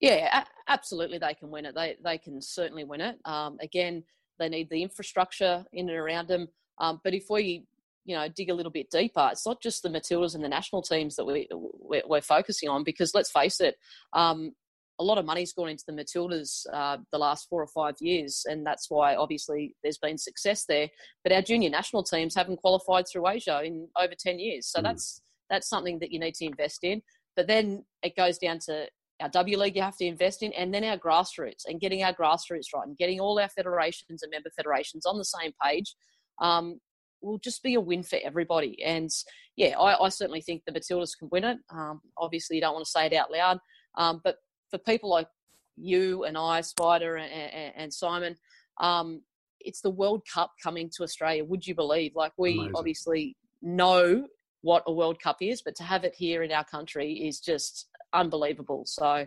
yeah, 0.00 0.44
absolutely, 0.68 1.18
they 1.18 1.34
can 1.34 1.50
win 1.50 1.64
it. 1.64 1.74
They 1.74 1.96
they 2.02 2.18
can 2.18 2.42
certainly 2.42 2.84
win 2.84 3.00
it. 3.00 3.18
Um, 3.24 3.58
again, 3.60 4.02
they 4.40 4.48
need 4.48 4.68
the 4.70 4.82
infrastructure 4.82 5.64
in 5.72 5.88
and 5.88 5.98
around 5.98 6.26
them. 6.26 6.48
Um, 6.78 7.00
but 7.04 7.14
if 7.14 7.26
we 7.30 7.66
you 8.04 8.16
know 8.16 8.26
dig 8.28 8.48
a 8.48 8.54
little 8.54 8.72
bit 8.72 8.90
deeper 8.90 9.28
it's 9.30 9.46
not 9.46 9.60
just 9.60 9.82
the 9.82 9.88
matildas 9.90 10.34
and 10.34 10.42
the 10.42 10.48
national 10.48 10.80
teams 10.80 11.16
that 11.16 11.24
we 11.26 11.46
we're, 11.52 12.02
we're 12.06 12.22
focusing 12.22 12.66
on 12.66 12.82
because 12.82 13.14
let's 13.14 13.30
face 13.30 13.60
it 13.60 13.76
um, 14.14 14.52
a 15.00 15.02
lot 15.02 15.16
of 15.16 15.24
money's 15.24 15.54
gone 15.54 15.70
into 15.70 15.84
the 15.86 15.94
Matildas 15.94 16.66
uh, 16.72 16.98
the 17.10 17.18
last 17.18 17.48
four 17.48 17.62
or 17.62 17.66
five 17.66 17.94
years, 18.00 18.44
and 18.48 18.64
that's 18.66 18.90
why 18.90 19.16
obviously 19.16 19.74
there's 19.82 19.96
been 19.96 20.18
success 20.18 20.66
there. 20.66 20.88
But 21.24 21.32
our 21.32 21.40
junior 21.40 21.70
national 21.70 22.02
teams 22.02 22.34
haven't 22.34 22.58
qualified 22.58 23.06
through 23.08 23.26
Asia 23.26 23.62
in 23.64 23.88
over 23.98 24.12
ten 24.16 24.38
years, 24.38 24.66
so 24.66 24.80
mm. 24.80 24.82
that's 24.82 25.22
that's 25.48 25.68
something 25.68 25.98
that 26.00 26.12
you 26.12 26.20
need 26.20 26.34
to 26.34 26.44
invest 26.44 26.84
in. 26.84 27.00
But 27.34 27.46
then 27.46 27.84
it 28.02 28.14
goes 28.14 28.36
down 28.36 28.58
to 28.66 28.88
our 29.20 29.28
W 29.28 29.58
League 29.58 29.76
you 29.76 29.82
have 29.82 29.96
to 29.98 30.04
invest 30.04 30.42
in, 30.42 30.52
and 30.52 30.72
then 30.72 30.84
our 30.84 30.98
grassroots 30.98 31.64
and 31.66 31.80
getting 31.80 32.02
our 32.02 32.12
grassroots 32.12 32.72
right 32.74 32.86
and 32.86 32.96
getting 32.96 33.20
all 33.20 33.38
our 33.38 33.48
federations 33.48 34.22
and 34.22 34.30
member 34.30 34.50
federations 34.56 35.06
on 35.06 35.18
the 35.18 35.24
same 35.24 35.52
page. 35.62 35.94
Um, 36.40 36.80
will 37.22 37.38
just 37.38 37.62
be 37.62 37.74
a 37.74 37.80
win 37.80 38.02
for 38.02 38.18
everybody. 38.24 38.82
And 38.82 39.10
yeah, 39.56 39.78
I, 39.78 40.04
I 40.04 40.08
certainly 40.08 40.40
think 40.40 40.62
the 40.64 40.72
Matildas 40.72 41.18
can 41.18 41.28
win 41.30 41.44
it. 41.44 41.58
Um, 41.70 42.00
obviously, 42.16 42.56
you 42.56 42.62
don't 42.62 42.72
want 42.72 42.86
to 42.86 42.90
say 42.90 43.06
it 43.06 43.12
out 43.12 43.30
loud, 43.30 43.58
um, 43.96 44.20
but 44.24 44.36
for 44.70 44.78
people 44.78 45.10
like 45.10 45.28
you 45.76 46.24
and 46.24 46.36
I, 46.38 46.60
Spider 46.62 47.16
and, 47.16 47.30
and, 47.30 47.72
and 47.76 47.94
Simon, 47.94 48.36
um, 48.80 49.22
it's 49.60 49.82
the 49.82 49.90
World 49.90 50.22
Cup 50.32 50.52
coming 50.62 50.90
to 50.96 51.02
Australia. 51.02 51.44
Would 51.44 51.66
you 51.66 51.74
believe? 51.74 52.12
Like 52.14 52.32
we 52.38 52.54
Amazing. 52.54 52.72
obviously 52.74 53.36
know 53.60 54.26
what 54.62 54.82
a 54.86 54.92
World 54.92 55.20
Cup 55.20 55.38
is, 55.40 55.62
but 55.62 55.74
to 55.76 55.82
have 55.82 56.04
it 56.04 56.14
here 56.14 56.42
in 56.42 56.52
our 56.52 56.64
country 56.64 57.12
is 57.12 57.40
just 57.40 57.88
unbelievable. 58.12 58.84
So 58.86 59.26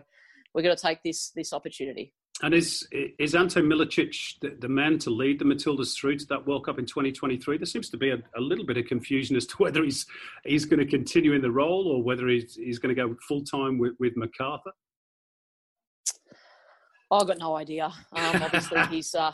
we're 0.54 0.62
going 0.62 0.76
to 0.76 0.82
take 0.82 1.02
this 1.02 1.30
this 1.30 1.52
opportunity. 1.52 2.12
And 2.42 2.52
is 2.52 2.86
is 2.92 3.34
Ante 3.34 3.60
Milicic 3.60 4.40
the, 4.40 4.56
the, 4.60 4.68
man 4.68 4.98
to 5.00 5.10
lead 5.10 5.38
the 5.38 5.44
Matildas 5.44 5.96
through 5.96 6.18
to 6.18 6.26
that 6.26 6.46
World 6.46 6.66
Cup 6.66 6.80
in 6.80 6.86
2023? 6.86 7.58
There 7.58 7.64
seems 7.64 7.88
to 7.90 7.96
be 7.96 8.10
a, 8.10 8.16
a, 8.36 8.40
little 8.40 8.66
bit 8.66 8.76
of 8.76 8.86
confusion 8.86 9.36
as 9.36 9.46
to 9.46 9.56
whether 9.58 9.84
he's 9.84 10.04
he's 10.44 10.64
going 10.64 10.80
to 10.80 10.86
continue 10.86 11.32
in 11.32 11.42
the 11.42 11.50
role 11.50 11.86
or 11.86 12.02
whether 12.02 12.26
he's, 12.28 12.56
he's 12.56 12.78
going 12.80 12.94
to 12.94 13.00
go 13.00 13.16
full 13.28 13.44
time 13.44 13.78
with, 13.78 13.92
with 14.00 14.16
Macarthur. 14.16 14.72
I've 17.10 17.28
got 17.28 17.38
no 17.38 17.56
idea. 17.56 17.84
Um, 17.86 18.42
obviously, 18.42 18.84
he's 18.90 19.14
uh, 19.14 19.32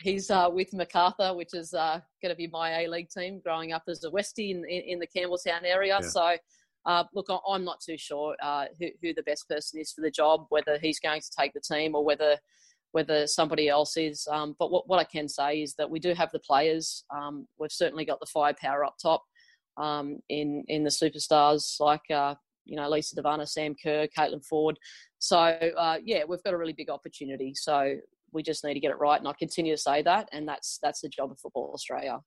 he's 0.00 0.30
uh, 0.30 0.48
with 0.50 0.72
Macarthur, 0.72 1.34
which 1.34 1.52
is 1.52 1.74
uh, 1.74 2.00
going 2.22 2.30
to 2.30 2.36
be 2.36 2.46
my 2.46 2.82
A 2.82 2.88
League 2.88 3.10
team. 3.10 3.40
Growing 3.44 3.72
up 3.72 3.82
as 3.88 4.02
a 4.04 4.10
Westie 4.10 4.52
in, 4.52 4.64
in, 4.64 4.82
in 4.82 4.98
the 4.98 5.06
Campbelltown 5.06 5.64
area, 5.64 5.98
yeah. 6.00 6.08
so 6.08 6.36
uh, 6.84 7.04
look, 7.14 7.26
I'm 7.48 7.64
not 7.64 7.80
too 7.80 7.96
sure 7.96 8.36
uh, 8.42 8.66
who, 8.78 8.88
who, 9.00 9.14
the 9.14 9.22
best 9.22 9.48
person 9.48 9.80
is 9.80 9.92
for 9.92 10.00
the 10.00 10.10
job, 10.10 10.46
whether 10.48 10.78
he's 10.78 10.98
going 10.98 11.20
to 11.20 11.30
take 11.38 11.52
the 11.52 11.60
team 11.60 11.94
or 11.94 12.04
whether 12.04 12.38
whether 12.92 13.26
somebody 13.26 13.68
else 13.70 13.96
is. 13.96 14.28
Um, 14.30 14.54
but 14.58 14.70
what, 14.70 14.86
what 14.86 14.98
I 14.98 15.04
can 15.04 15.26
say 15.26 15.62
is 15.62 15.74
that 15.76 15.90
we 15.90 15.98
do 15.98 16.12
have 16.12 16.30
the 16.30 16.38
players. 16.38 17.04
Um, 17.14 17.46
we've 17.58 17.72
certainly 17.72 18.04
got 18.04 18.20
the 18.20 18.26
firepower 18.26 18.84
up 18.84 18.96
top 19.02 19.22
um, 19.78 20.18
in 20.28 20.64
in 20.68 20.84
the 20.84 20.90
superstars 20.90 21.80
like 21.80 22.10
uh, 22.10 22.34
you 22.64 22.76
know 22.76 22.88
Lisa 22.88 23.14
De 23.14 23.22
Vanna, 23.22 23.46
Sam 23.46 23.74
Kerr, 23.82 24.06
Caitlin 24.16 24.46
Foord. 24.46 24.74
So 25.18 25.38
uh, 25.38 25.98
yeah, 26.04 26.24
we've 26.28 26.42
got 26.42 26.54
a 26.54 26.58
really 26.58 26.74
big 26.74 26.90
opportunity. 26.90 27.52
So 27.54 27.96
we 28.32 28.42
just 28.42 28.64
need 28.64 28.74
to 28.74 28.80
get 28.80 28.90
it 28.90 28.98
right, 28.98 29.18
and 29.18 29.28
I 29.28 29.32
continue 29.38 29.74
to 29.74 29.80
say 29.80 30.02
that, 30.02 30.28
and 30.32 30.46
that's 30.48 30.78
that's 30.82 31.00
the 31.00 31.08
job 31.08 31.30
of 31.30 31.38
Football 31.38 31.70
Australia. 31.74 32.18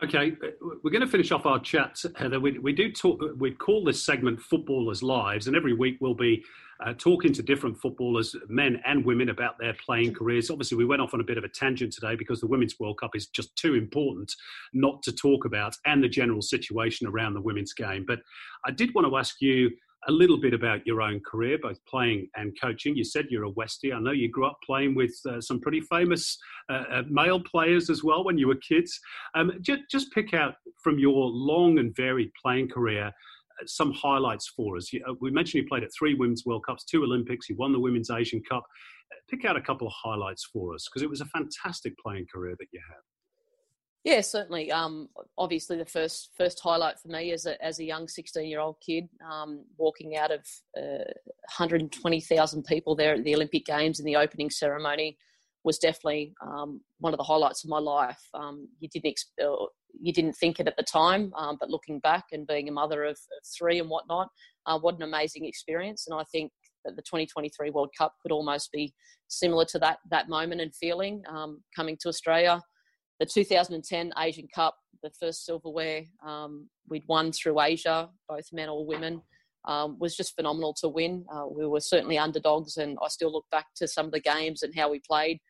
Okay, 0.00 0.32
we're 0.60 0.92
going 0.92 1.00
to 1.00 1.08
finish 1.08 1.32
off 1.32 1.44
our 1.44 1.58
chat, 1.58 2.00
Heather. 2.14 2.38
We, 2.38 2.56
we 2.60 2.72
do 2.72 2.92
talk. 2.92 3.20
We 3.36 3.50
call 3.50 3.82
this 3.82 4.00
segment 4.00 4.40
"Footballers' 4.40 5.02
Lives," 5.02 5.48
and 5.48 5.56
every 5.56 5.72
week 5.72 5.96
we'll 6.00 6.14
be 6.14 6.44
uh, 6.86 6.94
talking 6.96 7.32
to 7.32 7.42
different 7.42 7.76
footballers, 7.76 8.36
men 8.48 8.80
and 8.86 9.04
women, 9.04 9.30
about 9.30 9.58
their 9.58 9.74
playing 9.74 10.14
careers. 10.14 10.50
Obviously, 10.50 10.78
we 10.78 10.84
went 10.84 11.02
off 11.02 11.14
on 11.14 11.20
a 11.20 11.24
bit 11.24 11.36
of 11.36 11.42
a 11.42 11.48
tangent 11.48 11.92
today 11.92 12.14
because 12.14 12.40
the 12.40 12.46
Women's 12.46 12.78
World 12.78 13.00
Cup 13.00 13.16
is 13.16 13.26
just 13.26 13.56
too 13.56 13.74
important 13.74 14.32
not 14.72 15.02
to 15.02 15.10
talk 15.10 15.44
about, 15.44 15.74
and 15.84 16.00
the 16.00 16.08
general 16.08 16.42
situation 16.42 17.08
around 17.08 17.34
the 17.34 17.40
women's 17.40 17.72
game. 17.72 18.04
But 18.06 18.20
I 18.64 18.70
did 18.70 18.94
want 18.94 19.08
to 19.08 19.16
ask 19.16 19.40
you 19.40 19.68
a 20.06 20.12
little 20.12 20.38
bit 20.38 20.54
about 20.54 20.86
your 20.86 21.02
own 21.02 21.20
career, 21.20 21.58
both 21.60 21.84
playing 21.86 22.28
and 22.36 22.56
coaching. 22.60 22.96
You 22.96 23.04
said 23.04 23.26
you're 23.30 23.46
a 23.46 23.52
Westie. 23.52 23.94
I 23.94 23.98
know 23.98 24.12
you 24.12 24.30
grew 24.30 24.46
up 24.46 24.58
playing 24.64 24.94
with 24.94 25.14
uh, 25.28 25.40
some 25.40 25.60
pretty 25.60 25.80
famous 25.80 26.38
uh, 26.70 26.84
uh, 26.90 27.02
male 27.08 27.40
players 27.40 27.90
as 27.90 28.04
well 28.04 28.24
when 28.24 28.38
you 28.38 28.46
were 28.48 28.56
kids. 28.56 28.98
Um, 29.34 29.52
just, 29.60 29.82
just 29.90 30.12
pick 30.12 30.34
out 30.34 30.54
from 30.82 30.98
your 30.98 31.26
long 31.28 31.78
and 31.78 31.94
varied 31.96 32.30
playing 32.40 32.68
career 32.68 33.06
uh, 33.06 33.66
some 33.66 33.92
highlights 33.92 34.48
for 34.48 34.76
us. 34.76 34.88
Uh, 34.94 35.14
we 35.20 35.30
mentioned 35.30 35.62
you 35.64 35.68
played 35.68 35.82
at 35.82 35.90
three 35.98 36.14
Women's 36.14 36.46
World 36.46 36.64
Cups, 36.64 36.84
two 36.84 37.02
Olympics, 37.02 37.48
you 37.48 37.56
won 37.56 37.72
the 37.72 37.80
Women's 37.80 38.10
Asian 38.10 38.42
Cup. 38.48 38.64
Pick 39.28 39.44
out 39.44 39.56
a 39.56 39.60
couple 39.60 39.86
of 39.86 39.92
highlights 39.96 40.44
for 40.52 40.74
us 40.74 40.86
because 40.88 41.02
it 41.02 41.10
was 41.10 41.20
a 41.20 41.26
fantastic 41.26 41.98
playing 41.98 42.26
career 42.32 42.54
that 42.58 42.68
you 42.72 42.80
had. 42.88 43.17
Yeah, 44.04 44.20
certainly. 44.20 44.70
Um, 44.70 45.08
obviously, 45.36 45.76
the 45.76 45.84
first 45.84 46.30
first 46.36 46.60
highlight 46.60 46.98
for 46.98 47.08
me 47.08 47.32
as 47.32 47.46
a 47.46 47.62
as 47.64 47.78
a 47.80 47.84
young 47.84 48.08
sixteen 48.08 48.46
year 48.46 48.60
old 48.60 48.76
kid, 48.84 49.08
um, 49.28 49.64
walking 49.76 50.16
out 50.16 50.30
of 50.30 50.40
uh, 50.76 51.04
120,000 51.58 52.64
people 52.64 52.94
there 52.94 53.14
at 53.14 53.24
the 53.24 53.34
Olympic 53.34 53.66
Games 53.66 53.98
in 53.98 54.06
the 54.06 54.16
opening 54.16 54.50
ceremony, 54.50 55.18
was 55.64 55.78
definitely 55.78 56.32
um, 56.40 56.80
one 56.98 57.12
of 57.12 57.18
the 57.18 57.24
highlights 57.24 57.64
of 57.64 57.70
my 57.70 57.78
life. 57.78 58.20
Um, 58.34 58.68
you 58.80 58.88
didn't 58.88 59.20
uh, 59.42 59.66
you 60.00 60.12
didn't 60.12 60.34
think 60.34 60.60
it 60.60 60.68
at 60.68 60.76
the 60.76 60.84
time, 60.84 61.32
um, 61.36 61.56
but 61.58 61.70
looking 61.70 61.98
back 61.98 62.26
and 62.32 62.46
being 62.46 62.68
a 62.68 62.72
mother 62.72 63.04
of, 63.04 63.12
of 63.12 63.46
three 63.58 63.80
and 63.80 63.90
whatnot, 63.90 64.28
uh, 64.66 64.78
what 64.78 64.94
an 64.96 65.02
amazing 65.02 65.44
experience! 65.44 66.06
And 66.08 66.18
I 66.18 66.24
think 66.30 66.52
that 66.84 66.94
the 66.94 67.02
2023 67.02 67.70
World 67.70 67.90
Cup 67.98 68.14
could 68.22 68.32
almost 68.32 68.70
be 68.70 68.94
similar 69.26 69.64
to 69.66 69.78
that 69.80 69.98
that 70.10 70.28
moment 70.28 70.60
and 70.60 70.74
feeling 70.74 71.22
um, 71.28 71.62
coming 71.74 71.96
to 72.00 72.08
Australia. 72.08 72.62
The 73.20 73.26
2010 73.26 74.12
Asian 74.18 74.46
Cup, 74.54 74.76
the 75.02 75.10
first 75.10 75.44
silverware 75.44 76.04
um, 76.24 76.68
we'd 76.88 77.04
won 77.08 77.32
through 77.32 77.60
Asia, 77.60 78.08
both 78.28 78.46
men 78.52 78.68
or 78.68 78.86
women, 78.86 79.22
um, 79.64 79.98
was 79.98 80.16
just 80.16 80.36
phenomenal 80.36 80.74
to 80.74 80.88
win. 80.88 81.24
Uh, 81.32 81.46
we 81.50 81.66
were 81.66 81.80
certainly 81.80 82.16
underdogs, 82.16 82.76
and 82.76 82.96
I 83.02 83.08
still 83.08 83.32
look 83.32 83.46
back 83.50 83.66
to 83.76 83.88
some 83.88 84.06
of 84.06 84.12
the 84.12 84.20
games 84.20 84.62
and 84.62 84.74
how 84.74 84.90
we 84.90 85.00
played. 85.00 85.40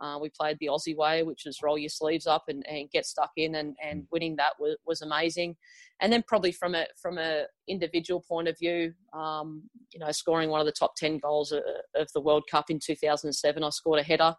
Uh, 0.00 0.18
we 0.20 0.30
played 0.30 0.56
the 0.60 0.66
Aussie 0.68 0.96
way, 0.96 1.22
which 1.24 1.44
is 1.44 1.58
roll 1.62 1.76
your 1.76 1.88
sleeves 1.88 2.26
up 2.26 2.44
and, 2.48 2.64
and 2.68 2.90
get 2.90 3.04
stuck 3.04 3.32
in, 3.36 3.56
and, 3.56 3.76
and 3.82 4.06
winning 4.12 4.36
that 4.36 4.52
was, 4.58 4.76
was 4.86 5.02
amazing. 5.02 5.56
And 6.00 6.12
then 6.12 6.22
probably 6.26 6.52
from 6.52 6.74
a 6.74 6.86
from 7.00 7.18
a 7.18 7.44
individual 7.66 8.24
point 8.26 8.48
of 8.48 8.56
view, 8.58 8.92
um, 9.12 9.64
you 9.92 9.98
know, 9.98 10.12
scoring 10.12 10.50
one 10.50 10.60
of 10.60 10.66
the 10.66 10.72
top 10.72 10.94
ten 10.96 11.18
goals 11.18 11.52
of, 11.52 11.62
of 11.96 12.08
the 12.14 12.20
World 12.20 12.44
Cup 12.50 12.66
in 12.70 12.78
2007, 12.78 13.62
I 13.62 13.70
scored 13.70 13.98
a 13.98 14.04
header. 14.04 14.34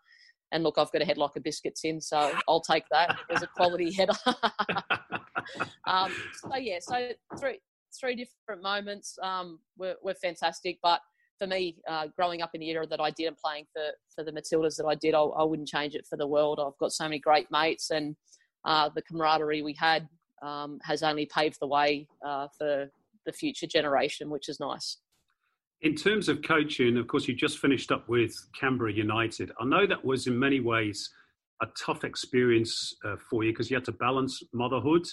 And 0.51 0.63
look, 0.63 0.77
I've 0.77 0.91
got 0.91 1.01
a 1.01 1.05
head 1.05 1.17
like 1.17 1.31
a 1.35 1.39
biscuits 1.39 1.84
in, 1.84 2.01
so 2.01 2.31
I'll 2.47 2.61
take 2.61 2.84
that. 2.91 3.17
It 3.30 3.34
was 3.34 3.43
a 3.43 3.47
quality 3.47 3.91
header. 3.97 4.13
um, 5.88 6.11
so 6.41 6.55
yeah, 6.57 6.80
so 6.81 7.09
three 7.39 7.59
three 7.99 8.15
different 8.15 8.61
moments 8.61 9.17
um, 9.23 9.59
were, 9.77 9.95
were 10.03 10.13
fantastic, 10.13 10.77
but 10.81 11.01
for 11.39 11.47
me, 11.47 11.77
uh, 11.88 12.07
growing 12.15 12.41
up 12.41 12.51
in 12.53 12.61
the 12.61 12.69
era 12.69 12.85
that 12.85 12.99
I 12.99 13.11
did 13.11 13.27
and 13.27 13.38
playing 13.38 13.65
for, 13.73 13.84
for 14.13 14.23
the 14.23 14.31
Matildas 14.31 14.76
that 14.77 14.85
I 14.85 14.95
did, 14.95 15.15
I, 15.15 15.21
I, 15.21 15.43
wouldn't 15.43 15.69
change 15.69 15.95
it 15.95 16.05
for 16.05 16.17
the 16.17 16.27
world. 16.27 16.59
I've 16.59 16.77
got 16.80 16.91
so 16.91 17.05
many 17.05 17.19
great 17.19 17.49
mates, 17.49 17.89
and 17.91 18.15
uh, 18.65 18.89
the 18.93 19.01
camaraderie 19.01 19.61
we 19.61 19.73
had 19.73 20.07
um, 20.41 20.80
has 20.84 21.01
only 21.01 21.26
paved 21.26 21.57
the 21.59 21.67
way 21.67 22.07
uh, 22.26 22.47
for 22.57 22.91
the 23.26 23.31
future 23.31 23.67
generation, 23.67 24.30
which 24.30 24.49
is 24.49 24.59
nice. 24.59 24.97
In 25.81 25.95
terms 25.95 26.27
of 26.27 26.41
coaching, 26.41 26.97
of 26.97 27.07
course, 27.07 27.27
you 27.27 27.34
just 27.34 27.60
finished 27.60 27.91
up 27.91 28.10
with 28.10 28.34
Canberra 28.60 28.91
United. 28.91 29.51
I 29.60 29.65
know 29.65 29.88
that 29.88 30.03
was 30.03 30.27
in 30.27 30.38
many 30.38 30.60
ways 30.60 31.10
a 31.61 31.68
tough 31.85 32.03
experience 32.03 32.93
uh, 33.06 33.15
for 33.30 33.43
you 33.43 33.51
because 33.51 33.69
you 33.72 33.77
had 33.77 33.85
to 33.85 33.93
balance 33.93 34.41
motherhood. 34.53 35.06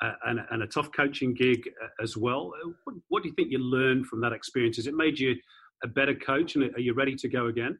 Uh, 0.00 0.12
and, 0.26 0.38
and, 0.52 0.62
a 0.62 0.66
tough 0.68 0.88
coaching 0.94 1.34
gig 1.34 1.68
uh, 1.82 1.88
as 2.00 2.16
well. 2.16 2.52
What, 2.84 2.94
what, 3.08 3.22
do 3.24 3.28
you 3.28 3.34
think 3.34 3.50
you 3.50 3.58
learned 3.58 4.06
from 4.06 4.20
that 4.20 4.32
experience? 4.32 4.76
Has 4.76 4.86
it 4.86 4.94
made 4.94 5.18
you 5.18 5.34
a 5.82 5.88
better 5.88 6.14
coach, 6.14 6.54
and 6.54 6.72
are 6.76 6.80
you 6.80 6.94
ready 6.94 7.16
to 7.16 7.28
go 7.28 7.46
again? 7.46 7.76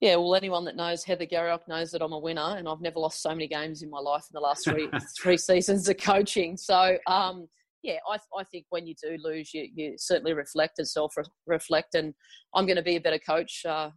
Yeah, 0.00 0.16
well, 0.16 0.34
anyone 0.34 0.64
that 0.64 0.76
knows 0.76 1.04
Heather 1.04 1.26
Garriock 1.26 1.68
knows 1.68 1.90
that 1.90 2.00
I'm 2.00 2.12
a 2.12 2.18
winner, 2.18 2.56
and 2.56 2.66
I've 2.66 2.80
never 2.80 2.98
lost 3.00 3.20
so 3.20 3.28
many 3.30 3.48
games 3.48 3.82
in 3.82 3.90
my 3.90 3.98
life 3.98 4.22
in 4.30 4.32
the 4.32 4.40
last 4.40 4.64
three 4.64 4.88
three 5.20 5.36
seasons 5.36 5.90
of 5.90 5.98
coaching. 5.98 6.56
So, 6.56 6.96
um, 7.06 7.46
yeah, 7.82 7.98
I, 8.08 8.18
I 8.36 8.44
think 8.44 8.66
when 8.70 8.86
you 8.86 8.94
do 9.00 9.16
lose, 9.22 9.54
you, 9.54 9.68
you 9.74 9.94
certainly 9.98 10.32
reflect 10.32 10.78
and 10.78 10.88
self 10.88 11.14
reflect. 11.46 11.94
And 11.94 12.14
I'm 12.54 12.66
going 12.66 12.76
to 12.76 12.82
be 12.82 12.96
a 12.96 13.00
better 13.00 13.18
coach 13.18 13.64
uh, 13.66 13.90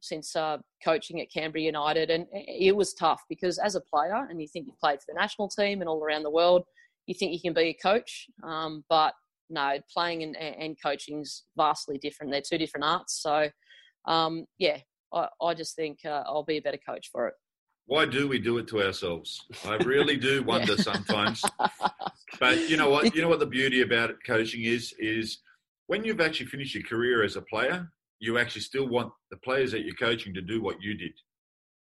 since 0.00 0.36
uh, 0.36 0.58
coaching 0.84 1.20
at 1.20 1.32
Canberra 1.32 1.62
United, 1.62 2.10
and 2.10 2.26
it 2.32 2.76
was 2.76 2.94
tough 2.94 3.22
because 3.28 3.58
as 3.58 3.74
a 3.74 3.80
player, 3.80 4.26
and 4.28 4.40
you 4.40 4.46
think 4.46 4.66
you've 4.66 4.78
played 4.78 5.00
for 5.00 5.06
the 5.08 5.20
national 5.20 5.48
team 5.48 5.80
and 5.80 5.88
all 5.88 6.02
around 6.02 6.22
the 6.22 6.30
world, 6.30 6.64
you 7.06 7.14
think 7.14 7.32
you 7.32 7.40
can 7.40 7.54
be 7.54 7.68
a 7.68 7.74
coach, 7.74 8.26
um, 8.42 8.84
but 8.88 9.14
no, 9.50 9.78
playing 9.92 10.22
and, 10.22 10.36
and 10.36 10.76
coaching 10.82 11.20
is 11.20 11.44
vastly 11.56 11.98
different. 11.98 12.32
They're 12.32 12.40
two 12.40 12.58
different 12.58 12.84
arts. 12.84 13.20
So, 13.20 13.50
um, 14.06 14.46
yeah, 14.58 14.78
I, 15.12 15.28
I, 15.40 15.54
just 15.54 15.76
think 15.76 15.98
uh, 16.04 16.22
I'll 16.26 16.44
be 16.44 16.56
a 16.56 16.62
better 16.62 16.78
coach 16.86 17.10
for 17.12 17.28
it. 17.28 17.34
Why 17.86 18.06
do 18.06 18.26
we 18.26 18.38
do 18.38 18.58
it 18.58 18.68
to 18.68 18.82
ourselves? 18.82 19.44
I 19.64 19.74
really 19.76 20.16
do 20.16 20.42
wonder 20.46 20.76
sometimes. 20.76 21.44
But 22.40 22.68
you 22.68 22.76
know 22.76 22.90
what? 22.90 23.14
You 23.14 23.22
know 23.22 23.28
what 23.28 23.40
the 23.40 23.46
beauty 23.46 23.82
about 23.82 24.14
coaching 24.26 24.64
is 24.64 24.94
is 24.98 25.38
when 25.86 26.04
you've 26.04 26.20
actually 26.20 26.46
finished 26.46 26.74
your 26.74 26.84
career 26.84 27.22
as 27.22 27.36
a 27.36 27.42
player, 27.42 27.90
you 28.20 28.38
actually 28.38 28.62
still 28.62 28.88
want 28.88 29.12
the 29.30 29.36
players 29.38 29.70
that 29.72 29.84
you're 29.84 29.94
coaching 29.96 30.32
to 30.34 30.40
do 30.40 30.62
what 30.62 30.80
you 30.80 30.94
did. 30.94 31.12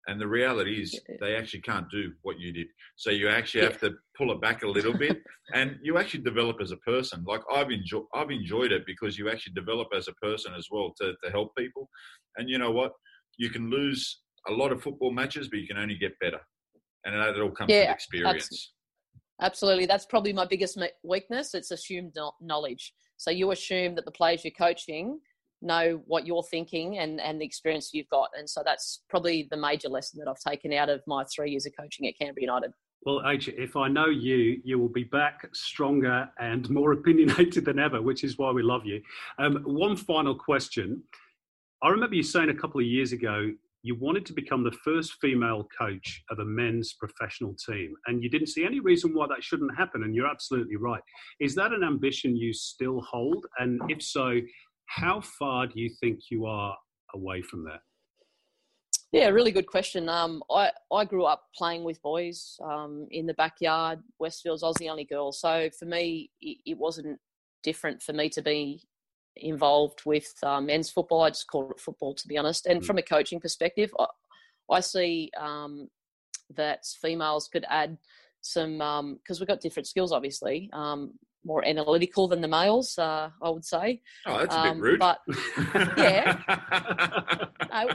And 0.07 0.21
the 0.21 0.27
reality 0.27 0.83
is, 0.83 0.99
they 1.21 1.35
actually 1.35 1.63
can't 1.63 1.91
do 1.91 2.13
what 2.23 2.39
you 2.39 2.53
did. 2.53 2.67
So 2.97 3.11
you 3.11 3.29
actually 3.29 3.65
have 3.65 3.81
to 3.81 3.95
pull 4.17 4.33
it 4.33 4.41
back 4.41 4.63
a 4.63 4.69
little 4.69 4.93
bit, 4.97 5.23
and 5.55 5.79
you 5.83 5.97
actually 5.97 6.23
develop 6.23 6.61
as 6.61 6.73
a 6.73 6.77
person. 6.79 7.25
Like 7.27 7.41
I've 7.51 7.71
enjoyed, 7.71 8.05
I've 8.15 8.31
enjoyed 8.31 8.73
it 8.73 8.85
because 8.87 9.19
you 9.19 9.31
actually 9.31 9.55
develop 9.55 9.89
as 9.97 10.09
a 10.09 10.13
person 10.15 10.53
as 10.55 10.69
well 10.71 10.93
to, 11.01 11.15
to 11.25 11.31
help 11.31 11.57
people. 11.57 11.89
And 12.37 12.51
you 12.51 12.59
know 12.59 12.71
what? 12.71 12.93
You 13.39 13.49
can 13.49 13.71
lose 13.71 14.21
a 14.49 14.53
lot 14.53 14.73
of 14.73 14.83
football 14.83 15.13
matches, 15.13 15.49
but 15.49 15.59
you 15.59 15.67
can 15.67 15.79
only 15.79 15.97
get 15.97 16.19
better, 16.21 16.41
and 17.05 17.15
that 17.15 17.41
all 17.41 17.51
comes 17.51 17.71
yeah, 17.71 17.89
with 17.89 17.95
experience. 17.95 18.73
Absolutely, 19.43 19.87
that's 19.87 20.07
probably 20.07 20.33
my 20.33 20.45
biggest 20.45 20.79
weakness. 21.03 21.55
It's 21.55 21.71
assumed 21.71 22.17
knowledge. 22.41 22.95
So 23.17 23.31
you 23.31 23.51
assume 23.51 23.95
that 23.97 24.05
the 24.05 24.11
players 24.11 24.45
you're 24.45 24.53
coaching 24.57 25.19
know 25.65 26.03
what 26.07 26.27
you're 26.27 26.43
thinking 26.43 26.99
and, 26.99 27.21
and 27.21 27.41
the 27.41 27.45
experience 27.45 27.91
you've 27.93 28.09
got. 28.11 28.29
And 28.39 28.49
so 28.49 28.63
that's 28.65 29.03
probably 29.09 29.49
the 29.51 29.57
major 29.57 29.89
lesson 29.89 30.21
that 30.21 30.29
I've 30.29 30.39
taken 30.39 30.73
out 30.73 30.89
of 30.89 31.03
my 31.07 31.25
three 31.35 31.51
years 31.51 31.67
of 31.67 31.73
coaching 31.79 32.07
at 32.07 32.19
Canberra 32.19 32.43
United. 32.43 32.73
Well, 33.05 33.23
H, 33.27 33.49
if 33.49 33.77
I 33.77 33.89
know 33.89 34.07
you, 34.07 34.61
you 34.65 34.79
will 34.79 34.89
be 34.89 35.05
back 35.05 35.49
stronger 35.53 36.29
and 36.39 36.69
more 36.71 36.93
opinionated 36.99 37.65
than 37.65 37.79
ever, 37.79 38.01
which 38.01 38.25
is 38.25 38.39
why 38.39 38.51
we 38.51 38.63
love 38.63 38.87
you. 38.87 39.03
Um, 39.39 39.63
one 39.65 39.97
final 39.97 40.35
question. 40.35 41.03
I 41.83 41.89
remember 41.89 42.15
you 42.15 42.23
saying 42.23 42.49
a 42.49 42.55
couple 42.55 42.81
of 42.81 42.87
years 42.87 43.13
ago 43.13 43.51
you 43.85 43.95
wanted 43.95 44.25
to 44.25 44.33
become 44.33 44.65
the 44.65 44.77
first 44.83 45.13
female 45.21 45.69
coach 45.79 46.25
of 46.31 46.39
a 46.39 46.45
men's 46.45 46.95
professional 46.95 47.55
team, 47.69 47.95
and 48.07 48.23
you 48.23 48.31
didn't 48.31 48.49
see 48.49 48.65
any 48.65 48.81
reason 48.81 49.13
why 49.13 49.27
that 49.29 49.45
shouldn't 49.45 49.77
happen, 49.77 50.05
and 50.05 50.15
you're 50.15 50.27
absolutely 50.27 50.77
right. 50.77 51.03
Is 51.39 51.55
that 51.57 51.71
an 51.71 51.85
ambition 51.85 52.35
you 52.35 52.55
still 52.55 53.03
hold? 53.03 53.45
And 53.59 53.79
if 53.89 54.03
so, 54.03 54.41
how 54.87 55.21
far 55.21 55.67
do 55.67 55.79
you 55.79 55.91
think 56.01 56.21
you 56.31 56.47
are 56.47 56.75
away 57.15 57.43
from 57.43 57.63
that? 57.65 57.81
Yeah, 59.13 59.29
really 59.29 59.53
good 59.53 59.67
question. 59.67 60.09
Um, 60.09 60.43
I, 60.51 60.71
I 60.91 61.05
grew 61.05 61.25
up 61.25 61.43
playing 61.55 61.85
with 61.85 62.01
boys 62.01 62.57
um, 62.65 63.07
in 63.11 63.27
the 63.27 63.35
backyard. 63.35 64.01
Westfields, 64.21 64.65
I 64.65 64.69
was 64.69 64.77
the 64.77 64.89
only 64.89 65.05
girl. 65.05 65.31
So 65.31 65.69
for 65.79 65.85
me, 65.85 66.31
it, 66.41 66.57
it 66.65 66.79
wasn't 66.79 67.21
different 67.63 68.03
for 68.03 68.15
me 68.15 68.31
to 68.31 68.41
be 68.41 68.83
involved 69.37 70.01
with 70.05 70.33
uh, 70.43 70.61
men's 70.61 70.91
football. 70.91 71.23
I 71.23 71.31
just 71.31 71.47
call 71.47 71.71
it 71.71 71.81
football, 71.81 72.15
to 72.15 72.29
be 72.29 72.39
honest. 72.39 72.67
And 72.67 72.81
mm. 72.81 72.85
from 72.85 72.99
a 72.99 73.03
coaching 73.03 73.41
perspective, 73.41 73.95
I, 73.99 74.07
I 74.71 74.81
see 74.81 75.31
um, 75.39 75.89
that 76.55 76.87
females 77.01 77.49
could 77.49 77.65
add 77.69 77.99
some, 78.41 78.75
because 78.75 79.39
um, 79.39 79.41
we've 79.41 79.49
got 79.49 79.61
different 79.61 79.87
skills, 79.87 80.13
obviously. 80.13 80.71
Um, 80.73 81.13
more 81.47 81.67
analytical 81.67 82.27
than 82.27 82.41
the 82.41 82.49
males, 82.49 82.99
uh, 82.99 83.29
I 83.43 83.51
would 83.51 83.65
say. 83.65 84.01
Oh, 84.27 84.39
that's 84.39 84.55
a 84.55 84.63
bit 84.63 84.71
um, 84.71 84.81
rude. 84.81 84.99
But 84.99 85.19
yeah. 85.99 86.41
no, 87.71 87.89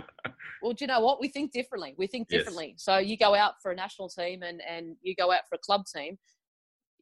well, 0.62 0.74
do 0.74 0.84
you 0.84 0.88
know 0.88 1.00
what? 1.00 1.20
We 1.20 1.30
think 1.30 1.52
differently. 1.52 1.96
We 1.98 2.08
think 2.08 2.28
differently. 2.28 2.74
Yes. 2.74 2.84
So 2.84 2.98
you 2.98 3.18
go 3.18 3.34
out 3.36 3.54
for 3.62 3.72
a 3.72 3.76
national 3.76 4.10
team 4.10 4.44
and, 4.44 4.62
and 4.68 4.96
you 5.02 5.16
go 5.16 5.32
out 5.32 5.48
for 5.50 5.56
a 5.56 5.60
club 5.60 5.86
team, 5.86 6.18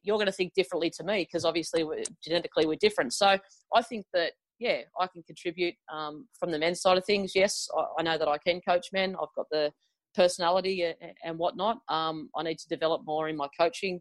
you're 0.02 0.16
going 0.16 0.26
to 0.26 0.32
think 0.32 0.54
differently 0.54 0.90
to 0.90 1.04
me 1.04 1.24
because 1.24 1.44
obviously 1.44 1.84
we're, 1.84 2.02
genetically 2.22 2.66
we're 2.66 2.76
different. 2.80 3.12
So 3.12 3.38
I 3.74 3.82
think 3.82 4.06
that, 4.12 4.32
yeah, 4.58 4.80
I 5.00 5.06
can 5.06 5.22
contribute 5.22 5.74
um, 5.92 6.26
from 6.38 6.50
the 6.50 6.58
men's 6.58 6.80
side 6.80 6.98
of 6.98 7.04
things. 7.04 7.32
Yes, 7.34 7.68
I, 7.76 7.84
I, 7.98 8.02
know 8.02 8.18
that 8.18 8.28
I 8.28 8.38
can 8.38 8.60
coach 8.60 8.88
men. 8.92 9.14
I've 9.20 9.34
got 9.36 9.46
the 9.50 9.72
personality 10.14 10.82
and, 10.82 10.96
and 11.24 11.38
whatnot. 11.38 11.78
Um, 11.88 12.30
I 12.36 12.42
need 12.42 12.58
to 12.58 12.68
develop 12.68 13.02
more 13.06 13.28
in 13.28 13.36
my 13.36 13.48
coaching 13.58 14.00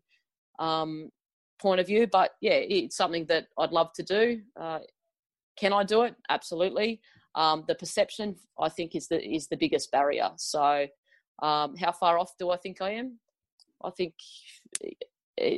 um, 0.60 1.10
point 1.60 1.80
of 1.80 1.88
view. 1.88 2.08
But 2.08 2.32
yeah, 2.42 2.54
it's 2.54 2.98
something 2.98 3.26
that 3.28 3.48
I'd 3.58 3.72
love 3.72 3.92
to 3.96 4.04
do. 4.04 4.42
Uh, 4.60 4.80
can 5.58 5.74
I 5.74 5.84
do 5.84 6.04
it? 6.04 6.16
Absolutely. 6.30 7.02
Um, 7.36 7.66
the 7.68 7.76
perception, 7.76 8.36
I 8.60 8.70
think, 8.70 8.96
is 8.96 9.08
the 9.08 9.24
is 9.24 9.48
the 9.48 9.58
biggest 9.58 9.92
barrier. 9.92 10.30
So, 10.38 10.88
um, 11.42 11.76
how 11.76 11.92
far 11.92 12.18
off 12.18 12.32
do 12.40 12.50
I 12.50 12.58
think 12.58 12.82
I 12.82 12.92
am? 12.92 13.20
I 13.84 13.92
think 13.92 14.14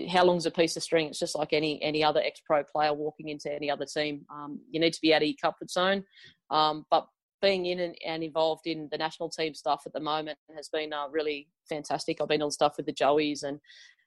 how 0.09 0.25
long's 0.25 0.45
a 0.45 0.51
piece 0.51 0.75
of 0.75 0.83
string? 0.83 1.07
It's 1.07 1.19
just 1.19 1.37
like 1.37 1.53
any 1.53 1.81
any 1.81 2.03
other 2.03 2.21
ex 2.21 2.41
pro 2.45 2.63
player 2.63 2.93
walking 2.93 3.29
into 3.29 3.53
any 3.53 3.69
other 3.69 3.85
team. 3.85 4.25
Um, 4.29 4.59
you 4.69 4.79
need 4.79 4.93
to 4.93 5.01
be 5.01 5.13
out 5.13 5.21
of 5.21 5.27
your 5.27 5.37
comfort 5.41 5.71
zone, 5.71 6.03
um, 6.49 6.85
but 6.89 7.07
being 7.41 7.65
in 7.65 7.79
and, 7.79 7.95
and, 8.05 8.21
involved 8.21 8.67
in 8.67 8.89
the 8.91 8.97
national 8.97 9.29
team 9.29 9.53
stuff 9.53 9.83
at 9.85 9.93
the 9.93 9.99
moment 9.99 10.37
has 10.55 10.67
been 10.67 10.91
uh, 10.91 11.07
really 11.09 11.47
fantastic. 11.69 12.19
I've 12.19 12.27
been 12.27 12.41
on 12.41 12.51
stuff 12.51 12.73
with 12.75 12.85
the 12.85 12.93
Joeys 12.93 13.43
and 13.43 13.59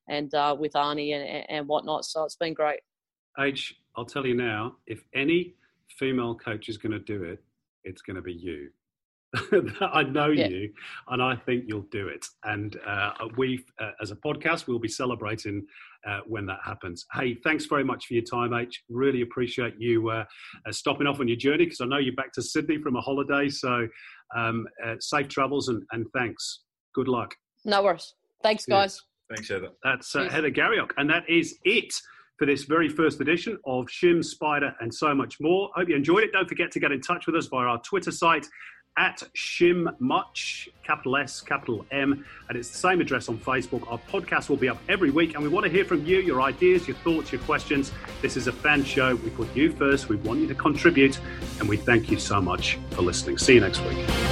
and 0.08 0.34
uh, 0.34 0.56
with 0.58 0.72
Arnie 0.72 1.14
and, 1.14 1.46
and 1.48 1.68
whatnot. 1.68 2.04
So 2.04 2.24
it's 2.24 2.36
been 2.36 2.54
great. 2.54 2.80
H, 3.38 3.74
I'll 3.96 4.04
tell 4.04 4.26
you 4.26 4.34
now, 4.34 4.76
if 4.86 5.02
any 5.14 5.54
female 5.88 6.34
coach 6.34 6.68
is 6.68 6.76
going 6.76 6.92
to 6.92 6.98
do 6.98 7.22
it, 7.24 7.42
it's 7.84 8.02
going 8.02 8.16
to 8.16 8.22
be 8.22 8.32
you. 8.32 8.70
I 9.80 10.02
know 10.02 10.28
yeah. 10.28 10.48
you, 10.48 10.72
and 11.08 11.22
I 11.22 11.34
think 11.34 11.64
you'll 11.66 11.86
do 11.90 12.08
it. 12.08 12.26
And 12.44 12.78
uh, 12.86 13.12
we, 13.36 13.64
uh, 13.80 13.92
as 14.00 14.10
a 14.10 14.16
podcast, 14.16 14.66
we'll 14.66 14.78
be 14.78 14.88
celebrating 14.88 15.66
uh, 16.06 16.20
when 16.26 16.44
that 16.46 16.58
happens. 16.64 17.06
Hey, 17.14 17.34
thanks 17.42 17.66
very 17.66 17.84
much 17.84 18.06
for 18.06 18.14
your 18.14 18.24
time, 18.24 18.52
H. 18.52 18.82
Really 18.90 19.22
appreciate 19.22 19.74
you 19.78 20.10
uh, 20.10 20.24
uh, 20.66 20.72
stopping 20.72 21.06
off 21.06 21.20
on 21.20 21.28
your 21.28 21.36
journey 21.36 21.64
because 21.64 21.80
I 21.80 21.86
know 21.86 21.98
you're 21.98 22.14
back 22.14 22.32
to 22.32 22.42
Sydney 22.42 22.78
from 22.78 22.96
a 22.96 23.00
holiday. 23.00 23.48
So 23.48 23.88
um, 24.36 24.66
uh, 24.84 24.96
safe 25.00 25.28
travels 25.28 25.68
and, 25.68 25.82
and 25.92 26.06
thanks. 26.14 26.60
Good 26.94 27.08
luck. 27.08 27.34
No 27.64 27.82
worries. 27.82 28.14
Thanks, 28.42 28.66
guys. 28.66 29.00
Thanks, 29.30 29.48
Heather. 29.48 29.70
That's 29.82 30.14
uh, 30.14 30.28
Heather 30.28 30.50
Garriock. 30.50 30.90
And 30.98 31.08
that 31.08 31.28
is 31.28 31.56
it 31.64 31.94
for 32.38 32.46
this 32.46 32.64
very 32.64 32.88
first 32.88 33.20
edition 33.20 33.56
of 33.64 33.86
Shim, 33.86 34.24
Spider, 34.24 34.74
and 34.80 34.92
so 34.92 35.14
much 35.14 35.36
more. 35.40 35.70
Hope 35.74 35.88
you 35.88 35.96
enjoyed 35.96 36.24
it. 36.24 36.32
Don't 36.32 36.48
forget 36.48 36.70
to 36.72 36.80
get 36.80 36.92
in 36.92 37.00
touch 37.00 37.26
with 37.26 37.36
us 37.36 37.46
via 37.46 37.66
our 37.66 37.80
Twitter 37.82 38.10
site 38.10 38.46
at 38.96 39.22
Shim 39.34 39.98
Much, 40.00 40.68
capital 40.82 41.16
S, 41.16 41.40
capital 41.40 41.86
M, 41.90 42.24
and 42.48 42.58
it's 42.58 42.70
the 42.70 42.78
same 42.78 43.00
address 43.00 43.28
on 43.28 43.38
Facebook. 43.38 43.90
Our 43.90 43.98
podcast 44.10 44.48
will 44.48 44.56
be 44.56 44.68
up 44.68 44.78
every 44.88 45.10
week, 45.10 45.34
and 45.34 45.42
we 45.42 45.48
want 45.48 45.64
to 45.64 45.70
hear 45.70 45.84
from 45.84 46.04
you, 46.04 46.18
your 46.20 46.42
ideas, 46.42 46.86
your 46.86 46.96
thoughts, 46.98 47.32
your 47.32 47.40
questions. 47.42 47.92
This 48.20 48.36
is 48.36 48.46
a 48.46 48.52
fan 48.52 48.84
show. 48.84 49.16
We 49.16 49.30
put 49.30 49.54
you 49.56 49.72
first. 49.72 50.08
We 50.08 50.16
want 50.16 50.40
you 50.40 50.46
to 50.48 50.54
contribute, 50.54 51.18
and 51.58 51.68
we 51.68 51.76
thank 51.76 52.10
you 52.10 52.18
so 52.18 52.40
much 52.40 52.78
for 52.90 53.02
listening. 53.02 53.38
See 53.38 53.54
you 53.54 53.60
next 53.60 53.80
week. 53.80 54.31